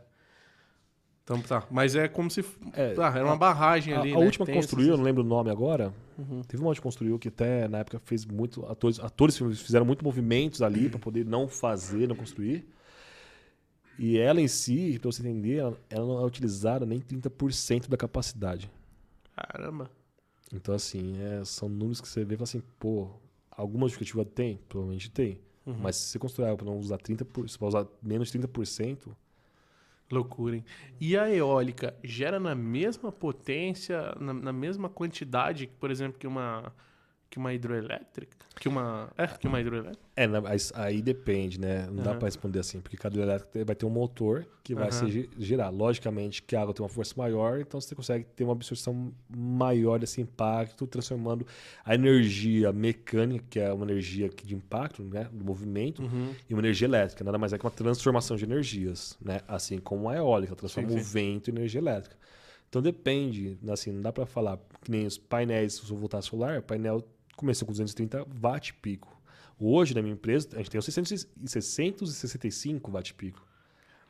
Então 1.26 1.42
tá. 1.42 1.66
Mas 1.72 1.96
é 1.96 2.06
como 2.06 2.30
se. 2.30 2.44
É, 2.72 2.94
tá, 2.94 3.08
era 3.08 3.24
uma 3.24 3.36
barragem 3.36 3.92
a, 3.92 4.00
ali. 4.00 4.12
A, 4.12 4.16
né? 4.16 4.24
última 4.24 4.46
que 4.46 4.52
construiu, 4.52 4.90
eu 4.90 4.96
não 4.96 5.02
lembro 5.02 5.24
o 5.24 5.26
nome 5.26 5.50
agora. 5.50 5.92
Uhum. 6.16 6.40
Teve 6.44 6.62
uma 6.62 6.72
que 6.72 6.80
construiu 6.80 7.18
que 7.18 7.26
até 7.26 7.66
na 7.66 7.78
época 7.78 7.98
fez 7.98 8.24
muito. 8.24 8.64
Atores, 8.66 9.00
atores 9.00 9.36
fizeram 9.36 9.84
muito 9.84 10.04
movimentos 10.04 10.62
ali 10.62 10.84
uhum. 10.84 10.90
para 10.90 11.00
poder 11.00 11.26
não 11.26 11.48
fazer, 11.48 12.06
não 12.06 12.14
construir. 12.14 12.64
E 13.98 14.16
ela 14.18 14.40
em 14.40 14.46
si, 14.46 14.98
para 15.00 15.10
você 15.10 15.20
entender, 15.20 15.56
ela, 15.56 15.76
ela, 15.90 16.06
não 16.06 16.20
é 16.20 16.24
utilizada 16.24 16.86
nem 16.86 17.00
30% 17.00 17.88
da 17.88 17.96
capacidade. 17.96 18.70
Caramba. 19.34 19.90
Então, 20.54 20.74
assim, 20.76 21.16
é, 21.20 21.44
são 21.44 21.68
números 21.68 22.00
que 22.00 22.06
você 22.06 22.24
vê 22.24 22.34
e 22.34 22.36
fala 22.36 22.44
assim, 22.44 22.62
pô, 22.78 23.08
alguma 23.50 23.88
justificativa 23.88 24.24
tem? 24.24 24.60
Provavelmente 24.68 25.10
tem. 25.10 25.40
Uhum. 25.64 25.78
Mas 25.82 25.96
se 25.96 26.10
você 26.10 26.18
construir 26.20 26.46
algo 26.46 26.62
para 26.62 26.72
não 26.72 26.78
usar 26.78 26.98
30%, 26.98 27.48
se 27.48 27.58
usar 27.60 27.84
menos 28.00 28.30
de 28.30 28.38
30%, 28.38 29.08
Loucura, 30.10 30.56
hein? 30.56 30.64
E 31.00 31.16
a 31.16 31.28
eólica 31.28 31.94
gera 32.02 32.38
na 32.38 32.54
mesma 32.54 33.10
potência, 33.10 34.14
na, 34.20 34.32
na 34.32 34.52
mesma 34.52 34.88
quantidade, 34.88 35.66
por 35.80 35.90
exemplo, 35.90 36.18
que 36.18 36.26
uma 36.26 36.72
que 37.28 37.38
uma 37.38 37.52
hidroelétrica? 37.52 38.36
Que 38.58 38.68
uma. 38.68 39.10
É, 39.18 39.26
que 39.26 39.46
uma 39.46 39.60
hidroelétrica? 39.60 40.02
É, 40.16 40.26
aí 40.74 41.02
depende, 41.02 41.60
né? 41.60 41.86
Não 41.86 41.98
uhum. 41.98 42.02
dá 42.02 42.14
para 42.14 42.26
responder 42.26 42.60
assim, 42.60 42.80
porque 42.80 42.96
cada 42.96 43.14
hidroelétrica 43.14 43.64
vai 43.64 43.76
ter 43.76 43.84
um 43.84 43.90
motor 43.90 44.46
que 44.62 44.74
vai 44.74 44.86
uhum. 44.86 45.10
se 45.10 45.30
girar. 45.38 45.72
Logicamente 45.72 46.42
que 46.42 46.56
a 46.56 46.62
água 46.62 46.72
tem 46.72 46.82
uma 46.82 46.88
força 46.88 47.14
maior, 47.16 47.60
então 47.60 47.80
você 47.80 47.94
consegue 47.94 48.24
ter 48.24 48.44
uma 48.44 48.52
absorção 48.52 49.12
maior 49.28 49.98
desse 49.98 50.20
impacto, 50.20 50.86
transformando 50.86 51.46
a 51.84 51.94
energia 51.94 52.72
mecânica, 52.72 53.44
que 53.50 53.60
é 53.60 53.72
uma 53.72 53.84
energia 53.84 54.30
de 54.30 54.54
impacto, 54.54 55.02
né? 55.02 55.28
Do 55.32 55.44
movimento, 55.44 56.02
uhum. 56.02 56.34
em 56.48 56.54
uma 56.54 56.62
energia 56.62 56.86
elétrica. 56.86 57.22
Nada 57.22 57.36
mais 57.36 57.52
é 57.52 57.58
que 57.58 57.64
uma 57.64 57.70
transformação 57.70 58.36
de 58.36 58.44
energias, 58.44 59.18
né? 59.20 59.40
Assim 59.46 59.78
como 59.78 60.08
a 60.08 60.16
eólica, 60.16 60.56
transforma 60.56 60.88
sim, 60.88 60.96
sim. 60.96 61.00
o 61.00 61.04
vento 61.04 61.50
em 61.50 61.54
energia 61.54 61.80
elétrica. 61.80 62.16
Então 62.68 62.82
depende, 62.82 63.58
assim, 63.68 63.92
não 63.92 64.02
dá 64.02 64.12
para 64.12 64.26
falar 64.26 64.58
que 64.82 64.90
nem 64.90 65.06
os 65.06 65.16
painéis, 65.16 65.74
se 65.74 65.94
voltar 65.94 66.20
solar, 66.22 66.58
o 66.58 66.62
painel 66.62 67.02
começou 67.36 67.66
com 67.66 67.72
230 67.72 68.26
watt 68.42 68.74
pico. 68.74 69.16
Hoje, 69.58 69.94
na 69.94 70.02
minha 70.02 70.12
empresa, 70.14 70.48
a 70.54 70.58
gente 70.58 70.70
tem 70.70 70.78
os 70.78 70.84
665 70.84 72.90
watt 72.90 73.14
pico. 73.14 73.46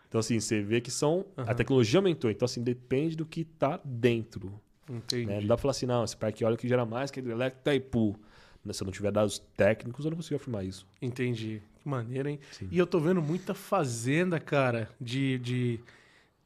Então, 0.09 0.19
assim, 0.20 0.40
você 0.40 0.62
vê 0.62 0.81
que 0.81 0.90
são. 0.90 1.27
Uhum. 1.36 1.44
A 1.47 1.55
tecnologia 1.55 1.98
aumentou. 1.98 2.31
Então, 2.31 2.47
assim, 2.47 2.62
depende 2.62 3.16
do 3.16 3.27
que 3.27 3.43
está 3.43 3.78
dentro. 3.85 4.59
Entendi. 4.89 5.27
Né? 5.27 5.40
Não 5.40 5.47
dá 5.47 5.57
para 5.57 5.62
falar 5.62 5.73
assim, 5.73 5.86
não, 5.86 6.05
esse 6.05 6.16
parque 6.16 6.44
eólico 6.44 6.66
gera 6.66 6.86
mais 6.86 7.11
que 7.11 7.20
a 7.20 7.23
hidrelétrica 7.23 7.74
Itaipu. 7.74 8.19
Tá 8.65 8.73
Se 8.73 8.82
eu 8.82 8.86
não 8.86 8.93
tiver 8.93 9.12
dados 9.12 9.39
técnicos, 9.57 10.05
eu 10.05 10.11
não 10.11 10.16
consigo 10.16 10.36
afirmar 10.36 10.65
isso. 10.65 10.86
Entendi. 11.01 11.62
Que 11.82 11.89
maneiro, 11.89 12.28
hein? 12.28 12.40
E 12.70 12.78
eu 12.78 12.86
tô 12.86 12.98
vendo 12.98 13.23
muita 13.23 13.55
fazenda, 13.55 14.40
cara, 14.40 14.89
de, 15.01 15.39
de, 15.39 15.81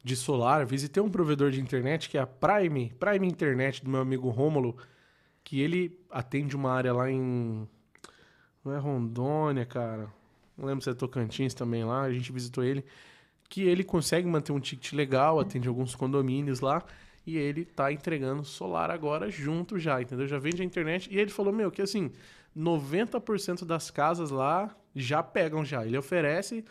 de 0.03 0.15
solar. 0.15 0.65
Visitei 0.65 1.01
um 1.01 1.09
provedor 1.09 1.51
de 1.51 1.59
internet 1.59 2.09
que 2.09 2.17
é 2.17 2.21
a 2.21 2.27
Prime, 2.27 2.93
Prime 2.99 3.27
Internet, 3.27 3.83
do 3.83 3.89
meu 3.89 4.01
amigo 4.01 4.29
Rômulo, 4.29 4.77
que 5.51 5.59
ele 5.59 5.99
atende 6.09 6.55
uma 6.55 6.71
área 6.71 6.93
lá 6.93 7.11
em. 7.11 7.67
Não 8.63 8.73
é 8.73 8.77
Rondônia, 8.77 9.65
cara. 9.65 10.07
Não 10.57 10.65
lembro 10.65 10.81
se 10.81 10.89
é 10.89 10.93
Tocantins 10.93 11.53
também 11.53 11.83
lá. 11.83 12.03
A 12.03 12.13
gente 12.13 12.31
visitou 12.31 12.63
ele. 12.63 12.85
Que 13.49 13.63
ele 13.63 13.83
consegue 13.83 14.25
manter 14.25 14.53
um 14.53 14.61
ticket 14.61 14.93
legal, 14.93 15.41
atende 15.41 15.67
alguns 15.67 15.93
condomínios 15.93 16.61
lá. 16.61 16.81
E 17.27 17.35
ele 17.35 17.65
tá 17.65 17.91
entregando 17.91 18.45
solar 18.45 18.89
agora 18.89 19.29
junto 19.29 19.77
já, 19.77 20.01
entendeu? 20.01 20.25
Já 20.25 20.39
vende 20.39 20.61
a 20.61 20.65
internet. 20.65 21.13
E 21.13 21.19
ele 21.19 21.29
falou, 21.29 21.51
meu, 21.51 21.69
que 21.69 21.81
assim, 21.81 22.13
90% 22.57 23.65
das 23.65 23.91
casas 23.91 24.31
lá 24.31 24.73
já 24.95 25.21
pegam 25.21 25.65
já. 25.65 25.85
Ele 25.85 25.97
oferece, 25.97 26.63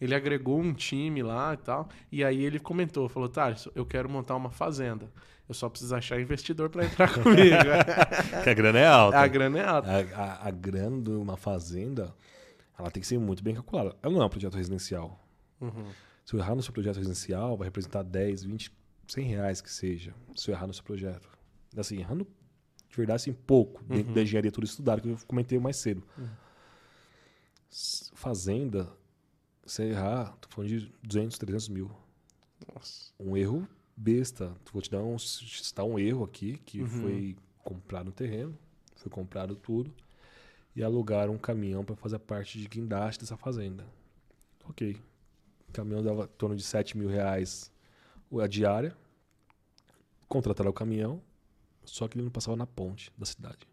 ele 0.00 0.14
agregou 0.14 0.60
um 0.60 0.72
time 0.72 1.24
lá 1.24 1.54
e 1.54 1.56
tal. 1.56 1.88
E 2.12 2.22
aí 2.22 2.44
ele 2.44 2.60
comentou, 2.60 3.08
falou, 3.08 3.28
tá, 3.28 3.52
eu 3.74 3.84
quero 3.84 4.08
montar 4.08 4.36
uma 4.36 4.52
fazenda. 4.52 5.10
Eu 5.48 5.54
só 5.54 5.68
preciso 5.68 5.94
achar 5.94 6.20
investidor 6.20 6.68
para 6.68 6.84
entrar 6.84 7.12
comigo. 7.22 7.56
que 8.44 8.50
a 8.50 8.54
grana 8.54 8.78
é 8.78 8.86
alta. 8.86 9.18
A 9.18 9.26
grana 9.26 9.58
é 9.58 9.64
alta. 9.64 9.88
A, 9.90 10.22
a, 10.24 10.48
a 10.48 10.50
grana 10.50 11.00
de 11.00 11.10
uma 11.10 11.36
fazenda, 11.36 12.14
ela 12.78 12.90
tem 12.90 13.00
que 13.00 13.06
ser 13.06 13.18
muito 13.18 13.42
bem 13.42 13.54
calculada. 13.54 13.96
Ela 14.02 14.12
não 14.12 14.22
é 14.22 14.26
um 14.26 14.28
projeto 14.28 14.54
residencial. 14.56 15.18
Uhum. 15.60 15.86
Se 16.24 16.34
eu 16.34 16.40
errar 16.40 16.54
no 16.54 16.62
seu 16.62 16.72
projeto 16.72 16.96
residencial, 16.96 17.56
vai 17.56 17.66
representar 17.66 18.02
10, 18.02 18.44
20, 18.44 18.70
100 19.08 19.26
reais 19.26 19.60
que 19.62 19.70
seja, 19.72 20.14
se 20.36 20.50
eu 20.50 20.54
errar 20.54 20.66
no 20.66 20.74
seu 20.74 20.84
projeto. 20.84 21.26
Assim, 21.76 21.98
errando 21.98 22.26
de 22.90 22.96
verdade, 22.96 23.16
assim, 23.16 23.32
pouco, 23.32 23.82
dentro 23.84 24.08
Uhum. 24.08 24.14
da 24.14 24.22
engenharia 24.22 24.52
tudo 24.52 24.64
estudado, 24.64 25.00
que 25.00 25.08
eu 25.08 25.18
comentei 25.26 25.58
mais 25.58 25.76
cedo. 25.76 26.02
Uhum. 26.18 26.28
Fazenda, 28.14 28.88
se 29.66 29.82
errar, 29.84 30.34
tô 30.40 30.48
falando 30.48 30.70
de 30.70 30.92
200, 31.02 31.38
300 31.38 31.68
mil. 31.68 31.90
Nossa. 32.74 33.12
Um 33.20 33.36
erro 33.36 33.68
besta. 33.98 34.54
Vou 34.72 34.80
te 34.80 34.90
dar 34.90 35.02
um, 35.02 35.18
citar 35.18 35.84
um 35.84 35.98
erro 35.98 36.24
aqui, 36.24 36.58
que 36.64 36.80
Uhum. 36.80 36.86
foi 36.88 37.36
comprado 37.64 38.08
um 38.08 38.12
terreno, 38.12 38.56
foi 38.96 39.10
comprado 39.10 39.56
tudo, 39.56 39.92
e 40.74 40.82
alugaram 40.82 41.34
um 41.34 41.38
caminhão 41.38 41.84
para 41.84 41.96
fazer 41.96 42.18
parte 42.20 42.58
de 42.58 42.68
guindaste 42.68 43.20
dessa 43.20 43.36
fazenda. 43.36 43.84
Ok. 44.64 44.96
O 45.68 45.72
caminhão 45.72 46.02
dava 46.02 46.24
em 46.24 46.36
torno 46.38 46.56
de 46.56 46.62
7 46.62 46.96
mil 46.96 47.08
reais 47.08 47.70
a 48.40 48.46
diária. 48.46 48.96
Contrataram 50.28 50.70
o 50.70 50.74
caminhão, 50.74 51.20
só 51.84 52.06
que 52.06 52.16
ele 52.16 52.24
não 52.24 52.30
passava 52.30 52.56
na 52.56 52.66
ponte 52.66 53.10
da 53.16 53.24
cidade. 53.26 53.66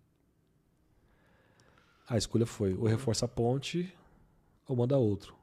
A 2.08 2.18
escolha 2.18 2.46
foi 2.46 2.74
ou 2.74 2.86
reforça 2.86 3.26
a 3.26 3.28
ponte 3.28 3.94
ou 4.68 4.76
manda 4.76 4.98
outro. 4.98 5.36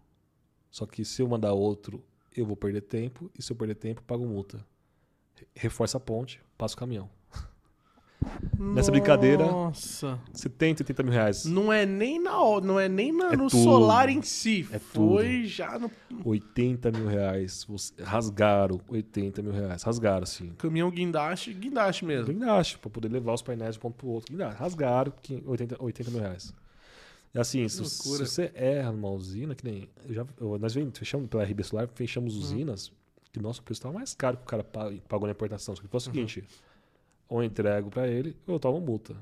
Só 0.71 0.87
que 0.87 1.05
se 1.05 1.21
eu 1.21 1.29
mandar 1.29 1.53
outro, 1.53 2.03
eu 2.35 2.47
vou 2.47 2.57
perder 2.57 2.81
tempo, 2.83 3.31
e 3.39 3.43
se 3.43 3.53
eu 3.53 3.57
perder 3.57 3.75
tempo, 3.75 4.03
pago 4.03 4.27
multa. 4.27 4.65
Re- 5.43 5.47
Reforça 5.55 5.97
a 5.97 6.01
ponte, 6.01 6.41
passa 6.57 6.75
o 6.75 6.79
caminhão. 6.79 7.09
Nessa 8.59 8.91
brincadeira- 8.93 9.45
Nossa. 9.45 10.19
70, 10.33 10.83
80 10.83 11.03
mil 11.03 11.13
reais. 11.13 11.45
Não 11.45 11.73
é 11.73 11.85
nem 11.85 12.21
na 12.23 12.33
não 12.61 12.79
é 12.79 12.89
nem 12.89 13.13
na- 13.13 13.33
É 13.33 13.37
no 13.37 13.49
tudo. 13.49 13.63
solar 13.65 14.09
em 14.09 14.23
si. 14.23 14.69
É 14.73 14.79
Foi 14.79 15.45
já 15.45 15.79
no 15.79 15.91
80 16.25 16.93
mil 16.93 17.07
reais. 17.09 17.67
Rasgaram 18.01 18.81
80 18.89 19.43
mil 19.43 19.53
reais. 19.53 19.83
Rasgaram, 19.83 20.23
assim. 20.23 20.51
caminhão 20.59 20.91
guindaste, 20.91 21.53
guindaste 21.53 22.05
mesmo. 22.05 22.33
Guindaste, 22.33 22.79
pra 22.79 22.89
poder 22.91 23.09
levar 23.09 23.33
os 23.35 23.43
painéis 23.43 23.75
de 23.75 23.79
um 23.79 23.83
ponto 23.83 23.95
pro 23.97 24.09
outro. 24.09 24.31
Guindaste. 24.33 24.59
Rasgaram 24.61 25.13
15 25.21 25.43
80, 25.47 25.77
80 25.83 26.11
mil 26.11 26.21
reais. 26.21 26.55
E 27.35 27.39
assim, 27.41 27.67
se, 27.69 27.83
se 27.89 28.19
você 28.19 28.53
erra 28.55 28.93
numa 28.93 29.11
usina, 29.11 29.55
que 29.55 29.65
nem. 29.65 29.89
já, 30.11 30.25
nós 30.61 30.75
fechamos 30.95 31.29
pela 31.29 31.43
RB 31.43 31.65
Solar, 31.65 31.89
fechamos 31.95 32.35
Uhum. 32.37 32.41
usinas, 32.43 32.93
que 33.33 33.41
nosso 33.41 33.63
preço 33.63 33.79
estava 33.81 33.95
mais 33.95 34.15
caro 34.15 34.37
que 34.37 34.43
o 34.43 34.47
cara 34.47 34.63
pa- 34.63 34.93
pagou 35.09 35.27
na 35.27 35.33
importação. 35.33 35.75
Só 35.75 35.83
que 35.83 35.89
foi 35.89 35.99
o 35.99 36.01
Uhum. 36.01 36.05
seguinte: 36.05 36.45
ou 37.29 37.43
eu 37.43 37.47
entrego 37.47 37.91
pra 37.91 38.07
ele, 38.07 38.37
ou 38.47 38.55
eu 38.55 38.61
tomo 38.61 38.81
multa. 38.81 39.17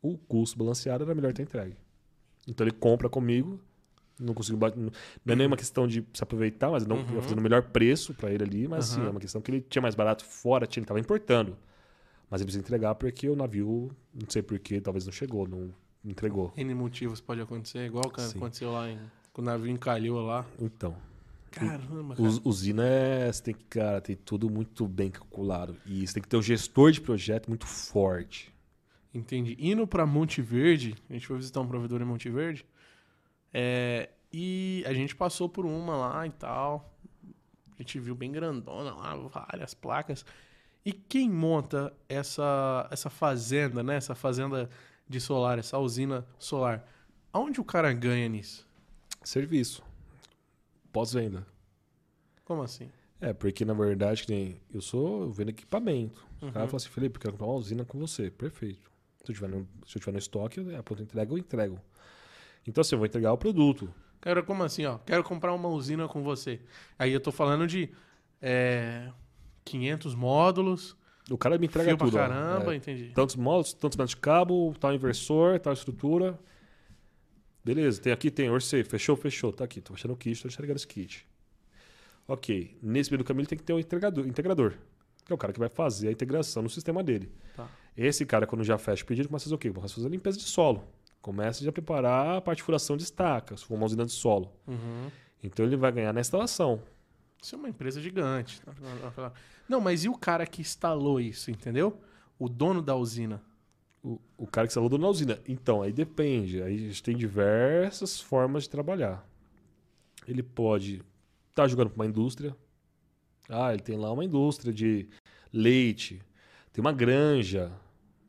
O 0.00 0.16
custo 0.16 0.56
balanceado 0.58 1.02
era 1.04 1.14
melhor 1.14 1.32
ter 1.32 1.42
entregue. 1.42 1.76
Então 2.46 2.64
ele 2.66 2.74
compra 2.76 3.08
comigo, 3.08 3.58
não 4.20 4.34
consigo 4.34 4.56
bater. 4.56 4.78
Não 4.78 4.92
é 5.26 5.34
nenhuma 5.34 5.56
questão 5.56 5.86
de 5.88 6.04
se 6.12 6.22
aproveitar, 6.22 6.70
mas 6.70 6.86
não 6.86 6.96
Uhum. 6.98 7.22
fazendo 7.22 7.38
o 7.38 7.42
melhor 7.42 7.62
preço 7.62 8.14
pra 8.14 8.30
ele 8.30 8.44
ali, 8.44 8.68
mas 8.68 8.84
sim, 8.86 9.00
Uhum. 9.00 9.06
é 9.06 9.10
uma 9.10 9.20
questão 9.20 9.40
que 9.40 9.50
ele 9.50 9.60
tinha 9.62 9.82
mais 9.82 9.94
barato 9.94 10.24
fora, 10.24 10.66
tinha- 10.66 10.80
ele 10.82 10.84
estava 10.84 11.00
importando. 11.00 11.56
Mas 12.30 12.40
ele 12.40 12.46
precisa 12.46 12.62
entregar 12.62 12.94
porque 12.94 13.28
o 13.28 13.34
navio, 13.34 13.90
não 14.14 14.28
sei 14.28 14.42
porquê, 14.42 14.80
talvez 14.80 15.04
não 15.06 15.12
chegou, 15.12 15.48
não 15.48 15.70
entregou. 16.04 16.52
N 16.56 16.74
motivos 16.74 17.20
pode 17.20 17.40
acontecer, 17.40 17.84
igual 17.86 18.10
que 18.10 18.20
Sim. 18.20 18.36
aconteceu 18.36 18.72
lá 18.72 18.88
em, 18.90 18.98
quando 19.32 19.48
o 19.48 19.50
navio 19.50 19.68
encalhou 19.70 20.20
lá. 20.24 20.44
Então, 20.60 20.94
Caramba, 21.60 22.14
cara. 22.16 22.28
us- 22.28 22.40
usina 22.44 22.84
é, 22.86 23.32
você 23.32 23.42
tem 23.42 23.54
que, 23.54 23.64
cara, 23.64 24.00
tem 24.00 24.16
tudo 24.16 24.50
muito 24.50 24.86
bem 24.88 25.10
calculado. 25.10 25.76
E 25.86 26.06
você 26.06 26.14
tem 26.14 26.22
que 26.22 26.28
ter 26.28 26.36
um 26.36 26.42
gestor 26.42 26.90
de 26.90 27.00
projeto 27.00 27.48
muito 27.48 27.66
forte. 27.66 28.52
Entendi. 29.12 29.56
Indo 29.60 29.86
pra 29.86 30.04
Monte 30.04 30.42
Verde, 30.42 30.94
a 31.08 31.12
gente 31.12 31.26
foi 31.26 31.36
visitar 31.36 31.60
um 31.60 31.66
provedor 31.68 32.00
em 32.00 32.04
Monte 32.04 32.28
Verde. 32.28 32.64
é, 33.52 34.10
e 34.32 34.82
a 34.86 34.92
gente 34.92 35.14
passou 35.14 35.48
por 35.48 35.64
uma 35.64 35.96
lá 35.96 36.26
e 36.26 36.30
tal. 36.30 36.92
A 37.78 37.82
gente 37.82 38.00
viu 38.00 38.14
bem 38.16 38.32
grandona 38.32 38.92
lá, 38.92 39.14
várias 39.16 39.72
placas. 39.74 40.24
E 40.84 40.92
quem 40.92 41.30
monta 41.30 41.92
essa, 42.08 42.88
essa 42.90 43.08
fazenda, 43.08 43.80
né? 43.82 43.94
Essa 43.94 44.14
fazenda 44.16 44.68
de 45.08 45.20
solar, 45.20 45.58
essa 45.60 45.78
usina 45.78 46.26
solar. 46.38 46.84
Aonde 47.32 47.60
o 47.60 47.64
cara 47.64 47.92
ganha 47.92 48.28
nisso? 48.28 48.66
Serviço. 49.22 49.82
Pós-venda. 50.94 51.44
Como 52.44 52.62
assim? 52.62 52.88
É, 53.20 53.32
porque 53.32 53.64
na 53.64 53.74
verdade, 53.74 54.26
nem 54.28 54.60
eu 54.72 54.80
sou 54.80 55.28
vendo 55.32 55.48
equipamento. 55.48 56.24
O 56.40 56.46
Uhum. 56.46 56.52
cara 56.52 56.66
fala 56.68 56.76
assim, 56.76 56.88
Felipe, 56.88 57.16
eu 57.16 57.20
quero 57.20 57.32
comprar 57.32 57.46
uma 57.48 57.56
usina 57.56 57.84
com 57.84 57.98
você. 57.98 58.30
Perfeito. 58.30 58.88
Se 59.24 59.32
eu 59.32 59.34
tiver 59.34 59.48
no, 59.48 59.66
se 59.86 59.96
eu 59.96 60.00
tiver 60.00 60.12
no 60.12 60.18
estoque, 60.18 60.60
a 60.76 60.82
pronta 60.84 61.02
entrega 61.02 61.32
eu 61.32 61.36
entrego. 61.38 61.80
Então, 62.64 62.80
assim, 62.82 62.94
eu 62.94 62.98
vou 63.00 63.06
entregar 63.06 63.32
o 63.32 63.36
produto. 63.36 63.92
Quero, 64.22 64.44
como 64.44 64.62
assim, 64.62 64.84
ó? 64.86 64.98
Quero 64.98 65.24
comprar 65.24 65.52
uma 65.52 65.68
usina 65.68 66.06
com 66.06 66.22
você. 66.22 66.60
Aí 66.96 67.10
eu 67.12 67.18
tô 67.20 67.32
falando 67.32 67.66
de 67.66 67.90
é, 68.40 69.10
500 69.64 70.14
módulos, 70.14 70.96
O 71.28 71.36
cara 71.36 71.58
me 71.58 71.66
entrega 71.66 71.88
fio 71.88 71.96
pra 71.98 72.06
tudo. 72.06 72.16
ó. 72.16 72.20
caramba, 72.20 72.72
É, 72.72 72.76
entendi. 72.76 73.10
tantos 73.14 73.34
módulos, 73.34 73.72
tantos 73.74 73.96
metros 73.96 74.10
de 74.14 74.18
cabo, 74.18 74.72
tal 74.78 74.94
inversor, 74.94 75.58
tal 75.58 75.72
estrutura. 75.72 76.38
Beleza, 77.64 78.00
tem 78.00 78.12
aqui, 78.12 78.30
tem 78.30 78.50
orcei, 78.50 78.84
fechou, 78.84 79.16
fechou, 79.16 79.52
tá 79.52 79.64
aqui, 79.64 79.80
tô 79.80 79.94
achando 79.94 80.12
o 80.12 80.16
kit, 80.16 80.40
tô 80.42 80.48
entregando 80.48 80.76
esse 80.76 80.86
kit. 80.86 81.26
Ok, 82.28 82.76
nesse 82.82 83.10
meio 83.10 83.18
do 83.18 83.24
caminho 83.24 83.42
ele 83.42 83.48
tem 83.48 83.58
que 83.58 83.64
ter 83.64 83.72
um 83.72 83.78
integrador, 83.78 84.26
integrador, 84.26 84.74
que 85.24 85.32
é 85.32 85.34
o 85.34 85.38
cara 85.38 85.52
que 85.52 85.58
vai 85.58 85.68
fazer 85.68 86.08
a 86.08 86.12
integração 86.12 86.62
no 86.62 86.68
sistema 86.68 87.02
dele. 87.02 87.32
Tá. 87.56 87.68
Esse 87.96 88.26
cara, 88.26 88.46
quando 88.46 88.64
já 88.64 88.76
fecha 88.76 89.02
o 89.02 89.06
pedido, 89.06 89.28
começa 89.28 89.44
a 89.44 89.46
fazer 89.46 89.54
o 89.54 89.58
quê? 89.58 89.70
Começa 89.70 89.94
a 89.94 89.96
fazer 89.96 90.08
a 90.08 90.10
limpeza 90.10 90.36
de 90.36 90.44
solo. 90.44 90.84
Começa 91.22 91.64
já 91.64 91.70
a 91.70 91.72
preparar 91.72 92.36
a 92.36 92.40
parte 92.40 92.58
de 92.58 92.64
furação 92.64 92.98
de 92.98 93.02
estaca, 93.04 93.56
se 93.56 93.64
for 93.64 93.74
uma 93.74 93.86
usina 93.86 94.04
de 94.04 94.12
solo. 94.12 94.52
Uhum. 94.66 95.10
Então 95.42 95.64
ele 95.64 95.76
vai 95.76 95.90
ganhar 95.90 96.12
na 96.12 96.20
instalação. 96.20 96.82
Isso 97.42 97.54
é 97.54 97.58
uma 97.58 97.68
empresa 97.68 98.00
gigante. 98.00 98.60
Não, 99.68 99.80
mas 99.80 100.04
e 100.04 100.08
o 100.08 100.14
cara 100.14 100.46
que 100.46 100.60
instalou 100.60 101.20
isso, 101.20 101.50
entendeu? 101.50 101.98
O 102.38 102.48
dono 102.48 102.82
da 102.82 102.94
usina. 102.94 103.42
O, 104.04 104.20
o 104.36 104.46
cara 104.46 104.66
que 104.66 104.70
instalou 104.70 104.98
na 104.98 105.08
usina. 105.08 105.40
Então, 105.48 105.80
aí 105.80 105.90
depende. 105.90 106.62
Aí 106.62 106.74
a 106.74 106.88
gente 106.88 107.02
tem 107.02 107.16
diversas 107.16 108.20
formas 108.20 108.64
de 108.64 108.70
trabalhar. 108.70 109.26
Ele 110.28 110.42
pode 110.42 111.02
estar 111.48 111.66
jogando 111.66 111.88
para 111.88 112.02
uma 112.02 112.06
indústria. 112.06 112.54
Ah, 113.48 113.72
ele 113.72 113.82
tem 113.82 113.96
lá 113.96 114.12
uma 114.12 114.24
indústria 114.24 114.72
de 114.72 115.08
leite. 115.52 116.20
Tem 116.72 116.82
uma 116.82 116.92
granja. 116.92 117.72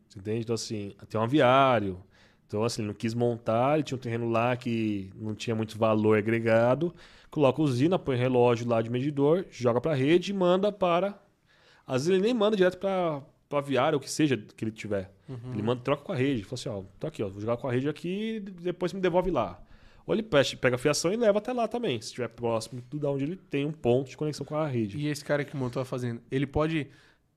Você 0.07 0.19
entende? 0.19 0.41
Então, 0.41 0.55
assim, 0.55 0.95
tem 1.09 1.19
um 1.19 1.23
aviário. 1.23 2.01
Então, 2.47 2.63
assim, 2.63 2.81
ele 2.81 2.87
não 2.87 2.95
quis 2.95 3.13
montar, 3.13 3.75
ele 3.75 3.83
tinha 3.83 3.97
um 3.97 4.01
terreno 4.01 4.29
lá 4.29 4.55
que 4.55 5.11
não 5.15 5.35
tinha 5.35 5.55
muito 5.55 5.77
valor 5.77 6.17
agregado. 6.17 6.93
Coloca 7.29 7.61
usina, 7.61 7.99
põe 7.99 8.15
relógio 8.15 8.67
lá 8.67 8.81
de 8.81 8.89
medidor, 8.89 9.45
joga 9.49 9.81
para 9.81 9.91
a 9.91 9.95
rede 9.95 10.31
e 10.31 10.33
manda 10.33 10.71
para. 10.71 11.19
Às 11.85 12.05
vezes 12.05 12.09
ele 12.09 12.21
nem 12.21 12.33
manda 12.33 12.55
direto 12.55 12.77
para 12.77 13.21
o 13.55 13.59
aviário, 13.59 13.97
o 13.97 13.99
que 14.01 14.09
seja 14.09 14.37
que 14.37 14.63
ele 14.63 14.71
tiver. 14.71 15.11
Ele 15.51 15.61
manda, 15.63 15.81
troca 15.81 16.03
com 16.03 16.11
a 16.11 16.15
rede. 16.15 16.43
Fala 16.43 16.53
assim, 16.53 16.69
ó, 16.69 16.83
tô 16.99 17.07
aqui, 17.07 17.23
ó, 17.23 17.29
vou 17.29 17.41
jogar 17.41 17.57
com 17.57 17.67
a 17.67 17.71
rede 17.71 17.89
aqui 17.89 18.35
e 18.35 18.39
depois 18.39 18.93
me 18.93 19.01
devolve 19.01 19.31
lá. 19.31 19.61
Ou 20.05 20.13
ele 20.13 20.21
pega 20.21 20.47
pega 20.61 20.75
a 20.75 20.79
fiação 20.79 21.11
e 21.11 21.15
leva 21.17 21.39
até 21.39 21.51
lá 21.51 21.67
também, 21.67 21.99
se 21.99 22.07
estiver 22.09 22.27
próximo 22.27 22.83
de 22.93 23.05
onde 23.07 23.23
ele 23.23 23.35
tem 23.35 23.65
um 23.65 23.71
ponto 23.71 24.09
de 24.09 24.15
conexão 24.15 24.45
com 24.45 24.55
a 24.55 24.67
rede. 24.67 24.97
E 24.99 25.07
esse 25.07 25.25
cara 25.25 25.43
que 25.43 25.57
montou 25.57 25.81
a 25.81 25.85
fazenda, 25.85 26.21
ele 26.29 26.45
pode 26.45 26.87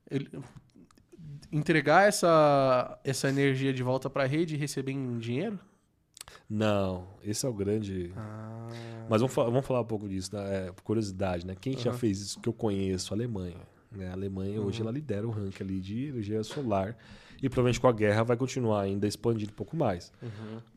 ele- 0.09 0.29
entregar 1.51 2.07
essa, 2.07 2.99
essa 3.03 3.27
energia 3.29 3.73
de 3.73 3.81
volta 3.81 4.09
para 4.09 4.23
a 4.23 4.27
rede 4.27 4.55
e 4.55 4.57
receber 4.57 4.91
em 4.91 5.17
dinheiro? 5.17 5.59
Não, 6.47 7.07
esse 7.23 7.45
é 7.45 7.49
o 7.49 7.53
grande. 7.53 8.13
Mas 9.09 9.21
vamos, 9.21 9.33
vamos 9.35 9.65
falar 9.65 9.81
um 9.81 9.85
pouco 9.85 10.07
disso, 10.07 10.35
né? 10.35 10.67
É, 10.67 10.71
por 10.71 10.83
curiosidade, 10.83 11.45
né? 11.45 11.55
Quem 11.59 11.75
já 11.77 11.89
Aham. 11.89 11.97
fez 11.99 12.21
isso 12.21 12.39
que 12.39 12.47
eu 12.49 12.53
conheço? 12.53 13.13
Alemanha. 13.13 13.57
Né? 13.91 14.07
A 14.09 14.13
Alemanha 14.13 14.61
hoje 14.61 14.81
ela 14.81 14.91
lidera 14.91 15.27
o 15.27 15.31
ranking 15.31 15.63
ali 15.63 15.79
de 15.79 16.07
energia 16.07 16.43
solar 16.43 16.95
e 17.41 17.49
provavelmente 17.49 17.79
com 17.79 17.87
a 17.87 17.91
guerra 17.91 18.23
vai 18.23 18.37
continuar 18.37 18.81
ainda 18.81 19.07
expandindo 19.07 19.51
um 19.51 19.55
pouco 19.55 19.75
mais. 19.75 20.11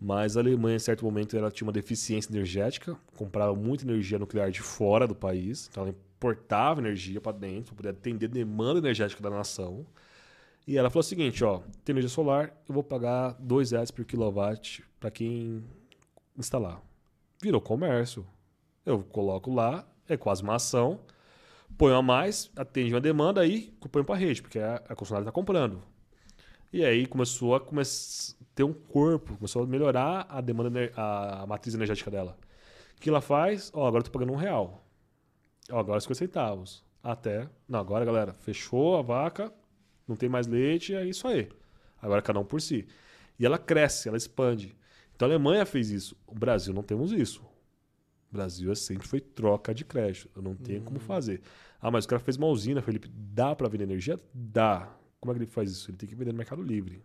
Mas 0.01 0.37
a 0.37 0.41
Alemanha, 0.41 0.77
em 0.77 0.79
certo 0.79 1.05
momento, 1.05 1.37
ela 1.37 1.51
tinha 1.51 1.67
uma 1.67 1.73
deficiência 1.73 2.33
energética, 2.33 2.97
comprava 3.17 3.55
muita 3.55 3.85
energia 3.85 4.19
nuclear 4.19 4.51
de 4.51 4.61
fora 4.61 5.07
do 5.07 5.15
país, 5.15 5.69
então 5.71 5.83
ela 5.83 5.93
importava 5.93 6.81
energia 6.81 7.21
para 7.21 7.33
dentro 7.33 7.75
para 7.75 7.77
poder 7.77 7.89
atender 7.91 8.27
a 8.27 8.29
demanda 8.29 8.79
energética 8.79 9.23
da 9.23 9.31
nação. 9.31 9.85
E 10.65 10.79
ela 10.79 10.89
falou 10.89 11.01
o 11.01 11.03
seguinte, 11.03 11.43
ó, 11.43 11.61
tem 11.85 11.93
energia 11.93 12.09
solar, 12.09 12.55
eu 12.69 12.73
vou 12.73 12.85
pagar 12.85 13.33
2 13.41 13.73
reais 13.73 13.91
por 13.91 14.05
quilowatt 14.05 14.85
para 15.01 15.11
quem 15.11 15.65
instalar. 16.39 16.81
Virou 17.43 17.61
comércio. 17.61 18.25
Eu 18.87 19.03
coloco 19.03 19.53
lá, 19.53 19.85
é 20.09 20.17
quase 20.17 20.45
uma 20.45 20.55
ação, 20.55 21.01
ponho 21.79 21.97
a 21.97 22.03
mais, 22.03 22.51
atende 22.57 22.95
uma 22.95 23.01
demanda, 23.01 23.41
aí 23.41 23.73
põe 23.91 24.05
para 24.05 24.15
a 24.15 24.19
rede, 24.19 24.43
porque 24.43 24.59
a, 24.59 24.77
a 24.89 24.95
concessionária 24.95 25.25
está 25.25 25.33
comprando. 25.33 25.83
E 26.73 26.85
aí 26.85 27.07
começou 27.07 27.55
a 27.55 27.61
come 27.61 27.83
ter 28.55 28.65
um 28.65 28.73
corpo, 28.73 29.37
começou 29.37 29.63
a 29.63 29.67
melhorar 29.67 30.27
a 30.29 30.41
demanda, 30.41 30.71
a, 30.97 31.47
matriz 31.47 31.75
energética 31.75 32.11
dela. 32.11 32.39
O 32.97 33.01
que 33.01 33.11
ela 33.11 33.21
faz? 33.21 33.71
Ó, 33.75 33.87
agora 33.87 34.03
tô 34.03 34.11
pagando 34.11 34.33
um 34.33 34.37
real. 34.37 34.87
Ó, 35.71 35.79
agora 35.79 36.01
50 36.01 36.19
centavos. 36.19 36.85
Até. 37.03 37.49
Não, 37.69 37.81
agora, 37.81 38.05
galera, 38.05 38.33
fechou 38.41 38.97
a 38.97 39.03
vaca, 39.03 39.53
não 40.07 40.17
tem 40.17 40.29
mais 40.29 40.47
leite, 40.47 40.95
é 40.95 41.05
isso 41.05 41.27
aí. 41.29 41.49
Agora 42.01 42.23
cada 42.23 42.39
um 42.41 42.45
por 42.45 42.61
si. 42.61 42.87
E 43.39 43.45
ela 43.45 43.59
cresce, 43.59 44.09
ela 44.09 44.17
expande. 44.17 44.75
Então 45.15 45.29
a 45.29 45.31
Alemanha 45.31 45.67
fez 45.67 45.91
isso. 45.91 46.17
O 46.27 46.35
Brasil 46.35 46.73
não 46.73 46.83
temos 46.83 47.13
isso. 47.13 47.45
O 48.33 48.37
Brasil 48.37 48.73
é 48.73 48.75
sempre 48.75 49.07
foi 49.07 49.21
troca 49.21 49.75
de 49.75 49.85
crédito. 49.85 50.31
Eu 50.35 50.41
não 50.41 50.55
tenho 50.55 50.81
como 50.81 50.99
fazer. 50.99 51.43
Ah, 51.81 51.91
mas 51.91 52.07
o 52.07 52.09
cara 52.09 52.19
fez 52.19 52.39
uma 52.39 52.47
usina, 52.47 52.81
Felipe. 52.81 53.09
Dá 53.13 53.55
para 53.55 53.69
vender 53.69 53.85
energia? 53.85 54.19
Dá. 54.33 54.89
Como 55.21 55.33
é 55.33 55.35
que 55.35 55.45
ele 55.45 55.51
faz 55.51 55.71
isso? 55.71 55.91
Ele 55.91 55.99
tem 55.99 56.09
que 56.09 56.15
vender 56.15 56.33
no 56.33 56.39
Mercado 56.39 56.63
Livre. 56.63 57.03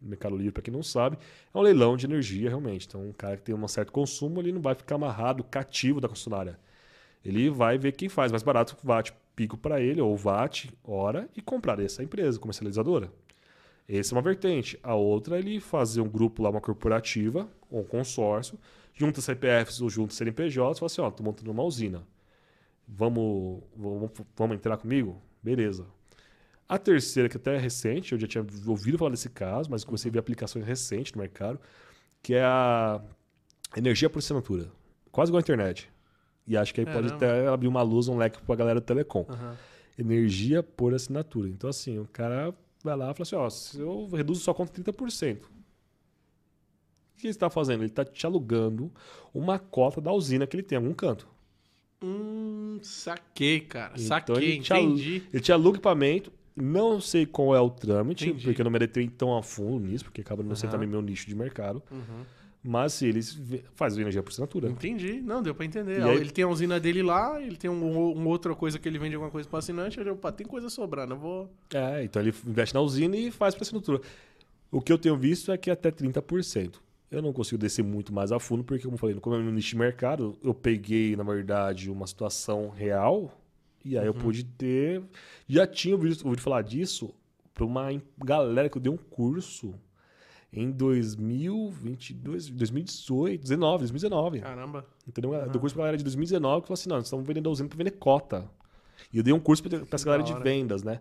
O 0.00 0.06
Mercado 0.06 0.36
Livre, 0.36 0.52
para 0.52 0.62
quem 0.62 0.72
não 0.72 0.82
sabe, 0.82 1.18
é 1.52 1.58
um 1.58 1.60
leilão 1.60 1.96
de 1.98 2.06
energia 2.06 2.48
realmente. 2.48 2.86
Então, 2.86 3.06
um 3.06 3.12
cara 3.12 3.36
que 3.36 3.42
tem 3.42 3.54
um 3.54 3.68
certo 3.68 3.92
consumo, 3.92 4.40
ele 4.40 4.52
não 4.52 4.62
vai 4.62 4.74
ficar 4.74 4.94
amarrado, 4.94 5.44
cativo 5.44 6.00
da 6.00 6.08
concessionária. 6.08 6.58
Ele 7.22 7.50
vai 7.50 7.76
ver 7.76 7.92
quem 7.92 8.08
faz 8.08 8.32
mais 8.32 8.42
barato, 8.42 8.76
VAT 8.82 9.12
pico 9.36 9.58
para 9.58 9.80
ele, 9.80 10.00
ou 10.00 10.16
VAT, 10.16 10.70
hora, 10.82 11.28
e 11.36 11.42
comprar 11.42 11.78
essa 11.78 12.02
empresa 12.02 12.38
comercializadora. 12.38 13.12
Essa 13.88 14.14
é 14.14 14.16
uma 14.16 14.22
vertente. 14.22 14.78
A 14.82 14.94
outra 14.94 15.36
é 15.36 15.38
ele 15.38 15.60
fazer 15.60 16.00
um 16.00 16.08
grupo 16.08 16.42
lá, 16.42 16.50
uma 16.50 16.60
corporativa, 16.60 17.48
ou 17.70 17.80
um 17.80 17.84
consórcio, 17.84 18.58
junta 18.94 19.20
CPFs 19.20 19.80
ou 19.80 19.90
junta 19.90 20.14
CNPJs, 20.14 20.76
e 20.76 20.80
fala 20.80 20.86
assim, 20.86 21.00
ó, 21.02 21.10
tô 21.10 21.22
montando 21.22 21.50
uma 21.50 21.62
usina. 21.62 22.02
Vamos, 22.86 23.62
vamos, 23.76 24.10
vamos 24.36 24.56
entrar 24.56 24.76
comigo? 24.76 25.20
Beleza. 25.42 25.86
A 26.66 26.78
terceira, 26.78 27.28
que 27.28 27.36
até 27.36 27.56
é 27.56 27.58
recente, 27.58 28.12
eu 28.12 28.18
já 28.18 28.26
tinha 28.26 28.44
ouvido 28.66 28.96
falar 28.96 29.10
desse 29.10 29.28
caso, 29.28 29.70
mas 29.70 29.84
comecei 29.84 30.08
a 30.08 30.12
ver 30.12 30.18
aplicações 30.18 30.64
recentes 30.64 31.12
no 31.12 31.20
mercado, 31.20 31.60
que 32.22 32.34
é 32.34 32.42
a 32.42 33.02
energia 33.76 34.08
por 34.08 34.18
assinatura. 34.18 34.70
Quase 35.12 35.30
igual 35.30 35.40
a 35.40 35.42
internet. 35.42 35.90
E 36.46 36.56
acho 36.56 36.72
que 36.72 36.80
aí 36.80 36.86
pode 36.86 37.08
Caramba. 37.08 37.16
até 37.16 37.48
abrir 37.48 37.68
uma 37.68 37.82
luz, 37.82 38.08
um 38.08 38.16
leque 38.16 38.40
pra 38.42 38.56
galera 38.56 38.80
do 38.80 38.84
telecom. 38.84 39.26
Aham. 39.28 39.56
Energia 39.98 40.62
por 40.62 40.94
assinatura. 40.94 41.48
Então, 41.48 41.70
assim, 41.70 41.98
o 41.98 42.06
cara 42.06 42.54
vai 42.84 42.96
lá 42.96 43.10
e 43.10 43.14
fala 43.14 43.22
assim: 43.22 43.34
ó, 43.36 43.50
se 43.50 43.80
eu 43.80 44.06
reduzo 44.12 44.40
sua 44.40 44.54
conta 44.54 44.72
30%. 44.80 45.38
O 45.42 47.16
que 47.16 47.26
ele 47.26 47.30
está 47.30 47.48
fazendo? 47.48 47.80
Ele 47.80 47.90
está 47.90 48.04
te 48.04 48.26
alugando 48.26 48.92
uma 49.32 49.58
cota 49.58 50.00
da 50.00 50.12
usina 50.12 50.46
que 50.46 50.54
ele 50.56 50.62
tem 50.62 50.76
em 50.76 50.82
algum 50.82 50.94
canto. 50.94 51.26
Hum, 52.02 52.78
saquei, 52.82 53.60
cara. 53.60 53.94
Então, 53.94 54.06
saquei, 54.06 54.36
ele 54.36 54.60
te 54.60 54.72
entendi. 54.74 55.22
Ele 55.32 55.42
te 55.42 55.50
aluga 55.52 55.76
equipamento. 55.78 56.30
Não 56.56 57.00
sei 57.00 57.26
qual 57.26 57.52
é 57.56 57.60
o 57.60 57.68
trâmite, 57.68 58.28
Entendi. 58.28 58.44
porque 58.44 58.60
eu 58.60 58.64
não 58.64 58.70
me 58.70 58.76
adentrei 58.76 59.08
tão 59.08 59.36
a 59.36 59.42
fundo 59.42 59.84
nisso, 59.88 60.04
porque 60.04 60.20
acaba 60.20 60.40
não 60.40 60.54
sendo 60.54 60.68
Aham. 60.68 60.72
também 60.76 60.88
meu 60.88 61.02
nicho 61.02 61.26
de 61.26 61.34
mercado. 61.34 61.82
Uhum. 61.90 62.24
Mas 62.66 63.02
eles 63.02 63.38
fazem 63.74 64.00
energia 64.00 64.22
por 64.22 64.30
assinatura. 64.30 64.70
Entendi. 64.70 65.20
Não, 65.20 65.42
deu 65.42 65.54
pra 65.54 65.66
entender. 65.66 66.02
Aí- 66.02 66.16
Ele 66.16 66.30
tem 66.30 66.44
a 66.44 66.48
usina 66.48 66.80
dele 66.80 67.02
lá, 67.02 67.38
ele 67.40 67.56
tem 67.56 67.68
um, 67.70 67.84
um 68.18 68.26
outra 68.26 68.54
coisa 68.54 68.78
que 68.78 68.88
ele 68.88 68.98
vende 68.98 69.14
alguma 69.14 69.30
coisa 69.30 69.46
pro 69.46 69.58
assinante. 69.58 70.00
Ele, 70.00 70.08
opa, 70.10 70.32
tem 70.32 70.46
coisa 70.46 70.70
sobrando, 70.70 71.12
eu 71.14 71.18
vou. 71.18 71.50
É, 71.74 72.02
então 72.04 72.22
ele 72.22 72.32
investe 72.46 72.74
na 72.74 72.80
usina 72.80 73.14
e 73.16 73.30
faz 73.30 73.54
para 73.54 73.62
assinatura. 73.64 74.00
O 74.72 74.80
que 74.80 74.90
eu 74.90 74.96
tenho 74.98 75.14
visto 75.16 75.52
é 75.52 75.58
que 75.58 75.70
até 75.70 75.90
30%. 75.90 76.76
Eu 77.10 77.20
não 77.20 77.32
consigo 77.34 77.58
descer 77.58 77.84
muito 77.84 78.12
mais 78.14 78.32
a 78.32 78.40
fundo, 78.40 78.64
porque, 78.64 78.82
como 78.82 78.94
eu 78.94 78.98
falei, 78.98 79.14
como 79.20 79.36
é 79.36 79.38
no 79.38 79.52
nicho 79.52 79.68
de 79.70 79.76
mercado, 79.76 80.36
eu 80.42 80.52
peguei, 80.54 81.14
na 81.14 81.22
verdade, 81.22 81.90
uma 81.90 82.06
situação 82.06 82.70
real, 82.70 83.38
e 83.84 83.96
aí 83.98 84.06
eu 84.06 84.14
pude 84.14 84.42
ter. 84.42 85.02
Já 85.46 85.66
tinha 85.66 85.94
ouvido, 85.94 86.18
ouvido 86.24 86.40
falar 86.40 86.62
disso 86.62 87.14
para 87.52 87.64
uma 87.64 87.88
galera 88.18 88.68
que 88.70 88.76
eu 88.78 88.82
dei 88.82 88.90
um 88.90 88.96
curso 88.96 89.74
em 90.54 90.70
2022, 90.70 92.50
2018, 92.50 93.40
19, 93.42 93.78
2019. 93.78 94.40
Caramba. 94.40 94.86
Entendeu? 95.06 95.34
Eu 95.34 95.48
dei 95.50 95.60
curso 95.60 95.74
pra 95.74 95.82
galera 95.82 95.96
de 95.96 96.04
2019 96.04 96.62
que 96.62 96.68
falou 96.68 96.74
assim: 96.74 96.88
não, 96.88 96.96
nós 96.96 97.06
estamos 97.06 97.26
vendendo 97.26 97.48
a 97.48 97.52
usina 97.52 97.68
pra 97.68 97.78
vender 97.78 97.92
cota. 97.92 98.48
E 99.12 99.18
eu 99.18 99.22
dei 99.22 99.32
um 99.32 99.40
curso 99.40 99.62
pra, 99.62 99.78
pra 99.80 99.88
essa 99.96 100.04
galera 100.04 100.22
de 100.22 100.34
vendas, 100.42 100.82
né? 100.82 101.00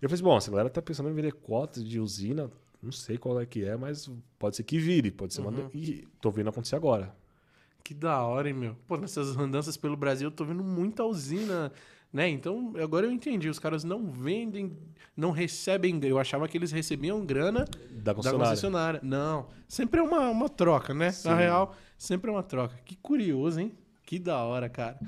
E 0.00 0.04
eu 0.04 0.08
falei 0.08 0.14
assim: 0.14 0.24
bom, 0.24 0.36
essa 0.36 0.50
galera 0.50 0.70
tá 0.70 0.80
pensando 0.82 1.08
em 1.08 1.14
vender 1.14 1.32
cotas 1.32 1.84
de 1.84 1.98
usina, 2.00 2.50
não 2.82 2.92
sei 2.92 3.18
qual 3.18 3.40
é 3.40 3.46
que 3.46 3.64
é, 3.64 3.76
mas 3.76 4.10
pode 4.38 4.56
ser 4.56 4.62
que 4.62 4.78
vire, 4.78 5.10
pode 5.10 5.34
ser 5.34 5.40
Uhum. 5.42 5.48
uma. 5.48 5.70
E 5.74 6.06
tô 6.20 6.30
vendo 6.30 6.48
acontecer 6.48 6.76
agora. 6.76 7.14
Que 7.82 7.94
da 7.94 8.22
hora, 8.22 8.48
hein, 8.48 8.54
meu? 8.54 8.76
Pô, 8.86 8.96
nessas 8.96 9.36
andanças 9.36 9.76
pelo 9.76 9.96
Brasil 9.96 10.28
eu 10.28 10.32
tô 10.32 10.44
vendo 10.44 10.62
muita 10.62 11.02
usina, 11.04 11.72
né? 12.12 12.28
Então, 12.28 12.72
agora 12.82 13.06
eu 13.06 13.12
entendi. 13.12 13.48
Os 13.48 13.58
caras 13.58 13.84
não 13.84 14.10
vendem, 14.10 14.76
não 15.16 15.30
recebem. 15.30 15.98
Eu 16.04 16.18
achava 16.18 16.48
que 16.48 16.56
eles 16.58 16.72
recebiam 16.72 17.24
grana 17.24 17.64
Da 17.90 18.12
da 18.12 18.14
concessionária. 18.14 18.48
concessionária. 18.50 19.00
Não. 19.02 19.48
Sempre 19.68 20.00
é 20.00 20.02
uma, 20.02 20.28
uma 20.30 20.48
troca, 20.48 20.92
né? 20.94 21.12
Sim. 21.12 21.28
Na 21.28 21.36
real, 21.36 21.76
sempre 21.96 22.30
é 22.30 22.32
uma 22.32 22.42
troca. 22.42 22.76
Que 22.84 22.96
curioso, 22.96 23.60
hein? 23.60 23.72
Que 24.04 24.18
da 24.18 24.42
hora, 24.42 24.68
cara. 24.68 24.98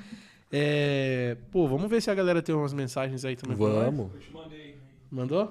É... 0.50 1.36
Pô, 1.50 1.66
vamos 1.66 1.88
ver 1.90 2.00
se 2.02 2.10
a 2.10 2.14
galera 2.14 2.42
tem 2.42 2.54
umas 2.54 2.72
mensagens 2.72 3.24
aí 3.24 3.34
também. 3.36 3.56
Vamos. 3.56 4.12
Eu 4.14 4.20
te 4.20 4.32
mandei 4.32 4.76
Mandou? 5.10 5.46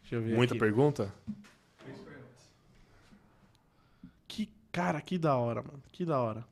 Deixa 0.00 0.16
eu 0.16 0.22
ver 0.22 0.34
Muita 0.36 0.54
aqui. 0.54 0.60
pergunta? 0.60 1.14
Três 1.78 1.98
perguntas. 2.00 2.50
Que 4.28 4.50
cara, 4.72 5.00
que 5.00 5.16
da 5.16 5.36
hora, 5.36 5.62
mano. 5.62 5.82
Que 5.92 6.04
da 6.04 6.18
hora. 6.20 6.44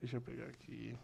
Deixa 0.00 0.18
eu 0.18 0.20
pegar 0.20 0.44
aqui. 0.46 0.94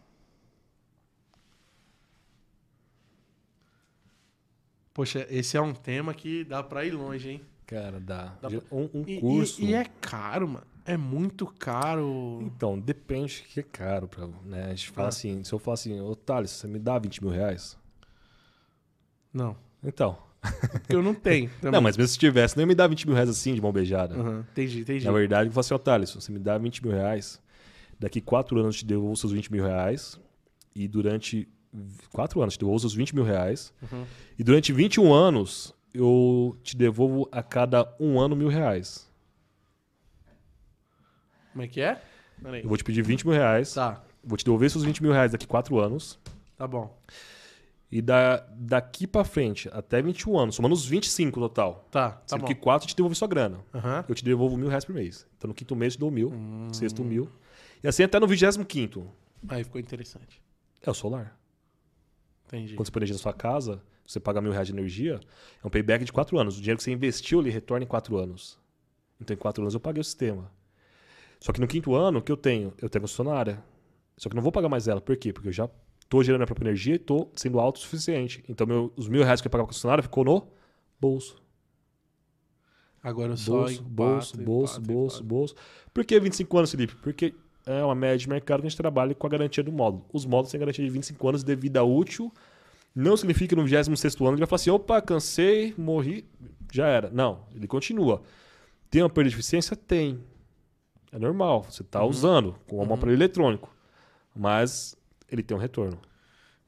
Poxa, 4.94 5.26
esse 5.30 5.56
é 5.56 5.60
um 5.60 5.72
tema 5.72 6.12
que 6.14 6.44
dá 6.44 6.62
pra 6.62 6.84
ir 6.84 6.90
longe, 6.92 7.30
hein? 7.30 7.42
Cara, 7.66 7.98
dá. 7.98 8.36
Dá 8.42 8.48
Um, 8.70 8.88
um 8.92 9.04
E, 9.06 9.18
curso. 9.20 9.62
e- 9.62 9.66
e 9.70 9.74
é 9.74 9.84
caro, 10.00 10.48
mano. 10.48 10.66
É 10.84 10.96
muito 10.96 11.46
caro. 11.46 12.40
Então, 12.42 12.78
depende 12.78 13.40
do 13.42 13.48
que 13.48 13.60
é 13.60 13.62
caro. 13.62 14.08
Pra, 14.08 14.26
né? 14.44 14.64
A 14.66 14.68
gente 14.70 14.90
fala 14.90 15.06
Ah. 15.06 15.10
assim: 15.10 15.42
se 15.44 15.52
eu 15.52 15.58
falar 15.58 15.74
assim, 15.74 15.98
ô 16.00 16.14
Thales, 16.16 16.50
você 16.50 16.66
me 16.66 16.78
dá 16.78 16.98
20 16.98 17.22
mil 17.22 17.32
reais? 17.32 17.78
Não, 19.32 19.56
Então. 19.82 20.18
eu 20.88 21.00
não 21.02 21.14
tenho. 21.14 21.48
também. 21.60 21.60
Não, 21.72 21.80
mas 21.80 21.96
mesmo 21.96 22.08
se 22.12 22.18
tivesse, 22.18 22.56
não 22.56 22.62
ia 22.62 22.66
me 22.66 22.74
dar 22.74 22.88
20 22.88 23.06
mil 23.06 23.14
reais 23.14 23.30
assim 23.30 23.54
de 23.54 23.60
mão 23.60 23.72
beijada. 23.72 24.16
Aham, 24.16 24.44
entendi, 24.50 24.80
entendi. 24.80 25.06
Na 25.06 25.12
verdade, 25.12 25.48
eu 25.48 25.52
falo 25.52 25.60
assim, 25.60 25.74
ó, 25.74 25.78
Thales, 25.78 26.12
você 26.12 26.32
me 26.32 26.40
dá 26.40 26.58
20 26.58 26.84
mil 26.84 26.92
reais, 26.92 27.40
daqui 27.98 28.20
4 28.20 28.58
anos 28.58 28.74
eu 28.74 28.78
te 28.80 28.84
devolvo 28.86 29.12
os 29.12 29.20
seus 29.20 29.32
20 29.32 29.52
mil 29.52 29.64
reais, 29.64 30.20
e 30.74 30.88
durante 30.88 31.48
4 32.12 32.40
anos 32.42 32.54
te 32.54 32.60
devolvo 32.60 32.76
os 32.76 32.82
seus 32.82 32.94
20 32.94 33.14
mil 33.14 33.24
reais, 33.24 33.72
Uhum. 33.90 34.04
e 34.38 34.44
durante 34.44 34.72
21 34.72 35.12
anos 35.12 35.74
eu 35.94 36.56
te 36.62 36.76
devolvo 36.76 37.28
a 37.32 37.42
cada 37.42 37.94
um 38.00 38.18
ano 38.20 38.34
mil 38.36 38.48
reais. 38.48 39.10
Como 41.52 41.62
é 41.62 41.68
que 41.68 41.80
é? 41.80 42.00
Eu 42.62 42.68
vou 42.68 42.76
te 42.76 42.84
pedir 42.84 43.02
20 43.02 43.26
mil 43.26 43.34
reais, 43.36 43.74
Tá, 43.74 44.02
vou 44.24 44.36
te 44.36 44.44
devolver 44.44 44.70
seus 44.70 44.84
20 44.84 45.02
mil 45.02 45.12
reais 45.12 45.32
daqui 45.32 45.46
4 45.46 45.78
anos, 45.78 46.18
tá 46.56 46.66
bom. 46.66 46.98
e 47.90 48.00
da, 48.00 48.38
daqui 48.56 49.06
pra 49.06 49.22
frente, 49.22 49.68
até 49.72 50.00
21 50.00 50.38
anos, 50.38 50.54
somando 50.54 50.74
os 50.74 50.84
25 50.86 51.38
total. 51.40 51.86
Tá, 51.90 52.10
tá 52.12 52.22
Sendo 52.26 52.40
bom. 52.40 52.46
que 52.46 52.54
4 52.54 52.86
eu 52.86 52.88
te 52.88 52.96
devolvi 52.96 53.14
sua 53.14 53.28
grana. 53.28 53.60
Aham. 53.74 54.04
Eu 54.08 54.14
te 54.14 54.24
devolvo 54.24 54.56
mil 54.56 54.68
reais 54.68 54.84
por 54.84 54.94
mês. 54.94 55.26
Então 55.36 55.46
no 55.48 55.54
quinto 55.54 55.76
mês 55.76 55.92
eu 55.92 55.98
te 55.98 56.00
dou 56.00 56.10
mil, 56.10 56.30
Hum. 56.32 56.68
sexto 56.72 57.04
mil. 57.04 57.28
E 57.84 57.88
assim 57.88 58.02
até 58.02 58.18
no 58.18 58.26
25 58.26 59.12
Aí 59.48 59.62
ficou 59.62 59.78
interessante. 59.80 60.40
É 60.80 60.90
o 60.90 60.94
solar. 60.94 61.36
Entendi. 62.52 62.74
Quando 62.74 62.86
você 62.86 62.92
põe 62.92 63.00
energia 63.00 63.14
na 63.14 63.20
sua 63.22 63.32
casa, 63.32 63.82
você 64.06 64.20
paga 64.20 64.40
mil 64.40 64.52
reais 64.52 64.66
de 64.68 64.74
energia, 64.74 65.18
é 65.62 65.66
um 65.66 65.70
payback 65.70 66.04
de 66.04 66.12
quatro 66.12 66.38
anos. 66.38 66.58
O 66.58 66.60
dinheiro 66.60 66.76
que 66.78 66.84
você 66.84 66.92
investiu, 66.92 67.40
ele 67.40 67.50
retorna 67.50 67.84
em 67.84 67.88
quatro 67.88 68.16
anos. 68.18 68.58
Então, 69.20 69.34
em 69.34 69.38
quatro 69.38 69.62
anos 69.62 69.72
eu 69.74 69.80
paguei 69.80 70.00
o 70.00 70.04
sistema. 70.04 70.50
Só 71.40 71.52
que 71.52 71.60
no 71.60 71.66
quinto 71.66 71.94
ano, 71.94 72.18
o 72.18 72.22
que 72.22 72.30
eu 72.30 72.36
tenho? 72.36 72.72
Eu 72.80 72.88
tenho 72.88 73.00
concessionária. 73.02 73.62
Só 74.16 74.28
que 74.28 74.36
não 74.36 74.42
vou 74.42 74.52
pagar 74.52 74.68
mais 74.68 74.86
ela. 74.86 75.00
Por 75.00 75.16
quê? 75.16 75.32
Porque 75.32 75.48
eu 75.48 75.52
já 75.52 75.68
estou 76.02 76.22
gerando 76.22 76.42
a 76.42 76.46
própria 76.46 76.66
energia 76.66 76.92
e 76.92 76.96
estou 76.96 77.32
sendo 77.34 77.58
autossuficiente. 77.58 78.44
Então, 78.48 78.66
meu- 78.66 78.92
os 78.96 79.08
mil 79.08 79.24
reais 79.24 79.40
que 79.40 79.46
eu 79.46 79.50
pagava 79.50 79.66
com 79.66 79.70
a 79.70 79.72
concessionária 79.72 80.02
ficou 80.02 80.24
no 80.24 80.46
bolso. 81.00 81.40
Agora 83.02 83.32
eu 83.32 83.36
só 83.36 83.52
Bolso, 83.52 83.72
empato, 83.74 83.88
bolso, 83.90 84.36
bolso, 84.36 84.74
empato, 84.76 84.80
bolso, 84.92 85.16
empato. 85.16 85.24
bolso. 85.24 85.54
Por 85.92 86.04
que 86.04 86.20
25 86.20 86.56
anos, 86.58 86.70
Felipe? 86.70 86.94
Porque 86.96 87.34
é 87.66 87.82
uma 87.84 87.94
média 87.94 88.18
de 88.18 88.28
mercado 88.28 88.60
que 88.60 88.66
a 88.66 88.70
gente 88.70 88.76
trabalha 88.76 89.14
com 89.14 89.26
a 89.26 89.30
garantia 89.30 89.62
do 89.62 89.72
módulo. 89.72 90.04
Os 90.12 90.24
módulos 90.24 90.50
têm 90.50 90.60
garantia 90.60 90.84
de 90.84 90.90
25 90.90 91.28
anos 91.28 91.44
de 91.44 91.54
vida 91.54 91.82
útil. 91.82 92.32
Não 92.94 93.16
significa 93.16 93.48
que 93.48 93.56
no 93.56 93.64
26 93.64 94.16
ano 94.20 94.30
ele 94.30 94.36
vai 94.38 94.46
falar 94.46 94.56
assim: 94.56 94.70
opa, 94.70 95.00
cansei, 95.00 95.74
morri, 95.78 96.24
já 96.72 96.86
era. 96.86 97.10
Não, 97.10 97.46
ele 97.54 97.66
continua. 97.66 98.22
Tem 98.90 99.02
uma 99.02 99.08
perda 99.08 99.30
de 99.30 99.36
eficiência? 99.36 99.76
Tem. 99.76 100.20
É 101.10 101.18
normal, 101.18 101.64
você 101.68 101.82
está 101.82 102.02
uhum. 102.02 102.08
usando 102.08 102.56
com 102.66 102.76
um 102.76 102.86
uhum. 102.86 102.94
aparelho 102.94 103.16
eletrônico. 103.16 103.74
Mas 104.34 104.96
ele 105.30 105.42
tem 105.42 105.56
um 105.56 105.60
retorno. 105.60 105.98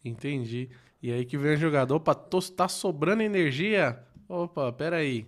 Entendi. 0.04 0.68
E 1.02 1.12
aí 1.12 1.24
que 1.24 1.36
vem 1.36 1.54
o 1.54 1.56
jogador, 1.56 1.96
opa, 1.96 2.14
tô, 2.14 2.40
tá 2.40 2.68
sobrando 2.68 3.22
energia? 3.22 3.98
Opa, 4.28 4.72
peraí. 4.72 5.26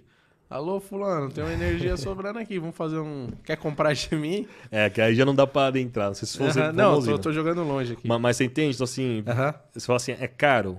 Alô, 0.49 0.79
fulano, 0.79 1.31
tem 1.31 1.43
uma 1.43 1.53
energia 1.53 1.97
sobrando 1.99 2.39
aqui, 2.39 2.59
vamos 2.59 2.77
fazer 2.77 2.99
um... 2.99 3.29
Quer 3.45 3.57
comprar 3.57 3.93
de 3.93 4.15
mim? 4.15 4.47
É, 4.71 4.89
que 4.89 5.01
aí 5.01 5.15
já 5.15 5.25
não 5.25 5.35
dá 5.35 5.47
pra 5.47 5.67
adentrar, 5.67 6.07
não 6.07 6.15
sei 6.15 6.29
se 6.29 6.39
fosse... 6.39 6.59
Uh 6.59 6.63
-huh. 6.63 6.73
Não, 6.73 7.03
tô, 7.03 7.19
tô, 7.19 7.33
jogando 7.33 7.65
longe 7.65 7.95
aqui. 7.95 8.07
Mas, 8.07 8.21
mas, 8.21 8.37
você 8.37 8.45
entende? 8.45 8.75
Então, 8.75 8.85
assim, 8.85 9.21
uh 9.21 9.25
-huh. 9.25 9.55
você 9.73 9.87
fala 9.87 9.97
assim, 9.97 10.13
é 10.13 10.29
caro? 10.29 10.79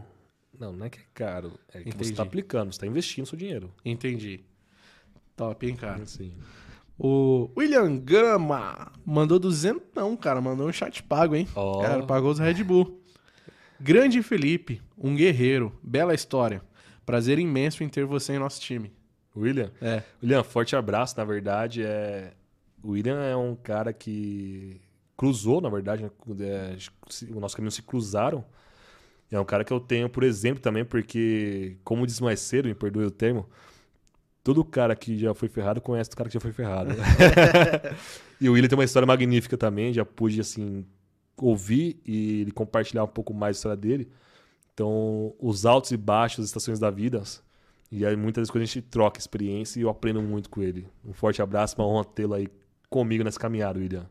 Não, 0.57 0.71
não 0.71 0.85
é 0.85 0.89
que 0.89 0.99
é 0.99 1.05
caro, 1.13 1.59
é 1.73 1.81
que 1.81 1.89
Entendi. 1.89 2.09
você 2.09 2.13
tá 2.13 2.23
aplicando, 2.23 2.71
você 2.73 2.79
tá 2.79 2.87
investindo 2.87 3.25
seu 3.25 3.37
dinheiro. 3.37 3.71
Entendi. 3.83 4.39
Top, 5.35 5.67
hein, 5.67 5.75
cara? 5.75 6.05
Sim. 6.05 6.33
O 6.97 7.51
William 7.55 7.95
Gama 7.99 8.91
mandou 9.05 9.37
duzentão, 9.37 10.17
cara. 10.17 10.41
Mandou 10.41 10.67
um 10.67 10.73
chat 10.73 11.03
pago, 11.03 11.35
hein? 11.35 11.47
Oh. 11.55 11.79
Cara, 11.79 12.03
pagou 12.03 12.31
os 12.31 12.39
Red 12.39 12.63
Bull. 12.63 12.99
Grande 13.79 14.23
Felipe, 14.23 14.81
um 14.97 15.15
guerreiro. 15.15 15.77
Bela 15.83 16.15
história. 16.15 16.63
Prazer 17.05 17.37
imenso 17.37 17.83
em 17.83 17.89
ter 17.89 18.03
você 18.03 18.33
em 18.33 18.39
nosso 18.39 18.59
time. 18.59 18.91
William? 19.39 19.71
É. 19.81 20.03
William, 20.21 20.43
forte 20.43 20.75
abraço. 20.75 21.17
Na 21.17 21.23
verdade, 21.23 21.83
é... 21.83 22.33
o 22.83 22.91
William 22.91 23.19
é 23.21 23.35
um 23.35 23.55
cara 23.55 23.93
que 23.93 24.81
cruzou, 25.15 25.59
na 25.59 25.69
verdade, 25.69 26.03
né? 26.03 26.09
é... 26.41 26.77
o 27.33 27.39
nosso 27.39 27.55
caminho 27.55 27.71
se 27.71 27.81
cruzaram. 27.81 28.43
É 29.31 29.39
um 29.39 29.45
cara 29.45 29.63
que 29.63 29.73
eu 29.73 29.79
tenho, 29.79 30.09
por 30.09 30.23
exemplo, 30.23 30.61
também, 30.61 30.85
porque, 30.85 31.77
como 31.83 32.07
disse 32.07 32.23
mais 32.23 32.39
cedo, 32.39 32.67
me 32.67 32.73
perdoe 32.73 33.05
o 33.05 33.11
termo, 33.11 33.45
todo 34.41 34.63
cara 34.63 34.95
que 34.95 35.17
já 35.17 35.33
foi 35.33 35.49
ferrado 35.49 35.81
conhece 35.81 36.11
o 36.13 36.15
cara 36.15 36.29
que 36.29 36.33
já 36.33 36.39
foi 36.39 36.53
ferrado. 36.53 36.91
e 38.39 38.47
o 38.47 38.53
William 38.53 38.69
tem 38.69 38.77
uma 38.77 38.85
história 38.85 39.05
magnífica 39.05 39.57
também, 39.57 39.91
já 39.91 40.05
pude, 40.05 40.39
assim, 40.39 40.85
ouvir 41.35 41.99
e 42.05 42.49
compartilhar 42.55 43.03
um 43.03 43.07
pouco 43.07 43.33
mais 43.33 43.57
a 43.57 43.59
história 43.59 43.77
dele. 43.77 44.09
Então, 44.73 45.33
os 45.39 45.65
altos 45.65 45.91
e 45.91 45.97
baixos, 45.97 46.43
as 46.43 46.45
estações 46.45 46.79
da 46.79 46.89
vida. 46.89 47.21
E 47.91 48.05
aí, 48.05 48.15
muitas 48.15 48.41
vezes, 48.41 48.51
quando 48.51 48.63
a 48.63 48.65
gente 48.65 48.81
troca 48.81 49.19
experiência, 49.19 49.79
e 49.79 49.83
eu 49.83 49.89
aprendo 49.89 50.21
muito 50.21 50.49
com 50.49 50.61
ele. 50.61 50.87
Um 51.05 51.13
forte 51.13 51.41
abraço, 51.41 51.75
uma 51.77 51.87
honra 51.87 52.05
tê-lo 52.05 52.33
aí 52.33 52.47
comigo 52.89 53.23
nessa 53.23 53.39
caminhada, 53.39 53.79
William. 53.79 54.09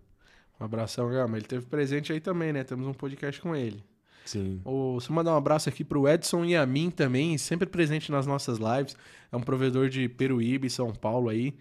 Um 0.59 0.65
abração, 0.65 1.11
Gama. 1.11 1.37
Ele 1.37 1.47
teve 1.47 1.67
presente 1.67 2.13
aí 2.13 2.21
também, 2.21 2.53
né? 2.53 2.65
Temos 2.65 2.87
um 2.87 2.95
podcast 2.95 3.41
com 3.41 3.55
ele. 3.55 3.85
Sim. 4.25 4.61
O, 4.65 4.95
você 4.95 5.13
mandar 5.13 5.35
um 5.35 5.37
abraço 5.37 5.69
aqui 5.69 5.85
pro 5.85 6.09
Edson 6.09 6.45
e 6.45 6.57
a 6.57 6.67
mim 6.67 6.91
também, 6.91 7.39
sempre 7.39 7.69
presente 7.69 8.11
nas 8.11 8.27
nossas 8.27 8.59
lives. 8.59 8.97
É 9.31 9.37
um 9.37 9.41
provedor 9.41 9.89
de 9.89 10.09
Peruíbe, 10.09 10.69
São 10.71 10.93
Paulo 10.93 11.29
aí. 11.29 11.55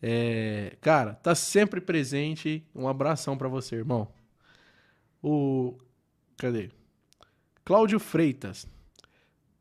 É, 0.00 0.76
cara, 0.80 1.14
tá 1.14 1.34
sempre 1.34 1.80
presente. 1.80 2.64
Um 2.74 2.88
abração 2.88 3.36
para 3.36 3.48
você, 3.48 3.76
irmão. 3.76 4.08
O. 5.22 5.76
Cadê? 6.36 6.70
Cláudio 7.64 7.98
Freitas. 7.98 8.68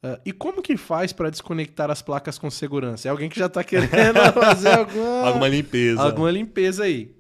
Uh, 0.06 0.22
e 0.24 0.32
como 0.32 0.62
que 0.62 0.78
faz 0.78 1.12
para 1.12 1.32
desconectar 1.32 1.90
as 1.90 2.00
placas 2.00 2.38
com 2.38 2.52
segurança? 2.52 3.08
É 3.08 3.12
alguém 3.12 3.28
que 3.28 3.40
já 3.40 3.50
tá 3.50 3.64
querendo 3.64 4.20
fazer 4.34 4.70
alguma... 4.70 5.22
alguma 5.22 5.48
limpeza. 5.48 6.00
Alguma 6.00 6.30
limpeza 6.30 6.84
aí. 6.84 7.16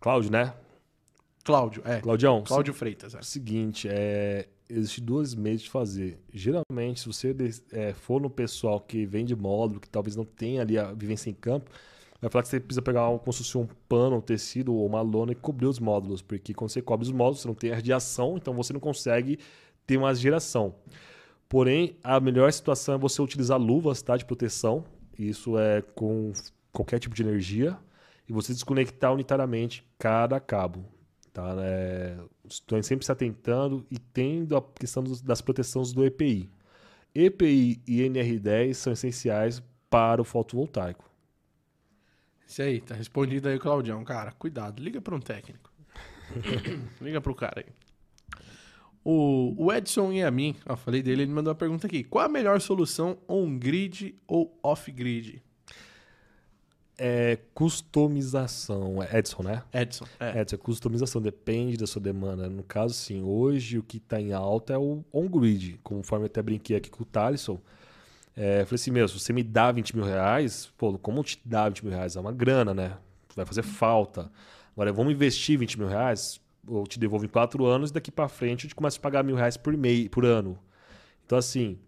Cláudio, 0.00 0.32
né? 0.32 0.54
Cláudio, 1.44 1.82
é. 1.84 2.00
Claudião. 2.00 2.42
Cláudio 2.42 2.72
Freitas. 2.72 3.14
É. 3.14 3.20
Seguinte, 3.20 3.88
é, 3.90 4.48
existe 4.70 5.02
dois 5.02 5.34
meios 5.34 5.60
de 5.60 5.68
fazer. 5.68 6.18
Geralmente, 6.32 7.00
se 7.00 7.06
você 7.06 7.36
é, 7.72 7.92
for 7.92 8.22
no 8.22 8.30
pessoal 8.30 8.80
que 8.80 9.04
vende 9.04 9.36
módulo, 9.36 9.78
que 9.78 9.88
talvez 9.88 10.16
não 10.16 10.24
tenha 10.24 10.62
ali 10.62 10.78
a 10.78 10.92
vivência 10.92 11.28
em 11.28 11.34
campo, 11.34 11.70
vai 12.22 12.30
falar 12.30 12.42
que 12.42 12.48
você 12.48 12.58
precisa 12.58 12.80
pegar 12.80 13.06
uma, 13.10 13.18
como 13.18 13.32
se 13.34 13.40
fosse 13.40 13.58
um 13.58 13.68
pano, 13.86 14.16
um 14.16 14.20
tecido 14.22 14.74
ou 14.74 14.86
uma 14.86 15.02
lona 15.02 15.32
e 15.32 15.34
cobrir 15.34 15.66
os 15.66 15.78
módulos. 15.78 16.22
Porque 16.22 16.54
quando 16.54 16.70
você 16.70 16.80
cobre 16.80 17.04
os 17.04 17.12
módulos, 17.12 17.42
você 17.42 17.48
não 17.48 17.54
tem 17.54 17.70
radiação, 17.70 18.38
então 18.38 18.54
você 18.54 18.72
não 18.72 18.80
consegue 18.80 19.38
ter 19.86 19.98
uma 19.98 20.14
geração. 20.14 20.74
Porém, 21.48 21.96
a 22.02 22.18
melhor 22.18 22.52
situação 22.52 22.94
é 22.94 22.98
você 22.98 23.22
utilizar 23.22 23.58
luvas 23.58 24.02
tá, 24.02 24.16
de 24.16 24.24
proteção. 24.24 24.84
Isso 25.18 25.58
é 25.58 25.80
com 25.80 26.32
qualquer 26.72 26.98
tipo 26.98 27.14
de 27.14 27.22
energia. 27.22 27.78
E 28.28 28.32
você 28.32 28.52
desconectar 28.52 29.12
unitariamente 29.12 29.86
cada 29.98 30.40
cabo. 30.40 30.84
Tá? 31.32 31.54
É, 31.60 32.16
estou 32.48 32.82
sempre 32.82 33.04
se 33.06 33.12
atentando 33.12 33.86
e 33.90 33.98
tendo 33.98 34.56
a 34.56 34.62
questão 34.62 35.04
das 35.22 35.40
proteções 35.40 35.92
do 35.92 36.04
EPI. 36.04 36.50
EPI 37.14 37.80
e 37.86 38.00
NR10 38.00 38.74
são 38.74 38.92
essenciais 38.92 39.62
para 39.88 40.20
o 40.20 40.24
fotovoltaico. 40.24 41.08
Isso 42.46 42.62
aí, 42.62 42.80
tá 42.80 42.94
respondido 42.94 43.48
aí 43.48 43.58
Claudião. 43.58 44.04
Cara, 44.04 44.32
cuidado, 44.32 44.82
liga 44.82 45.00
para 45.00 45.14
um 45.14 45.20
técnico. 45.20 45.70
liga 47.00 47.20
para 47.20 47.32
o 47.32 47.34
cara 47.34 47.64
aí. 47.64 47.85
O, 49.08 49.54
o 49.56 49.72
Edson 49.72 50.10
e 50.10 50.20
a 50.20 50.32
mim, 50.32 50.56
eu 50.68 50.76
falei 50.76 51.00
dele, 51.00 51.22
ele 51.22 51.32
mandou 51.32 51.52
uma 51.52 51.56
pergunta 51.56 51.86
aqui. 51.86 52.02
Qual 52.02 52.24
a 52.24 52.28
melhor 52.28 52.60
solução 52.60 53.16
on-grid 53.28 54.16
ou 54.26 54.58
off-grid? 54.60 55.40
É 56.98 57.38
customização. 57.54 59.00
É 59.00 59.18
Edson, 59.18 59.44
né? 59.44 59.62
Edson. 59.72 60.06
É. 60.18 60.40
Edson, 60.40 60.58
customização 60.58 61.22
depende 61.22 61.76
da 61.76 61.86
sua 61.86 62.02
demanda. 62.02 62.48
No 62.48 62.64
caso, 62.64 62.94
sim, 62.94 63.22
hoje 63.22 63.78
o 63.78 63.82
que 63.84 63.98
está 63.98 64.20
em 64.20 64.32
alta 64.32 64.72
é 64.72 64.78
o 64.78 65.04
on-grid. 65.12 65.78
Conforme 65.84 66.24
eu 66.24 66.26
até 66.26 66.42
brinquei 66.42 66.76
aqui 66.76 66.90
com 66.90 67.04
o 67.04 67.06
Thaleson. 67.06 67.60
É, 68.34 68.64
falei 68.64 68.74
assim, 68.74 68.92
se 69.06 69.20
você 69.20 69.32
me 69.32 69.44
dá 69.44 69.70
20 69.70 69.94
mil 69.94 70.04
reais, 70.04 70.72
pô, 70.76 70.98
como 70.98 71.22
te 71.22 71.40
dá 71.44 71.68
20 71.68 71.84
mil 71.84 71.94
reais? 71.94 72.16
É 72.16 72.20
uma 72.20 72.32
grana, 72.32 72.74
né? 72.74 72.96
Vai 73.36 73.46
fazer 73.46 73.62
falta. 73.62 74.32
Agora, 74.72 74.92
vamos 74.92 75.12
investir 75.12 75.56
20 75.56 75.78
mil 75.78 75.86
reais, 75.86 76.40
eu 76.68 76.84
te 76.86 76.98
devolvo 76.98 77.24
em 77.24 77.28
quatro 77.28 77.64
anos 77.64 77.90
e 77.90 77.92
daqui 77.92 78.10
para 78.10 78.28
frente 78.28 78.64
eu 78.64 78.68
te 78.68 78.74
começo 78.74 78.98
a 78.98 79.02
pagar 79.02 79.22
mil 79.22 79.36
reais 79.36 79.56
por, 79.56 79.76
mês, 79.76 80.08
por 80.08 80.24
ano. 80.24 80.58
Então, 81.24 81.38
assim, 81.38 81.78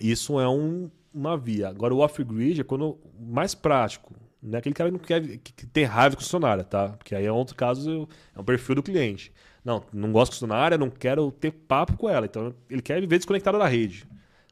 isso 0.00 0.38
é 0.40 0.48
um, 0.48 0.90
uma 1.12 1.36
via. 1.36 1.68
Agora, 1.68 1.94
o 1.94 1.98
off-grid 1.98 2.60
é 2.60 2.64
quando 2.64 2.98
mais 3.18 3.54
prático. 3.54 4.14
Não 4.42 4.56
é 4.56 4.58
aquele 4.58 4.74
cara 4.74 4.90
que 4.90 4.96
não 4.96 5.00
quer 5.00 5.38
que, 5.38 5.66
tem 5.66 5.84
raiva 5.84 6.14
com 6.14 6.22
funcionária, 6.22 6.62
tá? 6.62 6.90
Porque 6.90 7.14
aí 7.14 7.24
é 7.24 7.32
outro 7.32 7.56
caso, 7.56 8.08
é 8.34 8.40
um 8.40 8.44
perfil 8.44 8.76
do 8.76 8.82
cliente. 8.82 9.32
Não, 9.64 9.82
não 9.92 10.12
gosto 10.12 10.32
de 10.32 10.38
funcionária, 10.38 10.78
não 10.78 10.90
quero 10.90 11.32
ter 11.32 11.50
papo 11.50 11.96
com 11.96 12.08
ela. 12.08 12.26
Então, 12.26 12.54
ele 12.70 12.82
quer 12.82 13.00
viver 13.00 13.16
desconectado 13.18 13.58
da 13.58 13.66
rede. 13.66 14.06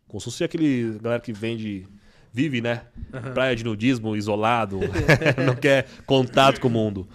Como 0.08 0.20
se 0.20 0.24
fosse 0.24 0.44
aquele 0.44 0.98
galera 1.00 1.20
que 1.20 1.32
vende 1.32 1.86
vive, 2.32 2.60
né? 2.60 2.82
Uhum. 3.12 3.32
Praia 3.32 3.54
de 3.54 3.62
nudismo, 3.62 4.16
isolado, 4.16 4.80
não 5.46 5.54
quer 5.54 5.86
contato 6.04 6.60
com 6.60 6.66
o 6.66 6.70
mundo. 6.70 7.08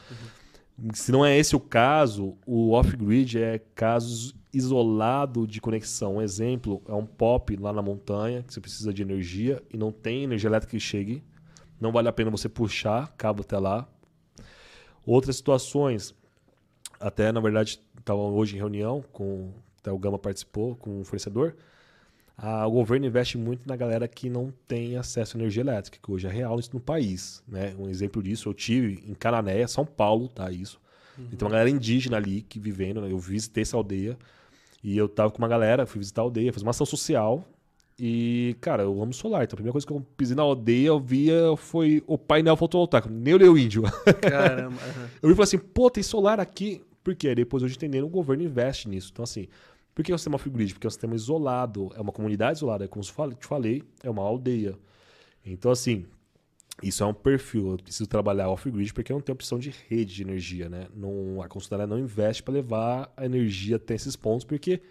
Se 0.94 1.12
não 1.12 1.26
é 1.26 1.38
esse 1.38 1.56
o 1.56 1.60
caso, 1.60 2.38
o 2.46 2.72
off-grid 2.72 3.42
é 3.42 3.60
casos 3.76 4.34
isolado 4.54 5.48
de 5.48 5.62
conexão. 5.62 6.16
Um 6.16 6.22
exemplo 6.22 6.82
é 6.88 6.94
um 6.94 7.06
pop 7.06 7.56
lá 7.56 7.72
na 7.72 7.82
montanha, 7.82 8.44
que 8.44 8.54
você 8.54 8.62
precisa 8.62 8.94
de 8.94 9.02
energia 9.02 9.62
e 9.72 9.78
não 9.78 9.92
tem 9.92 10.24
energia 10.24 10.50
elétrica 10.50 10.72
que 10.72 10.80
chegue. 10.80 11.24
Não 11.80 11.92
vale 11.92 12.08
a 12.08 12.14
pena 12.14 12.32
você 12.32 12.50
puxar 12.50 13.14
cabo 13.18 13.42
até 13.42 13.58
lá. 13.58 13.88
Outras 15.06 15.38
situações, 15.38 16.14
até 17.00 17.32
na 17.32 17.40
verdade, 17.40 17.82
estava 17.98 18.22
hoje 18.22 18.56
em 18.56 18.60
reunião 18.60 19.04
com 19.12 19.52
até 19.80 19.92
o 19.92 19.98
Gama 19.98 20.20
participou 20.20 20.76
com 20.76 21.00
um 21.00 21.04
fornecedor. 21.04 21.56
O 22.66 22.72
governo 22.72 23.06
investe 23.06 23.38
muito 23.38 23.68
na 23.68 23.76
galera 23.76 24.08
que 24.08 24.30
não 24.30 24.54
tem 24.68 24.96
acesso 24.96 25.36
à 25.36 25.40
energia 25.40 25.62
elétrica, 25.62 25.98
que 26.02 26.12
hoje 26.12 26.28
é 26.28 26.30
real 26.30 26.60
isso 26.60 26.72
no 26.74 26.80
país. 26.80 27.44
Né? 27.48 27.76
Um 27.78 27.90
exemplo 27.90 28.24
disso 28.24 28.50
eu 28.50 28.54
tive 28.54 29.04
em 29.06 29.14
Cananéia, 29.14 29.68
São 29.68 29.86
Paulo, 29.86 30.30
tá? 30.30 30.50
Isso. 30.50 30.80
Uhum. 31.18 31.28
Então, 31.34 31.48
uma 31.48 31.52
galera 31.52 31.70
indígena 31.70 32.18
ali 32.18 32.42
que 32.42 32.60
vivendo, 32.60 33.02
né? 33.02 33.12
eu 33.12 33.20
visitei 33.20 33.64
essa 33.64 33.76
aldeia 33.76 34.18
e 34.84 34.98
eu 34.98 35.10
tava 35.10 35.32
com 35.32 35.38
uma 35.40 35.48
galera, 35.48 35.86
fui 35.86 36.00
visitar 36.00 36.22
a 36.22 36.24
aldeia, 36.24 36.54
fiz 36.54 36.62
uma 36.62 36.72
ação 36.72 36.86
social 36.86 37.46
e, 38.00 38.56
cara, 38.62 38.84
eu 38.84 39.04
amo 39.04 39.14
solar. 39.14 39.44
Então 39.44 39.56
a 39.56 39.58
primeira 39.58 39.74
coisa 39.74 39.86
que 39.86 39.92
eu 39.92 40.06
pisei 40.16 40.36
na 40.36 40.44
aldeia, 40.44 40.88
eu 40.88 41.00
via 41.00 41.58
foi 41.58 42.02
o 42.08 42.18
painel 42.18 42.56
fotovoltaico, 42.56 43.10
nem 43.10 43.34
o 43.34 43.58
índio. 43.58 43.84
Caramba. 44.22 44.78
eu 45.22 45.28
vi 45.28 45.34
e 45.34 45.36
falei 45.36 45.44
assim, 45.44 45.58
pô, 45.58 45.90
tem 45.90 46.02
solar 46.02 46.40
aqui. 46.40 46.82
Por 47.04 47.14
quê? 47.16 47.36
Depois 47.36 47.62
hoje 47.62 47.76
entendendo, 47.76 48.06
o 48.06 48.10
governo 48.10 48.44
investe 48.44 48.88
nisso. 48.88 49.10
Então, 49.12 49.24
assim, 49.24 49.48
por 50.00 50.04
que 50.06 50.14
é 50.14 50.16
um 50.16 50.18
sistema 50.18 50.38
off-grid? 50.38 50.74
Porque 50.74 50.88
é 50.88 50.90
um 50.90 50.92
sistema 50.92 51.14
isolado, 51.14 51.92
é 51.94 52.00
uma 52.00 52.14
comunidade 52.14 52.58
isolada, 52.58 52.86
é 52.86 52.88
como 52.88 53.04
eu 53.04 53.34
te 53.34 53.46
falei, 53.46 53.84
é 54.02 54.10
uma 54.10 54.24
aldeia. 54.24 54.80
Então, 55.46 55.70
assim, 55.70 56.06
isso 56.82 57.04
é 57.04 57.06
um 57.06 57.14
perfil. 57.14 57.72
Eu 57.72 57.78
preciso 57.78 58.08
trabalhar 58.08 58.48
off-grid 58.50 58.94
porque 58.94 59.12
eu 59.12 59.16
não 59.16 59.22
tenho 59.22 59.34
opção 59.34 59.60
de 59.60 59.76
rede 59.90 60.16
de 60.16 60.22
energia, 60.24 60.70
né? 60.70 60.88
Não, 60.96 61.42
a 61.42 61.50
concessionária 61.50 61.86
não 61.86 62.00
investe 62.00 62.42
para 62.42 62.54
levar 62.54 63.12
a 63.18 63.26
energia 63.26 63.76
até 63.76 63.94
esses 63.94 64.16
pontos, 64.16 64.46
porque 64.46 64.82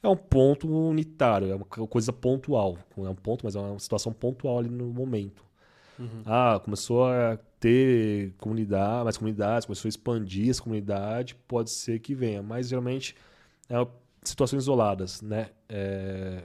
é 0.00 0.06
um 0.06 0.16
ponto 0.16 0.68
unitário, 0.68 1.50
é 1.50 1.56
uma 1.56 1.64
coisa 1.64 2.12
pontual. 2.12 2.78
Não 2.96 3.04
é 3.04 3.10
um 3.10 3.16
ponto, 3.16 3.44
mas 3.44 3.56
é 3.56 3.58
uma 3.58 3.80
situação 3.80 4.12
pontual 4.12 4.60
ali 4.60 4.68
no 4.68 4.92
momento. 4.92 5.44
Uhum. 5.98 6.22
Ah, 6.24 6.60
começou 6.62 7.04
a 7.06 7.36
ter 7.58 8.32
comunidade, 8.38 9.02
mais 9.02 9.16
comunidades, 9.16 9.66
começou 9.66 9.88
a 9.88 9.90
expandir 9.90 10.50
essa 10.50 10.62
comunidade, 10.62 11.34
pode 11.48 11.72
ser 11.72 11.98
que 11.98 12.14
venha, 12.14 12.44
mas 12.44 12.68
geralmente 12.68 13.16
é 13.68 13.76
situações 14.22 14.62
isoladas, 14.62 15.22
né? 15.22 15.50
É, 15.68 16.42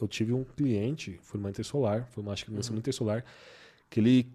eu 0.00 0.08
tive 0.08 0.32
um 0.32 0.44
cliente, 0.44 1.18
foi 1.22 1.38
uma 1.38 1.50
intersolar, 1.50 2.06
foi 2.10 2.22
uma, 2.22 2.32
acho 2.32 2.44
que 2.44 2.50
uhum. 2.50 2.76
intersolar, 2.76 3.24
que 3.88 4.00
ele 4.00 4.32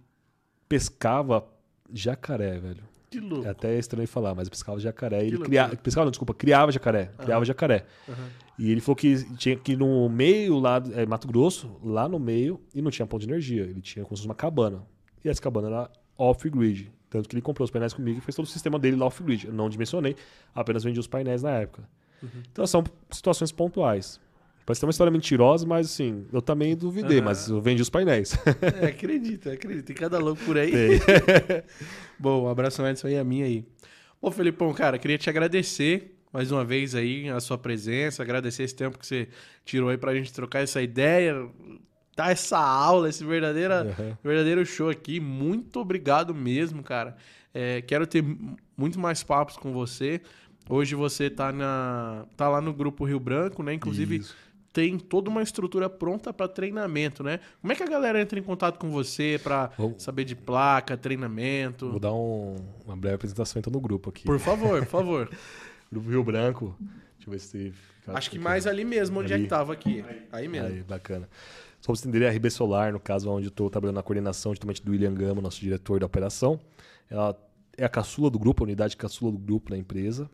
pescava 0.67 1.47
jacaré, 1.91 2.59
velho. 2.59 2.83
Que 3.09 3.19
louco. 3.19 3.45
É 3.45 3.49
até 3.49 3.77
estranho 3.77 4.07
falar, 4.07 4.35
mas 4.35 4.49
pescava 4.49 4.79
jacaré. 4.79 5.19
Que 5.19 5.25
ele 5.25 5.37
criava, 5.39 5.75
pescava, 5.75 6.05
não, 6.05 6.11
desculpa, 6.11 6.33
criava 6.33 6.71
jacaré. 6.71 7.11
Uhum. 7.17 7.25
Criava 7.25 7.45
jacaré. 7.45 7.85
Uhum. 8.07 8.13
E 8.59 8.71
ele 8.71 8.81
falou 8.81 8.95
que 8.95 9.23
tinha 9.37 9.55
que 9.55 9.73
ir 9.73 9.77
no 9.77 10.09
meio 10.09 10.59
lá, 10.59 10.81
é, 10.93 11.05
Mato 11.05 11.27
Grosso, 11.27 11.79
lá 11.83 12.07
no 12.07 12.19
meio, 12.19 12.59
e 12.73 12.81
não 12.81 12.91
tinha 12.91 13.05
ponto 13.05 13.21
de 13.21 13.31
energia. 13.31 13.63
Ele 13.63 13.81
tinha 13.81 14.03
como 14.03 14.15
se 14.15 14.21
fosse 14.21 14.27
uma 14.27 14.35
cabana. 14.35 14.83
E 15.23 15.29
essa 15.29 15.41
cabana 15.41 15.67
era 15.67 15.91
off-grid. 16.17 16.91
Tanto 17.09 17.29
que 17.29 17.35
ele 17.35 17.41
comprou 17.41 17.63
os 17.63 17.71
painéis 17.71 17.93
comigo 17.93 18.17
e 18.17 18.21
fez 18.21 18.35
todo 18.35 18.45
o 18.45 18.47
sistema 18.47 18.77
dele 18.77 18.97
lá 18.97 19.05
off-grid. 19.05 19.47
Eu 19.47 19.53
não 19.53 19.69
dimensionei, 19.69 20.15
apenas 20.53 20.83
vendi 20.83 20.99
os 20.99 21.07
painéis 21.07 21.43
na 21.43 21.51
época. 21.51 21.87
Uhum. 22.21 22.29
Então 22.51 22.65
são 22.65 22.83
situações 23.11 23.51
pontuais. 23.51 24.19
Parece 24.65 24.81
ter 24.81 24.87
uma 24.87 24.91
história 24.91 25.11
mentirosa, 25.11 25.65
mas 25.65 25.85
assim, 25.85 26.25
eu 26.33 26.41
também 26.41 26.75
duvidei, 26.75 27.19
uhum. 27.19 27.25
mas 27.25 27.47
eu 27.47 27.61
vendi 27.61 27.81
os 27.81 27.89
painéis. 27.89 28.35
É, 28.81 28.87
acredita, 28.87 29.51
acredita. 29.51 29.85
Tem 29.85 29.95
cada 29.95 30.17
louco 30.17 30.43
por 30.43 30.57
aí. 30.57 30.73
Bom, 32.17 32.45
um 32.45 32.49
abraço 32.49 32.85
Edson 32.85 33.07
aí 33.07 33.17
a 33.17 33.23
minha 33.23 33.45
aí. 33.45 33.63
Bom, 34.19 34.31
Felipão, 34.31 34.73
cara, 34.73 34.97
queria 34.97 35.19
te 35.19 35.29
agradecer 35.29 36.15
mais 36.33 36.51
uma 36.51 36.65
vez 36.65 36.95
aí 36.95 37.29
a 37.29 37.39
sua 37.39 37.57
presença, 37.57 38.21
agradecer 38.21 38.63
esse 38.63 38.75
tempo 38.75 38.97
que 38.97 39.05
você 39.05 39.29
tirou 39.63 39.87
aí 39.87 39.97
pra 39.97 40.13
gente 40.13 40.33
trocar 40.33 40.59
essa 40.59 40.81
ideia, 40.81 41.47
dar 42.13 42.31
essa 42.31 42.57
aula, 42.57 43.07
esse 43.07 43.23
verdadeiro, 43.23 43.73
uhum. 43.73 44.17
verdadeiro 44.23 44.65
show 44.65 44.89
aqui. 44.89 45.19
Muito 45.19 45.79
obrigado 45.79 46.33
mesmo, 46.33 46.83
cara. 46.83 47.15
É, 47.53 47.81
quero 47.81 48.05
ter 48.05 48.21
muito 48.75 48.99
mais 48.99 49.23
papos 49.23 49.55
com 49.55 49.71
você. 49.71 50.19
Hoje 50.69 50.95
você 50.95 51.29
tá, 51.29 51.51
na, 51.51 52.25
tá 52.35 52.49
lá 52.49 52.59
no 52.59 52.73
Grupo 52.73 53.05
Rio 53.05 53.19
Branco, 53.19 53.61
né? 53.61 53.73
Inclusive, 53.73 54.17
Isso. 54.17 54.35
tem 54.73 54.97
toda 54.97 55.29
uma 55.29 55.43
estrutura 55.43 55.89
pronta 55.89 56.33
para 56.33 56.47
treinamento, 56.47 57.23
né? 57.23 57.39
Como 57.61 57.71
é 57.71 57.75
que 57.75 57.83
a 57.83 57.87
galera 57.87 58.19
entra 58.19 58.39
em 58.39 58.43
contato 58.43 58.79
com 58.79 58.89
você 58.89 59.39
para 59.43 59.71
saber 59.97 60.23
de 60.23 60.35
placa, 60.35 60.97
treinamento? 60.97 61.91
Vou 61.91 61.99
dar 61.99 62.13
um, 62.13 62.55
uma 62.85 62.97
breve 62.97 63.15
apresentação 63.15 63.59
então 63.59 63.71
no 63.71 63.79
grupo 63.79 64.09
aqui. 64.09 64.23
Por 64.23 64.39
favor, 64.39 64.79
por 64.79 64.89
favor. 64.89 65.29
grupo 65.91 66.09
Rio 66.09 66.23
Branco. 66.23 66.75
Deixa 66.79 67.27
eu 67.27 67.31
ver 67.31 67.39
se. 67.39 67.73
Acho 68.07 68.29
que 68.29 68.39
mais 68.39 68.67
ali 68.67 68.83
mesmo, 68.83 69.19
onde 69.19 69.33
ali. 69.33 69.43
é 69.43 69.45
que 69.45 69.49
tava 69.49 69.73
aqui. 69.73 70.03
Aí 70.31 70.47
mesmo. 70.47 70.67
Aí, 70.67 70.83
bacana. 70.83 71.29
Só 71.79 71.91
para 71.91 72.01
você 72.01 72.07
entender, 72.07 72.25
a 72.25 72.31
RB 72.31 72.49
Solar, 72.49 72.91
no 72.91 72.99
caso 72.99 73.29
onde 73.29 73.47
estou 73.47 73.69
trabalhando 73.69 73.97
na 73.97 74.03
coordenação 74.03 74.51
justamente 74.51 74.83
do 74.83 74.91
William 74.91 75.13
Gama, 75.13 75.39
nosso 75.39 75.59
diretor 75.59 75.99
da 75.99 76.07
operação, 76.07 76.59
ela 77.07 77.35
é 77.77 77.85
a 77.85 77.89
caçula 77.89 78.29
do 78.29 78.39
grupo, 78.39 78.63
a 78.63 78.65
unidade 78.65 78.97
caçula 78.97 79.31
do 79.31 79.37
grupo 79.37 79.69
na 79.69 79.77
empresa. 79.77 80.27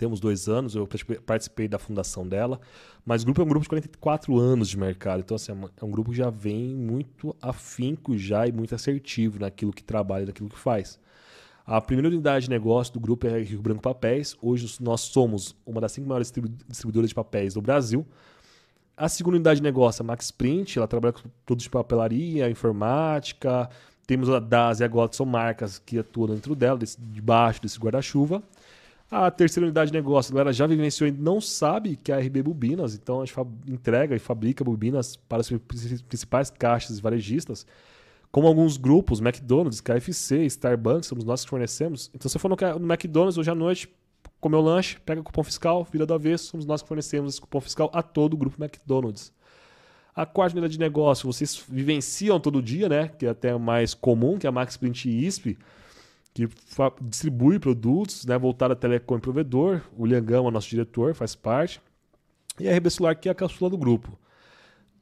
Temos 0.00 0.18
dois 0.18 0.48
anos, 0.48 0.74
eu 0.74 0.88
participei 1.26 1.68
da 1.68 1.78
fundação 1.78 2.26
dela, 2.26 2.58
mas 3.04 3.20
o 3.20 3.26
grupo 3.26 3.42
é 3.42 3.44
um 3.44 3.48
grupo 3.48 3.64
de 3.64 3.68
44 3.68 4.38
anos 4.38 4.70
de 4.70 4.78
mercado, 4.78 5.20
então 5.20 5.34
assim, 5.34 5.52
é 5.52 5.84
um 5.84 5.90
grupo 5.90 6.10
que 6.10 6.16
já 6.16 6.30
vem 6.30 6.74
muito 6.74 7.36
afinco 7.38 8.16
já 8.16 8.46
e 8.46 8.52
muito 8.52 8.74
assertivo 8.74 9.38
naquilo 9.38 9.70
que 9.74 9.84
trabalha, 9.84 10.24
naquilo 10.24 10.48
que 10.48 10.58
faz. 10.58 10.98
A 11.66 11.82
primeira 11.82 12.08
unidade 12.08 12.46
de 12.46 12.50
negócio 12.50 12.94
do 12.94 12.98
grupo 12.98 13.26
é 13.26 13.42
Rio 13.42 13.60
Branco 13.60 13.82
Papéis. 13.82 14.34
Hoje 14.40 14.74
nós 14.80 15.02
somos 15.02 15.54
uma 15.66 15.82
das 15.82 15.92
cinco 15.92 16.08
maiores 16.08 16.32
distribuidoras 16.66 17.10
de 17.10 17.14
papéis 17.14 17.52
do 17.52 17.60
Brasil. 17.60 18.06
A 18.96 19.06
segunda 19.06 19.36
unidade 19.36 19.60
de 19.60 19.64
negócio, 19.64 20.02
a 20.02 20.06
Max 20.06 20.30
Print, 20.30 20.78
ela 20.78 20.88
trabalha 20.88 21.12
com 21.12 21.28
produtos 21.44 21.64
de 21.64 21.70
papelaria, 21.70 22.48
informática. 22.48 23.68
Temos 24.06 24.30
a 24.30 24.38
DAS 24.38 24.80
e 24.80 24.84
a 24.84 24.88
GOT, 24.88 25.14
são 25.14 25.26
marcas 25.26 25.78
que 25.78 25.98
atuam 25.98 26.28
dentro 26.28 26.54
dela, 26.54 26.78
desse, 26.78 26.98
debaixo 26.98 27.60
desse 27.60 27.78
guarda-chuva. 27.78 28.42
A 29.10 29.28
terceira 29.28 29.66
unidade 29.66 29.90
de 29.90 29.96
negócio, 29.96 30.32
a 30.32 30.34
galera 30.36 30.52
já 30.52 30.68
vivenciou 30.68 31.08
e 31.08 31.10
não 31.10 31.40
sabe 31.40 31.96
que 31.96 32.12
é 32.12 32.14
a 32.14 32.20
RB 32.20 32.44
Bobinas, 32.44 32.94
então 32.94 33.20
a 33.20 33.24
gente 33.24 33.36
entrega 33.66 34.14
e 34.14 34.20
fabrica 34.20 34.62
bobinas 34.62 35.16
para 35.16 35.40
as 35.40 35.50
principais 35.50 36.48
caixas 36.48 37.00
varejistas, 37.00 37.66
como 38.30 38.46
alguns 38.46 38.76
grupos, 38.76 39.20
McDonald's, 39.20 39.80
KFC, 39.80 40.44
Starbucks, 40.44 41.08
somos 41.08 41.24
nós 41.24 41.42
que 41.42 41.50
fornecemos. 41.50 42.08
Então, 42.14 42.30
se 42.30 42.38
for 42.38 42.48
no, 42.48 42.56
McDonald's 42.86 43.36
hoje 43.36 43.50
à 43.50 43.54
noite, 43.54 43.88
comeu 44.40 44.60
lanche, 44.60 44.96
pega 45.00 45.20
cupom 45.20 45.42
fiscal, 45.42 45.84
vira 45.90 46.06
do 46.06 46.14
avesso, 46.14 46.44
somos 46.44 46.64
nós 46.64 46.80
que 46.80 46.86
fornecemos 46.86 47.34
esse 47.34 47.40
cupom 47.40 47.60
fiscal 47.60 47.90
a 47.92 48.04
todo 48.04 48.34
o 48.34 48.36
grupo 48.36 48.62
McDonald's. 48.62 49.32
A 50.14 50.24
quarta 50.24 50.54
unidade 50.54 50.74
de 50.74 50.78
negócio, 50.78 51.26
vocês 51.26 51.60
vivenciam 51.68 52.38
todo 52.38 52.62
dia, 52.62 52.88
né? 52.88 53.08
Que 53.08 53.26
é 53.26 53.30
até 53.30 53.56
mais 53.58 53.92
comum, 53.92 54.38
que 54.38 54.46
é 54.46 54.48
a 54.48 54.52
Max 54.52 54.76
Print 54.76 55.08
ISP, 55.08 55.58
que 56.32 56.48
distribui 57.02 57.58
produtos, 57.58 58.24
né? 58.24 58.38
Voltada 58.38 58.74
a 58.74 58.76
telecom 58.76 59.16
e 59.16 59.20
provedor. 59.20 59.82
O 59.96 60.02
William 60.02 60.22
Gama, 60.22 60.50
nosso 60.50 60.68
diretor, 60.68 61.14
faz 61.14 61.34
parte. 61.34 61.80
E 62.58 62.68
a 62.68 62.76
RB 62.76 62.90
Solar, 62.90 63.16
que 63.18 63.28
é 63.28 63.32
a 63.32 63.34
caçula 63.34 63.70
do 63.70 63.78
grupo 63.78 64.18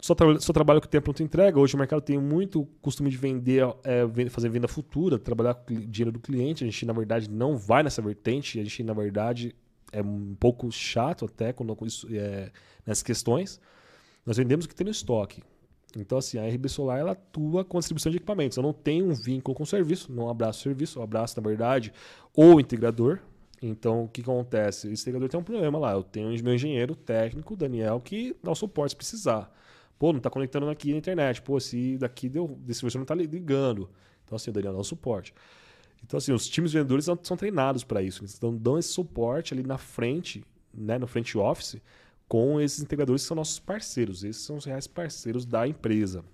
só, 0.01 0.15
tra 0.15 0.39
só 0.41 0.53
trabalho 0.53 0.81
com 0.81 0.87
o 0.87 0.91
tempo 0.91 1.05
pronto 1.05 1.23
entrega. 1.23 1.59
Hoje 1.59 1.75
o 1.75 1.79
mercado 1.79 2.01
tem 2.01 2.19
muito 2.19 2.67
costume 2.81 3.11
de 3.11 3.17
vender, 3.17 3.63
é, 3.85 4.29
fazer 4.31 4.49
venda 4.49 4.69
futura, 4.69 5.19
trabalhar 5.19 5.55
com 5.55 5.75
o 5.75 5.87
dinheiro 5.87 6.13
do 6.13 6.21
cliente. 6.21 6.65
A 6.65 6.67
gente, 6.67 6.87
na 6.87 6.93
verdade, 6.93 7.29
não 7.29 7.57
vai 7.57 7.83
nessa 7.83 8.01
vertente. 8.01 8.61
A 8.61 8.63
gente, 8.63 8.83
na 8.83 8.93
verdade, 8.93 9.55
é 9.93 10.01
um 10.01 10.37
pouco 10.39 10.71
chato 10.71 11.25
até 11.25 11.53
quando, 11.53 11.77
é, 12.11 12.51
nessas 12.87 13.03
questões. 13.03 13.61
Nós 14.25 14.37
vendemos 14.37 14.67
o 14.67 14.69
que 14.69 14.75
tem 14.75 14.85
no 14.85 14.91
estoque. 14.91 15.43
Então, 15.97 16.19
assim, 16.19 16.39
a 16.39 16.47
RB 16.47 16.69
Solar 16.69 16.99
ela 16.99 17.13
atua 17.13 17.65
com 17.65 17.79
a 17.79 17.81
distribuição 17.81 18.11
de 18.11 18.19
equipamentos. 18.19 18.57
Eu 18.57 18.63
não 18.63 18.73
tenho 18.73 19.07
um 19.07 19.15
vínculo 19.15 19.55
com 19.55 19.63
o 19.63 19.67
serviço, 19.67 20.13
não 20.13 20.29
abraço 20.29 20.61
o 20.61 20.63
serviço, 20.63 21.01
abraço, 21.01 21.41
na 21.41 21.47
verdade, 21.47 21.93
o 22.37 22.61
integrador. 22.61 23.21
Então, 23.61 24.05
o 24.05 24.09
que 24.09 24.21
acontece? 24.21 24.87
O 24.87 24.93
integrador 24.93 25.29
tem 25.29 25.41
um 25.41 25.43
problema 25.43 25.79
lá. 25.79 25.93
Eu 25.93 26.03
tenho 26.03 26.29
o 26.29 26.45
meu 26.45 26.55
engenheiro 26.55 26.95
técnico, 26.95 27.57
Daniel, 27.57 28.01
que 28.01 28.37
dá 28.43 28.51
o 28.53 28.55
suporte 28.55 28.91
se 28.91 28.97
precisar. 28.97 29.53
Pô, 29.99 30.13
não 30.13 30.19
está 30.19 30.31
conectando 30.31 30.69
aqui 30.69 30.93
na 30.93 30.99
internet. 30.99 31.43
Pô, 31.43 31.59
se 31.59 31.97
daqui 31.99 32.29
deu. 32.29 32.47
Desse 32.61 32.83
versor 32.83 32.99
não 32.99 33.05
está 33.05 33.15
ligando. 33.15 33.91
Então, 34.25 34.37
assim, 34.37 34.51
o 34.51 34.53
Daniel 34.53 34.75
dá 34.75 34.79
um 34.79 34.85
suporte. 34.85 35.35
Então, 36.05 36.19
assim, 36.19 36.33
os 36.33 36.47
times 36.49 36.73
vendedores 36.73 37.07
são, 37.07 37.17
treinados 37.17 37.83
para 37.83 38.03
isso. 38.03 38.23
Eles 38.23 38.39
dão 38.39 38.79
esse 38.79 38.91
suporte 38.91 39.55
ali 39.55 39.63
na 39.63 39.79
frente, 39.79 40.45
né, 40.73 40.99
no 40.99 41.07
frente 41.07 41.37
office, 41.37 41.81
com 42.29 42.61
esses 42.61 42.81
integradores 42.81 43.23
que 43.23 43.29
são 43.29 43.35
nossos 43.35 43.59
parceiros. 43.59 44.23
Esses 44.23 44.43
são 44.43 44.57
os 44.59 44.65
reais 44.65 44.87
parceiros 44.87 45.47
da 45.47 45.67
empresa. 45.67 46.25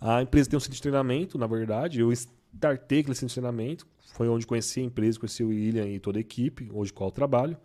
A 0.00 0.22
empresa 0.22 0.48
tem 0.48 0.56
um 0.56 0.60
centro 0.60 0.76
de 0.76 0.82
treinamento, 0.82 1.36
na 1.36 1.46
verdade. 1.46 2.00
Eu 2.00 2.12
startei 2.12 3.00
aquele 3.00 3.14
centro 3.14 3.28
de 3.28 3.34
treinamento. 3.34 3.86
Foi 4.14 4.28
onde 4.28 4.46
conheci 4.46 4.80
a 4.80 4.84
empresa, 4.84 5.18
conheci 5.18 5.42
o 5.42 5.48
William 5.48 5.86
e 5.88 5.98
toda 5.98 6.18
a 6.18 6.20
equipe, 6.20 6.70
hoje 6.72 6.92
qual 6.92 7.08
eu 7.08 7.12
trabalho. 7.12 7.56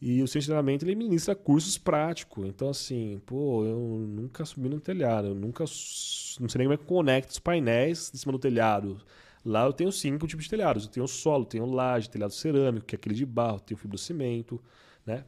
E 0.00 0.22
o 0.22 0.26
centro 0.26 0.40
de 0.40 0.46
treinamento 0.46 0.84
ele 0.84 0.94
ministra 0.94 1.34
cursos 1.34 1.78
práticos. 1.78 2.46
Então, 2.46 2.68
assim, 2.68 3.20
pô, 3.24 3.64
eu 3.64 3.78
nunca 3.78 4.44
subi 4.44 4.68
no 4.68 4.80
telhado, 4.80 5.28
eu 5.28 5.34
nunca. 5.34 5.64
Não 5.64 6.48
sei 6.48 6.58
nem 6.58 6.66
como 6.66 6.74
é 6.74 6.76
que 6.76 6.84
conecta 6.84 7.32
os 7.32 7.38
painéis 7.38 8.10
de 8.12 8.18
cima 8.18 8.32
do 8.32 8.38
telhado. 8.38 8.98
Lá 9.44 9.64
eu 9.64 9.72
tenho 9.72 9.92
cinco 9.92 10.26
tipos 10.26 10.44
de 10.44 10.50
telhados. 10.50 10.84
Eu 10.84 10.90
tenho 10.90 11.06
solo, 11.06 11.44
tenho 11.44 11.64
laje, 11.66 12.10
telhado 12.10 12.32
cerâmico, 12.32 12.86
que 12.86 12.94
é 12.94 12.98
aquele 12.98 13.14
de 13.14 13.24
barro, 13.24 13.60
tenho 13.60 13.78
fibrocimento, 13.78 14.60
né? 15.04 15.24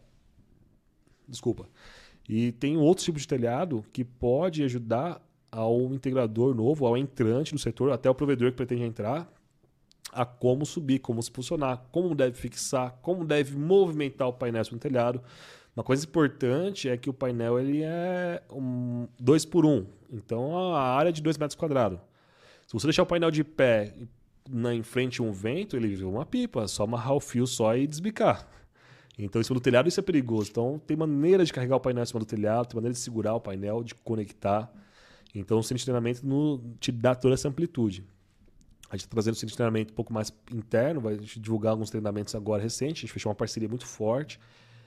Desculpa. 1.28 1.68
E 2.28 2.52
tem 2.52 2.76
outros 2.76 3.04
tipos 3.04 3.22
de 3.22 3.28
telhado 3.28 3.84
que 3.92 4.04
pode 4.04 4.62
ajudar 4.62 5.20
ao 5.50 5.92
integrador 5.94 6.54
novo, 6.54 6.86
ao 6.86 6.96
entrante 6.96 7.52
no 7.52 7.58
setor, 7.58 7.90
até 7.90 8.08
o 8.08 8.14
provedor 8.14 8.50
que 8.50 8.56
pretende 8.56 8.82
entrar, 8.82 9.30
a 10.12 10.24
como 10.24 10.64
subir, 10.66 10.98
como 10.98 11.22
se 11.22 11.30
posicionar, 11.30 11.84
como 11.90 12.14
deve 12.14 12.36
fixar, 12.36 12.98
como 13.02 13.24
deve 13.24 13.56
movimentar 13.56 14.28
o 14.28 14.32
painel 14.32 14.62
no 14.70 14.78
telhado. 14.78 15.22
Uma 15.74 15.84
coisa 15.84 16.04
importante 16.04 16.88
é 16.88 16.96
que 16.96 17.08
o 17.08 17.12
painel 17.12 17.58
ele 17.58 17.82
é 17.82 18.42
um 18.50 19.06
2 19.18 19.44
por 19.44 19.64
1 19.64 19.68
um. 19.68 19.86
então 20.10 20.74
a 20.74 20.82
área 20.82 21.10
é 21.10 21.12
de 21.12 21.22
2 21.22 21.38
metros 21.38 21.54
quadrados. 21.54 21.98
Se 22.66 22.72
você 22.72 22.86
deixar 22.86 23.04
o 23.04 23.06
painel 23.06 23.30
de 23.30 23.44
pé 23.44 23.94
na, 24.48 24.74
em 24.74 24.82
frente 24.82 25.20
a 25.20 25.24
um 25.24 25.32
vento, 25.32 25.76
ele 25.76 25.88
vira 25.88 26.08
uma 26.08 26.26
pipa, 26.26 26.66
só 26.66 26.84
amarrar 26.84 27.14
o 27.14 27.20
fio 27.20 27.46
só 27.46 27.76
e 27.76 27.86
desbicar. 27.86 28.46
Então, 29.18 29.40
em 29.40 29.44
cima 29.44 29.54
do 29.54 29.60
telhado, 29.60 29.88
isso 29.88 29.98
é 29.98 30.02
perigoso. 30.02 30.50
Então, 30.50 30.80
tem 30.86 30.96
maneira 30.96 31.44
de 31.44 31.52
carregar 31.52 31.76
o 31.76 31.80
painel 31.80 32.04
em 32.04 32.06
cima 32.06 32.20
do 32.20 32.26
telhado, 32.26 32.68
tem 32.68 32.76
maneira 32.76 32.92
de 32.92 33.00
segurar 33.00 33.34
o 33.34 33.40
painel, 33.40 33.82
de 33.82 33.94
conectar. 33.94 34.72
Então, 35.34 35.58
o 35.58 35.62
centro 35.62 35.78
de 35.78 35.84
treinamento 35.84 36.24
no, 36.24 36.58
te 36.78 36.92
dá 36.92 37.14
toda 37.14 37.34
essa 37.34 37.48
amplitude. 37.48 38.04
A 38.88 38.96
gente 38.96 39.04
está 39.04 39.10
trazendo 39.10 39.34
esse 39.34 39.46
treinamento 39.46 39.92
um 39.92 39.96
pouco 39.96 40.12
mais 40.12 40.32
interno, 40.52 41.00
vai 41.00 41.16
divulgar 41.16 41.72
alguns 41.72 41.90
treinamentos 41.90 42.34
agora 42.34 42.62
recentes. 42.62 42.98
A 42.98 43.00
gente 43.02 43.12
fechou 43.12 43.28
uma 43.28 43.36
parceria 43.36 43.68
muito 43.68 43.86
forte. 43.86 44.40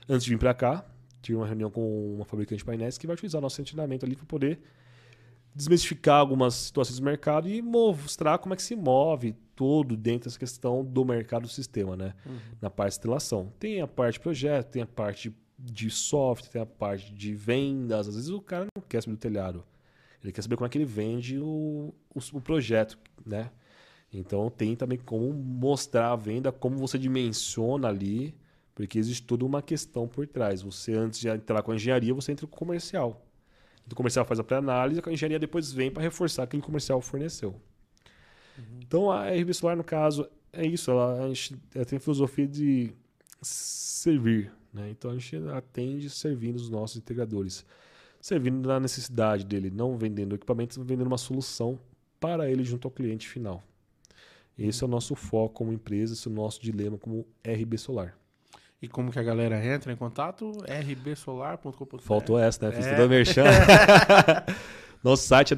Antes 0.10 0.24
de 0.24 0.32
vir 0.32 0.40
para 0.40 0.54
cá, 0.54 0.86
tive 1.22 1.38
uma 1.38 1.46
reunião 1.46 1.70
com 1.70 2.16
uma 2.16 2.26
fabricante 2.26 2.60
de 2.60 2.66
painéis 2.66 2.98
que 2.98 3.06
vai 3.06 3.14
utilizar 3.14 3.40
o 3.40 3.42
nosso 3.42 3.62
treinamento 3.62 4.06
ali 4.06 4.16
para 4.16 4.26
poder 4.26 4.60
desmistificar 5.54 6.20
algumas 6.20 6.54
situações 6.56 6.98
do 6.98 7.04
mercado 7.04 7.48
e 7.48 7.62
mostrar 7.62 8.38
como 8.38 8.54
é 8.54 8.58
que 8.58 8.64
se 8.64 8.76
move 8.76 9.36
todo 9.62 9.96
dentro 9.96 10.28
dessa 10.28 10.40
questão 10.40 10.84
do 10.84 11.06
mercado 11.06 11.44
do 11.44 11.48
sistema, 11.48 11.96
né? 11.96 12.16
Uhum. 12.26 12.40
Na 12.60 12.68
parte 12.68 12.94
de 12.94 12.98
instalação. 12.98 13.54
Tem 13.60 13.80
a 13.80 13.86
parte 13.86 14.14
de 14.14 14.22
projeto, 14.22 14.72
tem 14.72 14.82
a 14.82 14.88
parte 14.88 15.32
de 15.56 15.88
software, 15.92 16.50
tem 16.50 16.62
a 16.64 16.66
parte 16.66 17.14
de 17.14 17.36
vendas. 17.36 18.08
Às 18.08 18.16
vezes 18.16 18.32
o 18.32 18.42
cara 18.42 18.66
não 18.76 18.82
quer 18.90 19.04
saber 19.04 19.18
do 19.18 19.20
telhado. 19.20 19.64
Ele 20.24 20.34
quer 20.34 20.42
saber 20.42 20.56
como 20.56 20.66
é 20.66 20.70
que 20.70 20.80
ele 20.80 20.86
vende 20.86 21.38
o, 21.38 21.94
o, 22.10 22.20
o 22.34 22.42
projeto, 22.42 22.98
né? 23.24 23.52
Então 24.12 24.50
tem 24.50 24.76
também 24.76 24.98
como 24.98 25.32
mostrar 25.32 26.12
a 26.12 26.16
venda, 26.16 26.52
como 26.52 26.76
você 26.76 26.98
dimensiona 26.98 27.88
ali, 27.88 28.34
porque 28.74 28.98
existe 28.98 29.22
toda 29.22 29.46
uma 29.46 29.62
questão 29.62 30.08
por 30.08 30.26
trás. 30.26 30.64
Você, 30.64 30.94
antes 30.94 31.20
de 31.20 31.30
entrar 31.30 31.62
com 31.62 31.72
a 31.72 31.76
engenharia, 31.76 32.16
você 32.16 32.32
entra 32.32 32.48
com 32.48 32.56
o 32.56 32.58
comercial. 32.58 33.24
O 33.86 33.94
comercial 33.94 34.26
faz 34.26 34.40
a 34.40 34.44
pré-análise, 34.44 35.00
a 35.06 35.12
engenharia 35.12 35.38
depois 35.38 35.72
vem 35.72 35.92
para 35.92 36.02
reforçar 36.02 36.42
aquilo 36.42 36.64
que 36.64 36.66
o 36.66 36.72
comercial 36.72 37.00
forneceu. 37.00 37.62
Então 38.92 39.10
a 39.10 39.30
RB 39.30 39.54
Solar, 39.54 39.78
no 39.78 39.86
caso, 39.86 40.28
é 40.52 40.68
isso. 40.68 40.92
Ela, 40.92 41.24
a 41.24 41.28
gente 41.30 41.56
ela 41.74 41.86
tem 41.86 41.96
a 41.96 42.00
filosofia 42.02 42.46
de 42.46 42.92
servir. 43.42 44.52
Né? 44.74 44.90
Então 44.90 45.12
a 45.12 45.14
gente 45.14 45.38
atende 45.48 46.10
servindo 46.10 46.58
os 46.58 46.70
nossos 46.70 46.98
integradores. 46.98 47.66
Servindo 48.20 48.68
na 48.68 48.82
necessidade 48.82 49.46
dele, 49.46 49.72
não 49.72 49.98
vendendo 49.98 50.36
equipamentos, 50.36 50.76
vendendo 50.76 51.08
uma 51.08 51.18
solução 51.18 51.80
para 52.20 52.52
ele 52.52 52.66
junto 52.66 52.86
ao 52.86 52.92
cliente 52.92 53.30
final. 53.30 53.64
Esse 54.60 54.84
é 54.84 54.86
o 54.86 54.90
nosso 54.90 55.16
foco 55.16 55.54
como 55.54 55.72
empresa, 55.72 56.12
esse 56.12 56.28
é 56.28 56.32
o 56.32 56.34
nosso 56.34 56.62
dilema 56.62 56.98
como 56.98 57.26
RB 57.48 57.78
Solar. 57.78 58.18
E 58.82 58.90
como 58.90 59.10
que 59.10 59.20
a 59.20 59.24
galera 59.24 59.66
entra 59.66 59.94
em 59.94 59.96
contato? 59.96 60.52
rbsolar.com.br 60.68 62.02
Faltou 62.02 62.38
essa, 62.38 62.68
né? 62.68 62.76
Fiz 62.76 62.86
é. 62.88 62.92
toda 62.92 63.06
a 63.06 63.08
merchan. 63.08 63.46
Nosso 65.02 65.24
site 65.24 65.54
é 65.54 65.56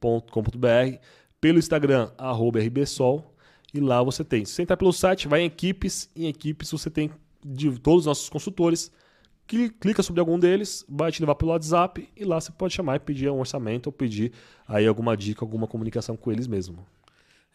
www.rbsol.com.br 0.00 0.98
Pelo 1.40 1.58
Instagram, 1.58 2.10
arroba 2.16 2.60
rbsol. 2.60 3.34
E 3.72 3.80
lá 3.80 4.02
você 4.02 4.24
tem. 4.24 4.44
Se 4.44 4.52
você 4.52 4.62
entrar 4.62 4.76
pelo 4.76 4.92
site, 4.92 5.28
vai 5.28 5.42
em 5.42 5.46
equipes. 5.46 6.08
Em 6.16 6.26
equipes 6.26 6.70
você 6.70 6.88
tem 6.90 7.10
de 7.44 7.70
todos 7.78 8.00
os 8.00 8.06
nossos 8.06 8.28
consultores. 8.28 8.90
Clica 9.46 10.02
sobre 10.02 10.20
algum 10.20 10.38
deles, 10.38 10.84
vai 10.88 11.10
te 11.10 11.20
levar 11.20 11.34
pelo 11.34 11.52
WhatsApp. 11.52 12.08
E 12.16 12.24
lá 12.24 12.40
você 12.40 12.52
pode 12.52 12.74
chamar 12.74 12.96
e 12.96 13.00
pedir 13.00 13.30
um 13.30 13.38
orçamento 13.38 13.86
ou 13.86 13.92
pedir 13.92 14.32
aí 14.66 14.86
alguma 14.86 15.16
dica, 15.16 15.44
alguma 15.44 15.66
comunicação 15.66 16.16
com 16.16 16.30
eles 16.32 16.46
mesmo. 16.46 16.84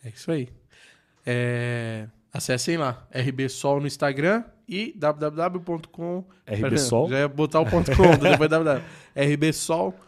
É 0.03 0.10
isso 0.10 0.32
aí. 0.32 0.49
É... 1.26 2.07
Acessem 2.32 2.78
lá, 2.78 3.07
RBSol 3.11 3.80
no 3.80 3.86
Instagram 3.86 4.44
e 4.68 4.91
www.com. 4.98 6.26
RBSol? 6.48 7.10
Já 7.10 7.20
ia 7.20 7.28
botar 7.28 7.60
o 7.60 7.65
ponto 7.65 7.95
.com, 7.95 8.18
depois 8.18 8.49
www. 8.49 8.82
rbsol.com.br. 9.15 10.03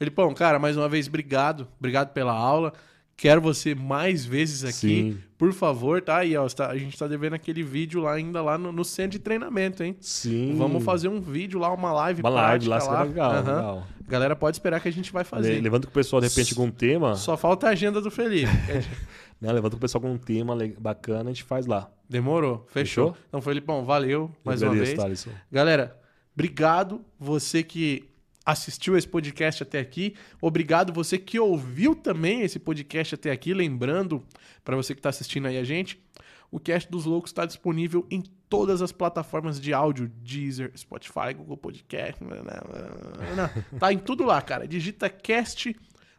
Felipão, 0.00 0.32
cara, 0.32 0.58
mais 0.58 0.78
uma 0.78 0.88
vez, 0.88 1.08
obrigado. 1.08 1.68
Obrigado 1.78 2.14
pela 2.14 2.32
aula. 2.32 2.72
Quero 3.18 3.38
você 3.38 3.74
mais 3.74 4.24
vezes 4.24 4.64
aqui. 4.64 4.72
Sim. 5.12 5.18
Por 5.36 5.52
favor, 5.52 6.00
tá 6.00 6.16
aí, 6.16 6.34
ó. 6.34 6.46
A 6.66 6.78
gente 6.78 6.98
tá 6.98 7.06
devendo 7.06 7.34
aquele 7.34 7.62
vídeo 7.62 8.00
lá 8.00 8.14
ainda 8.14 8.40
lá 8.40 8.56
no, 8.56 8.72
no 8.72 8.82
centro 8.82 9.10
de 9.10 9.18
treinamento, 9.18 9.84
hein? 9.84 9.94
Sim. 10.00 10.54
Vamos 10.56 10.82
fazer 10.84 11.08
um 11.08 11.20
vídeo 11.20 11.60
lá, 11.60 11.70
uma 11.70 11.92
live 11.92 12.22
Uma 12.22 12.30
live 12.30 12.66
lá, 12.66 12.78
lá. 12.78 13.02
legal, 13.02 13.30
uhum. 13.30 13.36
legal. 13.36 13.86
Galera 14.08 14.34
pode 14.34 14.56
esperar 14.56 14.80
que 14.80 14.88
a 14.88 14.92
gente 14.92 15.12
vai 15.12 15.22
fazer. 15.22 15.60
Levando 15.60 15.84
o 15.84 15.90
pessoal, 15.90 16.22
de 16.22 16.28
repente, 16.28 16.54
com 16.54 16.64
um 16.64 16.70
tema. 16.70 17.14
Só 17.14 17.36
falta 17.36 17.66
a 17.66 17.70
agenda 17.72 18.00
do 18.00 18.10
Felipe. 18.10 18.50
né? 19.38 19.52
Levanta 19.52 19.76
o 19.76 19.78
pessoal 19.78 20.00
com 20.00 20.12
um 20.12 20.18
tema 20.18 20.56
bacana, 20.78 21.24
a 21.28 21.32
gente 21.34 21.44
faz 21.44 21.66
lá. 21.66 21.90
Demorou, 22.08 22.64
fechou. 22.68 23.12
fechou? 23.12 23.16
Então, 23.28 23.42
Felipão, 23.42 23.84
valeu 23.84 24.30
mais 24.42 24.62
uma 24.62 24.74
vez. 24.74 24.94
Thaleson. 24.94 25.30
Galera, 25.52 25.94
obrigado 26.34 27.04
você 27.18 27.62
que 27.62 28.09
assistiu 28.50 28.96
esse 28.96 29.08
podcast 29.08 29.62
até 29.62 29.78
aqui. 29.78 30.14
Obrigado 30.40 30.92
você 30.92 31.18
que 31.18 31.38
ouviu 31.38 31.94
também 31.94 32.42
esse 32.42 32.58
podcast 32.58 33.14
até 33.14 33.30
aqui. 33.30 33.54
Lembrando, 33.54 34.24
para 34.64 34.76
você 34.76 34.94
que 34.94 35.00
está 35.00 35.08
assistindo 35.08 35.46
aí 35.46 35.58
a 35.58 35.64
gente, 35.64 36.02
o 36.50 36.58
Cast 36.58 36.90
dos 36.90 37.04
Loucos 37.04 37.30
está 37.30 37.46
disponível 37.46 38.06
em 38.10 38.22
todas 38.48 38.82
as 38.82 38.92
plataformas 38.92 39.60
de 39.60 39.72
áudio, 39.72 40.10
Deezer, 40.22 40.72
Spotify, 40.76 41.32
Google 41.36 41.56
Podcast, 41.56 42.22
tá 43.78 43.92
em 43.92 43.98
tudo 43.98 44.24
lá, 44.24 44.40
cara. 44.42 44.66
Digita 44.66 45.08
Cast 45.08 45.76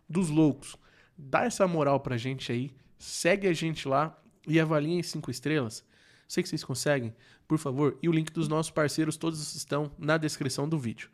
dos 0.10 0.30
Loucos. 0.30 0.76
Dá 1.18 1.44
essa 1.44 1.68
moral 1.68 2.00
pra 2.00 2.18
gente 2.18 2.52
aí 2.52 2.72
segue 3.02 3.48
a 3.48 3.54
gente 3.54 3.88
lá 3.88 4.16
e 4.48 4.60
avalie 4.60 4.94
em 4.94 5.04
cinco 5.04 5.32
estrelas. 5.32 5.84
Sei 6.28 6.44
que 6.44 6.48
vocês 6.48 6.64
conseguem, 6.64 7.14
por 7.48 7.58
favor. 7.58 7.98
E 8.02 8.08
o 8.08 8.12
link 8.12 8.32
dos 8.32 8.48
nossos 8.48 8.72
parceiros 8.72 9.18
todos 9.18 9.56
estão 9.56 9.92
na 9.98 10.18
descrição 10.18 10.70
do 10.70 10.78
vídeo. 10.78 11.10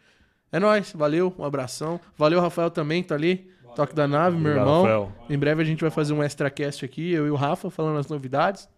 É 0.52 0.60
nóis, 0.60 0.94
valeu, 0.94 1.34
um 1.38 1.44
abração. 1.44 1.99
Valeu, 2.18 2.40
Rafael 2.40 2.72
também, 2.72 3.03
tá 3.03 3.15
ali. 3.15 3.49
Valeu. 3.61 3.76
Toque 3.76 3.94
da 3.94 4.07
nave, 4.07 4.38
meu 4.38 4.53
irmão. 4.53 4.84
Rafael. 4.84 5.11
Em 5.30 5.38
breve 5.38 5.61
a 5.61 5.65
gente 5.65 5.82
vai 5.82 5.91
fazer 5.91 6.14
um 6.14 6.24
extra 6.24 6.49
cast 6.49 6.84
aqui, 6.86 7.11
eu 7.11 7.28
e 7.28 7.30
o 7.30 7.36
Rafa, 7.36 7.69
falando 7.69 7.99
as 7.99 8.07
novidades. 8.07 8.69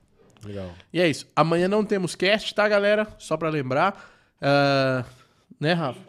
Legal. 0.44 0.72
E 0.92 1.00
é 1.00 1.08
isso. 1.08 1.28
Amanhã 1.36 1.68
não 1.68 1.84
temos 1.86 2.16
cast, 2.16 2.54
tá, 2.56 2.68
galera? 2.68 3.08
Só 3.18 3.38
para 3.38 3.50
lembrar. 3.50 4.10
Uh, 4.42 5.06
né, 5.60 5.74
Rafa? 5.74 6.00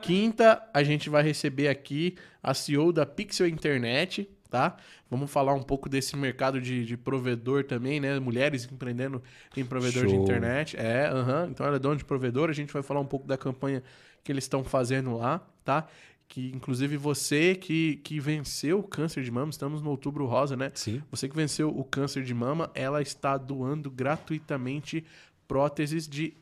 Quinta, 0.00 0.62
a 0.74 0.82
gente 0.82 1.08
vai 1.08 1.22
receber 1.22 1.68
aqui 1.68 2.16
a 2.42 2.52
CEO 2.54 2.92
da 2.92 3.06
Pixel 3.06 3.46
Internet, 3.46 4.28
tá? 4.50 4.76
Vamos 5.08 5.30
falar 5.30 5.54
um 5.54 5.62
pouco 5.62 5.88
desse 5.88 6.16
mercado 6.16 6.60
de, 6.60 6.84
de 6.84 6.96
provedor 6.96 7.64
também, 7.64 8.00
né? 8.00 8.18
Mulheres 8.18 8.68
empreendendo 8.70 9.22
em 9.56 9.64
provedor 9.64 10.04
Show. 10.04 10.10
de 10.10 10.16
internet. 10.16 10.76
É, 10.76 11.12
uhum. 11.12 11.50
então 11.50 11.66
ela 11.66 11.76
é 11.76 11.78
dona 11.78 11.96
de 11.96 12.04
provedor. 12.04 12.50
A 12.50 12.52
gente 12.52 12.72
vai 12.72 12.82
falar 12.82 13.00
um 13.00 13.06
pouco 13.06 13.26
da 13.26 13.36
campanha 13.36 13.82
que 14.22 14.30
eles 14.30 14.44
estão 14.44 14.62
fazendo 14.62 15.16
lá, 15.16 15.40
tá? 15.64 15.88
Que 16.28 16.52
inclusive 16.54 16.96
você 16.96 17.54
que, 17.54 17.96
que 17.96 18.20
venceu 18.20 18.78
o 18.78 18.82
câncer 18.82 19.22
de 19.22 19.30
mama, 19.30 19.50
estamos 19.50 19.82
no 19.82 19.90
outubro 19.90 20.24
rosa, 20.26 20.56
né? 20.56 20.72
Sim. 20.74 21.02
Você 21.10 21.28
que 21.28 21.36
venceu 21.36 21.68
o 21.68 21.84
câncer 21.84 22.22
de 22.22 22.32
mama, 22.32 22.70
ela 22.74 23.02
está 23.02 23.36
doando 23.36 23.90
gratuitamente 23.90 25.04
próteses 25.46 26.08
de 26.08 26.34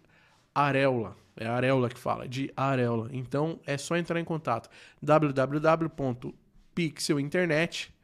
areola. 0.55 1.16
É 1.36 1.47
a 1.47 1.55
areola 1.55 1.89
que 1.89 1.98
fala, 1.98 2.28
de 2.28 2.52
areola. 2.57 3.09
Então 3.12 3.59
é 3.66 3.77
só 3.78 3.97
entrar 3.97 4.20
em 4.20 4.24
contato. 4.24 4.70
www.pixelinternet.com 5.02 8.01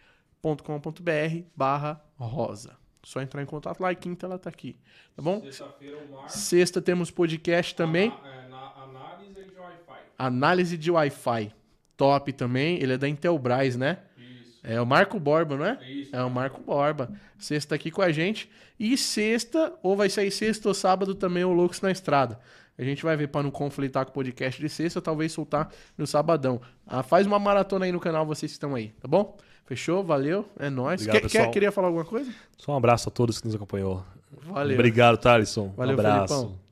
com.br 0.62 1.42
barra 1.54 2.00
rosa. 2.16 2.76
Só 3.02 3.20
entrar 3.20 3.42
em 3.42 3.46
contato 3.46 3.80
lá 3.80 3.92
e 3.92 3.96
quinta 3.96 4.26
ela 4.26 4.38
tá 4.38 4.50
aqui. 4.50 4.76
Tá 5.14 5.22
bom? 5.22 5.40
Sexta-feira 5.42 5.98
o 5.98 6.12
Mar... 6.12 6.28
Sexta 6.28 6.82
temos 6.82 7.10
podcast 7.10 7.74
também. 7.74 8.12
É, 8.24 8.48
na, 8.48 8.72
análise 8.82 9.44
de 9.44 9.58
Wi-Fi. 9.58 10.05
Análise 10.18 10.76
de 10.76 10.90
Wi-Fi. 10.90 11.52
Top 11.96 12.32
também. 12.32 12.82
Ele 12.82 12.94
é 12.94 12.98
da 12.98 13.08
Intelbras, 13.08 13.76
né? 13.76 13.98
Isso. 14.18 14.60
É 14.62 14.80
o 14.80 14.86
Marco 14.86 15.18
Borba, 15.18 15.56
não 15.56 15.64
é? 15.64 15.78
Isso. 15.88 16.14
É 16.14 16.22
o 16.22 16.30
Marco 16.30 16.60
Borba. 16.60 17.10
Sexta 17.38 17.74
aqui 17.74 17.90
com 17.90 18.02
a 18.02 18.10
gente. 18.10 18.50
E 18.78 18.96
sexta, 18.96 19.72
ou 19.82 19.96
vai 19.96 20.10
sair 20.10 20.30
sexta 20.30 20.68
ou 20.68 20.74
sábado 20.74 21.14
também, 21.14 21.44
o 21.44 21.52
Loucos 21.52 21.80
na 21.80 21.90
Estrada. 21.90 22.38
A 22.78 22.84
gente 22.84 23.02
vai 23.02 23.16
ver 23.16 23.28
para 23.28 23.42
não 23.42 23.50
conflitar 23.50 24.04
com 24.04 24.10
o 24.10 24.14
podcast 24.14 24.60
de 24.60 24.68
sexta, 24.68 25.00
talvez 25.00 25.32
soltar 25.32 25.70
no 25.96 26.06
sabadão. 26.06 26.60
Ah, 26.86 27.02
faz 27.02 27.26
uma 27.26 27.38
maratona 27.38 27.86
aí 27.86 27.92
no 27.92 28.00
canal, 28.00 28.26
vocês 28.26 28.52
que 28.52 28.56
estão 28.56 28.74
aí, 28.74 28.88
tá 29.00 29.08
bom? 29.08 29.36
Fechou? 29.64 30.04
Valeu. 30.04 30.46
É 30.58 30.68
nóis. 30.68 31.00
Obrigado, 31.00 31.30
quer, 31.30 31.44
quer, 31.46 31.50
queria 31.50 31.72
falar 31.72 31.88
alguma 31.88 32.04
coisa? 32.04 32.30
Só 32.58 32.72
um 32.72 32.76
abraço 32.76 33.08
a 33.08 33.12
todos 33.12 33.40
que 33.40 33.46
nos 33.46 33.54
acompanhou. 33.54 34.04
Valeu. 34.42 34.74
Obrigado, 34.74 35.16
Thalisson. 35.16 35.72
Valeu, 35.76 35.96
um 35.96 36.00
abraço. 36.00 36.34
Felipão. 36.34 36.65